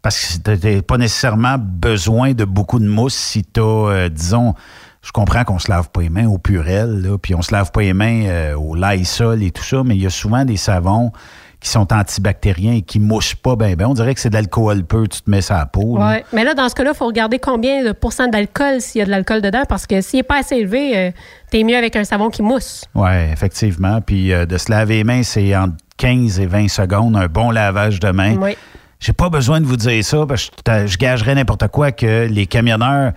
Parce 0.01 0.37
que 0.37 0.55
tu 0.55 0.67
n'as 0.67 0.81
pas 0.81 0.97
nécessairement 0.97 1.57
besoin 1.59 2.33
de 2.33 2.45
beaucoup 2.45 2.79
de 2.79 2.87
mousse 2.87 3.15
si 3.15 3.43
tu 3.43 3.59
as, 3.59 4.09
disons, 4.09 4.53
je 5.01 5.11
comprends 5.11 5.43
qu'on 5.43 5.59
se 5.59 5.69
lave 5.69 5.89
pas 5.89 6.01
les 6.01 6.09
mains 6.09 6.27
au 6.27 6.37
Purel, 6.37 7.01
là, 7.01 7.17
puis 7.17 7.33
on 7.35 7.41
se 7.41 7.53
lave 7.53 7.71
pas 7.71 7.81
les 7.81 7.93
mains 7.93 8.25
euh, 8.25 8.55
au 8.55 8.75
Lysol 8.75 9.41
et 9.43 9.51
tout 9.51 9.63
ça, 9.63 9.83
mais 9.83 9.95
il 9.95 10.01
y 10.01 10.05
a 10.05 10.09
souvent 10.09 10.45
des 10.45 10.57
savons 10.57 11.11
qui 11.59 11.69
sont 11.69 11.91
antibactériens 11.91 12.73
et 12.73 12.81
qui 12.81 12.99
moussent 12.99 13.35
pas 13.35 13.55
bien. 13.55 13.75
Ben, 13.75 13.87
on 13.87 13.93
dirait 13.93 14.13
que 14.15 14.21
c'est 14.21 14.29
de 14.29 14.35
l'alcool 14.35 14.83
peu, 14.83 15.07
tu 15.07 15.21
te 15.21 15.29
mets 15.29 15.41
ça 15.41 15.55
à 15.55 15.59
la 15.59 15.65
peau. 15.65 15.97
Ouais. 15.97 16.23
Mais 16.31 16.43
là, 16.43 16.53
dans 16.53 16.69
ce 16.69 16.75
cas-là, 16.75 16.91
il 16.93 16.97
faut 16.97 17.07
regarder 17.07 17.39
combien 17.39 17.83
de 17.83 17.91
pourcents 17.91 18.27
d'alcool 18.27 18.79
s'il 18.79 18.99
y 18.99 19.01
a 19.01 19.05
de 19.05 19.09
l'alcool 19.09 19.41
dedans, 19.41 19.63
parce 19.67 19.85
que 19.85 19.99
s'il 19.99 20.19
n'est 20.19 20.23
pas 20.23 20.39
assez 20.39 20.55
élevé, 20.55 20.97
euh, 20.97 21.11
t'es 21.51 21.63
mieux 21.63 21.75
avec 21.75 21.95
un 21.97 22.05
savon 22.05 22.29
qui 22.29 22.41
mousse. 22.41 22.85
Oui, 22.95 23.11
effectivement. 23.31 23.99
Puis 23.99 24.31
euh, 24.31 24.45
de 24.45 24.57
se 24.57 24.71
laver 24.71 24.97
les 24.97 25.03
mains, 25.03 25.23
c'est 25.23 25.53
entre 25.55 25.75
15 25.97 26.39
et 26.39 26.45
20 26.45 26.69
secondes, 26.69 27.17
un 27.17 27.27
bon 27.27 27.51
lavage 27.51 27.99
de 27.99 28.09
mains. 28.11 28.37
Oui. 28.37 28.55
J'ai 29.01 29.13
pas 29.13 29.29
besoin 29.29 29.59
de 29.59 29.65
vous 29.65 29.77
dire 29.77 30.03
ça, 30.03 30.25
parce 30.25 30.49
que 30.49 30.87
je 30.87 30.97
gagerais 30.97 31.35
n'importe 31.35 31.67
quoi 31.69 31.91
que 31.91 32.27
les 32.27 32.47
camionneurs, 32.47 33.11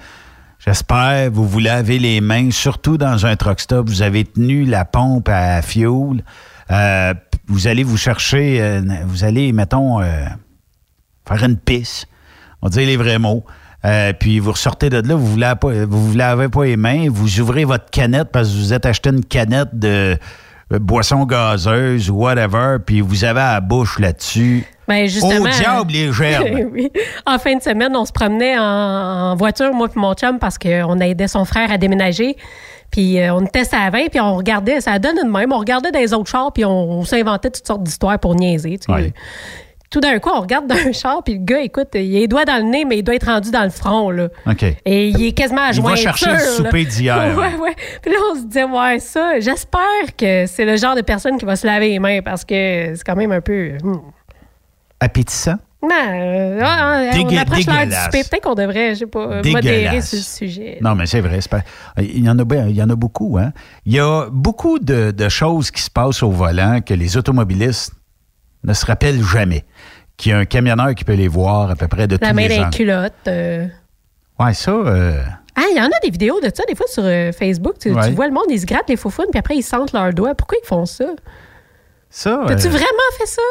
j'espère, 0.58 1.30
vous 1.30 1.46
vous 1.46 1.58
lavez 1.60 1.98
les 1.98 2.20
mains, 2.20 2.50
surtout 2.50 2.98
dans 2.98 3.24
un 3.24 3.36
truck 3.36 3.60
stop. 3.60 3.88
Vous 3.88 4.02
avez 4.02 4.24
tenu 4.24 4.64
la 4.64 4.84
pompe 4.84 5.28
à 5.28 5.62
fuel. 5.62 6.24
Euh, 6.72 7.14
vous 7.46 7.66
allez 7.66 7.84
vous 7.84 7.96
chercher, 7.96 8.60
euh, 8.60 8.80
vous 9.04 9.24
allez, 9.24 9.52
mettons, 9.52 10.00
euh, 10.00 10.24
faire 11.28 11.44
une 11.44 11.56
pisse. 11.56 12.06
On 12.62 12.68
va 12.68 12.70
dire 12.70 12.86
les 12.86 12.96
vrais 12.96 13.18
mots. 13.18 13.44
Euh, 13.84 14.12
puis 14.12 14.38
vous 14.38 14.52
ressortez 14.52 14.90
de 14.90 15.06
là, 15.06 15.14
vous 15.14 15.26
vous 15.26 15.36
lavez 15.36 15.58
pas, 15.58 15.84
vous 15.86 16.08
vous 16.10 16.16
lavez 16.16 16.48
pas 16.48 16.64
les 16.64 16.76
mains, 16.76 17.08
vous 17.10 17.40
ouvrez 17.40 17.64
votre 17.64 17.90
canette 17.90 18.28
parce 18.32 18.48
que 18.48 18.54
vous 18.54 18.72
êtes 18.72 18.86
acheté 18.86 19.10
une 19.10 19.24
canette 19.24 19.70
de 19.72 20.16
boisson 20.70 21.24
gazeuse 21.26 22.08
ou 22.08 22.14
whatever, 22.14 22.76
puis 22.84 23.00
vous 23.00 23.24
avez 23.24 23.40
à 23.40 23.54
la 23.54 23.60
bouche 23.60 23.98
là-dessus. 23.98 24.64
Ben, 24.86 25.08
justement. 25.08 25.46
Au 25.46 25.48
diable, 25.48 25.92
les 25.92 26.12
germes! 26.12 26.70
oui. 26.72 26.90
En 27.26 27.40
fin 27.40 27.56
de 27.56 27.62
semaine, 27.62 27.94
on 27.96 28.04
se 28.04 28.12
promenait 28.12 28.56
en, 28.56 28.62
en 28.62 29.36
voiture, 29.36 29.74
moi 29.74 29.88
et 29.94 29.98
mon 29.98 30.14
chum, 30.14 30.38
parce 30.38 30.58
qu'on 30.58 30.98
aidait 31.00 31.28
son 31.28 31.44
frère 31.44 31.72
à 31.72 31.76
déménager. 31.76 32.36
Puis 32.92 33.18
euh, 33.18 33.34
on 33.34 33.44
était 33.44 33.64
à 33.74 33.90
20, 33.90 34.10
puis 34.10 34.20
on 34.20 34.36
regardait, 34.36 34.80
ça 34.80 34.98
donne 34.98 35.16
de 35.16 35.28
même. 35.28 35.52
On 35.52 35.58
regardait 35.58 35.90
dans 35.90 35.98
les 35.98 36.12
autres 36.14 36.30
chars, 36.30 36.52
puis 36.52 36.64
on, 36.64 36.70
on 36.70 37.04
s'inventait 37.04 37.50
toutes 37.50 37.66
sortes 37.66 37.82
d'histoires 37.82 38.18
pour 38.18 38.36
niaiser. 38.36 38.78
tu 38.78 38.84
sais. 38.86 38.92
Ouais. 38.92 39.12
Tout 39.90 40.00
d'un 40.00 40.18
coup, 40.20 40.30
on 40.34 40.40
regarde 40.40 40.66
dans 40.66 40.74
un 40.86 40.92
char, 40.92 41.22
puis 41.24 41.34
le 41.34 41.44
gars, 41.44 41.60
écoute, 41.60 41.88
il 41.94 42.16
a 42.16 42.20
les 42.20 42.28
doigts 42.28 42.44
dans 42.44 42.56
le 42.58 42.62
nez, 42.70 42.84
mais 42.84 42.98
il 42.98 43.02
doit 43.02 43.14
être 43.14 43.26
rendu 43.26 43.50
dans 43.50 43.64
le 43.64 43.70
front, 43.70 44.10
là. 44.10 44.28
OK. 44.46 44.64
Et 44.84 45.08
il 45.08 45.24
est 45.24 45.32
quasiment 45.32 45.62
à 45.62 45.70
Il 45.72 45.82
va 45.82 45.96
chercher 45.96 46.32
le 46.32 46.38
souper 46.38 46.84
d'hier. 46.84 47.34
Ouais, 47.36 47.56
ouais. 47.56 47.74
Puis 48.00 48.10
là, 48.12 48.18
on 48.30 48.36
se 48.36 48.44
disait, 48.46 48.64
ouais, 48.64 48.98
ça, 49.00 49.40
j'espère 49.40 50.16
que 50.16 50.46
c'est 50.46 50.64
le 50.64 50.76
genre 50.76 50.94
de 50.94 51.02
personne 51.02 51.38
qui 51.38 51.44
va 51.44 51.56
se 51.56 51.66
laver 51.66 51.88
les 51.88 51.98
mains 51.98 52.20
parce 52.22 52.44
que 52.44 52.92
c'est 52.94 53.04
quand 53.04 53.16
même 53.16 53.32
un 53.32 53.40
peu. 53.40 53.72
hmm. 53.82 54.00
Appétissant? 55.00 55.56
Non, 55.82 55.88
euh, 55.90 56.60
ah, 56.62 57.02
on 57.12 57.16
Dégueu- 57.16 57.38
approche 57.40 57.66
l'heure 57.66 57.86
du 57.86 57.92
souper. 57.92 58.22
Peut-être 58.22 58.42
qu'on 58.44 58.54
devrait, 58.54 58.94
je 58.94 59.00
sais 59.00 59.06
pas, 59.06 59.18
euh, 59.26 59.42
modérer 59.44 60.00
sur 60.00 60.16
le 60.18 60.22
sujet. 60.22 60.78
Non, 60.80 60.94
mais 60.94 61.06
c'est 61.06 61.20
vrai. 61.20 61.40
pas- 61.50 61.62
Il, 61.98 62.24
y 62.24 62.30
en 62.30 62.38
a, 62.38 62.44
il 62.68 62.76
y 62.76 62.82
en 62.82 62.88
a 62.90 62.94
beaucoup. 62.94 63.36
Hein? 63.38 63.52
Il 63.84 63.92
y 63.92 63.98
a 63.98 64.26
beaucoup 64.30 64.78
de, 64.78 65.10
de 65.10 65.28
choses 65.28 65.70
qui 65.72 65.82
se 65.82 65.90
passent 65.90 66.22
au 66.22 66.30
volant 66.30 66.80
que 66.80 66.94
les 66.94 67.16
automobilistes 67.16 67.92
ne 68.62 68.72
se 68.74 68.86
rappellent 68.86 69.22
jamais. 69.24 69.64
Qu'il 70.16 70.30
y 70.30 70.34
a 70.34 70.38
un 70.38 70.44
camionneur 70.44 70.94
qui 70.94 71.02
peut 71.04 71.14
les 71.14 71.26
voir 71.26 71.70
à 71.70 71.74
peu 71.74 71.88
près 71.88 72.06
de 72.06 72.16
La 72.20 72.28
tous 72.28 72.34
main 72.36 72.46
les 72.48 72.56
dans 72.58 72.62
ans. 72.62 72.68
les 72.70 72.76
culottes. 72.76 73.12
euh. 73.26 73.66
Ouais, 74.38 74.54
ça... 74.54 74.70
euh, 74.70 75.20
Ah, 75.56 75.62
il 75.70 75.76
y 75.76 75.80
en 75.80 75.86
a 75.86 75.98
des 76.04 76.10
vidéos 76.10 76.38
de 76.40 76.50
ça, 76.54 76.62
des 76.68 76.76
fois, 76.76 76.86
sur 76.86 77.02
Facebook. 77.36 77.74
Tu, 77.80 77.90
vois 77.90 78.26
le 78.28 78.32
monde, 78.32 78.44
ils 78.50 78.60
se 78.60 78.66
grattent 78.66 78.88
les 78.88 78.96
faufounes, 78.96 79.26
puis 79.32 79.38
après, 79.40 79.56
ils 79.56 79.62
sentent 79.62 79.92
leurs 79.92 80.12
doigts. 80.14 80.34
Pourquoi 80.36 80.58
ils 80.62 80.66
font 80.66 80.86
ça? 80.86 81.06
ça, 82.08 82.44
T'as-tu 82.46 82.68
vraiment 82.68 83.10
fait 83.18 83.26
ça? 83.26 83.42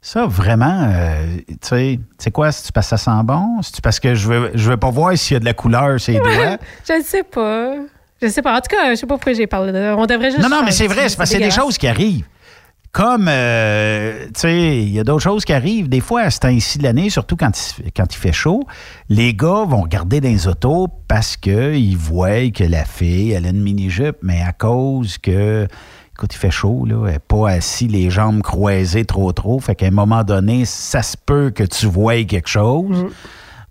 Ça, 0.00 0.26
vraiment, 0.26 0.88
euh, 0.90 1.38
tu 1.48 1.56
sais, 1.62 2.00
c'est 2.18 2.30
quoi? 2.30 2.52
C'est-tu 2.52 2.72
parce 2.72 2.86
que 2.86 2.96
ça 2.96 2.98
sent 2.98 3.24
bon? 3.24 3.60
C'est-tu 3.62 3.80
parce 3.80 3.98
que 3.98 4.14
je 4.14 4.28
veux, 4.28 4.50
je 4.54 4.70
veux 4.70 4.76
pas 4.76 4.90
voir 4.90 5.16
s'il 5.18 5.34
y 5.34 5.36
a 5.36 5.40
de 5.40 5.44
la 5.44 5.54
couleur 5.54 5.98
sur 6.00 6.12
les 6.12 6.20
doigts? 6.20 6.56
Je 6.88 6.92
ne 6.94 7.02
sais 7.02 7.24
pas. 7.24 7.74
Je 8.22 8.28
sais 8.28 8.42
pas. 8.42 8.56
En 8.56 8.60
tout 8.60 8.74
cas, 8.74 8.90
je 8.90 8.96
sais 8.96 9.06
pas 9.06 9.14
pourquoi 9.14 9.32
j'ai 9.32 9.46
parlé 9.46 9.72
de. 9.72 9.94
On 9.96 10.06
devrait 10.06 10.30
juste. 10.30 10.42
Non, 10.42 10.48
non, 10.48 10.62
mais 10.64 10.72
c'est 10.72 10.88
vrai, 10.88 11.08
c'est 11.08 11.16
parce 11.16 11.30
que 11.30 11.36
c'est 11.36 11.42
des 11.42 11.52
choses 11.52 11.78
qui 11.78 11.86
arrivent. 11.86 12.26
Comme, 12.90 13.28
euh, 13.28 14.24
tu 14.34 14.40
sais, 14.40 14.78
il 14.78 14.88
y 14.88 14.98
a 14.98 15.04
d'autres 15.04 15.22
choses 15.22 15.44
qui 15.44 15.52
arrivent. 15.52 15.88
Des 15.88 16.00
fois, 16.00 16.22
à 16.22 16.30
ce 16.30 16.40
temps-ci 16.40 16.78
de 16.78 16.82
l'année, 16.84 17.10
surtout 17.10 17.36
quand 17.36 17.50
il, 17.78 17.92
quand 17.92 18.12
il 18.12 18.16
fait 18.16 18.32
chaud, 18.32 18.64
les 19.08 19.34
gars 19.34 19.64
vont 19.68 19.82
regarder 19.82 20.20
dans 20.20 20.28
les 20.28 20.48
autos 20.48 20.88
parce 21.06 21.36
qu'ils 21.36 21.96
voient 21.96 22.50
que 22.50 22.64
la 22.64 22.84
fille, 22.84 23.32
elle 23.32 23.46
a 23.46 23.50
une 23.50 23.60
mini-jupe, 23.60 24.16
mais 24.22 24.42
à 24.42 24.52
cause 24.52 25.18
que, 25.18 25.68
écoute, 26.18 26.34
il 26.34 26.38
fait 26.38 26.50
chaud, 26.50 26.84
là, 26.84 27.04
elle 27.06 27.12
n'est 27.12 27.18
pas 27.20 27.48
assis 27.50 27.86
les 27.86 28.10
jambes 28.10 28.42
croisées 28.42 29.04
trop, 29.04 29.32
trop. 29.32 29.60
Fait 29.60 29.76
qu'à 29.76 29.86
un 29.86 29.92
moment 29.92 30.24
donné, 30.24 30.64
ça 30.64 31.00
se 31.00 31.16
peut 31.16 31.50
que 31.50 31.62
tu 31.62 31.86
voies 31.86 32.24
quelque 32.24 32.48
chose. 32.48 33.06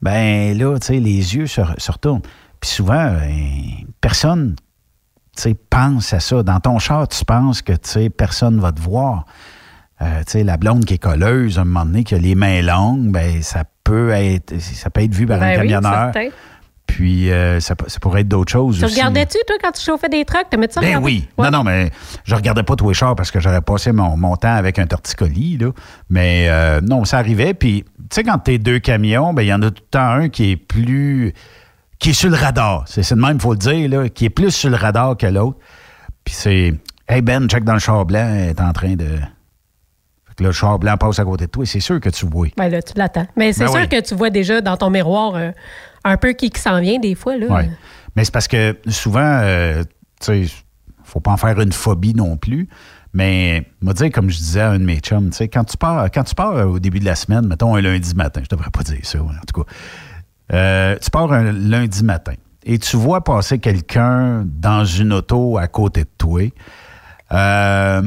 Ben 0.02 0.58
là, 0.58 0.80
tu 0.80 0.88
sais, 0.88 1.00
les 1.02 1.36
yeux 1.36 1.48
se, 1.48 1.62
se 1.78 1.92
retournent. 1.92 2.22
Puis 2.62 2.70
souvent, 2.70 3.12
ben, 3.12 3.86
personne 4.00 4.56
tu 5.36 5.44
sais, 5.44 5.56
pense 5.70 6.14
à 6.14 6.22
ça. 6.22 6.42
Dans 6.42 6.60
ton 6.62 6.80
char, 6.80 7.08
tu 7.10 7.26
penses 7.26 7.62
que 7.62 7.74
tu 7.74 7.90
sais, 7.90 8.10
personne 8.10 8.62
va 8.62 8.72
te 8.72 8.80
voir. 8.80 9.26
Euh, 10.02 10.20
tu 10.20 10.32
sais, 10.32 10.44
la 10.44 10.56
blonde 10.56 10.86
qui 10.86 10.94
est 10.94 11.00
colleuse, 11.00 11.60
à 11.60 11.64
un 11.64 11.66
moment 11.66 11.86
donné, 11.86 12.06
qui 12.06 12.16
a 12.16 12.18
les 12.18 12.36
mains 12.36 12.62
longues, 12.62 13.12
ben, 13.12 13.42
ça 13.42 13.66
peut 13.84 14.12
être 14.12 14.58
ça 14.60 14.90
peut 14.90 15.02
être 15.02 15.14
vu 15.14 15.26
par 15.26 15.38
un 15.38 15.40
Ben 15.42 15.62
oui, 15.62 15.68
camionneur. 15.68 16.14
certain. 16.14 16.30
Puis 16.88 17.32
euh, 17.32 17.60
ça, 17.60 17.76
pourrait 17.76 18.22
être 18.22 18.28
d'autres 18.28 18.52
choses 18.52 18.80
Tu 18.80 18.86
aussi. 18.86 18.96
regardais-tu, 18.96 19.38
toi, 19.46 19.58
quand 19.62 19.72
tu 19.72 19.84
chauffais 19.84 20.10
des 20.10 20.26
trucks? 20.26 20.48
Tu 20.50 20.58
ça 20.72 20.82
Ben 20.82 20.98
oui. 21.02 21.28
Ouais. 21.38 21.46
Non, 21.46 21.60
non, 21.60 21.64
mais 21.64 21.92
je 22.24 22.34
regardais 22.34 22.64
pas 22.64 22.76
tous 22.76 22.88
les 22.88 22.94
chars 22.96 23.16
parce 23.16 23.30
que 23.30 23.40
j'aurais 23.40 23.62
passé 23.62 23.92
mon, 23.92 24.18
mon 24.18 24.36
temps 24.36 24.56
avec 24.56 24.80
un 24.80 24.88
torticolis, 24.88 25.58
là. 25.58 25.72
Mais 26.10 26.48
euh, 26.50 26.82
non, 26.82 27.06
ça 27.06 27.20
arrivait. 27.20 27.54
Puis, 27.54 27.84
tu 27.84 28.06
sais, 28.12 28.24
quand 28.24 28.40
t'es 28.40 28.58
deux 28.58 28.80
camions, 28.80 29.34
ben 29.34 29.44
il 29.44 29.50
y 29.50 29.54
en 29.54 29.62
a 29.62 29.70
tout 29.70 29.84
le 29.86 29.90
temps 29.92 30.10
un 30.10 30.30
qui 30.30 30.52
est 30.52 30.58
plus... 30.58 31.34
qui 32.00 32.12
est 32.12 32.14
sur 32.14 32.30
le 32.30 32.36
radar. 32.38 32.86
C'est 32.88 33.08
de 33.14 33.20
même, 33.20 33.36
il 33.36 33.42
faut 33.42 33.54
le 33.54 33.60
dire, 33.60 33.90
là, 33.90 34.10
qui 34.10 34.26
est 34.26 34.30
plus 34.30 34.52
sur 34.52 34.70
le 34.70 34.78
radar 34.78 35.18
que 35.18 35.28
l'autre. 35.28 35.60
Puis 36.24 36.34
c'est... 36.34 36.74
Hey 37.10 37.22
Ben, 37.22 37.48
check 37.48 37.64
dans 37.64 37.74
le 37.74 37.80
char 37.80 38.06
blanc, 38.06 38.34
est 38.34 38.60
en 38.60 38.74
train 38.74 38.96
de... 38.96 39.08
Que 40.38 40.44
le 40.44 40.52
char 40.52 40.80
blanc 40.80 40.96
passe 40.98 41.20
à 41.20 41.26
côté 41.26 41.46
de 41.48 41.52
toi 41.52 41.66
c'est 41.66 41.80
sûr 41.80 42.00
que 42.00 42.10
tu 42.10 42.26
vois. 42.28 42.48
Ben 42.58 42.70
là, 42.70 42.82
tu 42.82 42.94
l'attends. 42.96 43.26
Mais 43.36 43.54
c'est 43.54 43.66
Ben 43.66 43.72
sûr 43.72 43.82
oui. 43.82 43.90
que 43.90 44.02
tu 44.02 44.16
vois 44.16 44.30
déjà 44.30 44.62
dans 44.62 44.78
ton 44.78 44.90
miroir 44.90 45.36
euh, 45.36 45.52
un 46.04 46.18
peu 46.18 46.34
qui, 46.34 46.50
qui 46.50 46.62
s'en 46.62 46.80
vient 46.80 47.00
des 47.00 47.16
fois. 47.16 47.38
Là. 47.38 47.48
Ouais. 47.48 47.70
Mais 48.16 48.24
c'est 48.24 48.34
parce 48.34 48.48
que 48.48 48.78
souvent, 48.88 49.20
euh, 49.42 49.84
tu 50.22 50.48
sais, 50.48 50.54
faut 51.04 51.20
pas 51.20 51.32
en 51.32 51.38
faire 51.38 51.60
une 51.60 51.72
phobie 51.72 52.14
non 52.14 52.38
plus. 52.38 52.68
Mais, 53.14 53.66
me 53.82 53.94
dire, 53.94 54.12
comme 54.12 54.30
je 54.30 54.38
disais 54.38 54.62
à 54.62 54.72
un 54.72 54.80
de 54.80 54.84
mes 54.84 55.00
chums, 55.00 55.30
tu 55.32 55.38
sais, 55.38 55.48
quand 55.48 55.64
tu 55.64 55.78
pars, 55.78 56.12
quand 56.12 56.24
tu 56.24 56.36
pars 56.36 56.56
euh, 56.56 56.66
au 56.66 56.80
début 56.80 57.00
de 57.00 57.06
la 57.06 57.16
semaine, 57.16 57.48
mettons 57.48 57.76
un 57.76 57.82
lundi 57.82 58.14
matin, 58.14 58.42
je 58.44 58.50
devrais 58.56 58.70
pas 58.70 58.84
dire 58.84 59.00
ça, 59.04 59.20
en 59.20 59.30
tout 59.52 59.64
cas. 59.64 59.72
Euh, 60.54 60.98
tu 61.02 61.10
pars 61.10 61.32
un 61.34 61.52
lundi 61.52 62.04
matin 62.04 62.34
et 62.64 62.78
tu 62.80 62.96
vois 62.96 63.24
passer 63.24 63.60
quelqu'un 63.60 64.44
dans 64.46 64.86
une 64.86 65.14
auto 65.14 65.58
à 65.58 65.68
côté 65.68 66.02
de 66.04 66.10
toi. 66.18 66.42
Euh, 67.32 68.02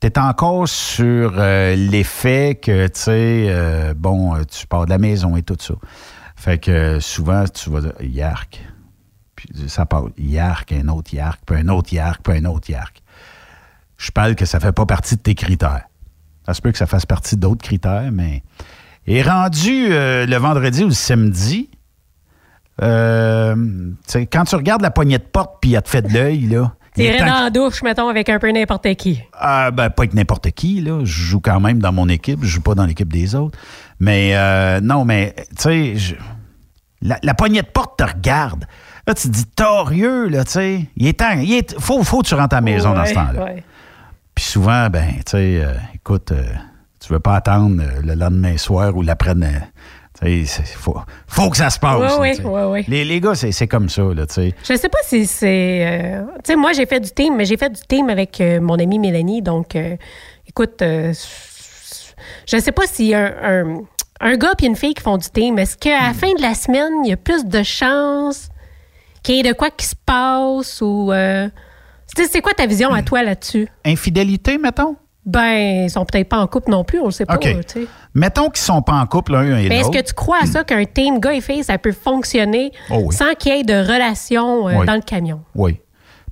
tu 0.00 0.06
es 0.06 0.18
encore 0.18 0.68
sur 0.68 1.34
euh, 1.36 1.74
l'effet 1.74 2.58
que, 2.62 2.86
tu 2.86 3.00
sais, 3.00 3.46
euh, 3.48 3.94
bon, 3.96 4.34
euh, 4.34 4.44
tu 4.44 4.66
pars 4.66 4.84
de 4.84 4.90
la 4.90 4.98
maison 4.98 5.36
et 5.36 5.42
tout 5.42 5.56
ça. 5.58 5.74
Fait 6.36 6.58
que 6.58 7.00
souvent, 7.00 7.44
tu 7.46 7.70
vas 7.70 7.80
dire, 7.80 7.94
yark. 8.00 8.64
Puis 9.34 9.48
ça 9.68 9.86
part, 9.86 10.04
yark, 10.16 10.72
un 10.72 10.88
autre 10.88 11.12
yark, 11.14 11.40
puis 11.44 11.56
un 11.56 11.68
autre 11.68 11.92
yark, 11.92 12.20
puis 12.22 12.38
un 12.38 12.44
autre 12.44 12.70
yark. 12.70 13.02
Je 13.96 14.10
parle 14.12 14.36
que 14.36 14.44
ça 14.44 14.60
fait 14.60 14.72
pas 14.72 14.86
partie 14.86 15.16
de 15.16 15.20
tes 15.20 15.34
critères. 15.34 15.88
Ça 16.46 16.54
se 16.54 16.62
peut 16.62 16.70
que 16.70 16.78
ça 16.78 16.86
fasse 16.86 17.06
partie 17.06 17.36
d'autres 17.36 17.62
critères, 17.62 18.10
mais. 18.12 18.42
Et 19.06 19.22
rendu 19.22 19.88
le 19.88 20.36
vendredi 20.36 20.84
ou 20.84 20.88
le 20.88 20.94
samedi, 20.94 21.70
quand 22.78 24.44
tu 24.46 24.54
regardes 24.54 24.82
la 24.82 24.90
poignée 24.90 25.16
de 25.16 25.22
porte 25.22 25.56
puis 25.62 25.72
elle 25.72 25.82
te 25.82 25.88
fait 25.88 26.02
de 26.02 26.12
l'œil, 26.12 26.42
là. 26.42 26.74
T'irais 27.02 27.18
dans 27.20 27.44
la 27.44 27.50
douche, 27.50 27.82
mettons, 27.82 28.08
avec 28.08 28.28
un 28.28 28.38
peu 28.38 28.50
n'importe 28.50 28.94
qui. 28.94 29.20
ah, 29.38 29.70
ben, 29.70 29.90
pas 29.90 30.02
avec 30.02 30.14
n'importe 30.14 30.50
qui, 30.52 30.80
là. 30.80 31.00
Je 31.04 31.22
joue 31.22 31.40
quand 31.40 31.60
même 31.60 31.78
dans 31.78 31.92
mon 31.92 32.08
équipe. 32.08 32.40
Je 32.42 32.48
joue 32.48 32.60
pas 32.62 32.74
dans 32.74 32.84
l'équipe 32.86 33.12
des 33.12 33.34
autres. 33.34 33.58
Mais, 34.00 34.32
euh, 34.36 34.80
non, 34.80 35.04
mais, 35.04 35.34
tu 35.50 35.62
sais, 35.62 35.96
je- 35.96 36.14
la, 37.02 37.18
la 37.22 37.34
poignée 37.34 37.62
de 37.62 37.66
porte 37.66 37.98
te 37.98 38.04
regarde. 38.04 38.64
Là, 39.06 39.14
tu 39.14 39.28
te 39.28 39.32
dis, 39.32 39.46
torieux, 39.46 40.28
là, 40.28 40.44
tu 40.44 40.50
sais. 40.52 40.80
Il 40.96 41.06
est 41.06 41.18
temps. 41.20 41.38
Il 41.40 41.52
est, 41.52 41.78
faut, 41.80 42.02
faut 42.04 42.20
que 42.22 42.28
tu 42.28 42.34
rentres 42.34 42.54
à 42.54 42.58
la 42.58 42.62
maison 42.62 42.92
dans 42.94 43.04
ce 43.06 43.14
temps-là. 43.14 43.44
ouais. 43.44 43.64
Puis 44.34 44.44
souvent, 44.44 44.88
ben, 44.90 45.14
tu 45.16 45.22
sais, 45.32 45.60
euh, 45.64 45.72
écoute, 45.94 46.30
euh, 46.32 46.44
tu 47.04 47.12
veux 47.12 47.18
pas 47.20 47.34
attendre 47.36 47.82
euh, 47.82 48.02
le 48.04 48.14
lendemain 48.14 48.56
soir 48.56 48.96
ou 48.96 49.02
l'après-midi. 49.02 49.52
C'est- 50.20 50.64
faut, 50.66 50.96
faut 51.28 51.48
que 51.50 51.56
ça 51.56 51.70
se 51.70 51.78
passe. 51.78 52.00
Là. 52.00 52.18
Les, 52.88 53.04
les 53.04 53.20
gars, 53.20 53.34
c'est 53.36 53.52
c'est 53.52 53.68
comme 53.68 53.88
ça, 53.88 54.02
là, 54.02 54.26
tu 54.26 54.34
sais. 54.34 54.54
Je 54.68 54.74
sais 54.76 54.88
pas 54.88 54.98
si 55.04 55.26
c'est. 55.26 55.86
euh, 55.86 56.22
tu 56.44 56.52
sais, 56.52 56.56
moi, 56.56 56.72
j'ai 56.72 56.86
fait 56.86 56.98
du 57.00 57.10
team, 57.10 57.36
mais 57.36 57.44
j'ai 57.44 57.56
fait 57.56 57.70
du 57.70 57.80
team 57.88 58.08
avec 58.10 58.40
euh, 58.40 58.60
mon 58.60 58.74
amie 58.78 58.98
Mélanie. 58.98 59.42
Donc, 59.42 59.76
euh, 59.76 59.96
écoute, 60.48 60.82
je 60.82 62.58
sais 62.58 62.72
pas 62.72 62.86
si 62.86 63.14
un, 63.14 63.32
un, 63.42 63.80
un 64.20 64.36
gars 64.36 64.52
et 64.60 64.66
une 64.66 64.76
fille 64.76 64.94
qui 64.94 65.02
font 65.02 65.18
du 65.18 65.28
team, 65.28 65.58
est-ce 65.58 65.76
qu'à 65.76 66.08
la 66.08 66.14
fin 66.14 66.32
de 66.34 66.42
la 66.42 66.54
semaine, 66.54 66.92
il 67.04 67.10
y 67.10 67.12
a 67.12 67.16
plus 67.16 67.44
de 67.44 67.62
chances 67.62 68.48
qu'il 69.22 69.36
y 69.36 69.40
ait 69.40 69.42
de 69.44 69.52
quoi 69.52 69.70
qui 69.70 69.86
se 69.86 69.94
passe 70.04 70.80
ou. 70.80 71.12
c'est 72.16 72.40
quoi 72.40 72.52
ta 72.54 72.66
vision 72.66 72.92
à 72.92 73.02
toi 73.02 73.22
là-dessus? 73.22 73.68
Infidélité, 73.84 74.58
mettons? 74.58 74.96
Ben, 75.28 75.84
ils 75.84 75.90
sont 75.90 76.06
peut-être 76.06 76.28
pas 76.30 76.38
en 76.38 76.46
couple 76.46 76.70
non 76.70 76.84
plus, 76.84 77.00
on 77.00 77.04
le 77.04 77.10
sait 77.10 77.26
pas. 77.26 77.38
Mettons 78.14 78.48
qu'ils 78.48 78.62
sont 78.64 78.80
pas 78.80 78.94
en 78.94 79.04
couple 79.06 79.32
l'un 79.32 79.58
et 79.58 79.68
Mais 79.68 79.76
est-ce 79.76 79.84
l'autre. 79.88 79.98
que 80.00 80.06
tu 80.06 80.14
crois 80.14 80.38
à 80.42 80.46
ça 80.46 80.64
qu'un 80.64 80.84
team 80.86 81.20
gars 81.20 81.34
et 81.34 81.42
fille, 81.42 81.62
ça 81.62 81.76
peut 81.76 81.92
fonctionner 81.92 82.72
Oh 82.90 83.02
oui. 83.04 83.14
sans 83.14 83.34
qu'il 83.34 83.54
y 83.54 83.60
ait 83.60 83.62
de 83.62 83.74
relation 83.74 84.68
euh, 84.68 84.78
Oui. 84.78 84.86
dans 84.86 84.94
le 84.94 85.02
camion? 85.02 85.42
Oui. 85.54 85.80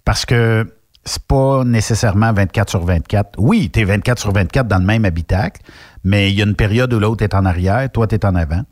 Parce 0.03 0.25
que 0.25 0.67
c'est 1.05 1.23
pas 1.25 1.63
nécessairement 1.65 2.33
24 2.33 2.71
sur 2.71 2.85
24. 2.87 3.33
Oui, 3.37 3.69
tu 3.71 3.81
es 3.81 3.85
24 3.85 4.19
sur 4.19 4.33
24 4.33 4.67
dans 4.67 4.79
le 4.79 4.85
même 4.87 5.05
habitacle, 5.05 5.61
mais 6.03 6.31
il 6.33 6.39
y 6.39 6.41
a 6.41 6.47
une 6.47 6.57
période 6.57 6.91
où 6.95 6.99
l'autre 6.99 7.23
est 7.23 7.35
en 7.35 7.45
arrière, 7.45 7.91
toi, 7.93 8.07
tu 8.07 8.15
es 8.15 8.25
en 8.25 8.35
avant. 8.35 8.63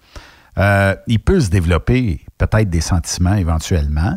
Euh, 0.57 0.95
il 1.07 1.19
peut 1.19 1.41
se 1.41 1.51
développer 1.51 2.21
peut-être 2.39 2.71
des 2.71 2.81
sentiments 2.81 3.35
éventuellement. 3.35 4.17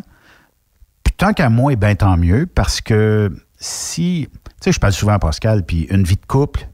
Puis 1.04 1.12
tant 1.18 1.34
qu'à 1.34 1.50
moi, 1.50 1.72
eh 1.72 1.76
bien 1.76 1.94
tant 1.96 2.16
mieux, 2.16 2.46
parce 2.46 2.80
que 2.80 3.30
si. 3.58 4.28
Tu 4.32 4.38
sais, 4.64 4.72
je 4.72 4.80
parle 4.80 4.92
souvent 4.92 5.12
à 5.12 5.18
Pascal, 5.18 5.64
puis 5.64 5.86
une 5.90 6.04
vie 6.04 6.16
de 6.16 6.26
couple, 6.26 6.68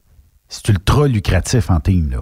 c'est 0.47 0.67
ultra 0.69 1.07
lucratif 1.07 1.69
en 1.69 1.79
team, 1.79 2.09
là. 2.11 2.19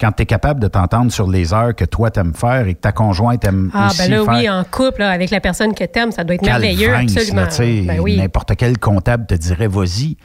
Quand 0.00 0.10
tu 0.10 0.24
es 0.24 0.26
capable 0.26 0.58
de 0.60 0.66
t'entendre 0.66 1.12
sur 1.12 1.28
les 1.30 1.54
heures 1.54 1.74
que 1.74 1.84
toi 1.84 2.10
t'aimes 2.10 2.34
faire 2.34 2.66
et 2.66 2.74
que 2.74 2.80
ta 2.80 2.90
conjointe 2.90 3.44
aime 3.44 3.70
Ah, 3.72 3.86
aussi 3.86 3.98
ben 3.98 4.10
là, 4.10 4.24
faire. 4.24 4.34
oui, 4.34 4.50
en 4.50 4.64
couple, 4.64 4.98
là, 5.00 5.10
avec 5.10 5.30
la 5.30 5.40
personne 5.40 5.72
que 5.72 5.84
t'aimes, 5.84 6.10
ça 6.10 6.24
doit 6.24 6.34
être 6.34 6.42
merveilleux, 6.44 6.92
absolument. 6.94 7.46
Ben 7.86 8.00
oui. 8.00 8.16
N'importe 8.16 8.56
quel 8.56 8.76
comptable 8.78 9.26
te 9.26 9.34
dirait 9.34 9.68
vas-y. 9.68 10.16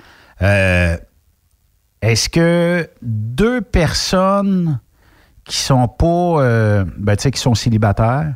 Euh, 0.42 0.98
Est-ce 2.02 2.30
que 2.30 2.90
deux 3.04 3.62
personnes 3.62 4.80
qui 5.46 5.58
sont 5.58 5.88
pas, 5.88 6.06
euh, 6.42 6.86
ben, 6.98 7.16
tu 7.16 7.24
sais, 7.24 7.32
qui 7.32 7.40
sont 7.40 7.54
célibataires, 7.56 8.34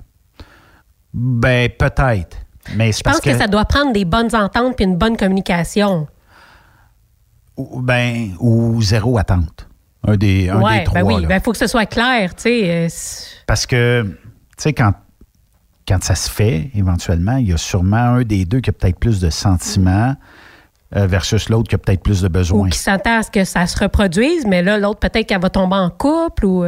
ben 1.13 1.67
peut-être. 1.69 2.37
Mais 2.75 2.91
Je 2.91 3.01
pense 3.01 3.19
que... 3.19 3.37
ça 3.37 3.47
doit 3.47 3.65
prendre 3.65 3.91
des 3.93 4.05
bonnes 4.05 4.33
ententes 4.35 4.75
puis 4.75 4.85
une 4.85 4.95
bonne 4.97 5.17
communication. 5.17 6.07
ou, 7.57 7.81
ben, 7.81 8.31
ou 8.39 8.81
zéro 8.81 9.17
attente. 9.17 9.67
Un 10.05 10.17
des, 10.17 10.49
un 10.49 10.61
ouais, 10.61 10.79
des 10.79 10.83
trois. 10.85 11.01
ben 11.01 11.07
oui, 11.07 11.25
ben 11.25 11.39
faut 11.39 11.51
que 11.51 11.57
ce 11.57 11.67
soit 11.67 11.85
clair, 11.85 12.35
tu 12.35 12.43
sais. 12.43 12.63
euh, 12.69 12.87
Parce 13.47 13.65
que, 13.65 14.03
tu 14.03 14.17
sais, 14.57 14.73
quand, 14.73 14.93
quand 15.87 16.03
ça 16.03 16.15
se 16.15 16.29
fait, 16.29 16.71
éventuellement, 16.75 17.37
il 17.37 17.47
y 17.49 17.53
a 17.53 17.57
sûrement 17.57 17.95
un 18.17 18.23
des 18.23 18.43
deux 18.43 18.59
qui 18.59 18.69
a 18.69 18.73
peut-être 18.73 18.99
plus 18.99 19.21
de 19.21 19.29
sentiments 19.29 20.15
euh, 20.95 21.07
versus 21.07 21.47
l'autre 21.49 21.69
qui 21.69 21.75
a 21.75 21.77
peut-être 21.77 22.03
plus 22.03 22.21
de 22.21 22.27
ou 22.27 22.31
besoins. 22.31 22.69
qui 22.69 22.77
s'attend 22.79 23.19
à 23.19 23.23
ce 23.23 23.31
que 23.31 23.45
ça 23.45 23.65
se 23.65 23.79
reproduise, 23.79 24.45
mais 24.45 24.61
là, 24.61 24.77
l'autre, 24.77 24.99
peut-être 24.99 25.25
qu'elle 25.27 25.41
va 25.41 25.49
tomber 25.49 25.75
en 25.77 25.89
couple 25.89 26.45
ou. 26.45 26.65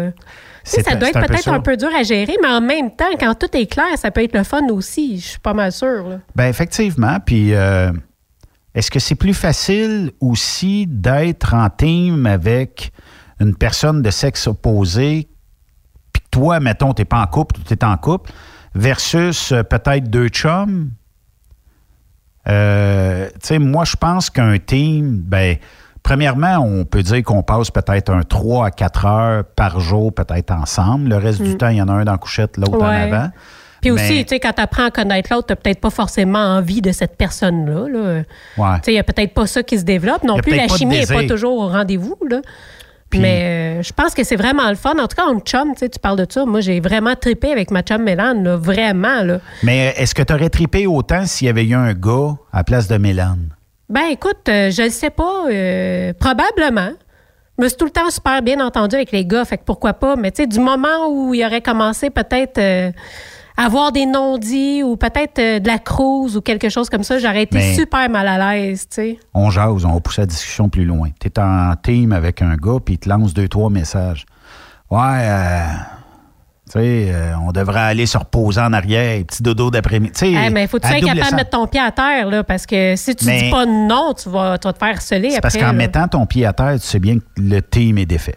Ça 0.65 0.91
un- 0.91 0.95
doit 0.95 1.09
être 1.09 1.25
peut-être 1.27 1.47
un 1.49 1.59
peu 1.59 1.77
dur 1.77 1.89
à 1.97 2.03
gérer, 2.03 2.35
mais 2.41 2.47
en 2.49 2.61
même 2.61 2.95
temps, 2.95 3.05
quand 3.19 3.35
tout 3.35 3.55
est 3.55 3.67
clair, 3.67 3.97
ça 3.97 4.11
peut 4.11 4.23
être 4.23 4.35
le 4.35 4.43
fun 4.43 4.67
aussi. 4.69 5.19
Je 5.19 5.25
suis 5.27 5.39
pas 5.39 5.53
mal 5.53 5.71
sûre. 5.71 6.07
là. 6.09 6.19
Ben 6.35 6.45
effectivement. 6.47 7.19
Puis 7.25 7.53
euh, 7.53 7.91
est-ce 8.73 8.89
que 8.91 8.99
c'est 8.99 9.15
plus 9.15 9.33
facile 9.33 10.11
aussi 10.19 10.85
d'être 10.87 11.53
en 11.53 11.69
team 11.69 12.25
avec 12.25 12.91
une 13.39 13.55
personne 13.55 14.01
de 14.01 14.09
sexe 14.11 14.47
opposé, 14.47 15.27
puis 16.13 16.21
que 16.23 16.29
toi, 16.31 16.59
mettons, 16.59 16.93
t'es 16.93 17.05
pas 17.05 17.21
en 17.21 17.27
couple, 17.27 17.55
tu 17.65 17.73
es 17.73 17.83
en 17.83 17.97
couple, 17.97 18.31
versus 18.73 19.51
euh, 19.51 19.63
peut-être 19.63 20.09
deux 20.09 20.29
chums? 20.29 20.89
Euh, 22.47 23.27
tu 23.33 23.47
sais, 23.47 23.59
moi, 23.59 23.85
je 23.85 23.95
pense 23.95 24.29
qu'un 24.29 24.57
team, 24.59 25.17
ben, 25.21 25.57
premièrement, 26.05 26.59
on 26.59 26.85
peut 26.85 27.01
dire 27.03 27.23
qu'on 27.23 27.41
passe 27.43 27.71
peut-être 27.71 28.11
un 28.11 28.21
3 28.21 28.67
à 28.67 28.71
4 28.71 29.05
heures 29.05 29.43
par 29.43 29.79
jour, 29.79 30.13
peut-être 30.13 30.51
ensemble. 30.51 31.09
Le 31.09 31.17
reste 31.17 31.41
du 31.41 31.49
Mm. 31.53 31.57
temps, 31.57 31.67
il 31.69 31.77
y 31.77 31.81
en 31.81 31.87
a 31.89 31.93
un 31.93 32.05
dans 32.05 32.11
la 32.13 32.17
couchette, 32.19 32.57
l'autre 32.57 32.79
en 32.81 32.85
avant. 32.85 33.29
Puis 33.81 33.91
Mais- 33.91 34.01
aussi, 34.01 34.23
tu 34.25 34.29
sais, 34.35 34.39
quand 34.39 34.53
tu 34.53 34.61
apprends 34.61 34.85
à 34.85 34.91
connaître 34.91 35.33
l'autre, 35.33 35.47
tu 35.47 35.55
peut-être 35.55 35.81
pas 35.81 35.89
forcément 35.89 36.39
envie 36.57 36.81
de 36.81 36.91
cette 36.91 37.17
personne-là. 37.17 37.87
là. 37.89 37.99
Ouais. 38.57 38.75
Tu 38.77 38.81
sais, 38.85 38.91
il 38.91 38.93
n'y 38.93 38.99
a 38.99 39.03
peut-être 39.03 39.33
pas 39.33 39.47
ça 39.47 39.63
qui 39.63 39.77
se 39.79 39.83
développe. 39.83 40.23
Non 40.23 40.37
plus, 40.37 40.55
la 40.55 40.67
chimie 40.67 40.99
n'est 40.99 41.05
pas 41.07 41.23
toujours 41.27 41.57
au 41.59 41.67
rendez-vous. 41.69 42.15
là. 42.29 42.37
Mais 43.17 43.77
euh, 43.79 43.81
je 43.81 43.93
pense 43.93 44.13
que 44.13 44.23
c'est 44.25 44.35
vraiment 44.35 44.67
le 44.69 44.75
fun. 44.75 44.91
En 44.99 45.07
tout 45.07 45.15
cas, 45.15 45.25
en 45.25 45.39
chum, 45.39 45.69
tu 45.73 45.79
sais, 45.79 45.89
tu 45.89 45.99
parles 45.99 46.17
de 46.17 46.25
ça. 46.29 46.45
Moi, 46.45 46.59
j'ai 46.59 46.81
vraiment 46.81 47.15
trippé 47.15 47.51
avec 47.51 47.71
ma 47.71 47.81
chum 47.81 48.03
Mélane, 48.03 48.43
là, 48.43 48.57
vraiment. 48.57 49.23
Là. 49.23 49.39
Mais 49.63 49.93
est-ce 49.97 50.13
que 50.13 50.21
tu 50.21 50.33
aurais 50.33 50.49
trippé 50.49 50.85
autant 50.85 51.25
s'il 51.25 51.47
y 51.47 51.49
avait 51.49 51.65
eu 51.65 51.73
un 51.75 51.93
gars 51.93 52.35
à 52.51 52.57
la 52.57 52.63
place 52.63 52.87
de 52.89 52.97
Mélane? 52.97 53.54
Ben 53.89 54.05
écoute, 54.11 54.49
euh, 54.49 54.71
je 54.71 54.83
ne 54.83 54.89
sais 54.89 55.09
pas. 55.11 55.45
euh, 55.49 56.13
probablement. 56.19 56.89
Je 57.57 57.63
me 57.63 57.69
suis 57.69 57.77
tout 57.77 57.85
le 57.85 57.91
temps 57.91 58.09
super 58.09 58.41
bien 58.41 58.59
entendu 58.65 58.95
avec 58.95 59.11
les 59.11 59.25
gars, 59.25 59.45
fait 59.45 59.57
que 59.57 59.63
pourquoi 59.63 59.93
pas. 59.93 60.15
Mais 60.15 60.31
tu 60.31 60.43
sais, 60.43 60.47
du 60.47 60.59
moment 60.59 61.07
où 61.09 61.33
il 61.33 61.45
aurait 61.45 61.61
commencé 61.61 62.09
peut-être 62.09 62.57
euh, 62.57 62.91
à 63.55 63.65
avoir 63.67 63.91
des 63.93 64.05
non-dits 64.05 64.83
ou 64.83 64.97
peut-être 64.97 65.37
de 65.61 65.65
la 65.67 65.79
cruise 65.79 66.35
ou 66.35 66.41
quelque 66.41 66.67
chose 66.67 66.89
comme 66.89 67.03
ça, 67.03 67.17
j'aurais 67.19 67.43
été 67.43 67.57
Mais- 67.57 67.73
super 67.75 68.09
mal 68.09 68.27
à 68.27 68.55
l'aise, 68.55 68.81
tu 68.89 68.95
sais. 68.95 69.19
On 69.33 69.49
jase, 69.51 69.85
on 69.85 69.93
va 69.93 69.99
pousser 70.01 70.21
la 70.23 70.27
discussion 70.27 70.67
plus 70.67 70.83
loin. 70.83 71.09
Tu 71.21 71.27
es 71.27 71.39
en 71.39 71.73
team 71.81 72.11
avec 72.11 72.41
un 72.41 72.55
gars, 72.57 72.79
puis 72.83 72.95
il 72.95 72.97
te 72.97 73.07
lance 73.07 73.33
deux, 73.33 73.47
trois 73.47 73.69
messages. 73.69 74.25
Ouais, 74.91 74.99
euh, 76.67 76.71
tu 76.71 76.79
sais, 76.79 77.13
on 77.45 77.51
devrait 77.51 77.79
aller 77.81 78.05
se 78.05 78.17
reposer 78.17 78.61
en 78.61 78.73
arrière, 78.73 79.23
petit 79.25 79.43
dodo 79.43 79.69
d'après-midi. 79.69 80.35
Hey, 80.35 80.49
mais 80.51 80.67
faut 80.67 80.77
que 80.77 80.83
tu 80.83 80.87
à 80.87 80.91
sois 80.91 80.99
double 81.01 81.13
capable 81.13 81.31
de 81.31 81.35
mettre 81.35 81.49
ton 81.51 81.67
pied 81.67 81.79
à 81.81 81.91
terre, 81.91 82.27
là, 82.29 82.43
parce 82.43 82.65
que 82.65 82.95
si 82.95 83.15
tu 83.15 83.25
Mais- 83.25 83.43
dis 83.43 83.49
pas 83.51 83.65
non, 83.65 84.13
tu 84.13 84.29
vas, 84.29 84.57
tu 84.57 84.67
vas 84.67 84.73
te 84.73 84.79
faire 84.79 85.01
C'est 85.01 85.15
après. 85.27 85.41
parce 85.41 85.57
qu'en 85.57 85.73
mettant 85.73 86.07
ton 86.07 86.25
pied 86.25 86.45
à 86.45 86.53
terre, 86.53 86.73
tu 86.79 86.87
sais 86.87 86.99
bien 86.99 87.17
que 87.19 87.23
le 87.37 87.61
team 87.61 87.97
est 87.97 88.05
défait. 88.05 88.35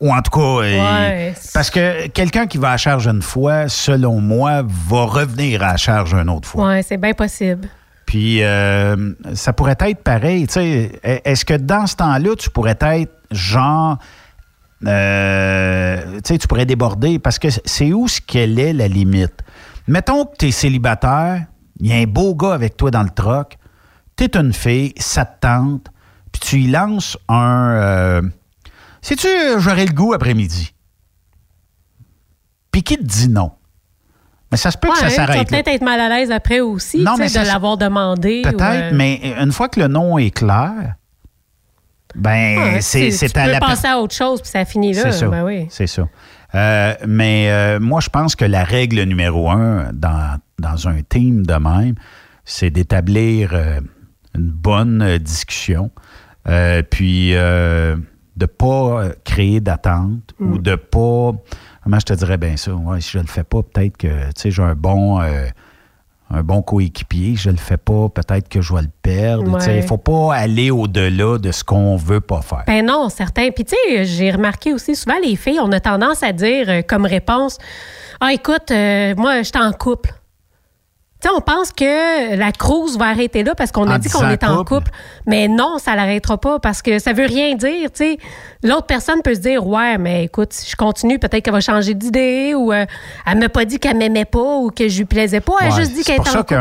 Ou 0.00 0.12
en 0.14 0.22
tout 0.22 0.30
cas, 0.30 0.60
Ouais. 0.60 1.34
parce 1.52 1.70
que 1.70 2.06
quelqu'un 2.08 2.46
qui 2.46 2.56
va 2.58 2.70
à 2.70 2.76
charge 2.76 3.08
une 3.08 3.20
fois, 3.22 3.68
selon 3.68 4.20
moi, 4.20 4.62
va 4.64 5.04
revenir 5.06 5.62
à 5.64 5.76
charge 5.76 6.14
une 6.14 6.30
autre 6.30 6.46
fois. 6.48 6.68
Ouais, 6.68 6.82
c'est 6.84 6.98
bien 6.98 7.14
possible. 7.14 7.68
Puis 8.06 8.42
euh, 8.44 9.12
ça 9.34 9.52
pourrait 9.52 9.76
être 9.80 10.02
pareil. 10.04 10.46
tu 10.46 10.52
sais. 10.54 10.92
Est-ce 11.02 11.44
que 11.44 11.54
dans 11.54 11.86
ce 11.88 11.96
temps-là, 11.96 12.36
tu 12.38 12.48
pourrais 12.48 12.78
être 12.80 13.12
genre. 13.32 13.98
Euh, 14.86 16.14
tu 16.16 16.20
sais, 16.24 16.38
tu 16.38 16.46
pourrais 16.46 16.66
déborder 16.66 17.18
parce 17.18 17.38
que 17.38 17.48
c'est 17.64 17.92
où 17.92 18.06
ce 18.08 18.20
qu'elle 18.20 18.58
est 18.58 18.72
la 18.72 18.88
limite? 18.88 19.42
Mettons 19.86 20.24
que 20.26 20.36
tu 20.38 20.48
es 20.48 20.50
célibataire, 20.50 21.46
il 21.80 21.86
y 21.88 21.92
a 21.92 21.96
un 21.96 22.04
beau 22.06 22.34
gars 22.34 22.52
avec 22.54 22.76
toi 22.76 22.90
dans 22.90 23.02
le 23.02 23.10
troc, 23.10 23.56
tu 24.16 24.24
es 24.24 24.36
une 24.36 24.52
fille, 24.52 24.92
ça 24.98 25.24
te 25.24 25.40
tente, 25.40 25.86
puis 26.32 26.40
tu 26.40 26.56
y 26.60 26.66
lances 26.68 27.16
un. 27.28 27.70
euh, 27.76 28.22
Sais-tu, 29.00 29.28
j'aurais 29.58 29.86
le 29.86 29.92
goût 29.92 30.12
après-midi? 30.12 30.74
Puis 32.70 32.82
qui 32.82 32.96
te 32.98 33.02
dit 33.04 33.28
non? 33.28 33.52
Mais 34.50 34.56
ça 34.56 34.70
se 34.70 34.78
peut 34.78 34.88
que 34.88 34.96
ça 34.96 35.04
tu 35.04 35.10
vas 35.10 35.16
s'arrête. 35.16 35.36
là. 35.38 35.44
peut-être 35.44 35.68
être 35.68 35.82
mal 35.84 36.00
à 36.00 36.08
l'aise 36.08 36.30
après 36.30 36.60
aussi, 36.60 37.02
Non, 37.02 37.14
tu 37.14 37.20
mais 37.20 37.28
de 37.30 37.46
l'avoir 37.46 37.76
demandé. 37.76 38.42
Peut-être, 38.42 38.60
euh, 38.62 38.90
mais 38.94 39.34
une 39.40 39.52
fois 39.52 39.68
que 39.68 39.78
le 39.80 39.88
nom 39.88 40.16
est 40.18 40.30
clair, 40.30 40.94
ben, 42.14 42.58
ouais, 42.58 42.80
c'est 42.80 43.06
tu- 43.06 43.12
c'est 43.12 43.28
tu 43.28 43.38
à 43.38 43.44
peux 43.44 43.50
la 43.52 43.60
passer 43.60 43.86
à 43.86 43.98
autre 43.98 44.14
chose, 44.14 44.40
puis 44.40 44.50
ça 44.50 44.64
finit 44.64 44.92
là. 44.94 45.02
C'est 45.04 45.12
ça. 45.12 45.28
Ben 45.28 45.44
oui. 45.44 45.66
C'est 45.70 45.86
ça. 45.86 46.08
Euh, 46.54 46.94
mais 47.06 47.50
euh, 47.50 47.78
moi, 47.80 48.00
je 48.00 48.08
pense 48.08 48.34
que 48.34 48.44
la 48.44 48.64
règle 48.64 49.02
numéro 49.02 49.50
un 49.50 49.90
dans, 49.92 50.38
dans 50.58 50.88
un 50.88 51.02
team 51.02 51.44
de 51.44 51.54
même, 51.54 51.94
c'est 52.44 52.70
d'établir 52.70 53.50
euh, 53.52 53.80
une 54.34 54.50
bonne 54.50 55.18
discussion, 55.18 55.90
puis 56.90 57.32
de 57.32 58.46
pas 58.46 58.66
euh, 59.02 59.12
créer 59.24 59.60
d'attente 59.60 60.32
Mm. 60.38 60.52
ou 60.52 60.58
de 60.58 60.76
pas. 60.76 61.32
Comment 61.82 61.98
je 61.98 62.04
te 62.06 62.12
dirais 62.12 62.38
bien 62.38 62.56
ça? 62.56 62.72
Ouais, 62.74 63.00
si 63.00 63.10
je 63.12 63.18
le 63.18 63.26
fais 63.26 63.42
pas, 63.42 63.62
peut-être 63.62 63.96
que 63.96 64.06
tu 64.06 64.32
sais, 64.36 64.50
j'ai 64.52 64.62
un 64.62 64.74
bon. 64.76 65.20
Un 66.30 66.42
bon 66.42 66.60
coéquipier, 66.60 67.36
je 67.36 67.48
le 67.50 67.56
fais 67.56 67.76
pas, 67.78 68.08
peut-être 68.10 68.48
que 68.48 68.60
je 68.60 68.74
vais 68.74 68.82
le 68.82 68.90
perdre. 69.02 69.44
Il 69.66 69.68
Ouais. 69.70 69.82
faut 69.82 69.96
pas 69.96 70.34
aller 70.34 70.70
au-delà 70.70 71.38
de 71.38 71.50
ce 71.50 71.64
qu'on 71.64 71.96
veut 71.96 72.20
pas 72.20 72.42
faire. 72.42 72.64
Ben 72.66 72.84
non, 72.84 73.08
certain. 73.08 73.50
Puis 73.50 73.64
tu 73.64 73.74
sais, 73.90 74.04
j'ai 74.04 74.30
remarqué 74.30 74.72
aussi 74.74 74.94
souvent 74.94 75.16
les 75.24 75.36
filles, 75.36 75.58
on 75.62 75.72
a 75.72 75.80
tendance 75.80 76.22
à 76.22 76.32
dire 76.32 76.66
euh, 76.68 76.82
comme 76.86 77.06
réponse 77.06 77.56
Ah 78.20 78.32
écoute, 78.32 78.70
euh, 78.70 79.14
moi, 79.16 79.38
je 79.38 79.44
suis 79.44 79.58
en 79.58 79.72
couple. 79.72 80.12
On 81.36 81.40
pense 81.40 81.72
que 81.72 82.36
la 82.36 82.52
cruise 82.52 82.96
va 82.98 83.06
arrêter 83.06 83.42
là 83.44 83.54
parce 83.54 83.70
qu'on 83.70 83.88
a 83.88 83.96
En 83.96 83.98
dit 83.98 84.08
qu'on 84.08 84.28
est 84.30 84.42
en 84.44 84.58
couple. 84.58 84.74
couple. 84.76 84.90
Mais 85.26 85.46
non, 85.46 85.78
ça 85.78 85.94
l'arrêtera 85.94 86.38
pas 86.38 86.58
parce 86.58 86.80
que 86.80 86.98
ça 86.98 87.12
veut 87.12 87.26
rien 87.26 87.54
dire. 87.54 87.90
L'autre 88.62 88.86
personne 88.86 89.20
peut 89.22 89.34
se 89.34 89.40
dire 89.40 89.66
ouais, 89.66 89.98
mais 89.98 90.24
écoute, 90.24 90.52
si 90.52 90.70
je 90.70 90.76
continue, 90.76 91.18
peut-être 91.18 91.44
qu'elle 91.44 91.52
va 91.52 91.60
changer 91.60 91.94
d'idée 91.94 92.54
ou 92.56 92.72
euh, 92.72 92.86
elle 93.26 93.38
m'a 93.38 93.48
pas 93.48 93.64
dit 93.64 93.78
qu'elle 93.78 93.96
m'aimait 93.96 94.24
pas 94.24 94.56
ou 94.58 94.70
que 94.70 94.88
je 94.88 94.98
lui 94.98 95.04
plaisais 95.04 95.40
pas. 95.40 95.52
Elle 95.60 95.68
a 95.68 95.74
Ouais, 95.74 95.80
juste 95.80 95.92
dit 95.92 95.98
c'est 96.02 96.12
qu'elle 96.12 96.20
était 96.22 96.30
ça 96.30 96.40
en 96.40 96.42
couple. 96.42 96.54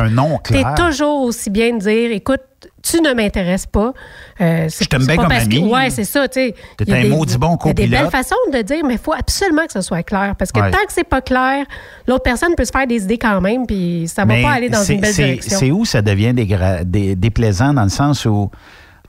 T'es 0.44 0.62
clair. 0.62 0.76
toujours 0.76 1.22
aussi 1.22 1.50
bien 1.50 1.74
de 1.74 1.80
dire 1.80 2.12
écoute, 2.12 2.42
tu 2.82 3.02
ne 3.02 3.14
m'intéresses 3.14 3.66
pas. 3.66 3.94
Euh, 4.42 4.68
Je 4.70 4.86
t'aime 4.88 5.06
bien 5.06 5.16
comme 5.18 5.28
que- 5.28 5.34
ami. 5.34 5.60
Ouais, 5.72 5.90
c'est 5.90 6.04
ça. 6.06 6.28
tu 6.28 6.40
sais. 6.40 6.56
T'es 6.78 6.92
un 6.92 7.08
maudit 7.10 7.38
bon 7.38 7.58
Il 7.64 7.68
y 7.68 7.70
a 7.70 7.74
des 7.74 7.84
copilote. 7.84 8.02
belles 8.04 8.12
façons 8.12 8.36
de 8.52 8.58
le 8.58 8.64
dire, 8.64 8.84
mais 8.86 8.94
il 8.96 9.00
faut 9.00 9.14
absolument 9.14 9.66
que 9.66 9.74
ce 9.74 9.82
soit 9.82 10.04
clair. 10.04 10.36
Parce 10.38 10.52
que 10.52 10.60
Ouais. 10.60 10.72
tant 10.72 10.78
que 10.86 10.94
c'est 10.94 11.04
pas 11.04 11.22
clair, 11.22 11.66
l'autre 12.08 12.24
personne 12.24 12.56
peut 12.56 12.66
se 12.66 12.72
faire 12.72 12.88
des 12.88 13.04
idées 13.04 13.18
quand 13.18 13.40
même, 13.42 13.66
puis 13.68 14.06
ça 14.08 14.24
va 14.26 14.34
Mais 14.36 14.42
pas 14.42 14.52
aller 14.52 14.70
dans 14.70 14.84
une 14.84 15.00
belle 15.02 15.14
direction. 15.14 15.58
C'est 15.60 15.72
où 15.72 15.86
ça 15.86 16.02
devient 16.02 16.34
dégra- 16.34 16.84
dé- 16.84 17.16
déplaisant 17.16 17.74
dans 17.74 17.84
le 17.84 17.90
sens 17.90 18.26
où, 18.26 18.50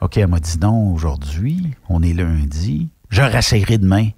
OK, 0.01 0.17
elle 0.17 0.27
m'a 0.29 0.41
dit 0.41 0.59
non 0.61 0.93
aujourd'hui, 0.93 1.63
on 1.89 2.03
est 2.03 2.13
lundi, 2.13 2.89
je 3.11 3.23
rassaillerai 3.23 3.79
demain. 3.79 4.09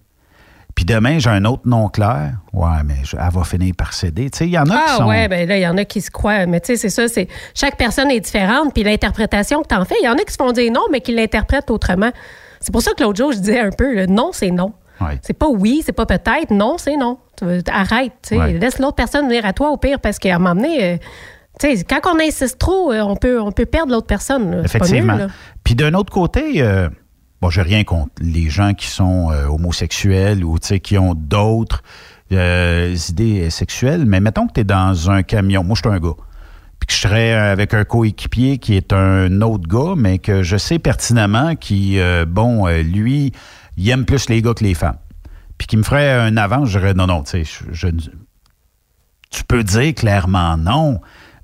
Puis 0.80 0.86
demain, 0.86 1.18
j'ai 1.18 1.28
un 1.28 1.44
autre 1.44 1.64
nom 1.66 1.88
clair. 1.90 2.32
Ouais, 2.54 2.82
mais 2.86 2.94
je- 3.04 3.14
elle 3.14 3.30
va 3.30 3.44
finir 3.44 3.74
par 3.76 3.92
céder. 3.92 4.30
Tu 4.30 4.38
sais, 4.38 4.46
il 4.46 4.50
y 4.52 4.58
en 4.58 4.62
a 4.62 4.76
qui 4.76 4.82
Ah 4.88 4.96
sont. 4.96 5.04
ouais, 5.08 5.28
ben 5.28 5.46
là, 5.46 5.58
il 5.58 5.60
y 5.60 5.68
en 5.68 5.76
a 5.76 5.84
qui 5.84 6.00
se 6.00 6.10
croient. 6.10 6.46
Mais 6.46 6.58
tu 6.60 6.68
sais, 6.68 6.76
c'est 6.76 6.88
ça, 6.88 7.06
c'est 7.06 7.28
chaque 7.54 7.76
personne 7.76 8.10
est 8.10 8.20
différente, 8.20 8.72
puis 8.72 8.82
l'interprétation 8.82 9.60
que 9.60 9.68
tu 9.68 9.74
en 9.74 9.84
fais, 9.84 9.96
il 10.00 10.06
y 10.06 10.08
en 10.08 10.14
a 10.14 10.22
qui 10.24 10.32
se 10.32 10.38
font 10.42 10.52
dire 10.52 10.72
non, 10.72 10.80
mais 10.90 11.02
qui 11.02 11.14
l'interprètent 11.14 11.70
autrement. 11.70 12.08
C'est 12.60 12.72
pour 12.72 12.80
ça 12.80 12.92
que 12.96 13.02
l'autre 13.02 13.18
jour, 13.18 13.30
je 13.32 13.40
disais 13.40 13.60
un 13.60 13.68
peu, 13.76 13.94
le 13.94 14.06
non, 14.06 14.30
c'est 14.32 14.50
non. 14.50 14.72
Ouais. 15.02 15.18
C'est 15.20 15.34
pas 15.34 15.48
oui, 15.50 15.82
c'est 15.84 15.92
pas 15.92 16.06
peut-être, 16.06 16.50
non, 16.50 16.76
c'est 16.78 16.96
non. 16.96 17.18
Arrête, 17.70 18.12
tu 18.22 18.30
sais. 18.30 18.38
Ouais. 18.38 18.54
Laisse 18.54 18.78
l'autre 18.78 18.94
personne 18.96 19.26
venir 19.28 19.44
à 19.44 19.52
toi 19.52 19.72
au 19.72 19.76
pire, 19.76 20.00
parce 20.00 20.18
qu'à 20.18 20.36
un 20.36 20.38
moment 20.38 20.54
donné, 20.54 20.82
euh, 20.82 20.96
Tu 21.60 21.76
sais, 21.76 21.84
quand 21.84 22.00
on 22.14 22.18
insiste 22.20 22.58
trop, 22.58 22.90
euh, 22.90 23.02
on 23.02 23.16
peut, 23.16 23.38
on 23.38 23.52
peut 23.52 23.66
perdre 23.66 23.92
l'autre 23.92 24.06
personne. 24.06 24.50
là. 24.50 24.62
Effectivement. 24.64 25.18
Puis 25.62 25.74
d'un 25.74 25.92
autre 25.92 26.10
côté, 26.10 26.62
euh, 26.62 26.88
bon, 27.40 27.50
j'ai 27.50 27.62
rien 27.62 27.84
contre 27.84 28.12
les 28.20 28.48
gens 28.50 28.74
qui 28.74 28.86
sont 28.86 29.30
euh, 29.30 29.46
homosexuels 29.46 30.44
ou 30.44 30.56
qui 30.58 30.98
ont 30.98 31.14
d'autres 31.14 31.82
euh, 32.32 32.96
idées 33.08 33.50
sexuelles, 33.50 34.04
mais 34.06 34.20
mettons 34.20 34.46
que 34.46 34.52
tu 34.54 34.60
es 34.60 34.64
dans 34.64 35.10
un 35.10 35.22
camion. 35.22 35.64
Moi, 35.64 35.74
je 35.74 35.88
suis 35.88 35.96
un 35.96 36.00
gars. 36.00 36.14
Puis 36.78 36.86
que 36.86 36.92
je 36.94 36.98
serais 36.98 37.32
avec 37.34 37.74
un 37.74 37.84
coéquipier 37.84 38.58
qui 38.58 38.74
est 38.76 38.92
un 38.92 39.40
autre 39.42 39.68
gars, 39.68 39.94
mais 39.96 40.18
que 40.18 40.42
je 40.42 40.56
sais 40.56 40.78
pertinemment 40.78 41.54
qui, 41.56 41.98
euh, 41.98 42.24
bon, 42.26 42.66
euh, 42.66 42.82
lui, 42.82 43.32
il 43.76 43.88
aime 43.90 44.04
plus 44.04 44.28
les 44.28 44.40
gars 44.42 44.54
que 44.54 44.64
les 44.64 44.74
femmes. 44.74 44.96
Puis 45.58 45.66
qui 45.66 45.76
me 45.76 45.82
ferait 45.82 46.10
un 46.12 46.36
avance, 46.38 46.70
je 46.70 46.78
dirais 46.78 46.94
non, 46.94 47.06
non, 47.06 47.22
tu 47.22 47.44
sais, 47.44 47.62
je- 47.72 47.88
tu 49.30 49.44
peux 49.44 49.62
dire 49.62 49.94
clairement 49.94 50.56
non, 50.56 51.00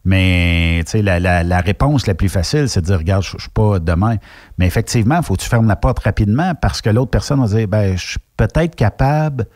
mais 0.06 0.82
la, 0.94 1.18
la- 1.20 1.42
la 1.42 1.60
réponse 1.60 2.06
la 2.06 2.14
plus 2.14 2.28
facile, 2.28 2.68
c'est 2.68 2.80
de 2.80 2.86
dire 2.86 2.96
regarde, 2.98 3.22
je 3.24 3.32
je 3.36 3.42
suis 3.42 3.50
pas 3.50 3.78
demain. 3.80 4.16
Mais 4.56 4.66
effectivement, 4.66 5.16
il 5.18 5.22
faut 5.24 5.34
que 5.34 5.42
tu 5.42 5.48
fermes 5.48 5.66
la 5.68 5.76
porte 5.76 5.98
rapidement 5.98 6.54
parce 6.54 6.80
que 6.80 6.88
l'autre 6.90 7.10
personne 7.10 7.40
va 7.44 7.46
dire 7.48 7.66
ben, 7.68 7.96
je 7.98 8.06
suis 8.12 8.20
peut-être 8.36 8.74
capable 8.76 9.46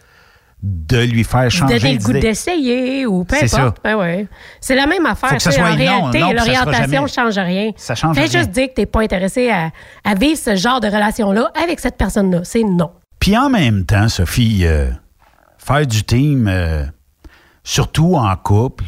de 0.62 0.98
lui 0.98 1.24
faire 1.24 1.51
changer 1.51 1.78
Donner 1.78 1.93
le 1.94 1.98
goût 2.01 2.06
d'idée. 2.12 2.20
d'essayer 2.20 3.06
ou 3.06 3.24
peu 3.24 3.36
C'est 3.40 3.55
importe. 3.59 3.78
Ben 3.82 3.97
ouais. 3.97 4.27
C'est 4.60 4.74
la 4.74 4.86
même 4.86 5.06
affaire. 5.06 5.31
Faut 5.31 5.36
que 5.36 5.43
sais, 5.43 5.52
soit 5.52 5.64
en 5.64 5.70
non, 5.70 5.77
réalité, 5.77 6.20
non, 6.20 6.32
l'orientation 6.32 7.02
ne 7.05 7.09
change 7.09 7.39
rien. 7.39 7.70
Ça 7.77 7.94
change 7.94 8.14
Fais 8.14 8.24
rien. 8.27 8.31
juste 8.40 8.51
dire 8.51 8.66
que 8.68 8.74
tu 8.74 8.81
n'es 8.82 8.86
pas 8.86 9.01
intéressé 9.01 9.48
à, 9.48 9.70
à 10.05 10.14
vivre 10.14 10.36
ce 10.39 10.56
genre 10.56 10.81
de 10.81 10.89
relation-là 10.89 11.51
avec 11.62 11.81
cette 11.81 11.97
personne-là. 11.97 12.40
C'est 12.44 12.62
non. 12.64 12.90
Puis 13.20 13.39
en 13.39 13.48
même 13.48 13.86
temps, 13.86 14.09
Sophie, 14.10 14.66
euh, 14.66 14.90
faire 15.56 15.86
du 15.86 16.02
team, 16.05 16.47
euh, 16.47 16.85
surtout 17.64 18.16
en 18.16 18.36
couple, 18.36 18.85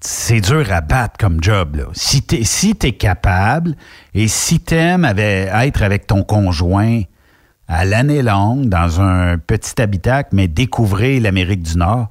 c'est 0.00 0.40
dur 0.40 0.64
à 0.72 0.80
battre 0.80 1.16
comme 1.18 1.42
job. 1.42 1.76
Là. 1.76 1.84
Si 1.92 2.22
tu 2.22 2.36
es, 2.36 2.44
si 2.44 2.74
t'es 2.74 2.92
capable 2.92 3.74
et 4.14 4.28
si 4.28 4.60
tu 4.60 4.74
aimes 4.74 5.04
être 5.04 5.82
avec 5.82 6.06
ton 6.06 6.22
conjoint 6.22 7.02
à 7.68 7.84
l'année 7.84 8.22
longue 8.22 8.68
dans 8.68 9.00
un 9.00 9.38
petit 9.38 9.80
habitacle, 9.80 10.30
mais 10.32 10.48
découvrir 10.48 11.22
l'Amérique 11.22 11.62
du 11.62 11.76
Nord, 11.76 12.08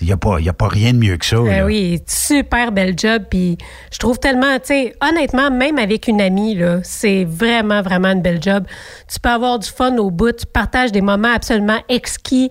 il 0.00 0.06
n'y 0.06 0.12
a, 0.14 0.16
pas- 0.16 0.40
y 0.40 0.48
a 0.48 0.54
pas 0.54 0.68
rien 0.68 0.94
de 0.94 0.98
mieux 0.98 1.18
que 1.18 1.26
ça. 1.26 1.36
Ben 1.36 1.58
là. 1.58 1.66
oui, 1.66 2.00
super 2.06 2.72
bel 2.72 2.98
job. 2.98 3.24
Puis 3.28 3.58
je 3.92 3.98
trouve 3.98 4.18
tellement, 4.18 4.58
tu 4.58 4.66
sais, 4.68 4.94
honnêtement, 5.02 5.50
même 5.50 5.78
avec 5.78 6.08
une 6.08 6.22
amie, 6.22 6.58
c'est 6.82 7.24
vraiment, 7.24 7.82
vraiment 7.82 8.08
une 8.08 8.22
belle 8.22 8.42
job. 8.42 8.64
Tu 9.12 9.20
peux 9.20 9.28
avoir 9.28 9.58
du 9.58 9.68
fun 9.68 9.94
au 9.98 10.10
bout, 10.10 10.32
tu 10.32 10.46
partages 10.46 10.90
des 10.90 11.02
moments 11.02 11.34
absolument 11.34 11.80
exquis. 11.90 12.48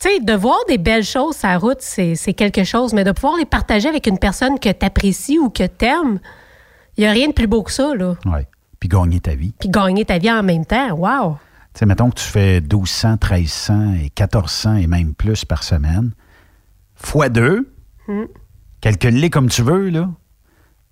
Tu 0.00 0.08
sais, 0.08 0.20
de 0.20 0.32
voir 0.32 0.58
des 0.68 0.78
belles 0.78 1.04
choses 1.04 1.36
sur 1.36 1.48
la 1.48 1.58
route, 1.58 1.80
c'est 1.80 2.14
quelque 2.34 2.62
chose, 2.64 2.92
mais 2.92 3.02
de 3.04 3.10
pouvoir 3.12 3.36
les 3.36 3.44
partager 3.44 3.88
avec 3.88 4.06
une 4.06 4.18
personne 4.18 4.58
que 4.60 4.68
tu 4.70 4.86
apprécies 4.86 5.38
ou 5.38 5.50
que 5.50 5.64
tu 5.66 5.84
aimes, 5.86 6.20
il 6.96 7.00
n'y 7.00 7.06
a 7.06 7.10
rien 7.10 7.28
de 7.28 7.32
plus 7.32 7.48
beau 7.48 7.62
que 7.64 7.72
ça, 7.72 7.94
là. 7.96 8.14
Ouais. 8.24 8.46
Puis 8.78 8.88
gagner 8.88 9.18
ta 9.18 9.34
vie. 9.34 9.52
Puis 9.58 9.68
gagner 9.68 10.04
ta 10.04 10.18
vie 10.18 10.30
en 10.30 10.42
même 10.44 10.64
temps, 10.64 10.92
wow! 10.94 11.36
Tu 11.74 11.80
sais, 11.80 11.86
mettons 11.86 12.10
que 12.10 12.16
tu 12.20 12.24
fais 12.24 12.60
1200, 12.60 13.16
1300 13.22 13.92
et 13.94 14.12
1400 14.16 14.76
et 14.76 14.86
même 14.86 15.14
plus 15.14 15.44
par 15.44 15.62
semaine, 15.64 16.12
fois 16.94 17.28
deux, 17.28 17.72
Mm. 18.06 18.24
calcule-les 18.80 19.28
comme 19.30 19.48
tu 19.50 19.62
veux, 19.62 19.90
là. 19.90 20.08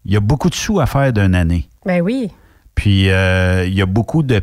Il 0.04 0.12
y 0.12 0.16
a 0.16 0.20
beaucoup 0.20 0.50
de 0.50 0.54
sous 0.54 0.80
à 0.80 0.86
faire 0.86 1.12
d'une 1.12 1.34
année. 1.34 1.68
Ben 1.86 2.02
oui. 2.02 2.30
Puis 2.74 3.08
euh, 3.10 3.64
il 3.66 3.72
y 3.74 3.80
a 3.82 3.86
beaucoup 3.86 4.22
de 4.22 4.42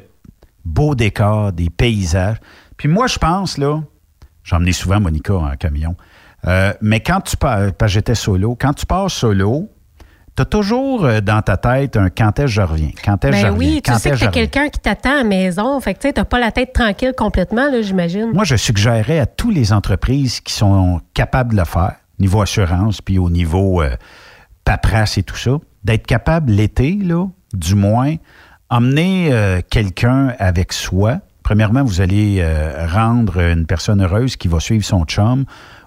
beaux 0.66 0.96
décors, 0.96 1.52
des 1.54 1.70
paysages. 1.70 2.38
Puis 2.78 2.88
moi, 2.88 3.06
je 3.08 3.20
pense, 3.20 3.58
là, 3.60 3.82
emmené 4.52 4.74
souvent 4.74 5.00
Monica 5.00 5.34
en 5.34 5.56
camion, 5.56 5.96
euh, 6.48 6.74
mais 6.82 7.00
quand 7.00 7.22
tu 7.22 7.38
pars, 7.38 7.70
j'étais 7.86 8.16
solo, 8.16 8.58
quand 8.60 8.74
tu 8.74 8.86
pars 8.86 9.10
solo, 9.10 9.70
tu 10.36 10.42
as 10.42 10.46
toujours 10.46 11.06
euh, 11.06 11.22
dans 11.22 11.42
ta 11.42 11.58
tête 11.58 11.96
un 11.96 12.10
quand 12.10 12.40
est-ce 12.40 12.46
que 12.46 12.48
je 12.48 12.62
reviens, 12.62 12.90
quand 13.04 13.24
est-ce 13.24 13.32
que 13.32 13.38
je 13.38 13.44
Ben 13.44 13.54
reviens, 13.54 13.70
oui, 13.70 13.82
tu 13.82 13.92
quand 13.92 13.98
sais 13.98 14.10
est-ce 14.10 14.20
que 14.20 14.26
t'as 14.26 14.32
quelqu'un 14.32 14.70
qui 14.70 14.80
t'attend 14.80 15.12
à 15.12 15.18
la 15.18 15.24
maison. 15.24 15.80
Fait 15.80 15.94
que 15.94 16.00
tu 16.00 16.08
sais, 16.08 16.14
t'as 16.14 16.26
pas 16.26 16.40
la 16.40 16.52
tête 16.52 16.74
tranquille 16.74 17.14
complètement, 17.16 17.70
j'imagine. 17.82 18.32
Moi, 18.34 18.44
je 18.44 18.56
suggérerais 18.56 19.20
à 19.20 19.26
toutes 19.26 19.54
les 19.54 19.72
entreprises 19.72 20.40
qui 20.42 20.54
sont 20.54 21.02
capables 21.14 21.54
de 21.54 21.60
le 21.60 21.66
faire, 21.66 21.96
niveau 22.20 22.42
assurance, 22.42 23.02
puis 23.02 23.20
au 23.20 23.30
niveau 23.30 23.82
euh, 23.82 23.96
paperasse 24.66 25.18
et 25.18 25.24
tout 25.24 25.38
ça, 25.38 25.52
d'être 25.84 26.08
capable 26.08 26.52
l'été, 26.52 26.98
là, 27.02 27.28
du 27.54 27.76
moins, 27.76 28.16
emmener 28.70 29.30
euh, 29.32 29.62
quelqu'un 29.70 30.34
avec 30.40 30.74
soi. 30.74 31.20
Premièrement, 31.44 31.84
vous 31.84 32.02
allez 32.02 32.38
euh, 32.40 32.88
rendre 32.88 33.40
une 33.40 33.66
personne 33.66 34.02
heureuse 34.02 34.38
qui 34.38 34.48
va 34.48 34.60
suivre 34.60 34.86
son 34.86 35.04
chum 35.06 35.46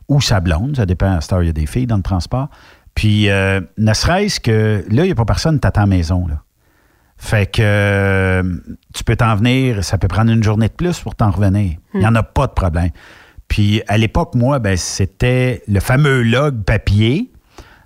ou 0.09 0.20
sa 0.20 0.41
blonde, 0.41 0.77
ça 0.77 0.87
dépend, 0.87 1.16
à 1.16 1.20
cette 1.20 1.33
heure, 1.33 1.43
il 1.43 1.47
y 1.47 1.51
a 1.51 1.55
des 1.55 1.66
filles 1.66 1.87
dans 1.87 1.97
le 1.97 2.03
transport. 2.03 2.49
Puis, 2.95 3.28
euh, 3.28 3.61
ne 3.77 3.93
serait-ce 3.93 4.41
que, 4.41 4.85
là, 4.89 5.03
il 5.03 5.07
n'y 5.07 5.12
a 5.12 5.15
pas 5.15 5.24
personne 5.24 5.57
qui 5.57 5.61
t'attend 5.61 5.83
à 5.83 5.85
la 5.85 5.97
maison, 5.97 6.27
là. 6.27 6.43
Fait 7.19 7.51
que 7.51 7.62
euh, 7.62 8.43
tu 8.95 9.03
peux 9.03 9.16
t'en 9.16 9.35
venir, 9.37 9.83
ça 9.83 9.97
peut 9.97 10.09
prendre 10.09 10.31
une 10.31 10.43
journée 10.43 10.69
de 10.69 10.74
plus 10.74 11.01
pour 11.01 11.15
t'en 11.15 11.31
revenir. 11.31 11.78
Il 11.95 12.01
n'y 12.01 12.07
en 12.07 12.15
a 12.15 12.23
pas 12.23 12.47
de 12.47 12.53
problème. 12.53 12.91
Puis 13.49 13.83
à 13.89 13.97
l'époque, 13.97 14.35
moi, 14.35 14.59
ben, 14.59 14.77
c'était 14.77 15.62
le 15.66 15.81
fameux 15.81 16.23
log 16.23 16.62
papier. 16.65 17.31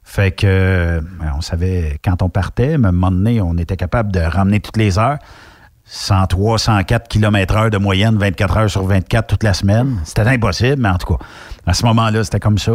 Fait 0.03 0.33
que 0.33 0.47
euh, 0.47 1.01
on 1.37 1.41
savait 1.41 1.99
quand 2.03 2.23
on 2.23 2.29
partait, 2.29 2.77
mais 2.77 2.87
à 2.87 2.89
un 2.89 2.93
moment 2.93 3.13
donné, 3.13 3.41
on 3.41 3.57
était 3.57 3.77
capable 3.77 4.11
de 4.11 4.19
ramener 4.19 4.59
toutes 4.59 4.77
les 4.77 4.99
heures. 4.99 5.19
103, 5.93 6.59
104 6.59 7.09
km 7.09 7.57
heure 7.57 7.71
de 7.71 7.79
moyenne, 7.79 8.17
24 8.17 8.57
heures 8.57 8.71
sur 8.71 8.85
24 8.85 9.27
toute 9.27 9.43
la 9.43 9.53
semaine. 9.55 9.99
C'était 10.05 10.23
impossible, 10.23 10.77
mais 10.81 10.89
en 10.89 10.99
tout 10.99 11.15
cas, 11.17 11.25
à 11.67 11.75
ce 11.75 11.85
moment-là, 11.87 12.23
c'était 12.23 12.39
comme 12.39 12.59
ça. 12.59 12.73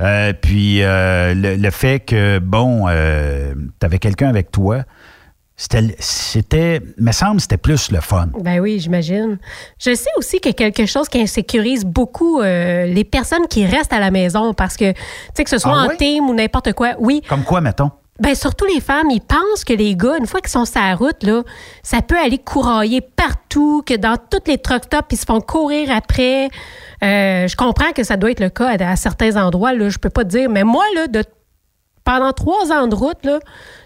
Euh, 0.00 0.32
puis 0.32 0.82
euh, 0.82 1.34
le, 1.34 1.56
le 1.56 1.70
fait 1.70 2.00
que, 2.00 2.38
bon, 2.38 2.86
tu 2.86 3.86
avais 3.86 3.98
quelqu'un 3.98 4.28
avec 4.28 4.50
toi, 4.50 4.84
c'était, 5.56 6.80
me 6.98 7.10
semble, 7.12 7.40
c'était 7.40 7.56
plus 7.58 7.90
le 7.90 8.00
fun. 8.00 8.28
Ben 8.40 8.60
oui, 8.60 8.78
j'imagine. 8.78 9.38
Je 9.78 9.94
sais 9.94 10.08
aussi 10.16 10.38
qu'il 10.38 10.50
y 10.52 10.54
a 10.54 10.56
quelque 10.70 10.86
chose 10.86 11.08
qui 11.08 11.20
insécurise 11.20 11.84
beaucoup 11.84 12.40
euh, 12.40 12.86
les 12.86 13.04
personnes 13.04 13.46
qui 13.50 13.66
restent 13.66 13.92
à 13.92 13.98
la 13.98 14.10
maison 14.12 14.54
parce 14.54 14.76
que, 14.76 14.92
tu 14.92 14.98
sais, 15.34 15.44
que 15.44 15.50
ce 15.50 15.58
soit 15.58 15.72
Ah 15.74 15.84
en 15.84 15.88
oui? 15.88 15.96
team 15.98 16.30
ou 16.30 16.34
n'importe 16.34 16.72
quoi, 16.74 16.92
oui. 17.00 17.22
Comme 17.28 17.42
quoi, 17.42 17.60
mettons? 17.60 17.90
Ben 18.18 18.34
surtout 18.34 18.64
les 18.64 18.80
femmes, 18.80 19.10
ils 19.10 19.20
pensent 19.20 19.64
que 19.64 19.72
les 19.72 19.94
gars, 19.94 20.16
une 20.18 20.26
fois 20.26 20.40
qu'ils 20.40 20.50
sont 20.50 20.64
sur 20.64 20.80
la 20.80 20.96
route, 20.96 21.22
là, 21.22 21.42
ça 21.84 22.02
peut 22.02 22.18
aller 22.18 22.38
courailler 22.38 23.00
partout, 23.00 23.82
que 23.86 23.94
dans 23.94 24.16
toutes 24.16 24.48
les 24.48 24.58
truck 24.58 24.84
stops, 24.84 25.06
ils 25.12 25.16
se 25.18 25.24
font 25.24 25.40
courir 25.40 25.90
après. 25.92 26.48
Euh, 27.04 27.46
je 27.46 27.56
comprends 27.56 27.92
que 27.92 28.02
ça 28.02 28.16
doit 28.16 28.32
être 28.32 28.40
le 28.40 28.50
cas 28.50 28.76
à, 28.76 28.96
certains 28.96 29.36
endroits, 29.36 29.72
là, 29.72 29.88
je 29.88 29.98
peux 29.98 30.10
pas 30.10 30.24
te 30.24 30.30
dire, 30.30 30.50
mais 30.50 30.64
moi, 30.64 30.84
là, 30.96 31.06
de 31.06 31.22
pendant 32.08 32.32
trois 32.32 32.72
ans 32.72 32.86
de 32.86 32.94
route, 32.94 33.22
là, 33.24 33.38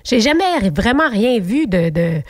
j'ai 0.05 0.21
jamais 0.21 0.71
vraiment 0.71 1.09
rien 1.11 1.41
vu 1.41 1.67
de. 1.67 1.91
de... 1.91 2.23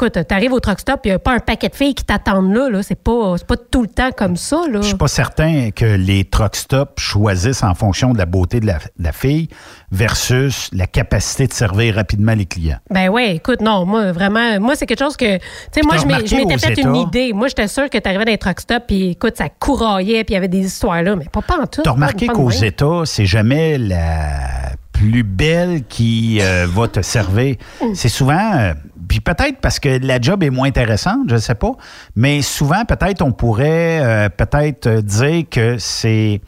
Écoute, 0.00 0.16
t'arrives 0.28 0.52
au 0.52 0.60
truck 0.60 0.78
stop, 0.78 1.00
il 1.04 1.08
n'y 1.08 1.14
a 1.14 1.18
pas 1.18 1.32
un 1.32 1.40
paquet 1.40 1.68
de 1.68 1.74
filles 1.74 1.92
qui 1.94 2.04
t'attendent 2.04 2.54
là. 2.54 2.68
là. 2.70 2.84
C'est 2.84 2.94
pas, 3.02 3.34
pas 3.48 3.56
tout 3.56 3.82
le 3.82 3.88
temps 3.88 4.10
comme 4.16 4.36
ça. 4.36 4.62
Je 4.72 4.80
suis 4.82 4.94
pas 4.94 5.08
certain 5.08 5.70
que 5.72 5.84
les 5.84 6.22
truck 6.24 6.54
stops 6.54 6.92
choisissent 7.02 7.64
en 7.64 7.74
fonction 7.74 8.12
de 8.12 8.18
la 8.18 8.24
beauté 8.26 8.60
de 8.60 8.66
la, 8.66 8.74
de 8.74 9.02
la 9.02 9.10
fille 9.10 9.48
versus 9.90 10.68
la 10.72 10.86
capacité 10.86 11.48
de 11.48 11.52
servir 11.52 11.96
rapidement 11.96 12.34
les 12.34 12.46
clients. 12.46 12.78
Ben 12.90 13.08
ouais, 13.08 13.34
écoute, 13.34 13.60
non, 13.60 13.84
moi, 13.86 14.12
vraiment, 14.12 14.60
moi, 14.60 14.76
c'est 14.76 14.86
quelque 14.86 15.02
chose 15.02 15.16
que. 15.16 15.38
Tu 15.38 15.42
sais, 15.72 15.80
moi, 15.82 15.96
t'as 15.96 16.02
je 16.02 16.06
m'étais 16.36 16.58
fait 16.58 16.80
une 16.80 16.94
États- 16.94 16.98
idée. 17.08 17.32
Moi, 17.32 17.48
j'étais 17.48 17.66
sûre 17.66 17.90
que 17.90 17.98
t'arrivais 17.98 18.24
dans 18.24 18.30
les 18.30 18.38
truck 18.38 18.60
stops, 18.60 18.86
puis 18.86 19.10
écoute, 19.10 19.36
ça 19.36 19.48
couraillait, 19.48 20.22
puis 20.22 20.32
il 20.32 20.34
y 20.34 20.38
avait 20.38 20.46
des 20.46 20.64
histoires 20.64 21.02
là, 21.02 21.16
mais 21.16 21.24
pas, 21.24 21.42
pas 21.42 21.60
en 21.60 21.66
tout. 21.66 21.82
Tu 21.82 21.88
as 21.88 21.90
pas- 21.90 21.90
remarqué 21.92 22.28
qu'aux. 22.28 22.50
États, 22.50 23.02
c'est 23.04 23.26
jamais 23.26 23.78
la 23.78 24.74
plus 24.92 25.22
belle 25.22 25.84
qui 25.88 26.38
euh, 26.40 26.66
va 26.68 26.86
te 26.88 27.02
servir. 27.02 27.56
Mm. 27.80 27.94
C'est 27.94 28.08
souvent, 28.08 28.52
euh, 28.56 28.74
puis 29.08 29.20
peut-être 29.20 29.58
parce 29.60 29.80
que 29.80 29.98
la 30.06 30.20
job 30.20 30.42
est 30.42 30.50
moins 30.50 30.68
intéressante, 30.68 31.22
je 31.28 31.34
ne 31.34 31.40
sais 31.40 31.54
pas, 31.54 31.72
mais 32.14 32.42
souvent, 32.42 32.84
peut-être, 32.84 33.22
on 33.22 33.32
pourrait 33.32 34.00
euh, 34.02 34.28
peut-être 34.28 34.88
dire 35.00 35.44
que 35.50 35.76
c'est 35.78 36.40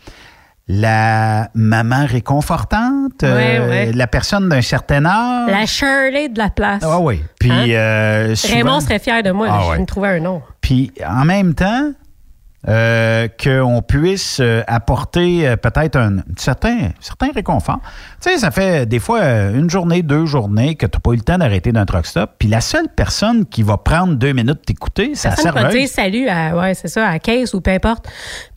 la 0.68 1.48
maman 1.54 2.06
réconfortante, 2.06 3.24
euh, 3.24 3.90
la 3.92 4.06
personne 4.06 4.48
d'un 4.48 4.60
certain 4.62 5.04
âge. 5.04 5.50
La 5.50 5.66
Shirley 5.66 6.28
de 6.28 6.38
la 6.38 6.48
place. 6.50 6.82
Ah 6.86 7.00
oui. 7.00 7.22
Puis 7.40 7.50
Hein? 7.50 7.68
euh, 7.70 8.34
souvent- 8.36 8.54
Raymond 8.54 8.80
serait 8.80 8.98
fier 9.00 9.22
de 9.22 9.32
moi. 9.32 9.48
Ah 9.50 9.60
je 9.66 9.72
vais 9.72 9.78
me 9.80 9.86
trouver 9.86 10.08
un 10.10 10.20
nom. 10.20 10.42
Puis 10.60 10.92
en 11.04 11.24
même 11.24 11.54
temps, 11.54 11.90
euh, 12.68 13.26
qu'on 13.42 13.80
puisse 13.80 14.38
euh, 14.40 14.62
apporter 14.66 15.48
euh, 15.48 15.56
peut-être 15.56 15.96
un 15.96 16.16
certain, 16.36 16.90
certain 17.00 17.30
réconfort. 17.34 17.80
Tu 18.20 18.30
sais, 18.30 18.38
ça 18.38 18.50
fait 18.50 18.84
des 18.86 18.98
fois 18.98 19.22
une 19.22 19.70
journée, 19.70 20.02
deux 20.02 20.26
journées 20.26 20.74
que 20.74 20.84
tu 20.84 20.96
n'as 20.96 21.00
pas 21.00 21.12
eu 21.12 21.16
le 21.16 21.22
temps 21.22 21.38
d'arrêter 21.38 21.72
d'un 21.72 21.86
truck 21.86 22.04
stop. 22.04 22.32
Puis 22.38 22.48
la 22.48 22.60
seule 22.60 22.88
personne 22.94 23.46
qui 23.46 23.62
va 23.62 23.78
prendre 23.78 24.14
deux 24.14 24.32
minutes 24.32 24.60
t'écouter, 24.66 25.12
c'est 25.14 25.30
la 25.30 25.36
serveuse. 25.36 25.72
dire 25.72 25.88
salut 25.88 26.28
à, 26.28 26.54
ouais, 26.54 26.74
c'est 26.74 26.88
ça, 26.88 27.06
à 27.08 27.12
la 27.12 27.18
caisse 27.18 27.54
ou 27.54 27.62
peu 27.62 27.70
importe. 27.70 28.06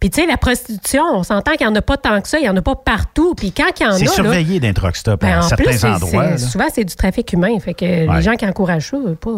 Puis, 0.02 0.10
tu 0.10 0.20
sais, 0.22 0.28
la 0.28 0.36
prostitution, 0.38 1.04
on 1.14 1.24
s'entend 1.24 1.54
qu'il 1.54 1.66
n'y 1.66 1.72
en 1.72 1.76
a 1.76 1.82
pas 1.82 1.96
tant 1.96 2.20
que 2.20 2.28
ça, 2.28 2.40
il 2.40 2.44
n'y 2.44 2.50
en 2.50 2.58
a 2.58 2.62
pas 2.62 2.76
partout. 2.76 3.36
Puis, 3.36 3.54
quand 3.54 3.70
il 3.80 3.84
y 3.84 3.86
en 3.86 3.92
a. 3.92 3.98
C'est 3.98 4.08
surveillé 4.08 4.60
d'un 4.60 4.74
truck 4.74 4.98
stop 4.98 5.22
ben, 5.22 5.36
à 5.36 5.40
en 5.40 5.42
certains 5.44 5.64
plus, 5.64 5.86
endroits. 5.86 6.38
souvent, 6.38 6.66
c'est 6.74 6.84
du 6.84 6.96
trafic 6.96 7.32
humain. 7.32 7.58
Fait 7.60 7.74
que 7.74 7.86
Ouais. 7.86 8.16
les 8.18 8.22
gens 8.22 8.34
qui 8.36 8.46
encouragent 8.46 8.90
ça, 8.90 8.98
pas. 9.22 9.30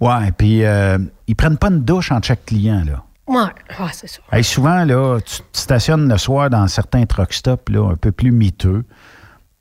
Ouais, 0.00 0.32
puis 0.36 0.64
euh, 0.64 0.98
ils 1.28 1.36
prennent 1.36 1.56
pas 1.58 1.68
une 1.68 1.84
douche 1.84 2.10
entre 2.10 2.26
chaque 2.26 2.44
client, 2.46 2.82
là. 2.84 3.04
Ouais, 3.28 3.50
ah, 3.78 3.88
c'est 3.92 4.08
ça. 4.08 4.20
Hey, 4.32 4.42
souvent, 4.42 4.84
là, 4.84 5.20
tu 5.20 5.36
te 5.36 5.58
stationnes 5.58 6.08
le 6.08 6.18
soir 6.18 6.50
dans 6.50 6.66
certains 6.66 7.04
truck 7.06 7.32
stops 7.32 7.70
là, 7.70 7.90
un 7.90 7.96
peu 7.96 8.12
plus 8.12 8.32
miteux. 8.32 8.84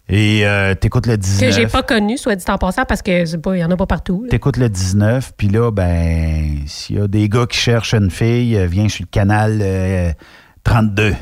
Et 0.09 0.45
euh, 0.45 0.75
t'écoutes 0.75 1.05
le 1.05 1.15
19. 1.15 1.49
Que 1.49 1.55
j'ai 1.55 1.67
pas 1.67 1.83
connu, 1.83 2.17
soit 2.17 2.35
dit 2.35 2.43
en 2.49 2.57
passant, 2.57 2.83
parce 2.83 3.01
que 3.01 3.23
il 3.55 3.59
y 3.59 3.63
en 3.63 3.71
a 3.71 3.77
pas 3.77 3.85
partout. 3.85 4.25
T'écoutes 4.29 4.57
le 4.57 4.67
19, 4.67 5.33
puis 5.37 5.47
là, 5.47 5.71
ben, 5.71 6.57
s'il 6.67 6.97
y 6.97 6.99
a 6.99 7.07
des 7.07 7.29
gars 7.29 7.45
qui 7.45 7.57
cherchent 7.57 7.93
une 7.93 8.11
fille, 8.11 8.57
euh, 8.57 8.65
viens 8.65 8.89
sur 8.89 9.03
le 9.03 9.09
canal 9.09 9.59
euh, 9.61 10.11
32. 10.65 11.15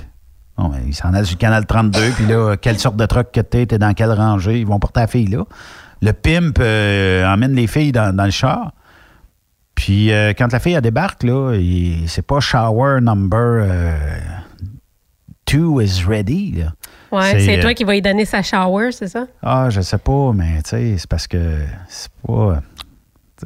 Bon, 0.58 0.70
ben, 0.70 0.80
ils 0.88 0.96
s'en 0.96 1.14
allent 1.14 1.26
sur 1.26 1.36
le 1.36 1.42
canal 1.42 1.68
32, 1.68 2.00
puis 2.16 2.26
là, 2.26 2.56
quelle 2.58 2.80
sorte 2.80 2.96
de 2.96 3.06
truck 3.06 3.32
que 3.32 3.42
t'es, 3.42 3.68
t'es 3.68 3.78
dans 3.78 3.94
quelle 3.94 4.12
rangée, 4.12 4.60
ils 4.60 4.66
vont 4.66 4.80
porter 4.80 5.02
la 5.02 5.08
fille 5.08 5.28
là. 5.28 5.44
Le 6.02 6.14
pimp 6.14 6.58
euh, 6.60 7.28
emmène 7.28 7.54
les 7.54 7.68
filles 7.68 7.92
dans, 7.92 8.16
dans 8.16 8.26
le 8.26 8.32
char. 8.32 8.72
Puis 9.80 10.12
euh, 10.12 10.34
quand 10.38 10.52
la 10.52 10.60
fille 10.60 10.74
elle 10.74 10.82
débarque, 10.82 11.24
là, 11.24 11.58
c'est 12.06 12.22
pas 12.22 12.42
shower 12.42 13.00
number 13.00 13.40
euh, 13.40 14.18
two 15.46 15.80
is 15.82 16.04
ready. 16.06 16.52
Là. 16.52 16.74
Ouais, 17.14 17.40
c'est 17.40 17.60
euh, 17.60 17.62
toi 17.62 17.74
qui 17.74 17.86
vas 17.86 17.96
y 17.96 18.02
donner 18.02 18.26
sa 18.26 18.44
shower, 18.44 18.92
c'est 18.92 19.08
ça? 19.08 19.26
ah, 19.42 19.70
je 19.70 19.80
sais 19.80 19.98
pas, 19.98 20.34
mais 20.34 20.62
tu 20.64 20.72
sais, 20.72 20.96
c'est 20.98 21.08
parce 21.10 21.28
que 21.28 21.60
c'est 21.88 22.12
pas. 22.28 22.62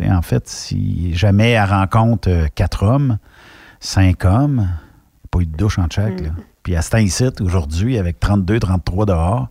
en 0.10 0.22
fait, 0.24 0.48
si 0.50 1.14
jamais 1.14 1.52
elle 1.52 1.70
rencontre 1.70 2.28
euh, 2.32 2.48
quatre 2.56 2.82
hommes, 2.82 3.20
cinq 3.80 4.26
hommes, 4.26 4.62
il 4.62 4.64
n'y 4.64 5.26
a 5.26 5.28
pas 5.30 5.40
eu 5.42 5.46
de 5.46 5.56
douche 5.56 5.78
en 5.78 5.86
chaque. 5.88 6.20
là. 6.20 6.30
Puis 6.64 6.76
à 6.76 6.82
ce 6.82 6.90
temps-ci, 6.90 7.26
aujourd'hui, 7.42 8.00
avec 8.00 8.20
32, 8.20 8.60
33 8.60 9.06
dehors, 9.06 9.50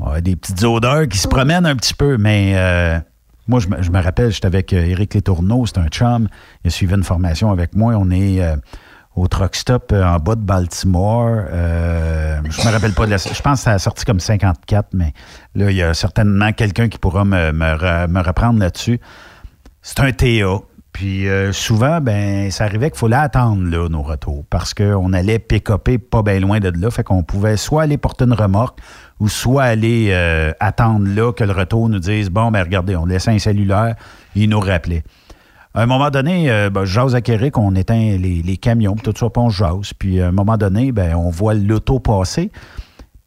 ouais, 0.00 0.20
des 0.20 0.36
petites 0.36 0.62
odeurs 0.64 1.08
qui 1.08 1.16
se 1.16 1.28
promènent 1.28 1.64
un 1.64 1.76
petit 1.76 1.94
peu, 1.94 2.18
mais. 2.18 2.52
euh, 2.56 2.98
moi, 3.48 3.60
je 3.60 3.90
me, 3.90 4.02
rappelle, 4.02 4.30
j'étais 4.32 4.46
avec 4.46 4.72
euh, 4.72 4.84
Éric 4.84 5.14
Létourneau, 5.14 5.66
c'est 5.66 5.78
un 5.78 5.88
chum. 5.88 6.28
Il 6.64 6.68
a 6.68 6.70
suivi 6.70 6.94
une 6.94 7.04
formation 7.04 7.50
avec 7.50 7.74
moi. 7.76 7.94
On 7.96 8.10
est 8.10 8.42
euh, 8.42 8.56
au 9.14 9.28
truck 9.28 9.54
stop 9.54 9.92
euh, 9.92 10.04
en 10.04 10.18
bas 10.18 10.34
de 10.34 10.40
Baltimore. 10.40 11.44
Euh, 11.50 12.40
je 12.48 12.66
me 12.66 12.72
rappelle 12.72 12.92
pas 12.92 13.06
de 13.06 13.10
la. 13.12 13.18
Je 13.18 13.42
pense 13.42 13.60
que 13.60 13.64
ça 13.64 13.72
a 13.72 13.78
sorti 13.78 14.04
comme 14.04 14.20
54, 14.20 14.88
mais 14.94 15.12
là, 15.54 15.70
il 15.70 15.76
y 15.76 15.82
a 15.82 15.94
certainement 15.94 16.52
quelqu'un 16.52 16.88
qui 16.88 16.98
pourra 16.98 17.24
me, 17.24 17.52
me 17.52 17.76
re- 17.76 18.08
me 18.08 18.20
reprendre 18.20 18.58
là-dessus. 18.58 19.00
C'est 19.82 20.00
un 20.00 20.12
TA. 20.12 20.58
Puis 20.92 21.26
souvent, 21.52 22.00
ben, 22.00 22.50
ça 22.50 22.64
arrivait 22.64 22.90
qu'il 22.90 22.98
fallait 22.98 23.16
attendre 23.16 23.62
là, 23.70 23.86
nos 23.90 24.00
retours 24.00 24.46
parce 24.48 24.72
qu'on 24.72 25.12
allait 25.12 25.38
pick-upper 25.38 25.98
pas 25.98 26.22
bien 26.22 26.40
loin 26.40 26.58
de 26.58 26.70
là. 26.70 26.90
Fait 26.90 27.04
qu'on 27.04 27.22
pouvait 27.22 27.58
soit 27.58 27.82
aller 27.82 27.98
porter 27.98 28.24
une 28.24 28.32
remorque 28.32 28.78
ou 29.20 29.28
soit 29.28 29.64
aller 29.64 30.08
euh, 30.10 30.52
attendre 30.60 31.06
là 31.08 31.32
que 31.32 31.44
le 31.44 31.52
retour 31.52 31.88
nous 31.88 31.98
dise 31.98 32.30
Bon, 32.30 32.50
ben 32.50 32.62
regardez, 32.62 32.96
on 32.96 33.06
laissait 33.06 33.30
un 33.30 33.38
cellulaire, 33.38 33.96
il 34.34 34.48
nous 34.48 34.60
rappelait. 34.60 35.02
À 35.74 35.82
un 35.82 35.86
moment 35.86 36.10
donné, 36.10 36.50
euh, 36.50 36.70
ben, 36.70 36.86
je 36.86 36.92
jase 36.92 37.14
avec 37.14 37.28
Eric, 37.28 37.58
on 37.58 37.74
éteint 37.74 38.16
les, 38.16 38.56
camions, 38.56 38.96
tout 38.96 39.12
ça, 39.14 39.28
puis 39.28 39.42
on 39.42 39.50
jase. 39.50 39.92
Puis 39.92 40.22
à 40.22 40.28
un 40.28 40.32
moment 40.32 40.56
donné, 40.56 40.90
ben, 40.90 41.14
on 41.14 41.28
voit 41.28 41.52
l'auto 41.52 42.00
passer. 42.00 42.50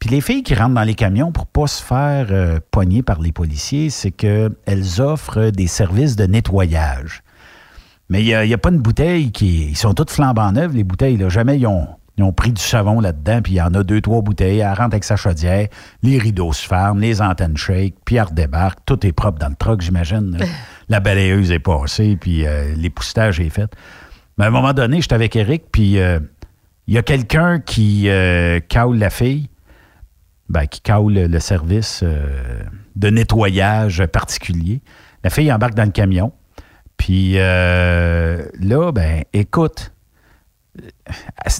Puis 0.00 0.10
les 0.10 0.20
filles 0.20 0.42
qui 0.42 0.54
rentrent 0.54 0.74
dans 0.74 0.82
les 0.82 0.94
camions 0.94 1.30
pour 1.30 1.46
pas 1.46 1.66
se 1.68 1.82
faire 1.82 2.26
euh, 2.30 2.58
pogner 2.70 3.02
par 3.02 3.20
les 3.20 3.30
policiers, 3.30 3.90
c'est 3.90 4.10
qu'elles 4.10 5.00
offrent 5.00 5.50
des 5.50 5.68
services 5.68 6.16
de 6.16 6.24
nettoyage. 6.24 7.22
Mais 8.08 8.24
il 8.24 8.46
n'y 8.48 8.54
a 8.54 8.58
pas 8.58 8.70
une 8.70 8.80
bouteille 8.80 9.30
qui. 9.30 9.66
Ils 9.68 9.76
sont 9.76 9.94
toutes 9.94 10.10
flambant 10.10 10.50
neuves, 10.50 10.74
les 10.74 10.82
bouteilles. 10.82 11.16
Là. 11.16 11.28
Jamais 11.28 11.56
ils 11.58 11.66
ont, 11.68 11.86
ils 12.20 12.24
ont 12.24 12.32
pris 12.32 12.52
du 12.52 12.62
savon 12.62 13.00
là-dedans, 13.00 13.40
puis 13.42 13.54
il 13.54 13.56
y 13.56 13.62
en 13.62 13.74
a 13.74 13.82
deux, 13.82 14.00
trois 14.00 14.22
bouteilles. 14.22 14.58
Elle 14.58 14.68
rentre 14.68 14.94
avec 14.94 15.04
sa 15.04 15.16
chaudière, 15.16 15.68
les 16.02 16.18
rideaux 16.18 16.52
se 16.52 16.66
ferment, 16.66 17.00
les 17.00 17.22
antennes 17.22 17.56
shake, 17.56 17.94
puis 18.04 18.16
elle 18.16 18.24
redébarque. 18.24 18.80
Tout 18.86 19.06
est 19.06 19.12
propre 19.12 19.38
dans 19.38 19.48
le 19.48 19.56
truck, 19.56 19.80
j'imagine. 19.80 20.38
La 20.88 21.00
balayeuse 21.00 21.52
est 21.52 21.60
passée, 21.60 22.16
puis 22.20 22.46
euh, 22.46 22.74
l'époussetage 22.76 23.40
est 23.40 23.48
fait. 23.48 23.70
Mais 24.36 24.44
à 24.44 24.48
un 24.48 24.50
moment 24.50 24.72
donné, 24.72 25.00
j'étais 25.00 25.14
avec 25.14 25.36
Eric, 25.36 25.64
puis 25.70 25.98
euh, 25.98 26.18
il 26.86 26.94
y 26.94 26.98
a 26.98 27.02
quelqu'un 27.02 27.60
qui 27.60 28.08
euh, 28.08 28.58
caule 28.68 28.98
la 28.98 29.10
fille, 29.10 29.48
ben, 30.48 30.66
qui 30.66 30.80
caule 30.80 31.12
le, 31.12 31.26
le 31.28 31.40
service 31.40 32.00
euh, 32.02 32.62
de 32.96 33.10
nettoyage 33.10 34.04
particulier. 34.06 34.82
La 35.22 35.30
fille 35.30 35.52
embarque 35.52 35.74
dans 35.74 35.84
le 35.84 35.92
camion. 35.92 36.32
Puis 36.96 37.34
euh, 37.36 38.44
là, 38.58 38.92
ben, 38.92 39.22
écoute, 39.32 39.92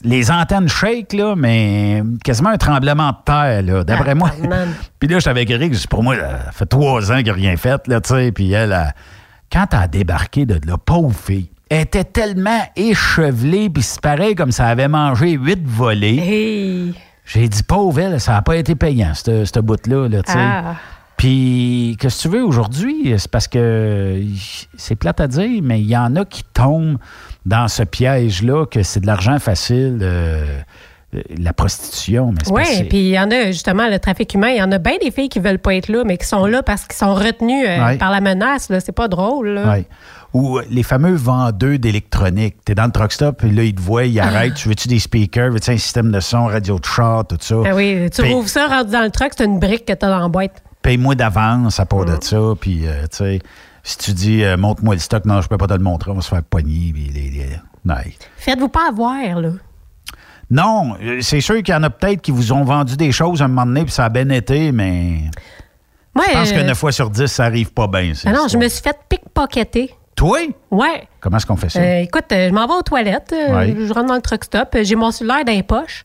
les 0.04 0.30
antennes 0.30 0.68
shake, 0.68 1.12
là, 1.12 1.34
mais 1.36 2.02
quasiment 2.24 2.50
un 2.50 2.56
tremblement 2.56 3.10
de 3.10 3.16
terre, 3.24 3.62
là, 3.62 3.84
d'après 3.84 4.14
moi. 4.14 4.30
Puis 4.98 5.08
là, 5.08 5.18
j'étais 5.18 5.30
avec 5.30 5.50
Eric, 5.50 5.88
pour 5.88 6.02
moi, 6.02 6.16
ça 6.16 6.52
fait 6.52 6.66
trois 6.66 7.10
ans 7.10 7.16
qu'il 7.16 7.26
n'a 7.26 7.32
rien 7.32 7.56
fait, 7.56 7.86
là, 7.88 8.00
tu 8.00 8.14
sais. 8.14 8.32
Puis 8.32 8.52
elle, 8.52 8.72
elle, 8.72 8.94
quand 9.52 9.66
elle 9.72 9.78
a 9.78 9.88
débarqué 9.88 10.46
de 10.46 10.60
là, 10.66 10.76
pauvre 10.78 11.16
fille, 11.16 11.50
elle 11.68 11.82
était 11.82 12.04
tellement 12.04 12.60
échevelée, 12.76 13.70
puis 13.70 13.82
c'est 13.82 14.00
pareil 14.00 14.34
comme 14.34 14.52
ça 14.52 14.66
avait 14.66 14.88
mangé 14.88 15.32
huit 15.32 15.62
volets. 15.64 16.92
J'ai 17.24 17.48
dit, 17.48 17.62
pauvre 17.62 18.00
elle, 18.00 18.20
ça 18.20 18.32
n'a 18.32 18.42
pas 18.42 18.56
été 18.56 18.74
payant, 18.74 19.12
ce 19.14 19.44
ce 19.44 19.60
bout-là, 19.60 20.08
là, 20.08 20.22
tu 20.22 20.32
sais. 20.32 20.38
Ah. 20.38 20.74
Puis, 21.20 21.98
qu'est-ce 22.00 22.16
que 22.16 22.22
tu 22.22 22.28
veux 22.34 22.42
aujourd'hui? 22.42 23.14
C'est 23.18 23.30
parce 23.30 23.46
que 23.46 24.22
c'est 24.78 24.96
plate 24.96 25.20
à 25.20 25.26
dire, 25.26 25.60
mais 25.62 25.78
il 25.78 25.86
y 25.86 25.96
en 25.96 26.16
a 26.16 26.24
qui 26.24 26.42
tombent 26.54 26.96
dans 27.46 27.68
ce 27.68 27.82
piège-là 27.82 28.66
que 28.66 28.82
c'est 28.82 29.00
de 29.00 29.06
l'argent 29.06 29.38
facile, 29.38 29.98
euh, 30.02 30.44
euh, 31.14 31.20
la 31.38 31.52
prostitution. 31.52 32.32
Mais 32.32 32.38
c'est 32.44 32.52
Oui, 32.82 32.84
puis 32.88 32.98
il 32.98 33.08
y 33.08 33.18
en 33.18 33.30
a 33.30 33.46
justement 33.46 33.88
le 33.88 33.98
trafic 33.98 34.32
humain. 34.34 34.48
Il 34.50 34.58
y 34.58 34.62
en 34.62 34.70
a 34.72 34.78
bien 34.78 34.92
des 35.02 35.10
filles 35.10 35.28
qui 35.28 35.40
veulent 35.40 35.58
pas 35.58 35.74
être 35.74 35.88
là, 35.88 36.04
mais 36.04 36.16
qui 36.18 36.26
sont 36.26 36.46
là 36.46 36.62
parce 36.62 36.82
qu'ils 36.86 36.96
sont 36.98 37.14
retenues 37.14 37.66
euh, 37.66 37.84
Ouais. 37.84 37.98
par 37.98 38.10
la 38.10 38.20
menace. 38.20 38.70
C'est 38.84 38.92
pas 38.92 39.08
drôle. 39.08 39.48
là. 39.48 39.70
Ouais. 39.72 39.86
Ou 40.32 40.60
les 40.70 40.84
fameux 40.84 41.14
vendeurs 41.16 41.78
d'électronique. 41.80 42.54
Tu 42.64 42.70
es 42.70 42.74
dans 42.76 42.84
le 42.84 42.92
truck 42.92 43.10
stop, 43.12 43.42
et 43.42 43.50
là, 43.50 43.64
ils 43.64 43.74
te 43.74 43.80
voient, 43.80 44.04
ils 44.04 44.20
arrêtent. 44.20 44.54
Tu 44.54 44.68
veux-tu 44.68 44.86
des 44.86 45.00
speakers? 45.00 45.50
Veux-tu 45.50 45.70
un 45.72 45.76
système 45.76 46.12
de 46.12 46.20
son, 46.20 46.46
radio 46.46 46.78
de 46.78 46.84
chat, 46.84 47.24
tout 47.28 47.36
ça? 47.40 47.56
Ah 47.66 47.74
oui, 47.74 48.08
tu 48.14 48.22
Paye- 48.22 48.32
rouvres 48.32 48.48
ça, 48.48 48.68
rentre 48.68 48.90
dans 48.90 49.02
le 49.02 49.10
truck, 49.10 49.32
c'est 49.36 49.44
une 49.44 49.58
brique 49.58 49.86
que 49.86 49.92
tu 49.92 50.04
as 50.04 50.08
dans 50.08 50.20
la 50.20 50.28
boîte. 50.28 50.62
Paye-moi 50.82 51.16
d'avance 51.16 51.80
à 51.80 51.84
part 51.86 52.04
de 52.04 52.16
ça. 52.20 52.38
Puis, 52.60 52.86
euh, 52.86 53.02
tu 53.10 53.16
sais, 53.16 53.38
si 53.82 53.98
tu 53.98 54.12
dis, 54.12 54.42
euh, 54.44 54.56
montre-moi 54.56 54.94
le 54.94 55.00
stock, 55.00 55.24
non, 55.24 55.40
je 55.40 55.48
peux 55.48 55.56
pas 55.58 55.66
te 55.66 55.72
le 55.74 55.78
montrer, 55.80 56.10
on 56.10 56.14
va 56.14 56.20
se 56.22 56.28
faire 56.28 56.42
pogner. 56.42 56.90
Puis 56.92 57.10
les, 57.12 57.30
les- 57.30 57.60
Ouais. 57.86 58.14
Faites-vous 58.36 58.68
pas 58.68 58.88
avoir, 58.88 59.40
là. 59.40 59.50
Non, 60.50 60.96
euh, 61.02 61.18
c'est 61.22 61.40
sûr 61.40 61.56
qu'il 61.62 61.72
y 61.72 61.76
en 61.76 61.82
a 61.82 61.90
peut-être 61.90 62.20
qui 62.20 62.30
vous 62.32 62.52
ont 62.52 62.64
vendu 62.64 62.96
des 62.96 63.12
choses 63.12 63.40
à 63.40 63.44
un 63.44 63.48
moment 63.48 63.64
donné, 63.66 63.84
puis 63.84 63.92
ça 63.92 64.04
a 64.04 64.08
bien 64.08 64.28
été, 64.30 64.72
mais 64.72 65.20
je 66.16 66.32
pense 66.32 66.50
euh, 66.52 66.54
que 66.56 66.60
9 66.66 66.76
fois 66.76 66.92
sur 66.92 67.08
10, 67.08 67.26
ça 67.26 67.44
arrive 67.44 67.72
pas 67.72 67.86
bien. 67.86 68.12
ah 68.26 68.32
non, 68.32 68.48
je 68.48 68.58
me 68.58 68.68
suis 68.68 68.82
fait 68.82 68.96
pickpocketer. 69.08 69.94
Toi? 70.16 70.38
Ouais. 70.70 71.08
Comment 71.20 71.36
est-ce 71.38 71.46
qu'on 71.46 71.56
fait 71.56 71.68
ça? 71.70 71.78
Euh, 71.80 72.00
écoute, 72.02 72.24
je 72.30 72.50
m'en 72.50 72.66
vais 72.66 72.74
aux 72.74 72.82
toilettes, 72.82 73.32
Ouais. 73.32 73.74
je 73.78 73.92
rentre 73.92 74.08
dans 74.08 74.16
le 74.16 74.20
truck 74.20 74.44
stop, 74.44 74.76
j'ai 74.82 74.96
mon 74.96 75.12
cellulaire 75.12 75.44
dans 75.46 75.52
les 75.52 75.62
poches, 75.62 76.04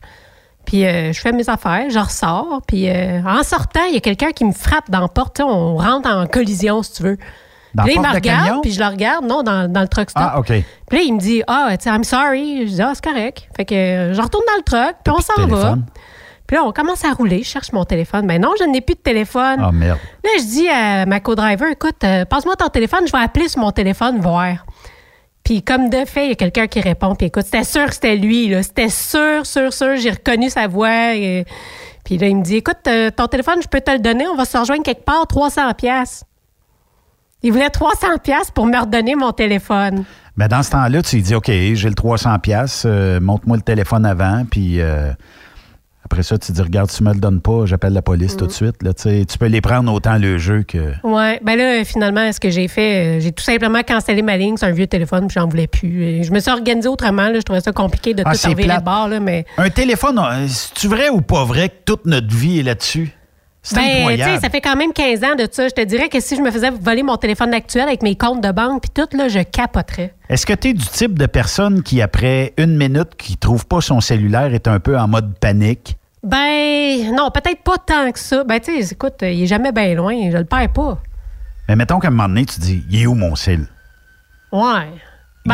puis 0.64 0.86
euh, 0.86 1.12
je 1.12 1.20
fais 1.20 1.32
mes 1.32 1.48
affaires, 1.50 1.90
je 1.90 1.98
ressors, 1.98 2.62
puis 2.66 2.88
en 2.90 3.42
sortant, 3.42 3.84
il 3.88 3.94
y 3.94 3.98
a 3.98 4.00
quelqu'un 4.00 4.30
qui 4.30 4.44
me 4.44 4.52
frappe 4.52 4.88
dans 4.90 5.00
la 5.00 5.08
porte, 5.08 5.40
on 5.40 5.76
rentre 5.76 6.08
en 6.08 6.26
collision, 6.26 6.82
si 6.82 6.92
tu 6.94 7.02
veux. 7.02 7.18
Dans 7.76 7.84
Puis 7.84 7.94
là, 7.94 8.00
il 8.00 8.02
me 8.02 8.06
regarde, 8.14 8.62
puis 8.62 8.72
je 8.72 8.80
le 8.80 8.86
regarde, 8.86 9.24
non, 9.24 9.42
dans, 9.42 9.70
dans 9.70 9.80
le 9.82 9.88
truck 9.88 10.10
stop. 10.10 10.22
Ah, 10.26 10.38
OK. 10.40 10.46
Puis 10.46 10.98
là, 10.98 11.00
il 11.04 11.14
me 11.14 11.20
dit, 11.20 11.42
ah, 11.46 11.68
tu 11.76 11.84
sais, 11.84 11.90
I'm 11.94 12.02
sorry. 12.04 12.66
Je 12.66 12.72
dis, 12.74 12.82
ah, 12.82 12.92
c'est 12.94 13.04
correct. 13.04 13.48
Fait 13.56 13.64
que 13.64 13.74
euh, 13.74 14.14
je 14.14 14.20
retourne 14.20 14.44
dans 14.48 14.56
le 14.56 14.62
truck, 14.62 14.96
puis 15.04 15.12
on 15.16 15.20
s'en 15.20 15.46
va. 15.46 15.76
Puis 16.46 16.56
là, 16.56 16.64
on 16.64 16.72
commence 16.72 17.04
à 17.04 17.10
rouler. 17.12 17.42
Je 17.42 17.48
cherche 17.48 17.72
mon 17.72 17.84
téléphone. 17.84 18.24
Mais 18.24 18.38
non, 18.38 18.52
je 18.58 18.64
n'ai 18.64 18.80
plus 18.80 18.94
de 18.94 19.00
téléphone. 19.00 19.58
Ah, 19.60 19.70
merde. 19.72 19.98
Là, 20.24 20.30
je 20.38 20.44
dis 20.44 20.68
à 20.68 21.04
ma 21.04 21.20
co-driver, 21.20 21.68
écoute, 21.70 22.02
euh, 22.04 22.24
passe-moi 22.24 22.54
ton 22.56 22.68
téléphone, 22.68 23.00
je 23.06 23.12
vais 23.12 23.22
appeler 23.22 23.48
sur 23.48 23.60
mon 23.60 23.72
téléphone, 23.72 24.20
voir. 24.20 24.64
Puis 25.44 25.62
comme 25.62 25.90
de 25.90 26.04
fait, 26.04 26.26
il 26.26 26.28
y 26.30 26.32
a 26.32 26.34
quelqu'un 26.36 26.66
qui 26.66 26.80
répond, 26.80 27.14
puis 27.14 27.26
écoute, 27.28 27.44
c'était 27.44 27.62
sûr 27.64 27.86
que 27.86 27.94
c'était 27.94 28.16
lui. 28.16 28.52
C'était 28.62 28.88
sûr, 28.88 29.44
sûr, 29.46 29.72
sûr, 29.72 29.96
j'ai 29.96 30.10
reconnu 30.10 30.50
sa 30.50 30.66
voix. 30.66 31.14
et- 31.14 31.44
Puis 32.04 32.18
là, 32.18 32.28
il 32.28 32.36
me 32.36 32.42
dit, 32.42 32.56
écoute, 32.56 32.76
euh, 32.88 33.10
ton 33.10 33.26
téléphone, 33.26 33.60
je 33.62 33.66
peux 33.68 33.80
te 33.80 33.90
le 33.90 33.98
donner, 33.98 34.26
on 34.28 34.36
va 34.36 34.44
se 34.44 34.56
rejoindre 34.56 34.82
quelque 34.84 35.04
part, 35.04 35.26
300 35.26 35.72
pièces. 35.74 36.22
Il 37.42 37.52
voulait 37.52 37.70
300 37.70 38.18
pièces 38.22 38.50
pour 38.50 38.66
me 38.66 38.78
redonner 38.78 39.14
mon 39.14 39.32
téléphone. 39.32 40.04
Ben, 40.36 40.48
dans 40.48 40.62
ce 40.62 40.70
temps-là, 40.70 41.02
tu 41.02 41.16
lui 41.16 41.22
dis, 41.22 41.34
OK, 41.34 41.46
j'ai 41.48 41.88
le 41.88 41.94
300$, 41.94 42.38
pièces, 42.40 42.82
euh, 42.86 43.20
montre-moi 43.20 43.56
le 43.56 43.62
téléphone 43.62 44.04
avant, 44.04 44.44
puis 44.50 44.80
euh, 44.80 45.12
après 46.04 46.22
ça, 46.22 46.36
tu 46.38 46.52
dis, 46.52 46.60
regarde, 46.60 46.90
tu 46.90 47.02
me 47.02 47.12
le 47.12 47.20
donnes 47.20 47.40
pas, 47.40 47.64
j'appelle 47.66 47.92
la 47.94 48.02
police 48.02 48.34
Mm. 48.34 48.38
tout 48.38 48.46
de 48.46 48.52
suite. 48.52 48.82
Là, 48.82 48.92
tu 48.94 49.24
peux 49.38 49.46
les 49.46 49.60
prendre 49.60 49.92
autant 49.92 50.18
le 50.18 50.36
jeu 50.38 50.62
que. 50.62 50.92
Ouais, 51.04 51.40
ben 51.42 51.56
là, 51.56 51.84
finalement, 51.84 52.30
ce 52.32 52.40
que 52.40 52.50
j'ai 52.50 52.68
fait, 52.68 53.16
euh, 53.18 53.20
j'ai 53.20 53.32
tout 53.32 53.44
simplement 53.44 53.82
cancellé 53.82 54.22
ma 54.22 54.36
ligne, 54.36 54.56
c'est 54.56 54.66
un 54.66 54.72
vieux 54.72 54.86
téléphone, 54.86 55.26
puis 55.28 55.34
j'en 55.40 55.46
voulais 55.48 55.66
plus. 55.68 56.02
Et 56.04 56.22
je 56.22 56.32
me 56.32 56.38
suis 56.40 56.50
organisée 56.50 56.88
autrement, 56.88 57.28
là, 57.28 57.34
je 57.36 57.40
trouvais 57.42 57.60
ça 57.60 57.72
compliqué 57.72 58.12
de 58.14 58.22
Ah, 58.26 58.34
tout 58.34 58.46
enlever 58.46 58.64
plate. 58.64 58.78
le 58.78 58.84
bord, 58.84 59.08
là, 59.08 59.20
mais... 59.20 59.46
Un 59.58 59.70
téléphone, 59.70 60.20
c'est-tu 60.48 60.88
vrai 60.88 61.08
ou 61.10 61.20
pas 61.22 61.44
vrai 61.44 61.68
que 61.70 61.74
toute 61.86 62.04
notre 62.06 62.34
vie 62.34 62.58
est 62.60 62.64
là-dessus? 62.64 63.12
C'est 63.68 63.74
Ben, 63.74 64.16
tu 64.16 64.22
sais, 64.22 64.38
ça 64.38 64.48
fait 64.48 64.60
quand 64.60 64.76
même 64.76 64.92
15 64.92 65.24
ans 65.24 65.34
de 65.34 65.48
ça. 65.50 65.66
Je 65.66 65.74
te 65.74 65.80
dirais 65.82 66.08
que 66.08 66.20
si 66.20 66.36
je 66.36 66.40
me 66.40 66.52
faisais 66.52 66.70
voler 66.70 67.02
mon 67.02 67.16
téléphone 67.16 67.52
actuel 67.52 67.88
avec 67.88 68.00
mes 68.00 68.14
comptes 68.14 68.40
de 68.40 68.52
banque, 68.52 68.82
puis 68.82 68.90
tout, 68.94 69.16
là, 69.16 69.26
je 69.26 69.40
capoterais. 69.40 70.14
Est-ce 70.28 70.46
que 70.46 70.52
tu 70.52 70.68
es 70.68 70.72
du 70.72 70.86
type 70.86 71.18
de 71.18 71.26
personne 71.26 71.82
qui, 71.82 72.00
après 72.00 72.54
une 72.58 72.76
minute, 72.76 73.16
qui 73.18 73.36
trouve 73.36 73.66
pas 73.66 73.80
son 73.80 74.00
cellulaire, 74.00 74.54
est 74.54 74.68
un 74.68 74.78
peu 74.78 74.96
en 74.96 75.08
mode 75.08 75.36
panique? 75.40 75.96
Ben, 76.22 77.12
non, 77.12 77.32
peut-être 77.32 77.62
pas 77.64 77.78
tant 77.78 78.12
que 78.12 78.20
ça. 78.20 78.44
Ben, 78.44 78.60
tu 78.60 78.82
sais, 78.82 78.92
écoute, 78.94 79.14
il 79.22 79.42
est 79.42 79.46
jamais 79.46 79.72
bien 79.72 79.94
loin, 79.94 80.14
je 80.30 80.36
le 80.36 80.44
perds 80.44 80.72
pas. 80.72 80.98
Mais 81.68 81.74
mettons 81.74 81.98
qu'à 81.98 82.06
un 82.06 82.12
moment 82.12 82.28
donné, 82.28 82.44
tu 82.44 82.60
dis, 82.60 82.84
il 82.88 83.02
est 83.02 83.06
où 83.06 83.14
mon 83.14 83.34
cell? 83.34 83.66
Ouais. 84.52 84.86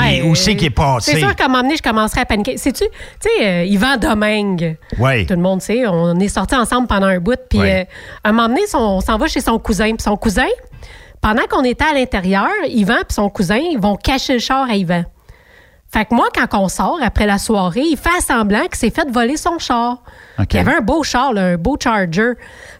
Il- 0.00 0.22
où 0.24 0.34
c'est 0.34 0.56
qu'il 0.56 0.66
est 0.66 0.70
passé? 0.70 1.12
Ben, 1.12 1.18
C'est 1.18 1.24
sûr 1.26 1.36
qu'à 1.36 1.44
un 1.44 1.48
moment 1.48 1.62
donné, 1.62 1.76
je 1.76 1.82
commencerai 1.82 2.20
à 2.20 2.24
paniquer. 2.24 2.56
Sais-tu, 2.56 2.84
tu 2.84 2.90
sais, 3.20 3.46
euh, 3.46 3.64
Yvan 3.64 3.96
Domingue. 3.96 4.76
Oui. 4.98 5.26
Tout 5.26 5.34
le 5.34 5.40
monde 5.40 5.60
sait, 5.62 5.86
on 5.86 6.18
est 6.18 6.28
sortis 6.28 6.54
ensemble 6.56 6.86
pendant 6.86 7.06
un 7.06 7.18
bout. 7.18 7.38
Puis 7.48 7.58
Ouais. 7.58 7.86
euh, 7.88 7.94
à 8.24 8.28
un 8.30 8.32
moment 8.32 8.48
donné, 8.48 8.66
son- 8.66 8.78
on 8.78 9.00
s'en 9.00 9.16
va 9.18 9.26
chez 9.26 9.40
son 9.40 9.58
cousin. 9.58 9.90
Puis 9.94 10.02
son 10.02 10.16
cousin, 10.16 10.46
pendant 11.20 11.42
qu'on 11.50 11.62
était 11.64 11.84
à 11.84 11.94
l'intérieur, 11.94 12.48
Yvan 12.68 12.98
et 12.98 13.12
son 13.12 13.28
cousin, 13.28 13.56
ils 13.58 13.78
vont 13.78 13.96
cacher 13.96 14.34
le 14.34 14.38
char 14.38 14.68
à 14.68 14.74
Yvan. 14.74 15.04
Fait 15.92 16.06
que 16.06 16.14
moi, 16.14 16.28
quand 16.34 16.58
on 16.58 16.68
sort 16.68 16.98
après 17.02 17.26
la 17.26 17.36
soirée, 17.38 17.82
il 17.84 17.98
fait 17.98 18.20
semblant 18.22 18.62
qu'il 18.62 18.76
s'est 18.76 18.90
fait 18.90 19.08
voler 19.10 19.36
son 19.36 19.58
char. 19.58 20.02
OK. 20.38 20.54
Il 20.54 20.56
y 20.56 20.58
avait 20.60 20.76
un 20.76 20.80
beau 20.80 21.02
char, 21.02 21.34
là, 21.34 21.42
un 21.48 21.56
beau 21.56 21.76
Charger. 21.78 22.32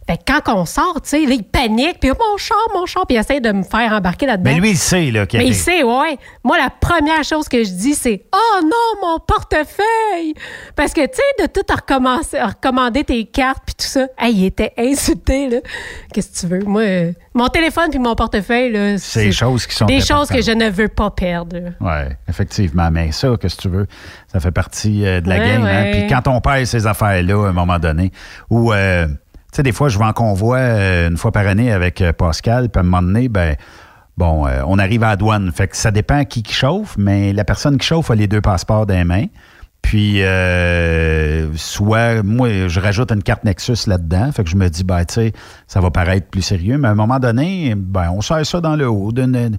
Fait 0.09 0.16
que 0.16 0.22
quand 0.26 0.55
on 0.56 0.64
sort, 0.64 1.01
tu 1.02 1.10
sais, 1.10 1.22
il 1.22 1.44
panique, 1.44 2.01
puis 2.01 2.10
mon 2.10 2.36
char, 2.36 2.59
mon 2.74 2.86
char, 2.86 3.06
puis 3.06 3.16
il 3.16 3.20
essaie 3.20 3.40
de 3.40 3.52
me 3.52 3.62
faire 3.62 3.93
embarquer 3.93 4.26
là-dedans. 4.26 4.51
Mais 4.52 4.59
lui, 4.60 4.70
il 4.70 4.78
sait, 4.78 5.10
là, 5.10 5.26
Mais 5.34 5.47
il 5.47 5.55
sait, 5.55 5.82
ouais. 5.84 6.18
Moi, 6.43 6.59
la 6.59 6.70
première 6.70 7.22
chose 7.22 7.48
que 7.48 7.62
je 7.62 7.70
dis, 7.70 7.94
c'est 7.94 8.24
Oh 8.34 8.60
non, 8.62 9.01
mon 9.09 9.18
portefeuille! 9.20 10.34
Parce 10.74 10.93
que, 10.93 11.02
tu 11.02 11.16
sais, 11.16 11.47
de 11.47 11.52
tout 11.52 11.64
recommencer, 11.72 12.40
recommander 12.40 13.05
tes 13.05 13.24
cartes 13.26 13.62
puis 13.64 13.74
tout 13.76 13.86
ça. 13.86 14.06
Hey, 14.18 14.34
il 14.34 14.44
était 14.47 14.72
insulté, 14.76 15.48
là. 15.48 15.59
Qu'est-ce 16.12 16.43
que 16.43 16.47
tu 16.47 16.52
veux? 16.52 16.64
Moi, 16.64 16.82
euh, 16.82 17.12
mon 17.34 17.48
téléphone 17.48 17.90
puis 17.90 18.01
mon 18.01 18.14
portefeuille, 18.16 18.72
là. 18.72 18.98
C'est 18.98 19.26
des 19.26 19.32
choses 19.32 19.66
qui 19.66 19.74
sont 19.76 19.86
Des 19.86 20.01
choses 20.01 20.28
que 20.28 20.43
je 20.43 20.52
ne 20.52 20.68
veux 20.68 20.89
pas 20.89 21.10
perdre. 21.10 21.59
Oui, 21.80 22.14
effectivement. 22.28 22.90
Mais 22.90 23.01
ça, 23.10 23.28
qu'est-ce 23.40 23.56
que 23.56 23.62
tu 23.62 23.68
veux? 23.68 23.86
Ça 24.28 24.38
fait 24.38 24.50
partie 24.52 25.04
euh, 25.06 25.20
de 25.20 25.28
la 25.28 25.38
Ouais, 25.38 25.46
game. 25.48 25.64
hein. 25.64 25.84
Puis 25.92 26.06
quand 26.08 26.28
on 26.28 26.40
perd 26.40 26.64
ces 26.66 26.86
affaires-là, 26.86 27.46
à 27.46 27.48
un 27.48 27.52
moment 27.52 27.78
donné, 27.78 28.12
ou, 28.50 28.72
euh, 28.72 29.06
tu 29.06 29.14
sais, 29.52 29.62
des 29.62 29.72
fois, 29.72 29.88
je 29.88 29.98
vais 29.98 30.04
en 30.04 30.12
convoi 30.12 30.58
euh, 30.58 31.08
une 31.08 31.16
fois 31.16 31.32
par 31.32 31.46
année 31.46 31.72
avec 31.72 32.02
Pascal, 32.16 32.68
puis 32.68 32.78
à 32.78 32.80
un 32.80 32.84
moment 32.84 33.02
donné, 33.02 33.28
ben, 33.28 33.56
bon, 34.16 34.46
on 34.66 34.78
arrive 34.78 35.02
à 35.02 35.08
la 35.08 35.16
douane. 35.16 35.50
Fait 35.52 35.66
que 35.68 35.76
ça 35.76 35.90
dépend 35.90 36.24
qui 36.24 36.42
qui 36.42 36.54
chauffe, 36.54 36.94
mais 36.98 37.32
la 37.32 37.44
personne 37.44 37.76
qui 37.78 37.86
chauffe 37.86 38.10
a 38.10 38.14
les 38.14 38.28
deux 38.28 38.40
passeports 38.40 38.86
dans 38.86 38.94
les 38.94 39.04
mains. 39.04 39.26
Puis, 39.82 40.22
euh, 40.22 41.54
soit, 41.56 42.22
moi, 42.22 42.68
je 42.68 42.80
rajoute 42.80 43.12
une 43.12 43.22
carte 43.22 43.44
Nexus 43.44 43.86
là-dedans. 43.86 44.32
Fait 44.32 44.44
que 44.44 44.50
je 44.50 44.56
me 44.56 44.68
dis, 44.68 44.84
ben, 44.84 45.04
tu 45.04 45.14
sais, 45.14 45.32
ça 45.66 45.80
va 45.80 45.90
paraître 45.90 46.28
plus 46.28 46.42
sérieux. 46.42 46.78
Mais 46.78 46.88
à 46.88 46.92
un 46.92 46.94
moment 46.94 47.18
donné, 47.18 47.74
ben, 47.76 48.10
on 48.10 48.20
sert 48.22 48.44
ça 48.46 48.60
dans 48.60 48.76
le 48.76 48.88
haut 48.88 49.12
d'une 49.12 49.59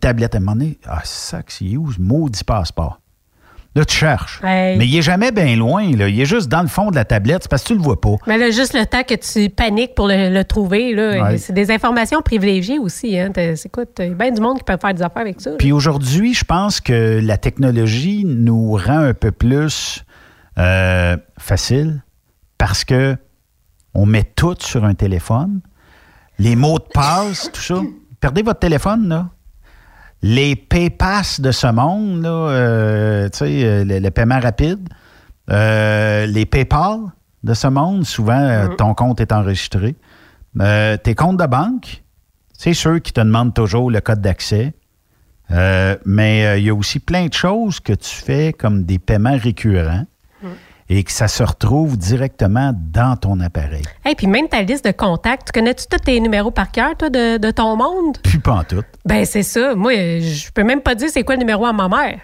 tablette. 0.00 0.34
À 0.34 0.38
un 0.38 0.40
moment 0.40 0.56
donné, 0.56 0.78
ah, 0.86 1.00
que 1.00 1.52
c'est 1.52 1.76
où 1.76 1.90
maudit 1.98 2.44
passeport? 2.44 3.01
Là, 3.74 3.86
tu 3.86 3.96
cherches. 3.96 4.40
Hey. 4.44 4.76
Mais 4.76 4.86
il 4.86 4.94
est 4.98 5.02
jamais 5.02 5.32
bien 5.32 5.56
loin, 5.56 5.90
là. 5.96 6.06
Il 6.08 6.20
est 6.20 6.26
juste 6.26 6.48
dans 6.48 6.60
le 6.60 6.68
fond 6.68 6.90
de 6.90 6.94
la 6.94 7.06
tablette. 7.06 7.44
C'est 7.44 7.50
parce 7.50 7.62
que 7.62 7.68
tu 7.68 7.74
le 7.74 7.80
vois 7.80 7.98
pas. 7.98 8.16
Mais 8.26 8.36
là, 8.36 8.50
juste 8.50 8.74
le 8.74 8.84
temps 8.84 9.02
que 9.02 9.14
tu 9.14 9.48
paniques 9.48 9.94
pour 9.94 10.08
le, 10.08 10.28
le 10.28 10.44
trouver, 10.44 10.94
là. 10.94 11.22
Ouais. 11.22 11.38
C'est 11.38 11.54
des 11.54 11.70
informations 11.70 12.20
privilégiées 12.20 12.78
aussi, 12.78 13.18
hein. 13.18 13.30
C'est 13.34 13.70
quoi? 13.70 13.84
Il 13.98 14.08
y 14.08 14.10
a 14.10 14.14
bien 14.14 14.30
du 14.30 14.42
monde 14.42 14.58
qui 14.58 14.64
peut 14.64 14.76
faire 14.78 14.92
des 14.92 15.02
affaires 15.02 15.22
avec 15.22 15.40
ça. 15.40 15.52
Puis 15.58 15.72
aujourd'hui, 15.72 16.34
je 16.34 16.44
pense 16.44 16.80
que 16.80 17.18
la 17.22 17.38
technologie 17.38 18.24
nous 18.26 18.72
rend 18.72 18.98
un 18.98 19.14
peu 19.14 19.32
plus 19.32 20.04
euh, 20.58 21.16
facile 21.38 22.02
parce 22.58 22.84
que 22.84 23.16
on 23.94 24.04
met 24.04 24.24
tout 24.24 24.56
sur 24.60 24.84
un 24.84 24.94
téléphone. 24.94 25.60
Les 26.38 26.56
mots 26.56 26.78
de 26.78 26.84
passe, 26.92 27.50
tout 27.52 27.60
ça. 27.60 27.80
Perdez 28.20 28.42
votre 28.42 28.60
téléphone, 28.60 29.08
là. 29.08 29.30
Les 30.22 30.54
PayPass 30.54 31.40
de 31.40 31.50
ce 31.50 31.66
monde, 31.66 32.22
là, 32.22 32.30
euh, 32.30 33.28
tu 33.28 33.38
sais, 33.38 33.64
euh, 33.64 33.84
le, 33.84 33.98
le 33.98 34.10
paiement 34.10 34.38
rapide, 34.38 34.88
euh, 35.50 36.26
les 36.26 36.46
PayPal 36.46 37.00
de 37.42 37.54
ce 37.54 37.66
monde, 37.66 38.04
souvent, 38.04 38.40
euh, 38.40 38.68
ton 38.76 38.94
compte 38.94 39.20
est 39.20 39.32
enregistré. 39.32 39.96
Euh, 40.60 40.96
tes 40.96 41.16
comptes 41.16 41.38
de 41.38 41.46
banque, 41.46 42.04
c'est 42.56 42.74
ceux 42.74 43.00
qui 43.00 43.12
te 43.12 43.20
demandent 43.20 43.54
toujours 43.54 43.90
le 43.90 44.00
code 44.00 44.20
d'accès. 44.20 44.74
Euh, 45.50 45.96
mais 46.06 46.60
il 46.60 46.64
y 46.66 46.70
a 46.70 46.74
aussi 46.74 47.00
plein 47.00 47.26
de 47.26 47.34
choses 47.34 47.80
que 47.80 47.92
tu 47.92 48.14
fais 48.14 48.52
comme 48.52 48.84
des 48.84 48.98
paiements 48.98 49.36
récurrents 49.36 50.06
et 50.88 51.04
que 51.04 51.12
ça 51.12 51.28
se 51.28 51.42
retrouve 51.42 51.96
directement 51.96 52.72
dans 52.76 53.16
ton 53.16 53.40
appareil. 53.40 53.82
Hey, 54.04 54.14
puis 54.14 54.26
même 54.26 54.48
ta 54.48 54.62
liste 54.62 54.84
de 54.84 54.90
contacts, 54.92 55.46
tu 55.46 55.52
connais-tu 55.58 55.84
tous 55.90 55.98
tes 55.98 56.20
numéros 56.20 56.50
par 56.50 56.70
cœur, 56.70 56.96
toi, 56.96 57.08
de, 57.10 57.38
de 57.38 57.50
ton 57.50 57.76
monde? 57.76 58.18
Plus 58.22 58.40
pas 58.40 58.52
en 58.52 58.64
tout. 58.64 58.82
Ben, 59.04 59.24
c'est 59.24 59.42
ça. 59.42 59.74
Moi, 59.74 59.92
je 60.20 60.50
peux 60.52 60.64
même 60.64 60.80
pas 60.80 60.94
dire 60.94 61.08
c'est 61.12 61.22
quoi 61.24 61.34
le 61.36 61.40
numéro 61.40 61.64
à 61.66 61.72
ma 61.72 61.88
mère. 61.88 62.18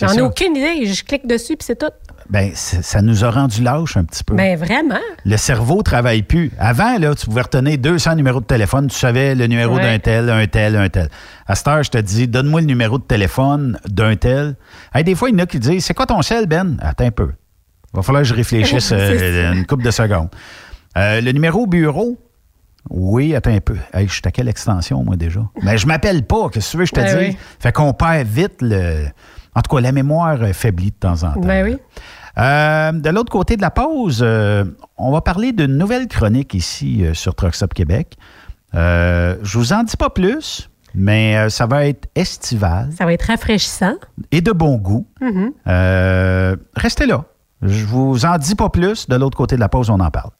J'en 0.00 0.12
ai 0.12 0.20
aucune 0.20 0.54
idée. 0.54 0.86
Je 0.86 1.02
clique 1.02 1.26
dessus, 1.26 1.56
puis 1.56 1.66
c'est 1.66 1.76
tout. 1.78 1.90
Ben, 2.30 2.52
ça 2.54 3.02
nous 3.02 3.24
a 3.24 3.30
rendu 3.30 3.62
lâche 3.62 3.96
un 3.96 4.04
petit 4.04 4.22
peu. 4.22 4.34
Ben, 4.36 4.56
vraiment. 4.56 5.00
Le 5.24 5.36
cerveau 5.36 5.82
travaille 5.82 6.22
plus. 6.22 6.52
Avant, 6.58 6.98
là, 6.98 7.14
tu 7.16 7.26
pouvais 7.26 7.40
retenir 7.42 7.78
200 7.78 8.14
numéros 8.14 8.38
de 8.40 8.44
téléphone, 8.44 8.86
tu 8.86 8.96
savais 8.96 9.34
le 9.34 9.46
numéro 9.48 9.74
Ouais. 9.76 9.82
d'un 9.82 9.98
tel, 9.98 10.30
un 10.30 10.46
tel, 10.46 10.76
un 10.76 10.88
tel. 10.88 11.08
À 11.48 11.54
cette 11.56 11.66
heure, 11.66 11.82
je 11.82 11.90
te 11.90 11.98
dis, 11.98 12.28
donne-moi 12.28 12.60
le 12.60 12.66
numéro 12.68 12.98
de 12.98 13.02
téléphone 13.02 13.80
d'un 13.88 14.14
tel. 14.14 14.54
Hey, 14.94 15.02
des 15.02 15.14
fois, 15.16 15.30
il 15.30 15.32
y 15.32 15.36
en 15.36 15.42
a 15.42 15.46
qui 15.46 15.58
disent, 15.58 15.84
c'est 15.84 15.94
quoi 15.94 16.06
ton 16.06 16.22
sel, 16.22 16.46
Ben? 16.46 16.76
Attends 16.80 17.06
un 17.06 17.10
peu. 17.10 17.30
Va 17.94 18.02
falloir 18.02 18.22
que 18.22 18.28
je 18.28 18.34
réfléchisse 18.34 18.92
euh, 18.92 19.52
une 19.52 19.66
couple 19.66 19.84
de 19.84 19.90
secondes. 19.90 20.28
Euh, 20.96 21.20
le 21.20 21.32
numéro 21.32 21.66
bureau, 21.66 22.16
oui, 22.90 23.34
attends 23.34 23.52
un 23.54 23.60
peu. 23.60 23.76
Hey, 23.92 24.06
je 24.08 24.12
suis 24.12 24.22
à 24.24 24.30
quelle 24.30 24.48
extension, 24.48 25.02
moi, 25.04 25.16
déjà? 25.16 25.40
Mais 25.62 25.78
je 25.78 25.86
m'appelle 25.86 26.24
pas, 26.24 26.48
qu'est-ce 26.50 26.68
que 26.68 26.70
tu 26.72 26.76
veux 26.78 26.84
que 26.84 26.88
je 26.88 26.94
te 26.94 27.00
Ben 27.00 27.18
dise? 27.18 27.28
oui. 27.34 27.38
Fait 27.60 27.72
qu'on 27.72 27.92
perd 27.92 28.26
vite 28.26 28.56
le... 28.60 29.06
En 29.54 29.60
tout 29.62 29.74
cas, 29.74 29.80
la 29.82 29.92
mémoire 29.92 30.40
euh, 30.42 30.52
faiblit 30.52 30.90
de 30.90 30.96
temps 30.96 31.22
en 31.24 31.32
temps. 31.32 31.40
Ben 31.40 31.64
oui. 31.64 31.78
Euh, 32.38 32.92
de 32.92 33.10
l'autre 33.10 33.32
côté 33.32 33.56
de 33.56 33.62
la 33.62 33.70
pause, 33.70 34.20
euh, 34.22 34.64
on 34.96 35.10
va 35.10 35.20
parler 35.20 35.52
d'une 35.52 35.76
nouvelle 35.76 36.06
chronique 36.06 36.54
ici 36.54 37.04
euh, 37.04 37.12
sur 37.14 37.34
Truck 37.34 37.54
Stop 37.54 37.74
Québec. 37.74 38.16
Euh, 38.74 39.36
je 39.42 39.58
vous 39.58 39.72
en 39.72 39.82
dis 39.82 39.96
pas 39.96 40.10
plus, 40.10 40.70
mais 40.94 41.48
ça 41.50 41.66
va 41.66 41.86
être 41.86 42.08
estival 42.14 42.90
Ça 42.96 43.04
va 43.06 43.12
être 43.14 43.24
rafraîchissant. 43.26 43.94
et 44.30 44.40
de 44.40 44.52
bon 44.52 44.76
goût. 44.76 45.06
Mhm. 45.20 45.52
Euh, 45.66 46.56
restez 46.76 47.06
là. 47.06 47.24
Je 47.62 47.84
vous 47.84 48.24
en 48.24 48.38
dis 48.38 48.54
pas 48.54 48.68
plus. 48.68 49.08
De 49.08 49.16
l'autre 49.16 49.36
côté 49.36 49.56
de 49.56 49.60
la 49.60 49.68
pause, 49.68 49.90
on 49.90 50.00
en 50.00 50.10
parle. 50.10 50.30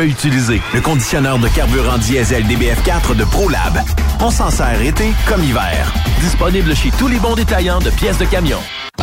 à 0.00 0.04
utiliser. 0.04 0.60
Le 0.72 0.80
conditionneur 0.80 1.38
de 1.38 1.48
carburant 1.48 1.98
diesel 1.98 2.44
DBF4 2.44 3.16
de 3.16 3.24
ProLab. 3.24 3.80
On 4.20 4.30
s'en 4.30 4.50
sert 4.50 4.80
été 4.80 5.12
comme 5.26 5.42
hiver. 5.42 5.92
Disponible 6.20 6.74
chez 6.74 6.90
tous 6.98 7.08
les 7.08 7.18
bons 7.18 7.34
détaillants 7.34 7.80
de 7.80 7.90
pièces 7.90 8.18
de 8.18 8.24
camion. 8.24 8.60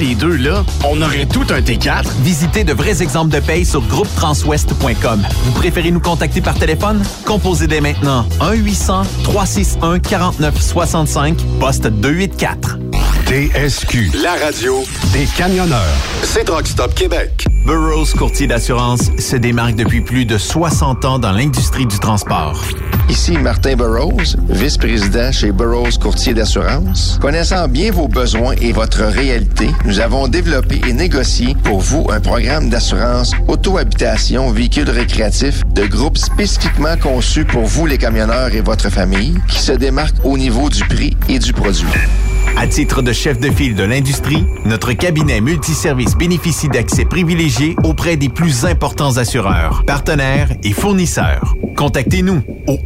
les 0.00 0.14
deux 0.14 0.36
là, 0.36 0.64
on 0.84 1.02
aurait 1.02 1.26
tout 1.26 1.44
un 1.50 1.60
T4. 1.60 2.04
Visitez 2.22 2.62
de 2.64 2.72
vrais 2.72 3.02
exemples 3.02 3.32
de 3.32 3.40
paye 3.40 3.66
sur 3.66 3.82
groupetranswest.com. 3.82 5.26
Vous 5.44 5.52
préférez 5.52 5.90
nous 5.90 6.00
contacter 6.00 6.40
par 6.40 6.54
téléphone? 6.54 7.02
Composez 7.26 7.66
dès 7.66 7.80
maintenant 7.80 8.24
1-800-361-4965, 8.40 11.34
poste 11.60 11.86
284. 11.86 12.78
TSQ, 13.26 14.10
la 14.22 14.32
radio 14.44 14.82
des 15.12 15.26
camionneurs. 15.36 15.80
C'est 16.24 16.44
Truck 16.44 16.66
Stop 16.66 16.94
Québec. 16.94 17.44
Burroughs 17.64 18.14
Courtier 18.16 18.46
d'assurance 18.46 19.10
se 19.18 19.36
démarque 19.36 19.74
depuis 19.74 20.00
plus 20.00 20.24
de 20.24 20.38
60 20.38 21.04
ans 21.04 21.18
dans 21.18 21.32
l'industrie 21.32 21.84
du 21.84 21.98
transport. 21.98 22.64
Ici 23.10 23.32
Martin 23.36 23.76
Burroughs, 23.76 24.36
vice-président 24.48 25.30
chez 25.30 25.52
Burroughs 25.52 25.98
Courtier 26.00 26.32
d'assurance. 26.32 27.18
Connaissant 27.20 27.68
bien 27.68 27.90
vos 27.92 28.08
besoins 28.08 28.54
et 28.62 28.72
votre 28.72 29.02
réalité, 29.02 29.68
nous 29.84 30.00
avons 30.00 30.26
développé 30.26 30.80
et 30.88 30.94
négocié 30.94 31.54
pour 31.62 31.80
vous 31.80 32.06
un 32.10 32.20
programme 32.20 32.70
d'assurance 32.70 33.32
auto-habitation 33.46 34.50
véhicule 34.50 34.88
récréatif 34.88 35.62
de 35.74 35.86
groupe 35.86 36.16
spécifiquement 36.16 36.96
conçu 36.96 37.44
pour 37.44 37.66
vous 37.66 37.84
les 37.84 37.98
camionneurs 37.98 38.54
et 38.54 38.62
votre 38.62 38.88
famille 38.88 39.34
qui 39.48 39.58
se 39.58 39.72
démarque 39.72 40.16
au 40.24 40.38
niveau 40.38 40.70
du 40.70 40.82
prix 40.84 41.14
et 41.28 41.38
du 41.38 41.52
produit. 41.52 41.86
À 42.56 42.66
titre 42.66 43.02
de 43.02 43.12
chef 43.12 43.38
de 43.40 43.50
file 43.50 43.74
de 43.74 43.84
l'industrie, 43.84 44.44
notre 44.64 44.92
cabinet 44.92 45.40
multiservice 45.40 46.16
bénéficie 46.16 46.68
d'accès 46.68 47.04
privilégié 47.04 47.76
auprès 47.84 48.16
des 48.16 48.28
plus 48.28 48.66
importants 48.66 49.16
assureurs, 49.16 49.82
partenaires 49.86 50.50
et 50.62 50.72
fournisseurs. 50.72 51.54
Contactez-nous 51.76 52.42
au 52.66 52.76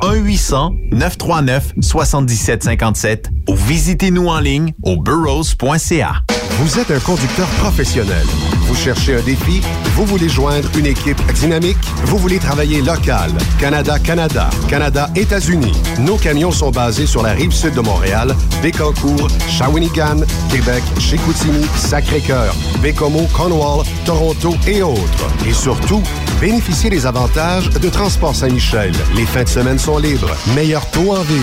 1-800-939-7757 0.93 3.25
ou 3.49 3.57
visitez-nous 3.57 4.29
en 4.29 4.39
ligne 4.39 4.73
au 4.85 4.97
burrows.ca. 4.97 6.23
Vous 6.61 6.79
êtes 6.79 6.93
un 6.93 7.01
conducteur 7.01 7.49
professionnel. 7.59 8.25
Vous 8.69 8.77
cherchez 8.77 9.17
un 9.17 9.23
défi? 9.23 9.61
Vous 9.97 10.07
voulez 10.07 10.29
joindre 10.29 10.69
une 10.79 10.87
équipe 10.87 11.21
dynamique? 11.33 11.77
Vous 12.05 12.17
voulez 12.17 12.39
travailler 12.39 12.81
local? 12.81 13.33
Canada-Canada, 13.59 14.49
Canada-États-Unis. 14.69 15.73
Nos 15.99 16.17
camions 16.17 16.53
sont 16.53 16.71
basés 16.71 17.07
sur 17.07 17.23
la 17.25 17.33
rive 17.33 17.51
sud 17.53 17.75
de 17.75 17.81
Montréal, 17.81 18.37
Bécancour, 18.63 19.29
Shawinigan, 19.49 20.21
Québec, 20.49 20.85
Chicoutimi, 21.01 21.67
Sacré-Cœur, 21.77 22.55
Bécomo, 22.81 23.27
Cornwall, 23.33 23.85
Toronto 24.05 24.55
et 24.69 24.81
autres. 24.81 25.27
Et 25.47 25.53
surtout, 25.53 26.03
bénéficiez 26.41 26.89
des 26.89 27.05
avantages 27.05 27.69
de 27.69 27.89
Transport 27.89 28.37
Saint-Michel. 28.37 28.93
Les 29.17 29.27
fins 29.27 29.43
de 29.43 29.49
semaine 29.49 29.79
sont 29.79 29.99
libres. 29.99 30.31
Meilleur 30.55 30.89
taux 30.93 31.17
en 31.17 31.23
ville. 31.23 31.43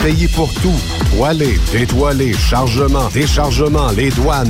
Payé 0.00 0.28
pour 0.28 0.52
tout. 0.54 0.80
Toilé, 1.14 1.58
détoilé, 1.72 2.32
chargement, 2.32 3.08
déchargement, 3.12 3.90
les 3.90 4.10
douanes. 4.10 4.49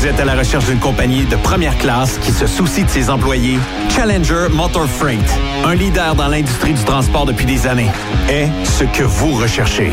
Vous 0.00 0.06
êtes 0.06 0.18
à 0.18 0.24
la 0.24 0.34
recherche 0.34 0.64
d'une 0.64 0.78
compagnie 0.78 1.26
de 1.26 1.36
première 1.36 1.76
classe 1.76 2.16
qui 2.22 2.32
se 2.32 2.46
soucie 2.46 2.84
de 2.84 2.88
ses 2.88 3.10
employés? 3.10 3.58
Challenger 3.94 4.46
Motor 4.50 4.86
Freight, 4.86 5.20
un 5.62 5.74
leader 5.74 6.14
dans 6.14 6.28
l'industrie 6.28 6.72
du 6.72 6.82
transport 6.84 7.26
depuis 7.26 7.44
des 7.44 7.66
années, 7.66 7.90
est 8.30 8.48
ce 8.64 8.84
que 8.84 9.02
vous 9.02 9.34
recherchez. 9.34 9.92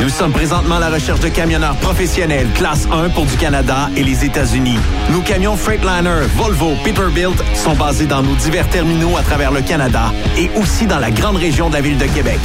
Nous 0.00 0.08
sommes 0.08 0.30
présentement 0.30 0.76
à 0.76 0.78
la 0.78 0.90
recherche 0.90 1.18
de 1.18 1.26
camionneurs 1.26 1.74
professionnels 1.78 2.46
classe 2.54 2.86
1 2.92 3.08
pour 3.08 3.26
du 3.26 3.34
Canada 3.34 3.90
et 3.96 4.04
les 4.04 4.24
États-Unis. 4.24 4.78
Nos 5.10 5.20
camions 5.20 5.56
Freightliner, 5.56 6.28
Volvo, 6.36 6.76
Peterbilt 6.84 7.42
sont 7.56 7.74
basés 7.74 8.06
dans 8.06 8.22
nos 8.22 8.36
divers 8.36 8.68
terminaux 8.68 9.16
à 9.16 9.22
travers 9.22 9.50
le 9.50 9.62
Canada 9.62 10.12
et 10.38 10.48
aussi 10.60 10.86
dans 10.86 11.00
la 11.00 11.10
grande 11.10 11.38
région 11.38 11.70
de 11.70 11.74
la 11.74 11.80
ville 11.80 11.98
de 11.98 12.06
Québec. 12.06 12.38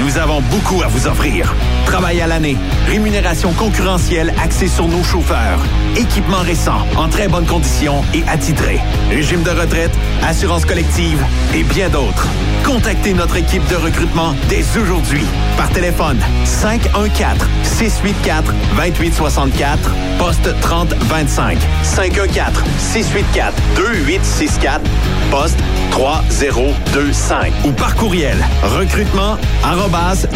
Nous 0.00 0.16
avons 0.16 0.40
beaucoup 0.42 0.82
à 0.82 0.86
vous 0.86 1.08
offrir. 1.08 1.52
Travail 1.84 2.20
à 2.20 2.26
l'année, 2.26 2.56
rémunération 2.86 3.52
concurrentielle 3.52 4.32
axée 4.40 4.68
sur 4.68 4.86
nos 4.86 5.02
chauffeurs, 5.02 5.58
équipement 5.96 6.40
récent, 6.40 6.86
en 6.96 7.08
très 7.08 7.26
bonnes 7.26 7.46
conditions 7.46 8.02
et 8.14 8.22
attitré, 8.28 8.80
régime 9.10 9.42
de 9.42 9.50
retraite, 9.50 9.90
assurance 10.22 10.64
collective 10.64 11.24
et 11.54 11.64
bien 11.64 11.88
d'autres. 11.88 12.28
Contactez 12.68 13.14
notre 13.14 13.38
équipe 13.38 13.66
de 13.68 13.76
recrutement 13.76 14.34
dès 14.50 14.62
aujourd'hui 14.78 15.24
par 15.56 15.70
téléphone 15.70 16.18
514 16.44 17.38
684 17.62 18.52
2864 18.76 19.90
poste 20.18 20.54
3025 20.60 21.58
514 21.82 22.62
684 22.78 23.54
2864 23.74 24.82
poste 25.30 25.58
3025 25.92 27.52
ou 27.64 27.72
par 27.72 27.96
courriel 27.96 28.36
recrutement 28.62 29.38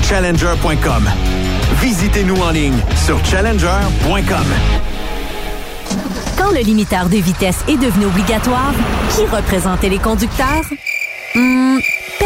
challenger.com. 0.03 1.11
Visitez-nous 1.83 2.41
en 2.41 2.51
ligne 2.51 2.81
sur 3.05 3.23
challenger.com. 3.27 4.47
Quand 6.39 6.51
le 6.51 6.61
limiteur 6.61 7.11
de 7.11 7.17
vitesse 7.19 7.59
est 7.69 7.77
devenu 7.77 8.07
obligatoire, 8.07 8.73
qui 9.15 9.27
représentait 9.27 9.91
les 9.91 9.99
conducteurs? 9.99 10.65
Hmm, 11.35 11.79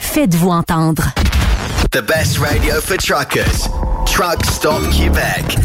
Faites-vous 0.00 0.50
entendre. 0.50 1.10
The 1.90 2.02
best 2.02 2.38
radio 2.38 2.80
for 2.80 2.96
truckers. 2.96 3.68
Truck 4.06 4.44
Stop 4.44 4.88
Québec. 4.90 5.58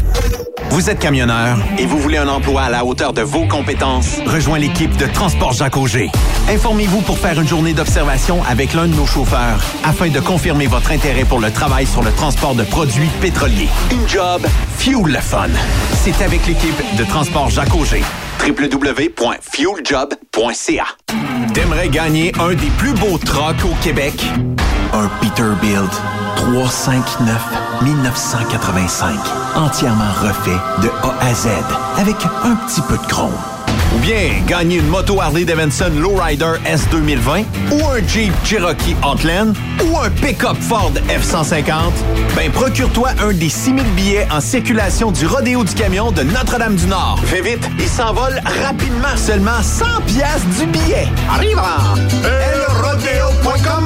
Vous 0.70 0.90
êtes 0.90 1.00
camionneur 1.00 1.58
et 1.78 1.86
vous 1.86 1.98
voulez 1.98 2.18
un 2.18 2.28
emploi 2.28 2.64
à 2.64 2.70
la 2.70 2.86
hauteur 2.86 3.14
de 3.14 3.22
vos 3.22 3.48
compétences? 3.48 4.20
Rejoins 4.26 4.60
l'équipe 4.60 4.96
de 4.98 5.06
Transport 5.08 5.54
Jacques 5.54 5.78
Auger. 5.78 6.10
Informez-vous 6.50 7.02
pour 7.02 7.18
faire 7.18 7.40
une 7.40 7.48
journée 7.48 7.74
d'observation 7.74 8.44
avec 8.44 8.74
l'un 8.74 8.88
de 8.88 8.96
nos 8.96 9.06
chauffeurs 9.06 9.62
afin 9.84 10.10
de 10.10 10.20
confirmer 10.20 10.68
votre 10.68 10.92
intérêt 10.92 11.26
pour 11.26 11.40
le 11.40 11.52
travail 11.52 11.86
sur 11.86 12.04
le 12.04 12.12
transport 12.12 12.56
de 12.56 12.64
produits 12.64 13.10
pétroliers. 13.22 13.70
Une 13.92 14.08
job, 14.08 14.46
fuel 14.78 15.06
le 15.06 15.20
fun. 15.20 15.50
C'est 15.94 16.22
avec 16.24 16.46
l'équipe 16.46 16.82
de 16.98 17.04
Transport 17.04 17.50
Jacques 17.50 17.76
Auger 17.76 18.04
www.fueljob.ca. 18.40 20.86
T'aimerais 21.54 21.90
gagner 21.90 22.32
un 22.40 22.54
des 22.54 22.70
plus 22.78 22.94
beaux 22.94 23.18
trucks 23.18 23.66
au 23.66 23.74
Québec? 23.84 24.14
Un 24.94 25.10
Peterbilt 25.22 25.92
359 26.36 27.42
1985. 27.84 29.16
Entièrement 29.56 30.12
refait 30.22 30.58
de 30.82 30.90
A 31.04 31.16
à 31.22 31.34
Z 31.34 31.48
avec 31.98 32.16
un 32.44 32.56
petit 32.56 32.82
peu 32.82 32.98
de 32.98 33.06
chrome. 33.08 33.34
Ou 33.96 34.00
bien 34.00 34.42
gagner 34.48 34.78
une 34.78 34.88
moto 34.88 35.22
Harley 35.22 35.46
Davidson 35.46 35.92
Lowrider 35.98 36.54
S 36.66 36.88
2020 36.92 37.44
ou 37.72 37.88
un 37.88 38.08
Jeep 38.08 38.34
Cherokee 38.44 38.96
Outland 39.04 39.54
ou 39.84 39.98
un 39.98 40.10
pick-up 40.10 40.58
Ford 40.60 40.92
F-150, 41.08 41.92
ben 42.36 42.52
procure-toi 42.52 43.10
un 43.22 43.34
des 43.34 43.50
6000 43.50 43.84
billets 43.96 44.28
en 44.32 44.42
circulation 44.42 45.12
du 45.12 45.26
Rodéo 45.26 45.64
du 45.64 45.74
Camion 45.74 46.12
de 46.12 46.24
Notre-Dame-du-Nord. 46.24 47.20
Fais 47.26 47.42
vite, 47.42 47.68
il 47.80 47.88
s'envole 47.88 48.40
rapidement. 48.64 49.16
Seulement 49.16 49.62
100 49.62 49.86
pièces 50.06 50.46
du 50.60 50.66
billet. 50.68 51.08
Arrive 51.30 51.60
elrodeo.com 52.24 53.86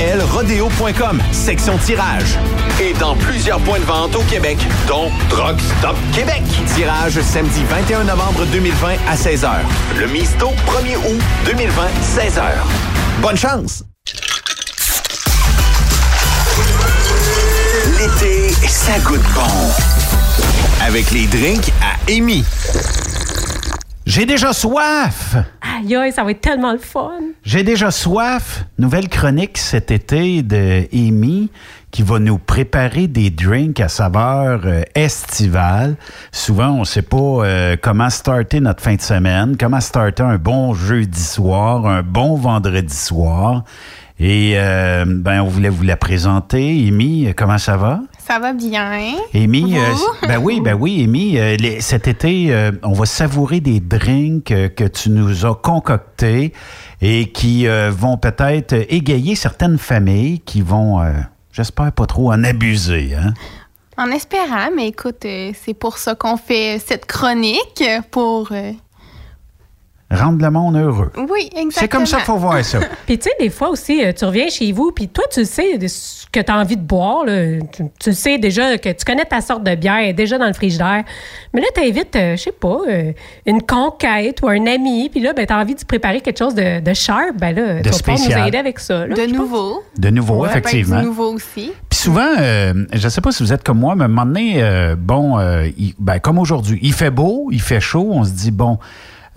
elrodeo.com, 0.00 1.20
section 1.32 1.76
tirage. 1.78 2.38
Et 2.80 2.92
dans 2.94 3.14
plusieurs 3.14 3.58
points 3.60 3.78
de 3.78 3.84
vente 3.84 4.14
au 4.16 4.22
Québec, 4.22 4.58
dont 4.86 5.10
Truck 5.28 5.56
Stop 5.78 5.96
Québec. 6.14 6.42
Tirage 6.74 7.20
samedi 7.20 7.62
21 7.68 8.04
novembre 8.04 8.44
2020 8.52 8.88
à 9.08 9.16
16h. 9.18 9.50
Le 9.98 10.06
Misto, 10.06 10.50
1er 10.64 10.96
août 10.96 11.20
2020, 11.44 11.88
16h. 12.02 12.40
Bonne 13.20 13.36
chance! 13.36 13.82
L'été, 17.98 18.50
ça 18.68 18.96
goûte 19.00 19.20
bon. 19.34 19.42
Avec 20.86 21.10
les 21.10 21.26
drinks 21.26 21.72
à 21.82 22.12
Amy. 22.12 22.44
J'ai 24.06 24.24
déjà 24.24 24.52
soif! 24.52 25.34
Aïe, 25.60 25.96
aïe, 25.96 26.12
ça 26.12 26.22
va 26.22 26.30
être 26.30 26.40
tellement 26.40 26.72
le 26.72 26.78
fun. 26.78 27.10
J'ai 27.42 27.64
déjà 27.64 27.90
soif. 27.90 28.66
Nouvelle 28.78 29.08
chronique 29.08 29.58
cet 29.58 29.90
été 29.90 30.42
de 30.42 30.86
Amy 30.92 31.50
qui 31.90 32.02
va 32.02 32.18
nous 32.18 32.38
préparer 32.38 33.06
des 33.08 33.30
drinks 33.30 33.80
à 33.80 33.88
saveur 33.88 34.60
euh, 34.64 34.82
estivale. 34.94 35.96
Souvent, 36.32 36.68
on 36.70 36.80
ne 36.80 36.84
sait 36.84 37.02
pas 37.02 37.16
euh, 37.16 37.76
comment 37.80 38.10
starter 38.10 38.60
notre 38.60 38.82
fin 38.82 38.94
de 38.94 39.00
semaine, 39.00 39.56
comment 39.58 39.80
starter 39.80 40.22
un 40.22 40.36
bon 40.36 40.74
jeudi 40.74 41.22
soir, 41.22 41.86
un 41.86 42.02
bon 42.02 42.36
vendredi 42.36 42.94
soir. 42.94 43.64
Et 44.20 44.54
euh, 44.56 45.04
ben, 45.06 45.42
on 45.42 45.46
voulait 45.46 45.68
vous 45.68 45.84
la 45.84 45.96
présenter. 45.96 46.86
Amy, 46.88 47.32
comment 47.36 47.56
ça 47.58 47.76
va? 47.76 48.00
Ça 48.18 48.40
va 48.40 48.52
bien. 48.52 49.14
Amy, 49.32 49.78
euh, 49.78 50.26
ben 50.26 50.38
oui, 50.42 50.60
ben 50.60 50.74
oui, 50.74 51.04
Amy, 51.04 51.38
euh, 51.38 51.56
les- 51.56 51.80
cet 51.80 52.08
été, 52.08 52.52
on 52.82 52.92
va 52.92 53.06
savourer 53.06 53.60
des 53.60 53.78
drinks 53.80 54.44
que 54.74 54.88
tu 54.88 55.10
nous 55.10 55.46
as 55.46 55.54
concoctés 55.54 56.52
et 57.00 57.30
qui 57.30 57.66
vont 57.90 58.16
peut-être 58.18 58.74
égayer 58.90 59.36
certaines 59.36 59.78
familles 59.78 60.40
qui 60.40 60.62
vont, 60.62 61.00
j'espère 61.58 61.90
pas 61.90 62.06
trop 62.06 62.30
en 62.30 62.44
abuser. 62.44 63.14
Hein? 63.14 63.34
En 63.96 64.12
espérant, 64.12 64.70
mais 64.74 64.88
écoute, 64.88 65.24
euh, 65.24 65.50
c'est 65.60 65.74
pour 65.74 65.98
ça 65.98 66.14
qu'on 66.14 66.36
fait 66.36 66.78
cette 66.78 67.04
chronique, 67.04 67.82
euh, 67.82 68.00
pour... 68.12 68.52
euh, 70.12 70.16
Rendre 70.16 70.42
le 70.42 70.50
monde 70.50 70.76
heureux. 70.76 71.10
Oui, 71.16 71.50
exactement. 71.54 71.70
C'est 71.72 71.88
comme 71.88 72.06
ça 72.06 72.16
qu'il 72.16 72.26
faut 72.26 72.36
voir 72.38 72.64
ça. 72.64 72.78
Puis 73.06 73.18
tu 73.18 73.24
sais, 73.24 73.30
des 73.38 73.50
fois 73.50 73.68
aussi, 73.70 74.02
euh, 74.04 74.12
tu 74.12 74.24
reviens 74.24 74.48
chez 74.48 74.72
vous, 74.72 74.90
puis 74.92 75.08
toi, 75.08 75.24
tu 75.30 75.44
sais 75.44 75.76
de 75.78 75.86
ce 75.86 76.26
que 76.32 76.40
tu 76.40 76.50
as 76.50 76.56
envie 76.58 76.76
de 76.76 76.82
boire. 76.82 77.24
là. 77.26 77.58
Tu, 77.72 77.82
tu 78.00 78.12
sais 78.14 78.38
déjà 78.38 78.78
que 78.78 78.88
tu 78.90 79.04
connais 79.04 79.24
ta 79.24 79.40
sorte 79.40 79.64
de 79.64 79.74
bière, 79.74 79.96
elle 80.00 80.08
est 80.08 80.12
déjà 80.14 80.38
dans 80.38 80.46
le 80.46 80.52
frigidaire. 80.54 81.04
Mais 81.52 81.60
là, 81.60 81.66
tu 81.74 81.80
invites, 81.82 82.14
je 82.14 82.36
sais 82.36 82.52
pas, 82.52 82.78
euh, 82.88 83.12
une 83.46 83.62
conquête 83.62 84.40
ou 84.42 84.48
un 84.48 84.66
ami, 84.66 85.08
puis 85.10 85.20
là, 85.20 85.32
ben, 85.34 85.46
tu 85.46 85.52
as 85.52 85.58
envie 85.58 85.74
de 85.74 85.84
préparer 85.84 86.20
quelque 86.20 86.38
chose 86.38 86.54
de, 86.54 86.80
de 86.80 86.94
sharp. 86.94 87.36
Ben 87.38 87.54
là, 87.54 87.82
tu 87.82 87.90
vas 87.90 87.96
pouvoir 87.98 88.16
nous 88.18 88.24
spécial. 88.24 88.48
aider 88.48 88.58
avec 88.58 88.78
ça. 88.78 89.06
là, 89.06 89.14
De 89.14 89.22
pense. 89.24 89.32
nouveau. 89.32 89.82
De 89.98 90.10
nouveau, 90.10 90.42
Ouais, 90.42 90.48
effectivement. 90.48 90.96
ben, 90.96 91.00
du 91.02 91.06
nouveau 91.08 91.32
aussi. 91.34 91.72
Puis 91.90 91.98
souvent, 91.98 92.28
euh, 92.38 92.72
je 92.92 93.04
ne 93.04 93.10
sais 93.10 93.20
pas 93.20 93.32
si 93.32 93.42
vous 93.42 93.52
êtes 93.52 93.62
comme 93.64 93.78
moi, 93.78 93.94
mais 93.94 94.02
à 94.02 94.06
un 94.06 94.08
moment 94.08 94.26
donné, 94.26 94.62
euh, 94.62 94.96
bon, 94.98 95.38
euh, 95.38 95.68
il- 95.76 95.94
ben, 95.98 96.18
comme 96.18 96.38
aujourd'hui, 96.38 96.78
il 96.82 96.92
fait 96.94 97.10
beau, 97.10 97.48
il 97.52 97.60
fait 97.60 97.80
chaud, 97.80 98.08
on 98.12 98.24
se 98.24 98.30
dit, 98.30 98.50
bon, 98.50 98.78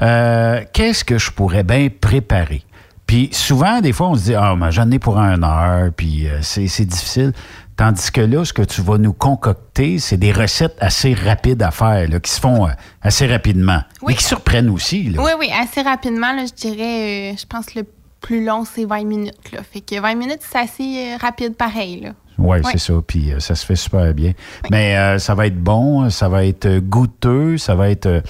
euh, 0.01 0.61
qu'est-ce 0.73 1.03
que 1.03 1.17
je 1.17 1.31
pourrais 1.31 1.63
bien 1.63 1.89
préparer? 1.89 2.63
Puis 3.07 3.29
souvent, 3.33 3.81
des 3.81 3.91
fois, 3.91 4.09
on 4.09 4.15
se 4.15 4.23
dit, 4.23 4.35
ah, 4.35 4.55
ben, 4.57 4.71
j'en 4.71 4.89
ai 4.91 4.99
pour 4.99 5.19
un 5.19 5.43
heure, 5.43 5.91
puis 5.95 6.27
euh, 6.27 6.39
c'est 6.41 6.85
difficile. 6.85 7.33
Tandis 7.75 8.11
que 8.11 8.21
là, 8.21 8.45
ce 8.45 8.53
que 8.53 8.61
tu 8.61 8.81
vas 8.81 8.97
nous 8.97 9.13
concocter, 9.13 9.99
c'est 9.99 10.17
des 10.17 10.31
recettes 10.31 10.77
assez 10.79 11.13
rapides 11.13 11.61
à 11.63 11.71
faire, 11.71 12.07
là, 12.07 12.19
qui 12.19 12.31
se 12.31 12.39
font 12.39 12.67
euh, 12.67 12.71
assez 13.01 13.27
rapidement. 13.27 13.81
Oui. 14.01 14.13
Et 14.13 14.15
qui 14.15 14.23
surprennent 14.23 14.69
aussi. 14.69 15.09
Là. 15.09 15.21
Oui, 15.21 15.31
oui, 15.39 15.49
assez 15.51 15.81
rapidement, 15.81 16.33
là, 16.33 16.45
je 16.45 16.53
dirais, 16.53 17.35
je 17.37 17.45
pense 17.45 17.65
que 17.65 17.79
le 17.79 17.85
plus 18.21 18.45
long, 18.45 18.63
c'est 18.65 18.85
20 18.85 19.03
minutes. 19.03 19.51
Là. 19.51 19.59
Fait 19.63 19.81
que 19.81 19.99
20 19.99 20.15
minutes, 20.15 20.41
c'est 20.41 20.59
assez 20.59 21.15
rapide 21.19 21.55
pareil. 21.55 22.01
Là. 22.01 22.11
Oui, 22.37 22.57
c'est 22.71 22.77
ça. 22.77 22.93
Puis 23.05 23.31
euh, 23.31 23.39
ça 23.39 23.55
se 23.55 23.65
fait 23.65 23.75
super 23.75 24.13
bien. 24.13 24.33
Mais 24.69 24.97
euh, 24.97 25.19
ça 25.19 25.35
va 25.35 25.47
être 25.47 25.61
bon, 25.61 26.09
ça 26.09 26.29
va 26.29 26.45
être 26.45 26.79
goûteux, 26.79 27.57
ça 27.57 27.75
va 27.75 27.89
être. 27.89 28.23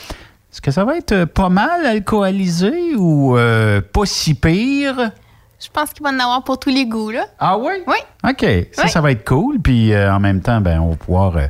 Est-ce 0.52 0.62
que 0.62 0.72
ça 0.72 0.84
va 0.84 0.98
être 0.98 1.12
euh, 1.14 1.26
pas 1.26 1.50
mal 1.50 1.86
alcoolisé 1.86 2.96
ou 2.98 3.38
euh, 3.38 3.82
pas 3.82 4.06
si 4.06 4.34
pire? 4.34 5.12
Je 5.64 5.70
pense 5.72 5.92
qu'il 5.94 6.04
va 6.04 6.10
en 6.10 6.20
avoir 6.20 6.44
pour 6.44 6.60
tous 6.60 6.70
les 6.72 6.86
goûts. 6.86 7.12
Là. 7.12 7.26
Ah 7.40 7.58
oui? 7.58 7.74
Oui. 7.88 7.96
OK. 8.28 8.46
Ça, 8.74 8.84
Oui. 8.84 8.90
ça 8.90 9.00
va 9.02 9.12
être 9.12 9.24
cool. 9.28 9.60
Puis 9.62 9.94
euh, 9.94 10.14
en 10.14 10.20
même 10.20 10.42
temps, 10.42 10.60
ben, 10.60 10.80
on 10.80 10.90
va 10.90 10.96
pouvoir 10.96 11.38
euh, 11.38 11.48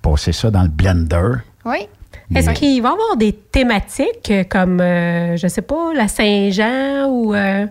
passer 0.00 0.32
ça 0.32 0.50
dans 0.50 0.62
le 0.62 0.68
blender. 0.68 1.32
Oui. 1.64 1.88
Est-ce 2.34 2.50
qu'il 2.50 2.82
va 2.82 2.90
y 2.90 2.92
avoir 2.92 3.16
des 3.16 3.32
thématiques 3.32 4.32
comme, 4.50 4.80
euh, 4.80 5.36
je 5.36 5.48
sais 5.48 5.62
pas, 5.62 5.92
la 5.94 6.08
Saint-Jean 6.08 7.06
ou. 7.08 7.34
euh, 7.34 7.66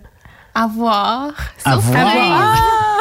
À 0.56 0.68
voir. 0.68 1.32
À 1.64 1.74
Sauf 1.74 1.84
voir. 1.86 2.56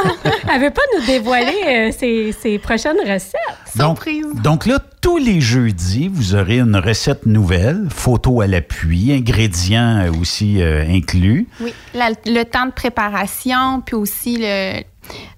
Elle 0.52 0.60
veut 0.60 0.70
pas 0.70 0.82
nous 0.98 1.06
dévoiler 1.06 1.54
euh, 1.66 1.92
ses, 1.96 2.32
ses 2.32 2.58
prochaines 2.58 2.98
recettes. 3.00 3.32
Donc, 3.76 3.98
donc 4.42 4.66
là, 4.66 4.78
tous 5.02 5.18
les 5.18 5.40
jeudis, 5.40 6.08
vous 6.08 6.34
aurez 6.34 6.58
une 6.60 6.76
recette 6.76 7.26
nouvelle, 7.26 7.88
photo 7.90 8.40
à 8.40 8.46
l'appui, 8.46 9.12
ingrédients 9.12 9.98
euh, 10.06 10.12
aussi 10.20 10.62
euh, 10.62 10.84
inclus. 10.88 11.46
Oui, 11.60 11.72
la- 11.94 12.10
le 12.26 12.42
temps 12.44 12.66
de 12.66 12.72
préparation, 12.72 13.80
puis 13.84 13.94
aussi, 13.96 14.38
le, 14.40 14.82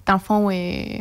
dans 0.05 0.13
le 0.13 0.19
fond, 0.19 0.49
euh, 0.49 0.99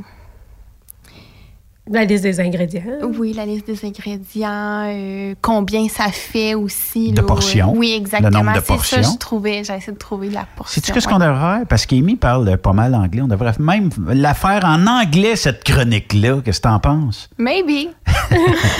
La 1.90 2.04
liste 2.04 2.22
des 2.22 2.40
ingrédients. 2.40 2.82
oui, 3.18 3.32
la 3.32 3.46
liste 3.46 3.66
des 3.66 3.84
ingrédients, 3.84 4.84
euh, 4.86 5.34
combien 5.40 5.88
ça 5.88 6.08
fait 6.12 6.54
aussi. 6.54 7.12
De 7.12 7.16
là, 7.20 7.22
portions. 7.22 7.72
Oui, 7.74 7.94
exactement. 7.96 8.28
Le 8.30 8.44
nombre 8.44 8.52
de 8.52 8.60
C'est 8.60 8.66
ça, 8.66 8.74
portions. 8.74 9.02
je 9.12 9.18
trouvais, 9.18 9.64
j'ai 9.64 9.74
essayé 9.74 9.92
de 9.92 9.98
trouver 9.98 10.30
la 10.30 10.46
portion. 10.56 10.74
Sais-tu 10.80 10.92
qu'est-ce 10.92 11.08
qu'on 11.08 11.18
devrait 11.18 11.58
faire? 11.58 11.66
Parce 11.68 11.86
qu'Amy 11.86 12.16
parle 12.16 12.56
pas 12.58 12.72
mal 12.72 12.94
anglais. 12.94 13.22
On 13.22 13.28
devrait 13.28 13.52
même 13.58 13.90
la 14.08 14.34
faire 14.34 14.64
en 14.64 14.86
anglais, 14.86 15.36
cette 15.36 15.64
chronique-là. 15.64 16.40
Qu'est-ce 16.44 16.60
que 16.60 16.68
t'en 16.68 16.78
penses? 16.78 17.28
Maybe. 17.38 17.88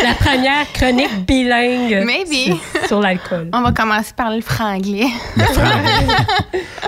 La 0.02 0.14
première 0.14 0.70
chronique 0.74 1.26
bilingue 1.26 2.04
Maybe. 2.04 2.56
sur, 2.80 2.86
sur 2.86 3.00
l'alcool. 3.00 3.48
On 3.54 3.62
va 3.62 3.72
commencer 3.72 4.12
par 4.16 4.30
le 4.30 4.40
franglais. 4.42 5.06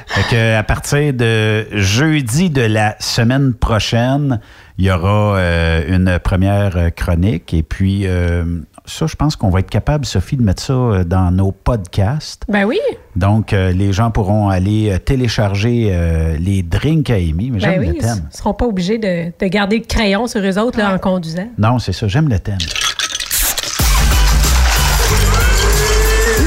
Fait 0.06 0.22
que, 0.30 0.56
à 0.56 0.62
partir 0.62 1.12
de 1.14 1.66
jeudi 1.72 2.50
de 2.50 2.62
la 2.62 2.96
semaine 2.98 3.54
prochaine, 3.54 4.40
il 4.80 4.86
y 4.86 4.90
aura 4.90 5.36
euh, 5.36 5.94
une 5.94 6.18
première 6.18 6.74
euh, 6.78 6.88
chronique. 6.88 7.52
Et 7.52 7.62
puis, 7.62 8.06
euh, 8.06 8.44
ça, 8.86 9.06
je 9.06 9.14
pense 9.14 9.36
qu'on 9.36 9.50
va 9.50 9.60
être 9.60 9.68
capable, 9.68 10.06
Sophie, 10.06 10.38
de 10.38 10.42
mettre 10.42 10.62
ça 10.62 11.04
dans 11.04 11.30
nos 11.30 11.52
podcasts. 11.52 12.44
Ben 12.48 12.64
oui. 12.64 12.78
Donc, 13.14 13.52
euh, 13.52 13.72
les 13.72 13.92
gens 13.92 14.10
pourront 14.10 14.48
aller 14.48 14.98
télécharger 15.04 15.90
euh, 15.92 16.34
les 16.38 16.62
drinks 16.62 17.10
à 17.10 17.16
Amy. 17.16 17.50
Mais 17.50 17.58
Ben 17.58 17.72
j'aime 17.72 17.80
oui, 17.80 17.86
le 17.88 17.94
ils 17.96 18.00
thème. 18.00 18.24
ne 18.30 18.34
seront 18.36 18.54
pas 18.54 18.64
obligés 18.64 18.96
de, 18.96 19.30
de 19.38 19.46
garder 19.48 19.78
le 19.80 19.84
crayon 19.84 20.26
sur 20.26 20.40
eux 20.40 20.58
autres 20.58 20.78
là, 20.78 20.94
en 20.94 20.98
conduisant. 20.98 21.48
Non, 21.58 21.78
c'est 21.78 21.92
ça. 21.92 22.08
J'aime 22.08 22.30
le 22.30 22.38
thème. 22.38 22.56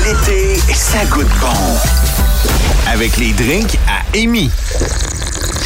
L'été, 0.05 0.55
ça 0.73 1.05
goûte 1.05 1.27
bon. 1.39 2.91
Avec 2.91 3.15
les 3.17 3.31
drinks 3.33 3.77
à 3.87 4.17
Amy. 4.17 4.49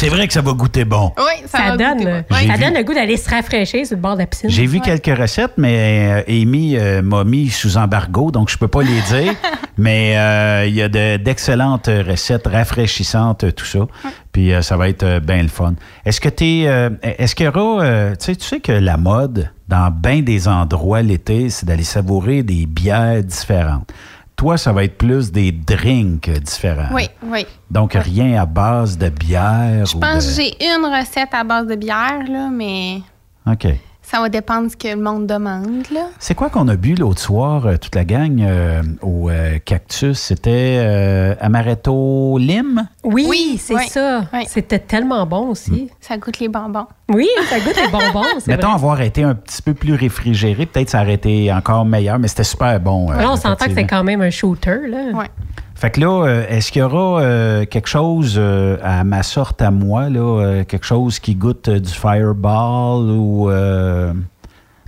C'est 0.00 0.08
vrai 0.10 0.28
que 0.28 0.32
ça 0.32 0.42
va 0.42 0.52
goûter 0.52 0.84
bon. 0.84 1.12
Oui, 1.18 1.42
ça, 1.46 1.58
Ça, 1.58 1.64
va 1.70 1.76
donne, 1.76 1.98
goûter 1.98 2.08
euh, 2.10 2.22
bon. 2.30 2.36
J'ai 2.40 2.46
ça 2.46 2.54
vu. 2.54 2.60
donne 2.62 2.74
le 2.74 2.84
goût 2.84 2.94
d'aller 2.94 3.16
se 3.16 3.28
rafraîchir 3.28 3.84
sur 3.84 3.96
le 3.96 4.00
bord 4.02 4.14
de 4.14 4.20
la 4.20 4.26
piscine. 4.26 4.48
J'ai 4.48 4.64
vu 4.66 4.78
quelques 4.80 5.18
recettes, 5.18 5.54
mais 5.56 6.22
euh, 6.28 6.42
Amy 6.42 6.76
euh, 6.76 7.02
m'a 7.02 7.24
mis 7.24 7.48
sous 7.48 7.76
embargo, 7.76 8.30
donc 8.30 8.48
je 8.48 8.56
peux 8.56 8.68
pas 8.68 8.82
les 8.82 9.00
dire. 9.22 9.34
mais 9.76 10.16
euh, 10.16 10.66
il 10.68 10.74
y 10.76 10.82
a 10.82 10.88
de- 10.88 11.16
d'excellentes 11.16 11.88
recettes 11.88 12.46
rafraîchissantes, 12.46 13.42
euh, 13.42 13.50
tout 13.50 13.64
ça. 13.64 13.80
Puis 14.30 14.52
euh, 14.54 14.62
ça 14.62 14.76
va 14.76 14.88
être 14.88 15.18
bien 15.18 15.42
le 15.42 15.48
fun. 15.48 15.74
Est-ce 16.04 16.20
que 16.20 16.28
t'es, 16.28 16.64
euh, 16.66 16.90
est-ce 17.02 17.34
qu'il 17.34 17.46
y 17.46 17.48
aura, 17.48 17.82
euh, 17.82 18.10
tu 18.14 18.26
sais, 18.26 18.36
tu 18.36 18.46
sais 18.46 18.60
que 18.60 18.70
la 18.72 18.96
mode 18.98 19.50
dans 19.66 19.90
bien 19.90 20.20
des 20.22 20.46
endroits 20.46 21.02
l'été, 21.02 21.50
c'est 21.50 21.66
d'aller 21.66 21.82
savourer 21.82 22.44
des 22.44 22.66
bières 22.66 23.22
différentes. 23.24 23.90
Toi, 24.38 24.56
ça 24.56 24.72
va 24.72 24.84
être 24.84 24.96
plus 24.96 25.32
des 25.32 25.50
drinks 25.50 26.30
différents. 26.30 26.94
Oui, 26.94 27.08
oui. 27.24 27.44
Donc 27.68 27.94
rien 27.94 28.40
à 28.40 28.46
base 28.46 28.96
de 28.96 29.08
bière. 29.08 29.84
Je 29.84 29.98
pense 29.98 30.26
que 30.26 30.32
j'ai 30.42 30.64
une 30.64 30.86
recette 30.86 31.30
à 31.32 31.42
base 31.42 31.66
de 31.66 31.74
bière, 31.74 32.22
là, 32.28 32.48
mais 32.48 33.00
OK. 33.50 33.66
Ça 34.10 34.20
va 34.20 34.28
dépendre 34.30 34.66
de 34.66 34.70
ce 34.70 34.76
que 34.76 34.88
le 34.88 34.96
monde 35.02 35.26
demande. 35.26 35.84
Là. 35.92 36.06
C'est 36.18 36.34
quoi 36.34 36.48
qu'on 36.48 36.66
a 36.68 36.76
bu 36.76 36.94
l'autre 36.94 37.20
soir, 37.20 37.66
euh, 37.66 37.76
toute 37.76 37.94
la 37.94 38.04
gang, 38.04 38.40
euh, 38.40 38.82
au 39.02 39.28
euh, 39.28 39.58
Cactus? 39.64 40.18
C'était 40.18 40.76
euh, 40.78 41.34
Amaretto 41.40 42.38
Lime? 42.38 42.88
Oui, 43.04 43.58
c'est 43.60 43.74
oui, 43.74 43.86
ça. 43.88 44.22
C'était 44.46 44.78
tellement 44.78 45.26
bon 45.26 45.48
aussi. 45.48 45.90
Ça 46.00 46.16
goûte 46.16 46.38
les 46.40 46.48
bonbons. 46.48 46.86
Oui, 47.12 47.28
ça 47.50 47.58
goûte 47.60 47.76
les 47.76 47.88
bonbons, 47.90 48.24
c'est 48.38 48.48
Mettons 48.48 48.68
vrai. 48.68 48.74
avoir 48.76 49.00
été 49.02 49.22
un 49.22 49.34
petit 49.34 49.60
peu 49.62 49.74
plus 49.74 49.94
réfrigéré, 49.94 50.64
peut-être 50.66 50.90
ça 50.90 51.02
aurait 51.02 51.14
été 51.14 51.52
encore 51.52 51.84
meilleur, 51.84 52.18
mais 52.18 52.28
c'était 52.28 52.44
super 52.44 52.78
bon. 52.80 53.10
euh, 53.12 53.16
Là, 53.16 53.32
on 53.32 53.36
s'entend 53.36 53.66
que 53.66 53.74
c'est 53.74 53.86
quand 53.86 54.04
même 54.04 54.20
un 54.22 54.30
shooter. 54.30 54.86
Là. 54.88 54.98
Fait 55.78 55.90
que 55.92 56.00
là, 56.00 56.24
euh, 56.26 56.44
est-ce 56.48 56.72
qu'il 56.72 56.80
y 56.80 56.82
aura 56.84 57.20
euh, 57.22 57.64
quelque 57.64 57.86
chose 57.88 58.34
euh, 58.36 58.78
à 58.82 59.04
ma 59.04 59.22
sorte 59.22 59.62
à 59.62 59.70
moi, 59.70 60.08
là, 60.10 60.18
euh, 60.42 60.64
quelque 60.64 60.84
chose 60.84 61.20
qui 61.20 61.36
goûte 61.36 61.68
euh, 61.68 61.78
du 61.78 61.92
Fireball 61.92 63.02
ou... 63.10 63.48
euh, 63.48 64.12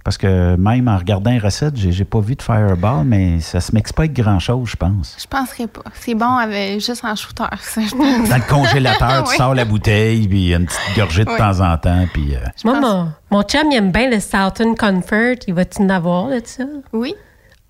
parce 0.03 0.19
que 0.19 0.57
même 0.57 0.89
en 0.89 0.97
regardant 0.97 1.31
les 1.31 1.39
recettes, 1.39 1.77
j'ai 1.77 2.05
pas 2.05 2.19
vu 2.19 2.35
de 2.35 2.43
Fireball, 2.43 3.05
mais 3.05 3.39
ça 3.39 3.61
se 3.61 3.73
mixe 3.73 3.93
pas 3.93 4.03
avec 4.05 4.15
grand-chose, 4.15 4.71
je 4.71 4.77
pense. 4.77 5.15
Je 5.21 5.27
penserais 5.29 5.69
pas. 5.69 5.83
C'est 5.95 6.15
bon 6.17 6.27
avec 6.39 6.81
juste 6.81 7.05
en 7.05 7.15
shooter, 7.15 7.45
ça, 7.61 7.83
je 7.83 7.95
pense. 7.95 8.29
Dans 8.29 8.37
le 8.37 8.49
congélateur, 8.49 9.23
tu 9.25 9.31
Oui. 9.31 9.37
sors 9.37 9.55
la 9.55 9.65
bouteille, 9.67 10.27
puis 10.27 10.53
une 10.55 10.67
petite 10.67 10.97
gorgée 10.97 11.25
de 11.25 11.31
Oui. 11.31 11.37
temps 11.39 11.61
en 11.61 11.77
temps, 11.79 12.05
puis... 12.13 12.35
euh, 12.35 12.39
Moi, 12.65 12.81
mon, 12.81 13.09
mon 13.31 13.43
chum, 13.43 13.71
il 13.71 13.77
aime 13.77 13.93
bien 13.93 14.11
le 14.11 14.19
Southern 14.19 14.75
Comfort. 14.75 15.37
Il 15.47 15.55
va-tu 15.55 15.83
en 15.83 15.89
avoir 15.91 16.31
de 16.31 16.41
ça? 16.45 16.65
Oui. 16.93 17.15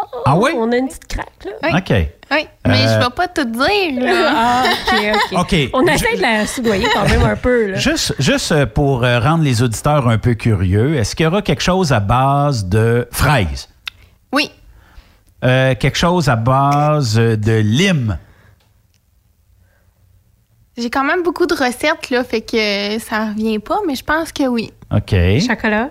Ah, 0.00 0.20
Ah 0.26 0.36
oui? 0.36 0.50
On 0.56 0.70
a 0.72 0.76
une 0.76 0.88
petite 0.88 1.06
craque, 1.06 1.44
là. 1.44 1.52
Oui. 1.62 1.70
OK. 1.78 2.08
Oui, 2.32 2.46
mais 2.66 2.86
Euh, 2.86 2.94
je 2.94 3.04
vais 3.04 3.10
pas 3.14 3.28
tout 3.28 3.44
dire, 3.44 4.02
là. 4.04 4.32
Ah, 4.34 4.64
OK, 4.92 5.16
OK. 5.32 5.38
OK. 5.40 5.70
On 5.74 5.86
essaie 5.86 6.16
de 6.16 6.22
la 6.22 6.46
soudoyer 6.46 6.86
quand 6.94 7.08
même 7.08 7.22
un 7.22 7.36
peu, 7.36 7.72
là. 7.72 7.76
Juste, 7.76 8.14
juste 8.18 8.52
euh, 8.52 8.66
pour 8.66 9.04
euh, 9.04 9.18
rendre 9.20 9.42
les 9.44 9.62
auditeurs 9.62 10.08
un 10.08 10.18
peu 10.18 10.34
curieux, 10.34 10.94
est-ce 10.96 11.14
qu'il 11.16 11.24
y 11.24 11.26
aura 11.26 11.42
quelque 11.42 11.62
chose 11.62 11.92
à 11.92 12.00
base 12.00 12.66
de 12.66 13.08
fraises? 13.10 13.68
Oui. 14.32 14.50
Euh, 15.44 15.74
quelque 15.74 15.96
chose 15.98 16.28
à 16.28 16.36
base 16.36 17.14
de 17.16 17.58
lime? 17.60 18.18
J'ai 20.78 20.88
quand 20.90 21.04
même 21.04 21.22
beaucoup 21.22 21.46
de 21.46 21.54
recettes, 21.54 22.10
là, 22.10 22.24
fait 22.24 22.40
que 22.40 22.98
ça 23.00 23.26
revient 23.26 23.58
pas, 23.58 23.78
mais 23.86 23.94
je 23.94 24.04
pense 24.04 24.32
que 24.32 24.46
oui. 24.46 24.72
OK. 24.94 25.14
Chocolat? 25.46 25.90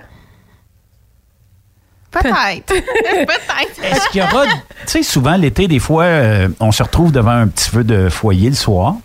Peut-être. 2.12 2.66
Peut-être. 2.68 3.84
Est-ce 3.84 4.10
qu'il 4.10 4.22
y 4.22 4.24
aura. 4.24 4.46
Tu 4.46 4.54
sais, 4.88 5.04
souvent, 5.04 5.36
l'été, 5.36 5.68
des 5.68 5.80
fois, 5.80 6.04
euh, 6.04 6.48
on 6.60 6.72
se 6.72 6.82
retrouve 6.84 7.12
devant 7.12 7.32
un 7.32 7.48
petit 7.48 7.70
feu 7.70 7.84
de 7.84 8.10
foyer 8.10 8.50
le 8.50 8.56
soir. 8.56 8.96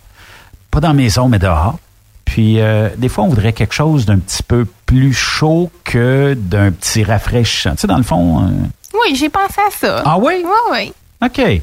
Pas 0.71 0.79
dans 0.79 0.87
la 0.89 0.93
maison, 0.95 1.27
mais 1.29 1.39
dehors. 1.39 1.77
Puis, 2.25 2.59
euh, 2.59 2.89
des 2.97 3.07
fois, 3.07 3.23
on 3.23 3.27
voudrait 3.29 3.53
quelque 3.53 3.73
chose 3.73 4.05
d'un 4.05 4.17
petit 4.19 4.41
peu 4.43 4.65
plus 4.85 5.13
chaud 5.13 5.69
que 5.83 6.33
d'un 6.35 6.71
petit 6.71 7.03
rafraîchissant. 7.03 7.71
Tu 7.71 7.81
sais, 7.81 7.87
dans 7.87 7.97
le 7.97 8.03
fond. 8.03 8.43
euh, 8.43 8.49
Oui, 8.93 9.15
j'ai 9.15 9.29
pensé 9.29 9.61
à 9.65 9.71
ça. 9.71 10.01
Ah 10.05 10.17
oui? 10.17 10.43
Oui, 10.43 10.51
oui. 10.71 10.93
OK. 11.23 11.37
Oui. 11.37 11.59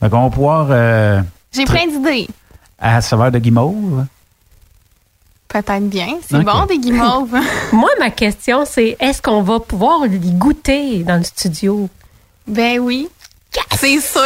Fait 0.00 0.10
qu'on 0.10 0.22
va 0.24 0.30
pouvoir. 0.30 0.66
J'ai 1.52 1.64
plein 1.64 1.86
d'idées. 1.86 2.26
à 2.78 3.00
saveur 3.00 3.30
de 3.30 3.38
guimauve. 3.38 4.04
Peut-être 5.62 5.88
bien. 5.88 6.18
C'est 6.28 6.42
bon, 6.42 6.66
des 6.66 6.78
guimauves. 6.78 7.34
Moi, 7.72 7.88
ma 7.98 8.10
question, 8.10 8.64
c'est 8.66 8.94
est-ce 9.00 9.22
qu'on 9.22 9.40
va 9.40 9.58
pouvoir 9.58 10.04
les 10.06 10.18
goûter 10.18 11.02
dans 11.02 11.16
le 11.16 11.24
studio? 11.24 11.88
ben 12.46 12.78
oui. 12.78 13.08
C'est 13.74 13.98
sûr. 14.00 14.20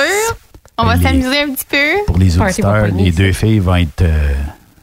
On 0.76 0.84
va 0.86 1.00
s'amuser 1.00 1.42
un 1.42 1.50
petit 1.50 1.66
peu. 1.66 2.04
Pour 2.06 2.18
les 2.18 2.36
auditeurs, 2.36 2.88
les 2.88 3.12
deux 3.12 3.32
filles 3.32 3.60
vont 3.60 3.76
être, 3.76 4.02
euh, 4.02 4.34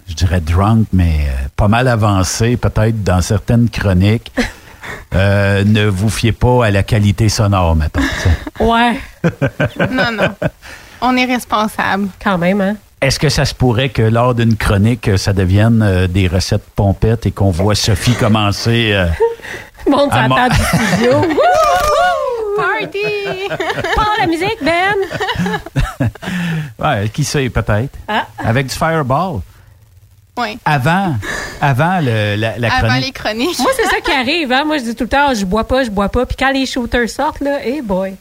je 0.07 0.13
dirais, 0.13 0.39
drunk, 0.39 0.87
mais 0.93 1.25
euh, 1.27 1.47
pas 1.55 1.67
mal 1.67 1.89
avancées, 1.89 2.55
peut-être 2.55 3.03
dans 3.03 3.21
certaines 3.21 3.69
chroniques. 3.69 4.31
Euh, 5.15 5.63
ne 5.65 5.85
vous 5.85 6.09
fiez 6.09 6.31
pas 6.31 6.65
à 6.65 6.71
la 6.71 6.83
qualité 6.83 7.27
sonore, 7.27 7.75
sais. 8.23 8.63
Ouais, 8.63 8.99
Non, 9.91 10.11
non. 10.11 10.29
On 11.01 11.15
est 11.17 11.25
responsable. 11.25 12.09
quand 12.23 12.37
même, 12.37 12.61
hein? 12.61 12.75
Est-ce 13.01 13.19
que 13.19 13.29
ça 13.29 13.45
se 13.45 13.53
pourrait 13.53 13.89
que 13.89 14.01
lors 14.01 14.33
d'une 14.33 14.55
chronique, 14.57 15.07
euh, 15.07 15.17
ça 15.17 15.31
devienne 15.33 15.81
euh, 15.83 16.07
des 16.07 16.27
recettes 16.27 16.65
pompettes 16.75 17.27
et 17.27 17.31
qu'on 17.31 17.51
voit 17.51 17.75
Sophie 17.75 18.15
commencer 18.15 18.91
euh, 18.93 19.05
Monte 19.89 20.11
À 20.13 20.27
table 20.27 20.55
du 20.55 20.63
studio. 20.95 21.11
Party! 22.57 23.47
Pas 23.95 24.07
la 24.19 24.25
musique, 24.25 24.57
Ben! 24.63 26.09
ouais, 26.79 27.09
qui 27.09 27.23
sait, 27.23 27.47
peut-être. 27.49 27.95
Ah. 28.07 28.25
Avec 28.39 28.65
du 28.67 28.73
fireball. 28.75 29.41
Oui. 30.37 30.57
Avant, 30.65 31.15
avant 31.61 31.99
le- 32.01 32.35
la, 32.35 32.57
la 32.57 32.73
Avant 32.73 32.87
chronique. 32.87 33.05
les 33.05 33.11
chroniques. 33.11 33.59
Moi, 33.59 33.71
c'est 33.75 33.85
ça 33.87 34.01
qui 34.03 34.11
arrive, 34.11 34.51
hein? 34.51 34.63
Moi, 34.65 34.79
je 34.79 34.83
dis 34.83 34.95
tout 34.95 35.03
le 35.03 35.09
temps, 35.09 35.33
je 35.35 35.45
bois 35.45 35.67
pas, 35.67 35.83
je 35.83 35.89
bois 35.91 36.09
pas. 36.09 36.25
Puis 36.25 36.35
quand 36.37 36.51
les 36.51 36.65
shooters 36.65 37.09
sortent, 37.09 37.41
là, 37.41 37.63
hey 37.63 37.81
boy, 37.81 38.15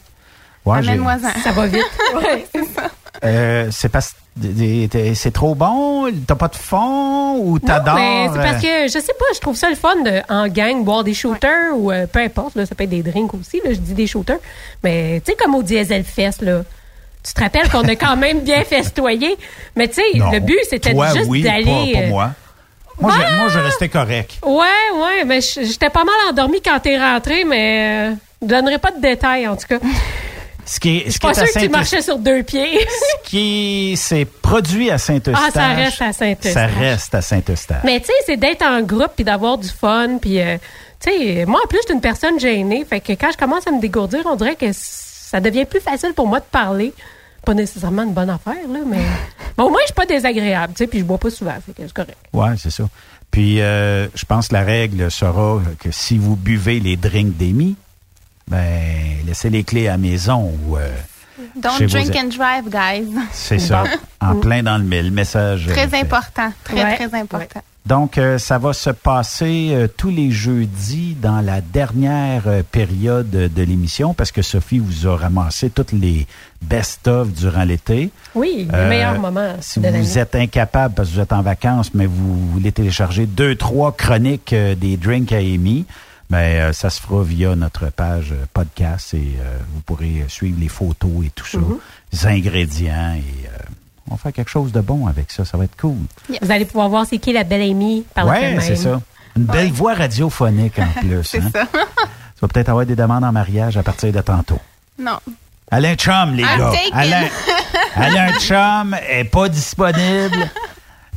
Ouais, 0.65 0.83
j'ai- 0.83 0.89
Amène-moi-en. 0.91 1.41
ça 1.43 1.51
va 1.51 1.65
vite. 1.67 1.83
Ouais. 2.15 2.45
Euh, 3.23 3.67
c'est 3.71 3.89
parce 3.89 4.13
des- 4.13 4.13
des- 4.13 4.26
c'est 5.15 5.31
trop 5.31 5.55
bon, 5.55 6.11
t'as 6.25 6.35
pas 6.35 6.47
de 6.47 6.55
fond? 6.55 7.37
Ou 7.37 7.59
t'adores. 7.59 7.97
c'est 8.33 8.39
parce 8.39 8.63
euh, 8.63 8.85
que, 8.85 8.91
je 8.91 8.99
sais 8.99 9.13
pas, 9.13 9.25
je 9.33 9.39
trouve 9.39 9.55
ça 9.55 9.69
le 9.69 9.75
fun 9.75 9.95
de, 10.03 10.21
en 10.29 10.47
gang, 10.47 10.83
boire 10.83 11.03
des 11.03 11.13
shooters 11.13 11.75
ou 11.75 11.91
euh, 11.91 12.07
peu 12.07 12.19
importe, 12.19 12.55
là, 12.55 12.65
ça 12.65 12.75
peut 12.75 12.83
être 12.83 12.89
des 12.89 13.03
drinks 13.03 13.33
aussi, 13.33 13.61
là, 13.63 13.73
je 13.73 13.79
dis 13.79 13.93
des 13.93 14.07
shooters. 14.07 14.39
Mais, 14.83 15.21
tu 15.25 15.31
sais, 15.31 15.37
comme 15.37 15.55
au 15.55 15.63
Diesel 15.63 16.03
Fest, 16.03 16.41
là, 16.41 16.63
tu 17.23 17.33
te 17.33 17.41
rappelles 17.41 17.69
qu'on 17.69 17.87
a 17.87 17.95
quand 17.95 18.15
même 18.17 18.41
bien 18.41 18.63
festoyé? 18.63 19.37
Mais, 19.75 19.87
tu 19.87 19.95
sais, 19.95 20.03
le 20.13 20.39
but, 20.39 20.59
c'était 20.69 20.91
juste 20.91 21.27
oui, 21.27 21.41
d'aller. 21.41 21.93
Pas, 21.93 21.99
pas 21.99 22.05
euh, 22.05 22.09
moi. 22.09 22.31
Moi, 22.99 23.11
je, 23.11 23.35
moi, 23.35 23.47
je 23.49 23.59
restais 23.59 23.89
correct. 23.89 24.39
Ouais, 24.43 24.55
ouais, 24.55 25.23
mais 25.25 25.39
j'étais 25.41 25.89
pas 25.89 26.03
mal 26.03 26.15
endormi 26.29 26.61
quand 26.61 26.79
t'es 26.79 26.97
rentré, 26.97 27.43
mais 27.43 28.11
euh, 28.11 28.15
je 28.41 28.47
donnerai 28.47 28.79
pas 28.79 28.91
de 28.91 28.99
détails, 28.99 29.47
en 29.47 29.55
tout 29.55 29.67
cas. 29.67 29.77
Ce 30.67 30.81
qui 30.81 30.97
est, 30.97 31.09
ce 31.09 31.17
qui 31.17 31.27
est 31.27 31.33
sûre 31.33 31.45
que 31.45 31.59
tu 31.59 31.69
marchais 31.69 32.01
sur 32.01 32.19
deux 32.19 32.43
pieds. 32.43 32.85
ce 33.23 33.29
qui 33.29 33.95
s'est 33.95 34.25
produit 34.25 34.91
à 34.91 34.97
Saint-Eustache. 34.97 35.35
Ah, 35.47 35.51
ça 35.51 35.67
reste 35.69 36.01
à 36.01 36.11
Saint-Eustache. 36.11 36.53
Ça 36.53 36.65
reste 36.67 37.15
à 37.15 37.21
Saint-Eustache. 37.21 37.83
Mais 37.85 38.01
tu 38.01 38.07
sais, 38.07 38.13
c'est 38.25 38.37
d'être 38.37 38.63
en 38.63 38.81
groupe 38.81 39.11
puis 39.15 39.23
d'avoir 39.23 39.57
du 39.57 39.69
fun. 39.69 40.17
Puis, 40.21 40.41
euh, 40.41 40.57
tu 40.99 41.09
sais, 41.09 41.45
moi, 41.45 41.61
en 41.63 41.67
plus, 41.67 41.79
je 41.83 41.85
suis 41.85 41.93
une 41.93 42.01
personne 42.01 42.37
gênée. 42.37 42.83
Fait 42.83 42.99
que 42.99 43.13
quand 43.13 43.31
je 43.31 43.37
commence 43.37 43.65
à 43.65 43.71
me 43.71 43.79
dégourdir, 43.79 44.23
on 44.25 44.35
dirait 44.35 44.57
que 44.57 44.67
ça 44.73 45.39
devient 45.39 45.63
plus 45.63 45.79
facile 45.79 46.13
pour 46.13 46.27
moi 46.27 46.41
de 46.41 46.45
parler. 46.51 46.93
Pas 47.45 47.53
nécessairement 47.53 48.03
une 48.03 48.13
bonne 48.13 48.29
affaire, 48.29 48.67
là, 48.69 48.79
mais. 48.85 48.97
mais 49.57 49.63
au 49.63 49.69
moins, 49.69 49.79
je 49.83 49.87
suis 49.87 49.95
pas 49.95 50.05
désagréable, 50.05 50.73
tu 50.73 50.79
sais, 50.79 50.87
puis 50.87 50.99
je 50.99 51.05
bois 51.05 51.17
pas 51.17 51.29
souvent. 51.29 51.55
Fait 51.65 51.71
que 51.71 51.87
c'est 51.87 51.93
correct. 51.93 52.17
Ouais, 52.33 52.55
c'est 52.57 52.71
ça. 52.71 52.83
Puis, 53.31 53.61
euh, 53.61 54.07
je 54.15 54.25
pense 54.25 54.49
que 54.49 54.53
la 54.53 54.63
règle 54.63 55.09
sera 55.09 55.61
que 55.79 55.91
si 55.91 56.17
vous 56.17 56.35
buvez 56.35 56.81
les 56.81 56.97
drinks 56.97 57.37
d'Amy, 57.37 57.77
ben, 58.47 59.17
laissez 59.25 59.49
les 59.49 59.63
clés 59.63 59.87
à 59.87 59.91
la 59.91 59.97
maison 59.97 60.51
ou. 60.67 60.77
euh, 60.77 60.89
Don't 61.55 61.71
chez 61.77 61.85
vos- 61.85 61.91
drink 61.99 62.15
and 62.15 62.29
drive, 62.35 62.69
guys. 62.69 63.07
C'est 63.31 63.59
ça. 63.59 63.83
En 64.19 64.35
plein 64.37 64.63
dans 64.63 64.77
le 64.79 64.83
mille. 64.83 65.11
Message. 65.11 65.67
euh, 65.67 65.73
Très 65.73 65.87
fait. 65.87 65.99
important. 66.01 66.51
Très, 66.63 66.83
Ouais. 66.83 66.95
très 66.95 67.19
important. 67.19 67.61
Donc, 67.85 68.17
euh, 68.17 68.37
ça 68.39 68.57
va 68.57 68.73
se 68.73 68.89
passer 68.89 69.69
euh, 69.71 69.87
tous 69.87 70.09
les 70.09 70.31
jeudis 70.31 71.15
dans 71.21 71.39
la 71.39 71.61
dernière 71.61 72.43
euh, 72.47 72.63
période 72.69 73.29
de 73.29 73.61
l'émission 73.63 74.13
parce 74.15 74.31
que 74.31 74.41
Sophie 74.41 74.79
vous 74.79 75.07
a 75.07 75.15
ramassé 75.15 75.69
toutes 75.69 75.91
les 75.93 76.25
best-of 76.61 77.31
durant 77.31 77.63
l'été. 77.63 78.09
Oui, 78.35 78.67
le 78.69 78.75
Euh, 78.77 78.89
meilleur 78.89 79.19
moment 79.19 79.55
Si 79.61 79.79
de 79.79 79.87
vous 79.89 80.17
êtes 80.17 80.35
incapable 80.35 80.95
parce 80.95 81.09
que 81.09 81.13
vous 81.15 81.21
êtes 81.21 81.31
en 81.33 81.43
vacances, 81.43 81.93
mais 81.93 82.07
vous 82.07 82.47
voulez 82.51 82.71
télécharger 82.71 83.25
deux, 83.27 83.55
trois 83.55 83.91
chroniques 83.95 84.51
euh, 84.53 84.73
des 84.75 84.97
drinks 84.97 85.31
à 85.31 85.37
Amy, 85.37 85.85
ben, 86.29 86.37
euh, 86.39 86.73
ça 86.73 86.89
se 86.89 86.99
fera 87.01 87.23
via 87.23 87.55
notre 87.55 87.89
page 87.89 88.31
euh, 88.33 88.45
podcast 88.53 89.13
et 89.13 89.35
euh, 89.39 89.57
vous 89.73 89.81
pourrez 89.81 90.25
suivre 90.27 90.59
les 90.59 90.67
photos 90.67 91.25
et 91.25 91.29
tout 91.29 91.45
ça, 91.45 91.57
Mhm. 91.59 91.77
les 92.11 92.25
ingrédients 92.27 93.13
et 93.15 93.47
euh, 93.47 93.57
on 94.09 94.15
va 94.15 94.17
faire 94.17 94.33
quelque 94.33 94.49
chose 94.49 94.71
de 94.71 94.81
bon 94.81 95.07
avec 95.07 95.31
ça. 95.31 95.45
Ça 95.45 95.57
va 95.57 95.63
être 95.65 95.77
cool. 95.79 95.95
Vous 96.41 96.51
allez 96.51 96.65
pouvoir 96.65 96.89
voir 96.89 97.05
c'est 97.05 97.17
qui 97.17 97.31
la 97.33 97.43
belle 97.43 97.61
Amy 97.61 98.03
par 98.13 98.25
Ouais, 98.27 98.41
elle-même. 98.43 98.61
c'est 98.61 98.75
ça. 98.75 99.01
Une 99.35 99.43
belle 99.43 99.71
voix 99.71 99.93
radiophonique 99.93 100.79
en 100.79 100.87
plus. 100.99 101.23
C'est 101.23 101.39
hein. 101.41 101.49
ça. 101.53 101.65
Tu 101.65 102.41
vas 102.41 102.47
peut-être 102.47 102.69
avoir 102.69 102.85
des 102.85 102.95
demandes 102.95 103.23
en 103.23 103.31
mariage 103.31 103.77
à 103.77 103.83
partir 103.83 104.11
de 104.11 104.21
tantôt. 104.21 104.59
non. 104.99 105.17
Elle 105.69 105.85
a 105.85 105.89
un 105.89 105.95
chum, 105.95 106.33
les 106.33 106.43
I'm 106.43 106.59
gars. 106.59 106.71
taken. 106.71 106.91
Elle 106.97 107.13
a, 107.13 107.21
elle 107.97 108.17
a 108.17 108.23
un 108.23 108.39
chum, 108.39 108.91
n'est 109.09 109.25
pas 109.25 109.49
disponible. 109.49 110.49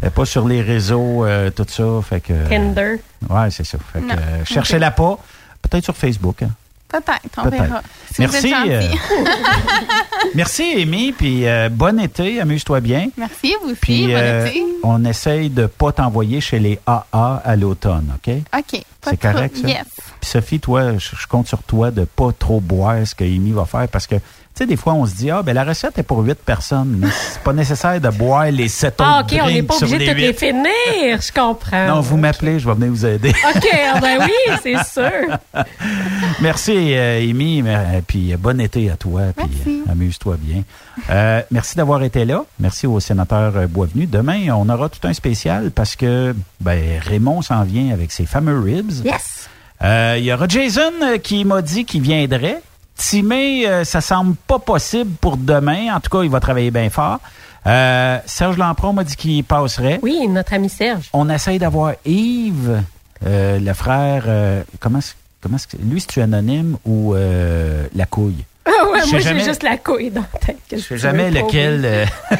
N'est 0.02 0.10
pas 0.10 0.24
sur 0.24 0.46
les 0.48 0.62
réseaux, 0.62 1.24
euh, 1.24 1.50
tout 1.50 1.66
ça. 1.68 1.84
Fait 2.08 2.20
que, 2.20 2.32
Tinder. 2.48 2.96
ouais, 3.28 3.50
c'est 3.50 3.64
ça. 3.66 3.78
Fait 3.92 4.00
que, 4.00 4.12
euh, 4.12 4.44
cherchez-la 4.44 4.90
pas. 4.90 5.18
Peut-être 5.62 5.84
sur 5.84 5.96
Facebook. 5.96 6.42
hein. 6.42 6.50
Peut-être, 6.88 7.20
on 7.38 7.42
Peut-être. 7.42 7.62
verra. 7.62 7.82
Si 8.12 8.20
Merci. 8.22 8.38
vous 8.40 8.46
êtes 8.46 8.52
gentil. 8.52 8.70
euh, 8.72 9.24
merci, 10.34 10.74
Amy. 10.82 11.12
Puis 11.12 11.46
euh, 11.46 11.68
bon 11.70 12.00
été. 12.00 12.40
Amuse-toi 12.40 12.80
bien. 12.80 13.08
Merci, 13.16 13.54
vous 13.62 13.70
aussi. 13.70 13.80
Puis 13.80 14.06
bon 14.08 14.12
euh, 14.16 14.46
été. 14.46 14.64
on 14.82 15.04
essaye 15.04 15.50
de 15.50 15.66
pas 15.66 15.92
t'envoyer 15.92 16.40
chez 16.40 16.58
les 16.58 16.78
AA 16.86 17.42
à 17.44 17.56
l'automne, 17.56 18.12
OK? 18.16 18.34
OK. 18.56 18.82
pas 19.00 19.10
C'est 19.10 19.16
de 19.16 19.20
correct, 19.32 19.54
trouble. 19.54 19.68
ça? 19.68 19.74
Yes. 19.74 19.86
Puis 20.20 20.30
Sophie, 20.30 20.60
toi, 20.60 20.98
je, 20.98 21.10
je 21.16 21.26
compte 21.26 21.46
sur 21.46 21.62
toi 21.62 21.90
de 21.90 22.04
pas 22.04 22.30
trop 22.36 22.60
boire 22.60 23.06
ce 23.06 23.14
que 23.14 23.24
Amy 23.24 23.52
va 23.52 23.64
faire 23.66 23.86
parce 23.88 24.06
que, 24.06 24.16
tu 24.54 24.64
sais, 24.64 24.66
des 24.66 24.76
fois, 24.76 24.92
on 24.94 25.06
se 25.06 25.14
dit, 25.14 25.30
ah, 25.30 25.42
ben 25.42 25.54
la 25.54 25.64
recette 25.64 25.96
est 25.98 26.02
pour 26.02 26.18
huit 26.20 26.38
personnes, 26.38 26.96
mais 26.98 27.06
c'est 27.10 27.40
pas 27.42 27.52
nécessaire 27.52 28.00
de 28.00 28.08
boire 28.10 28.46
les 28.50 28.68
sept 28.68 28.94
Ah, 28.98 29.20
autres 29.20 29.34
OK, 29.34 29.40
on 29.42 29.46
n'est 29.48 29.62
pas 29.62 29.76
obligé 29.76 29.98
de 29.98 30.04
toutes 30.06 30.16
les 30.18 30.26
huit. 30.28 30.38
finir. 30.38 31.20
Je 31.22 31.32
comprends. 31.32 31.86
Non, 31.86 32.00
vous 32.00 32.16
m'appelez, 32.16 32.58
je 32.58 32.66
vais 32.68 32.74
venir 32.74 32.90
vous 32.90 33.06
aider. 33.06 33.30
OK, 33.30 33.68
ah 33.94 34.00
ben 34.00 34.18
oui, 34.20 34.54
c'est 34.62 34.84
sûr. 34.84 35.38
merci, 36.40 36.94
euh, 36.94 37.20
Amy, 37.20 37.62
mais, 37.62 37.74
euh, 37.76 38.00
puis 38.06 38.32
euh, 38.32 38.36
bon 38.36 38.60
été 38.60 38.90
à 38.90 38.96
toi, 38.96 39.22
puis 39.36 39.82
amuse-toi 39.90 40.36
bien. 40.38 40.62
Euh, 41.10 41.42
merci 41.50 41.76
d'avoir 41.76 42.02
été 42.02 42.24
là. 42.24 42.44
Merci 42.58 42.86
au 42.86 43.00
sénateur 43.00 43.52
Boisvenu. 43.68 44.06
Demain, 44.06 44.50
on 44.54 44.68
aura 44.68 44.88
tout 44.88 45.06
un 45.06 45.12
spécial 45.12 45.70
parce 45.70 45.96
que 45.96 46.34
ben, 46.60 46.98
Raymond 47.00 47.42
s'en 47.42 47.62
vient 47.64 47.92
avec 47.92 48.12
ses 48.12 48.26
fameux 48.26 48.58
ribs. 48.60 49.04
Yes. 49.04 49.48
Euh, 49.82 50.16
Il 50.18 50.24
y 50.24 50.32
aura 50.32 50.46
Jason 50.46 50.92
qui 51.22 51.44
m'a 51.44 51.62
dit 51.62 51.84
qu'il 51.84 52.02
viendrait. 52.02 52.60
Timé, 53.00 53.66
euh, 53.66 53.82
ça 53.84 54.02
semble 54.02 54.34
pas 54.46 54.58
possible 54.58 55.10
pour 55.22 55.38
demain. 55.38 55.94
En 55.96 56.00
tout 56.00 56.10
cas, 56.10 56.22
il 56.22 56.30
va 56.30 56.38
travailler 56.38 56.70
bien 56.70 56.90
fort. 56.90 57.18
Euh, 57.66 58.18
Serge 58.26 58.58
Lampron 58.58 58.92
m'a 58.92 59.04
dit 59.04 59.16
qu'il 59.16 59.42
passerait. 59.42 59.98
Oui, 60.02 60.28
notre 60.28 60.52
ami 60.52 60.68
Serge. 60.68 61.08
On 61.14 61.30
essaye 61.30 61.58
d'avoir 61.58 61.94
Yves, 62.04 62.82
euh, 63.26 63.58
le 63.58 63.72
frère. 63.72 64.24
euh, 64.26 64.62
comment 64.80 64.98
est-ce- 64.98 65.14
comment 65.40 65.56
lui, 65.82 66.00
c'est-tu 66.02 66.20
anonyme 66.20 66.76
ou 66.84 67.14
euh, 67.14 67.86
la 67.94 68.04
couille? 68.04 68.44
Ah 68.66 68.70
ouais, 68.92 69.00
moi, 69.10 69.18
j'ai 69.20 69.40
juste 69.40 69.62
la 69.62 69.76
couille 69.78 70.10
dans 70.10 70.24
la 70.32 70.38
tête. 70.38 70.58
Je 70.72 70.76
sais 70.78 70.98
jamais 70.98 71.30
lequel. 71.30 71.82
euh, 71.84 72.04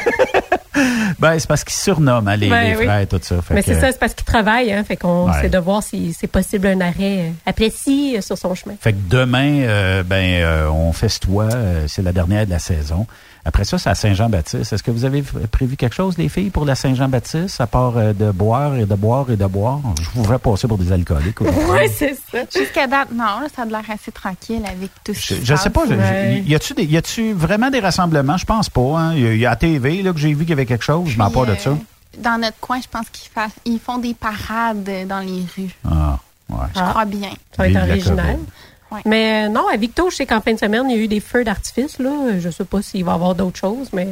Ben, 1.19 1.37
c'est 1.37 1.47
parce 1.47 1.63
qu'ils 1.63 1.75
surnomment 1.75 2.27
hein, 2.29 2.35
les, 2.37 2.49
Ben 2.49 2.61
les 2.61 2.75
oui. 2.77 2.85
frères 2.85 2.99
et 3.01 3.07
tout 3.07 3.19
ça. 3.21 3.41
Fait 3.41 3.53
Mais 3.53 3.61
que- 3.63 3.73
c'est 3.73 3.79
ça, 3.79 3.91
c'est 3.91 3.99
parce 3.99 4.13
qu'il 4.13 4.25
travaille, 4.25 4.71
hein, 4.71 4.83
fait 4.83 4.95
qu'on 4.95 5.29
Ouais. 5.29 5.37
essaie 5.37 5.49
de 5.49 5.57
voir 5.57 5.83
si 5.83 6.15
c'est 6.17 6.27
possible 6.27 6.67
un 6.67 6.79
arrêt 6.81 6.95
euh, 7.19 7.29
à 7.45 7.53
Plessis 7.53 8.15
euh, 8.17 8.21
sur 8.21 8.37
son 8.37 8.55
chemin. 8.55 8.75
Fait 8.79 8.93
que 8.93 8.97
demain, 9.09 9.61
euh, 9.61 10.03
ben, 10.03 10.41
euh, 10.41 10.67
on 10.69 10.93
festoie. 10.93 11.49
euh, 11.53 11.85
c'est 11.87 12.01
la 12.01 12.13
dernière 12.13 12.45
de 12.45 12.51
la 12.51 12.59
saison. 12.59 13.05
Après 13.43 13.63
ça, 13.63 13.77
c'est 13.79 13.89
à 13.89 13.95
Saint-Jean-Baptiste. 13.95 14.71
Est-ce 14.73 14.83
que 14.83 14.91
vous 14.91 15.03
avez 15.05 15.23
prévu 15.51 15.75
quelque 15.75 15.95
chose, 15.95 16.17
les 16.17 16.29
filles, 16.29 16.51
pour 16.51 16.63
la 16.65 16.75
Saint-Jean-Baptiste, 16.75 17.59
à 17.59 17.65
part 17.67 17.97
euh, 17.97 18.13
de 18.13 18.29
boire 18.31 18.75
et 18.75 18.85
de 18.85 18.93
boire 18.95 19.31
et 19.31 19.35
de 19.35 19.45
boire? 19.47 19.79
Je 19.99 20.09
vous 20.13 20.23
ferais 20.23 20.37
passer 20.37 20.67
pour 20.67 20.77
des 20.77 20.91
alcooliques. 20.91 21.39
Oui, 21.41 21.89
c'est 21.95 22.15
ça. 22.31 22.39
Jusqu'à 22.55 22.85
date, 22.87 23.09
non, 23.13 23.25
ça 23.55 23.63
a 23.63 23.65
l'air 23.65 23.81
assez 23.89 24.11
tranquille 24.11 24.61
avec 24.65 24.91
tout 25.03 25.13
ce 25.13 25.19
Je, 25.33 25.39
qui 25.39 25.45
je 25.45 25.55
se 25.55 25.63
sais 25.63 25.69
pas, 25.71 25.81
passe. 25.81 25.89
je- 25.89 25.95
Ouais. 25.95 26.43
je- 26.45 26.49
y 26.51 26.55
a-tu 26.55 26.73
des- 26.75 26.85
y 26.85 26.97
a-tu 26.97 27.33
vraiment 27.33 27.69
des 27.71 27.79
rassemblements? 27.79 28.37
Je 28.37 28.45
pense 28.45 28.69
pas. 28.69 28.81
Hein? 28.99 29.13
Il 29.15 29.21
y 29.21 29.27
a- 29.27 29.35
y, 29.35 29.45
a 29.45 29.51
à 29.51 29.55
TV 29.55 30.03
là, 30.03 30.13
que 30.13 30.19
j'ai 30.19 30.33
vu 30.33 30.39
qu'il 30.41 30.49
y 30.49 30.53
avait 30.53 30.65
quelque 30.67 30.83
chose. 30.83 31.09
Je 31.09 31.17
m'en 31.17 31.31
pas 31.31 31.45
de 31.45 31.55
ça. 31.55 31.71
euh, 31.71 31.75
Dans 32.19 32.39
notre 32.39 32.59
coin, 32.59 32.79
je 32.81 32.87
pense 32.87 33.09
qu'ils 33.09 33.29
fa- 33.33 33.47
ils 33.65 33.79
font 33.79 33.97
des 33.97 34.13
parades 34.13 34.83
dans 35.07 35.19
les 35.19 35.43
rues. 35.57 35.73
Ah, 35.89 36.19
ouais. 36.49 36.57
Je 36.75 36.79
Ah. 36.81 36.87
crois 36.91 37.05
bien. 37.05 37.29
Ça 37.55 37.63
va 37.63 37.67
être 37.69 37.89
original. 37.89 38.37
Ouais. 38.91 39.01
Mais 39.05 39.45
euh, 39.45 39.49
non, 39.49 39.67
à 39.67 39.77
Victo, 39.77 40.09
je 40.09 40.17
sais 40.17 40.25
qu'en 40.25 40.41
fin 40.41 40.53
de 40.53 40.59
semaine, 40.59 40.89
il 40.89 40.97
y 40.97 40.99
a 40.99 41.03
eu 41.03 41.07
des 41.07 41.19
feux 41.19 41.43
d'artifice. 41.43 41.99
Là. 41.99 42.39
Je 42.39 42.49
sais 42.49 42.65
pas 42.65 42.81
s'il 42.81 43.05
va 43.05 43.13
y 43.13 43.15
avoir 43.15 43.35
d'autres 43.35 43.57
choses, 43.57 43.89
mais 43.93 44.07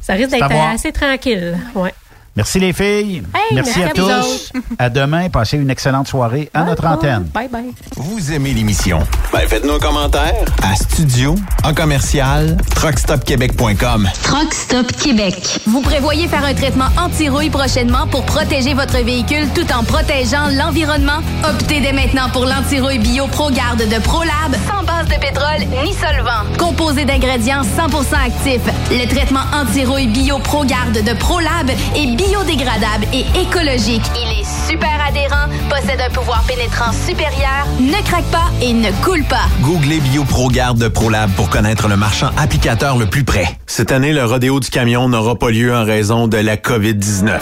ça 0.00 0.14
risque 0.14 0.30
d'être 0.30 0.50
assez 0.50 0.92
tranquille. 0.92 1.56
Ouais. 1.74 1.94
Merci 2.36 2.60
les 2.60 2.74
filles. 2.74 3.22
Hey, 3.34 3.54
merci, 3.54 3.78
merci 3.78 3.82
à 3.82 3.88
tous. 3.94 4.52
à 4.78 4.90
demain. 4.90 5.30
Passez 5.30 5.56
une 5.56 5.70
excellente 5.70 6.06
soirée 6.06 6.50
à 6.52 6.64
notre 6.64 6.84
antenne. 6.86 7.24
Bye 7.32 7.48
bye. 7.48 7.72
Vous 7.96 8.30
aimez 8.30 8.52
l'émission? 8.52 8.98
Ben, 9.32 9.48
faites-nous 9.48 9.72
un 9.72 9.78
commentaire 9.78 10.34
à 10.62 10.76
studio 10.76 11.34
en 11.64 11.72
commercial 11.72 12.58
truckstopquebec.com. 12.74 14.08
Truck 14.22 14.52
Stop 14.52 14.92
Québec. 14.92 15.60
Vous 15.66 15.80
prévoyez 15.80 16.28
faire 16.28 16.44
un 16.44 16.52
traitement 16.52 16.88
anti-rouille 16.98 17.48
prochainement 17.48 18.06
pour 18.06 18.26
protéger 18.26 18.74
votre 18.74 18.98
véhicule 19.02 19.48
tout 19.54 19.66
en 19.72 19.82
protégeant 19.82 20.48
l'environnement? 20.58 21.20
Optez 21.48 21.80
dès 21.80 21.92
maintenant 21.92 22.28
pour 22.34 22.44
l'anti-rouille 22.44 22.98
bio 22.98 23.26
ProGarde 23.28 23.88
de 23.88 23.98
ProLab 24.02 24.54
sans 24.68 24.84
base 24.84 25.06
de 25.06 25.18
pétrole 25.18 25.66
ni 25.82 25.94
solvant. 25.94 26.44
Composé 26.58 27.06
d'ingrédients 27.06 27.62
100% 27.62 28.26
actifs, 28.26 28.60
le 28.90 29.06
traitement 29.08 29.44
anti-rouille 29.54 30.08
bio 30.08 30.38
ProGarde 30.38 31.02
de 31.02 31.14
ProLab 31.14 31.70
est 31.94 32.16
biodégradable 32.28 33.06
et 33.12 33.24
écologique. 33.40 34.02
Il 34.16 34.40
est 34.40 34.68
super 34.68 34.98
adhérent, 35.06 35.48
possède 35.68 36.00
un 36.00 36.10
pouvoir 36.10 36.42
pénétrant 36.46 36.92
supérieur, 36.92 37.66
ne 37.80 38.02
craque 38.04 38.30
pas 38.30 38.50
et 38.60 38.72
ne 38.72 38.90
coule 39.04 39.24
pas. 39.24 39.46
Googlez 39.60 40.00
BioProGarde 40.00 40.78
de 40.78 40.88
ProLab 40.88 41.30
pour 41.32 41.50
connaître 41.50 41.88
le 41.88 41.96
marchand 41.96 42.30
applicateur 42.36 42.96
le 42.96 43.06
plus 43.06 43.24
près. 43.24 43.58
Cette 43.66 43.92
année, 43.92 44.12
le 44.12 44.24
rodéo 44.24 44.60
du 44.60 44.70
camion 44.70 45.08
n'aura 45.08 45.36
pas 45.36 45.50
lieu 45.50 45.74
en 45.74 45.84
raison 45.84 46.28
de 46.28 46.38
la 46.38 46.56
COVID-19. 46.56 47.40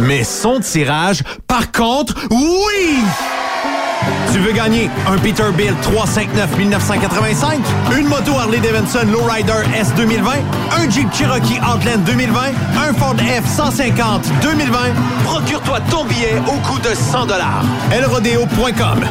Mais 0.00 0.24
son 0.24 0.60
tirage, 0.60 1.22
par 1.46 1.70
contre, 1.70 2.14
oui! 2.30 2.98
Tu 4.32 4.38
veux 4.38 4.52
gagner 4.52 4.88
un 5.06 5.18
Peterbilt 5.18 5.78
359 5.82 6.56
1985, 6.56 7.60
une 7.98 8.08
moto 8.08 8.32
Harley 8.38 8.60
Davidson 8.60 9.06
Lowrider 9.12 9.62
S 9.78 9.92
2020, 9.96 10.30
un 10.78 10.90
Jeep 10.90 11.12
Cherokee 11.12 11.60
Outland 11.60 12.02
2020, 12.04 12.40
un 12.88 12.92
Ford 12.94 13.16
F 13.18 13.46
150 13.46 14.24
2020. 14.40 14.78
Procure-toi 15.24 15.80
ton 15.90 16.04
billet 16.04 16.34
au 16.46 16.56
coût 16.66 16.78
de 16.78 16.94
100 16.94 17.26
dollars. 17.26 17.64
elrodeo.com, 17.92 19.04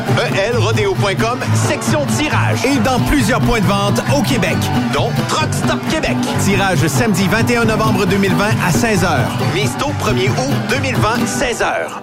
elrodeo.com, 0.48 1.40
section 1.54 2.06
tirage 2.18 2.66
et 2.66 2.78
dans 2.80 3.00
plusieurs 3.02 3.42
points 3.42 3.62
de 3.62 3.68
vente 3.68 4.02
au 4.18 4.22
Québec, 4.24 4.58
dont 4.94 5.10
Truck 5.30 5.54
Stop 5.54 5.80
Québec. 5.90 6.18
Tirage 6.44 6.88
samedi 6.88 7.28
21 7.28 7.66
novembre 7.66 8.06
2020 8.06 8.46
à 8.46 8.72
16h. 8.72 9.20
Mise 9.54 9.76
tôt 9.78 9.92
1er 10.04 10.30
août 10.30 10.54
2020 10.70 11.10
16h. 11.26 12.02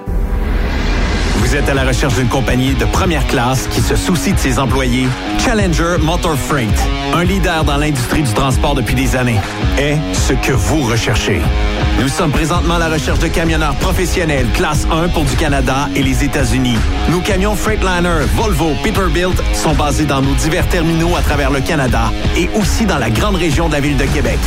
Vous 1.48 1.56
êtes 1.56 1.70
à 1.70 1.72
la 1.72 1.84
recherche 1.84 2.14
d'une 2.16 2.28
compagnie 2.28 2.74
de 2.74 2.84
première 2.84 3.26
classe 3.26 3.68
qui 3.68 3.80
se 3.80 3.96
soucie 3.96 4.34
de 4.34 4.38
ses 4.38 4.58
employés? 4.58 5.08
Challenger 5.42 5.96
Motor 5.98 6.36
Freight, 6.36 6.68
un 7.14 7.24
leader 7.24 7.64
dans 7.64 7.78
l'industrie 7.78 8.22
du 8.22 8.30
transport 8.34 8.74
depuis 8.74 8.94
des 8.94 9.16
années, 9.16 9.40
est 9.78 9.96
ce 10.12 10.34
que 10.34 10.52
vous 10.52 10.82
recherchez. 10.82 11.40
Nous 12.02 12.08
sommes 12.08 12.32
présentement 12.32 12.74
à 12.74 12.78
la 12.78 12.90
recherche 12.90 13.20
de 13.20 13.28
camionneurs 13.28 13.74
professionnels 13.76 14.46
classe 14.52 14.86
1 14.92 15.08
pour 15.08 15.24
du 15.24 15.36
Canada 15.36 15.88
et 15.96 16.02
les 16.02 16.22
États-Unis. 16.22 16.76
Nos 17.10 17.20
camions 17.20 17.56
Freightliner, 17.56 18.26
Volvo, 18.36 18.74
Peterbilt 18.82 19.42
sont 19.54 19.72
basés 19.72 20.04
dans 20.04 20.20
nos 20.20 20.34
divers 20.34 20.68
terminaux 20.68 21.16
à 21.16 21.22
travers 21.22 21.50
le 21.50 21.60
Canada 21.60 22.12
et 22.36 22.50
aussi 22.56 22.84
dans 22.84 22.98
la 22.98 23.08
grande 23.08 23.36
région 23.36 23.68
de 23.68 23.72
la 23.72 23.80
ville 23.80 23.96
de 23.96 24.04
Québec. 24.04 24.38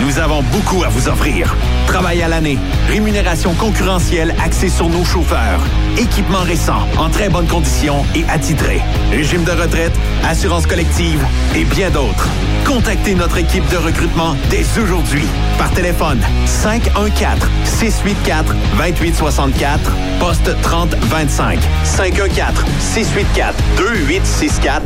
Nous 0.00 0.18
avons 0.18 0.42
beaucoup 0.42 0.84
à 0.84 0.88
vous 0.88 1.08
offrir. 1.08 1.54
Travail 1.86 2.22
à 2.22 2.28
l'année, 2.28 2.58
rémunération 2.88 3.52
concurrentielle 3.54 4.34
axée 4.42 4.68
sur 4.68 4.88
nos 4.88 5.04
chauffeurs, 5.04 5.60
équipement 5.98 6.37
récent, 6.42 6.86
en 6.98 7.08
très 7.10 7.28
bonnes 7.28 7.46
conditions 7.46 8.04
et 8.14 8.24
attitré, 8.28 8.80
régime 9.10 9.44
de 9.44 9.52
retraite, 9.52 9.92
assurance 10.24 10.66
collective 10.66 11.24
et 11.54 11.64
bien 11.64 11.90
d'autres. 11.90 12.28
Contactez 12.66 13.14
notre 13.14 13.38
équipe 13.38 13.68
de 13.70 13.76
recrutement 13.76 14.36
dès 14.50 14.64
aujourd'hui 14.80 15.24
par 15.58 15.70
téléphone 15.72 16.20
514 16.46 17.48
684 17.64 18.54
2864 18.76 19.92
poste 20.20 20.60
3025 20.62 21.58
514 21.84 22.64
684 22.80 23.54
2864 23.76 24.82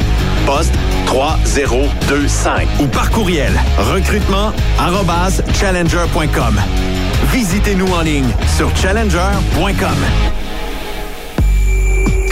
poste 0.46 0.74
3025 1.06 2.68
ou 2.80 2.86
par 2.86 3.10
courriel 3.10 3.52
recrutement 3.78 4.52
arobase 4.78 5.42
challenger.com. 5.54 6.60
Visitez-nous 7.32 7.92
en 7.92 8.02
ligne 8.02 8.30
sur 8.56 8.74
challenger.com. 8.76 10.51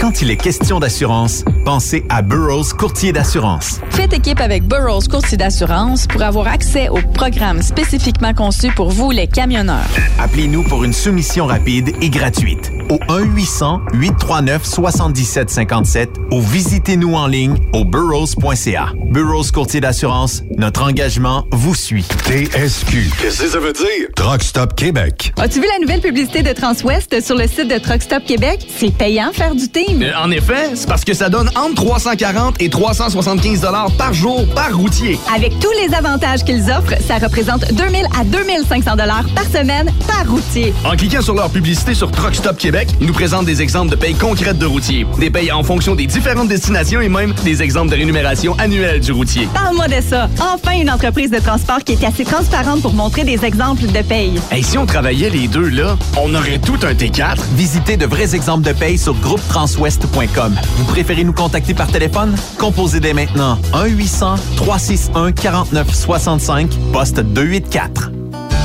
Quand 0.01 0.23
il 0.23 0.31
est 0.31 0.37
question 0.37 0.79
d'assurance, 0.79 1.45
pensez 1.63 2.03
à 2.09 2.23
Burroughs 2.23 2.73
Courtier 2.75 3.13
d'assurance. 3.13 3.79
Faites 3.91 4.13
équipe 4.13 4.41
avec 4.41 4.63
Burroughs 4.63 5.07
Courtier 5.07 5.37
d'assurance 5.37 6.07
pour 6.07 6.23
avoir 6.23 6.47
accès 6.47 6.89
aux 6.89 7.03
programmes 7.13 7.61
spécifiquement 7.61 8.33
conçus 8.33 8.71
pour 8.71 8.89
vous, 8.89 9.11
les 9.11 9.27
camionneurs. 9.27 9.85
Appelez-nous 10.17 10.63
pour 10.63 10.83
une 10.83 10.93
soumission 10.93 11.45
rapide 11.45 11.93
et 12.01 12.09
gratuite 12.09 12.71
au 12.91 12.97
1-800-839-7757 13.07 16.07
ou 16.31 16.41
visitez-nous 16.41 17.13
en 17.15 17.27
ligne 17.27 17.55
au 17.73 17.83
burrows.ca. 17.85 18.89
Burroughs 19.11 19.51
Courtier 19.53 19.79
d'assurance, 19.81 20.41
notre 20.57 20.81
engagement 20.83 21.45
vous 21.51 21.75
suit. 21.75 22.05
TSQ. 22.25 23.09
Qu'est-ce 23.21 23.43
que 23.43 23.49
ça 23.49 23.59
veut 23.59 23.73
dire? 23.73 24.07
Truck 24.15 24.41
Stop 24.43 24.75
Québec. 24.75 25.33
As-tu 25.37 25.59
vu 25.61 25.67
la 25.73 25.79
nouvelle 25.79 26.01
publicité 26.01 26.41
de 26.43 26.51
Transwest 26.53 27.21
sur 27.21 27.35
le 27.35 27.47
site 27.47 27.67
de 27.69 27.77
Truck 27.77 28.01
Stop 28.01 28.23
Québec? 28.25 28.65
C'est 28.77 28.93
payant 28.93 29.31
faire 29.33 29.55
du 29.55 29.67
team. 29.69 30.01
Euh, 30.01 30.11
En 30.21 30.29
effet, 30.31 30.71
c'est 30.75 30.87
parce 30.87 31.03
que 31.05 31.13
ça 31.13 31.29
donne 31.29 31.49
entre 31.55 31.75
340 31.75 32.61
et 32.61 32.69
375 32.69 33.61
dollars 33.61 33.91
par 33.97 34.13
jour 34.13 34.45
par 34.53 34.75
routier. 34.75 35.17
Avec 35.33 35.57
tous 35.59 35.71
les 35.85 35.93
avantages 35.95 36.43
qu'ils 36.43 36.69
offrent, 36.69 36.95
ça 37.07 37.17
représente 37.17 37.73
2000 37.73 38.05
à 38.19 38.23
2500 38.25 38.95
dollars 38.97 39.23
par 39.33 39.45
semaine 39.45 39.89
par 40.07 40.29
routier. 40.29 40.73
En 40.85 40.95
cliquant 40.95 41.21
sur 41.21 41.33
leur 41.35 41.49
publicité 41.49 41.93
sur 41.93 42.11
Truck 42.11 42.35
Stop 42.35 42.57
Québec, 42.57 42.80
nous 42.99 43.13
présentent 43.13 43.45
des 43.45 43.61
exemples 43.61 43.91
de 43.91 43.95
payes 43.95 44.15
concrètes 44.15 44.57
de 44.57 44.65
routiers, 44.65 45.05
des 45.19 45.29
payes 45.29 45.51
en 45.51 45.61
fonction 45.63 45.93
des 45.95 46.07
différentes 46.07 46.47
destinations 46.47 47.01
et 47.01 47.09
même 47.09 47.33
des 47.43 47.61
exemples 47.61 47.91
de 47.91 47.95
rémunération 47.95 48.55
annuelle 48.57 48.99
du 48.99 49.11
routier. 49.11 49.47
Parle-moi 49.53 49.87
de 49.87 50.01
ça. 50.01 50.29
Enfin, 50.39 50.79
une 50.79 50.89
entreprise 50.89 51.29
de 51.31 51.39
transport 51.39 51.83
qui 51.83 51.93
est 51.93 52.03
assez 52.03 52.23
transparente 52.23 52.81
pour 52.81 52.93
montrer 52.93 53.23
des 53.23 53.45
exemples 53.45 53.85
de 53.87 54.01
paye. 54.01 54.39
Et 54.55 54.63
si 54.63 54.77
on 54.77 54.85
travaillait 54.85 55.29
les 55.29 55.47
deux 55.47 55.69
là, 55.69 55.97
on 56.17 56.33
aurait 56.35 56.59
tout 56.59 56.79
un 56.83 56.93
T4. 56.93 57.37
Visitez 57.55 57.97
de 57.97 58.05
vrais 58.05 58.35
exemples 58.35 58.67
de 58.67 58.73
paye 58.73 58.97
sur 58.97 59.13
groupetranswest.com. 59.15 60.55
Vous 60.77 60.85
préférez 60.85 61.23
nous 61.23 61.33
contacter 61.33 61.73
par 61.73 61.87
téléphone? 61.87 62.35
Composez 62.57 62.99
dès 62.99 63.13
maintenant 63.13 63.57
1-800-361-4965, 63.73 66.67
poste 66.91 67.19
284. 67.19 68.20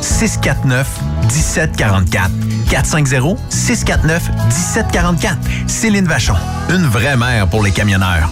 649 0.00 0.86
1744. 1.22 2.30
450 2.70 3.38
649 3.48 4.30
1744. 4.48 5.38
Céline 5.66 6.06
Vachon, 6.06 6.34
une 6.70 6.86
vraie 6.86 7.16
mère 7.16 7.48
pour 7.48 7.62
les 7.62 7.70
camionneurs. 7.70 8.30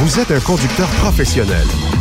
Vous 0.00 0.18
êtes 0.18 0.30
un 0.30 0.40
conducteur 0.40 0.88
professionnel. 0.88 1.66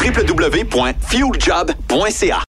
www.fueljob.ca. 1.39 2.45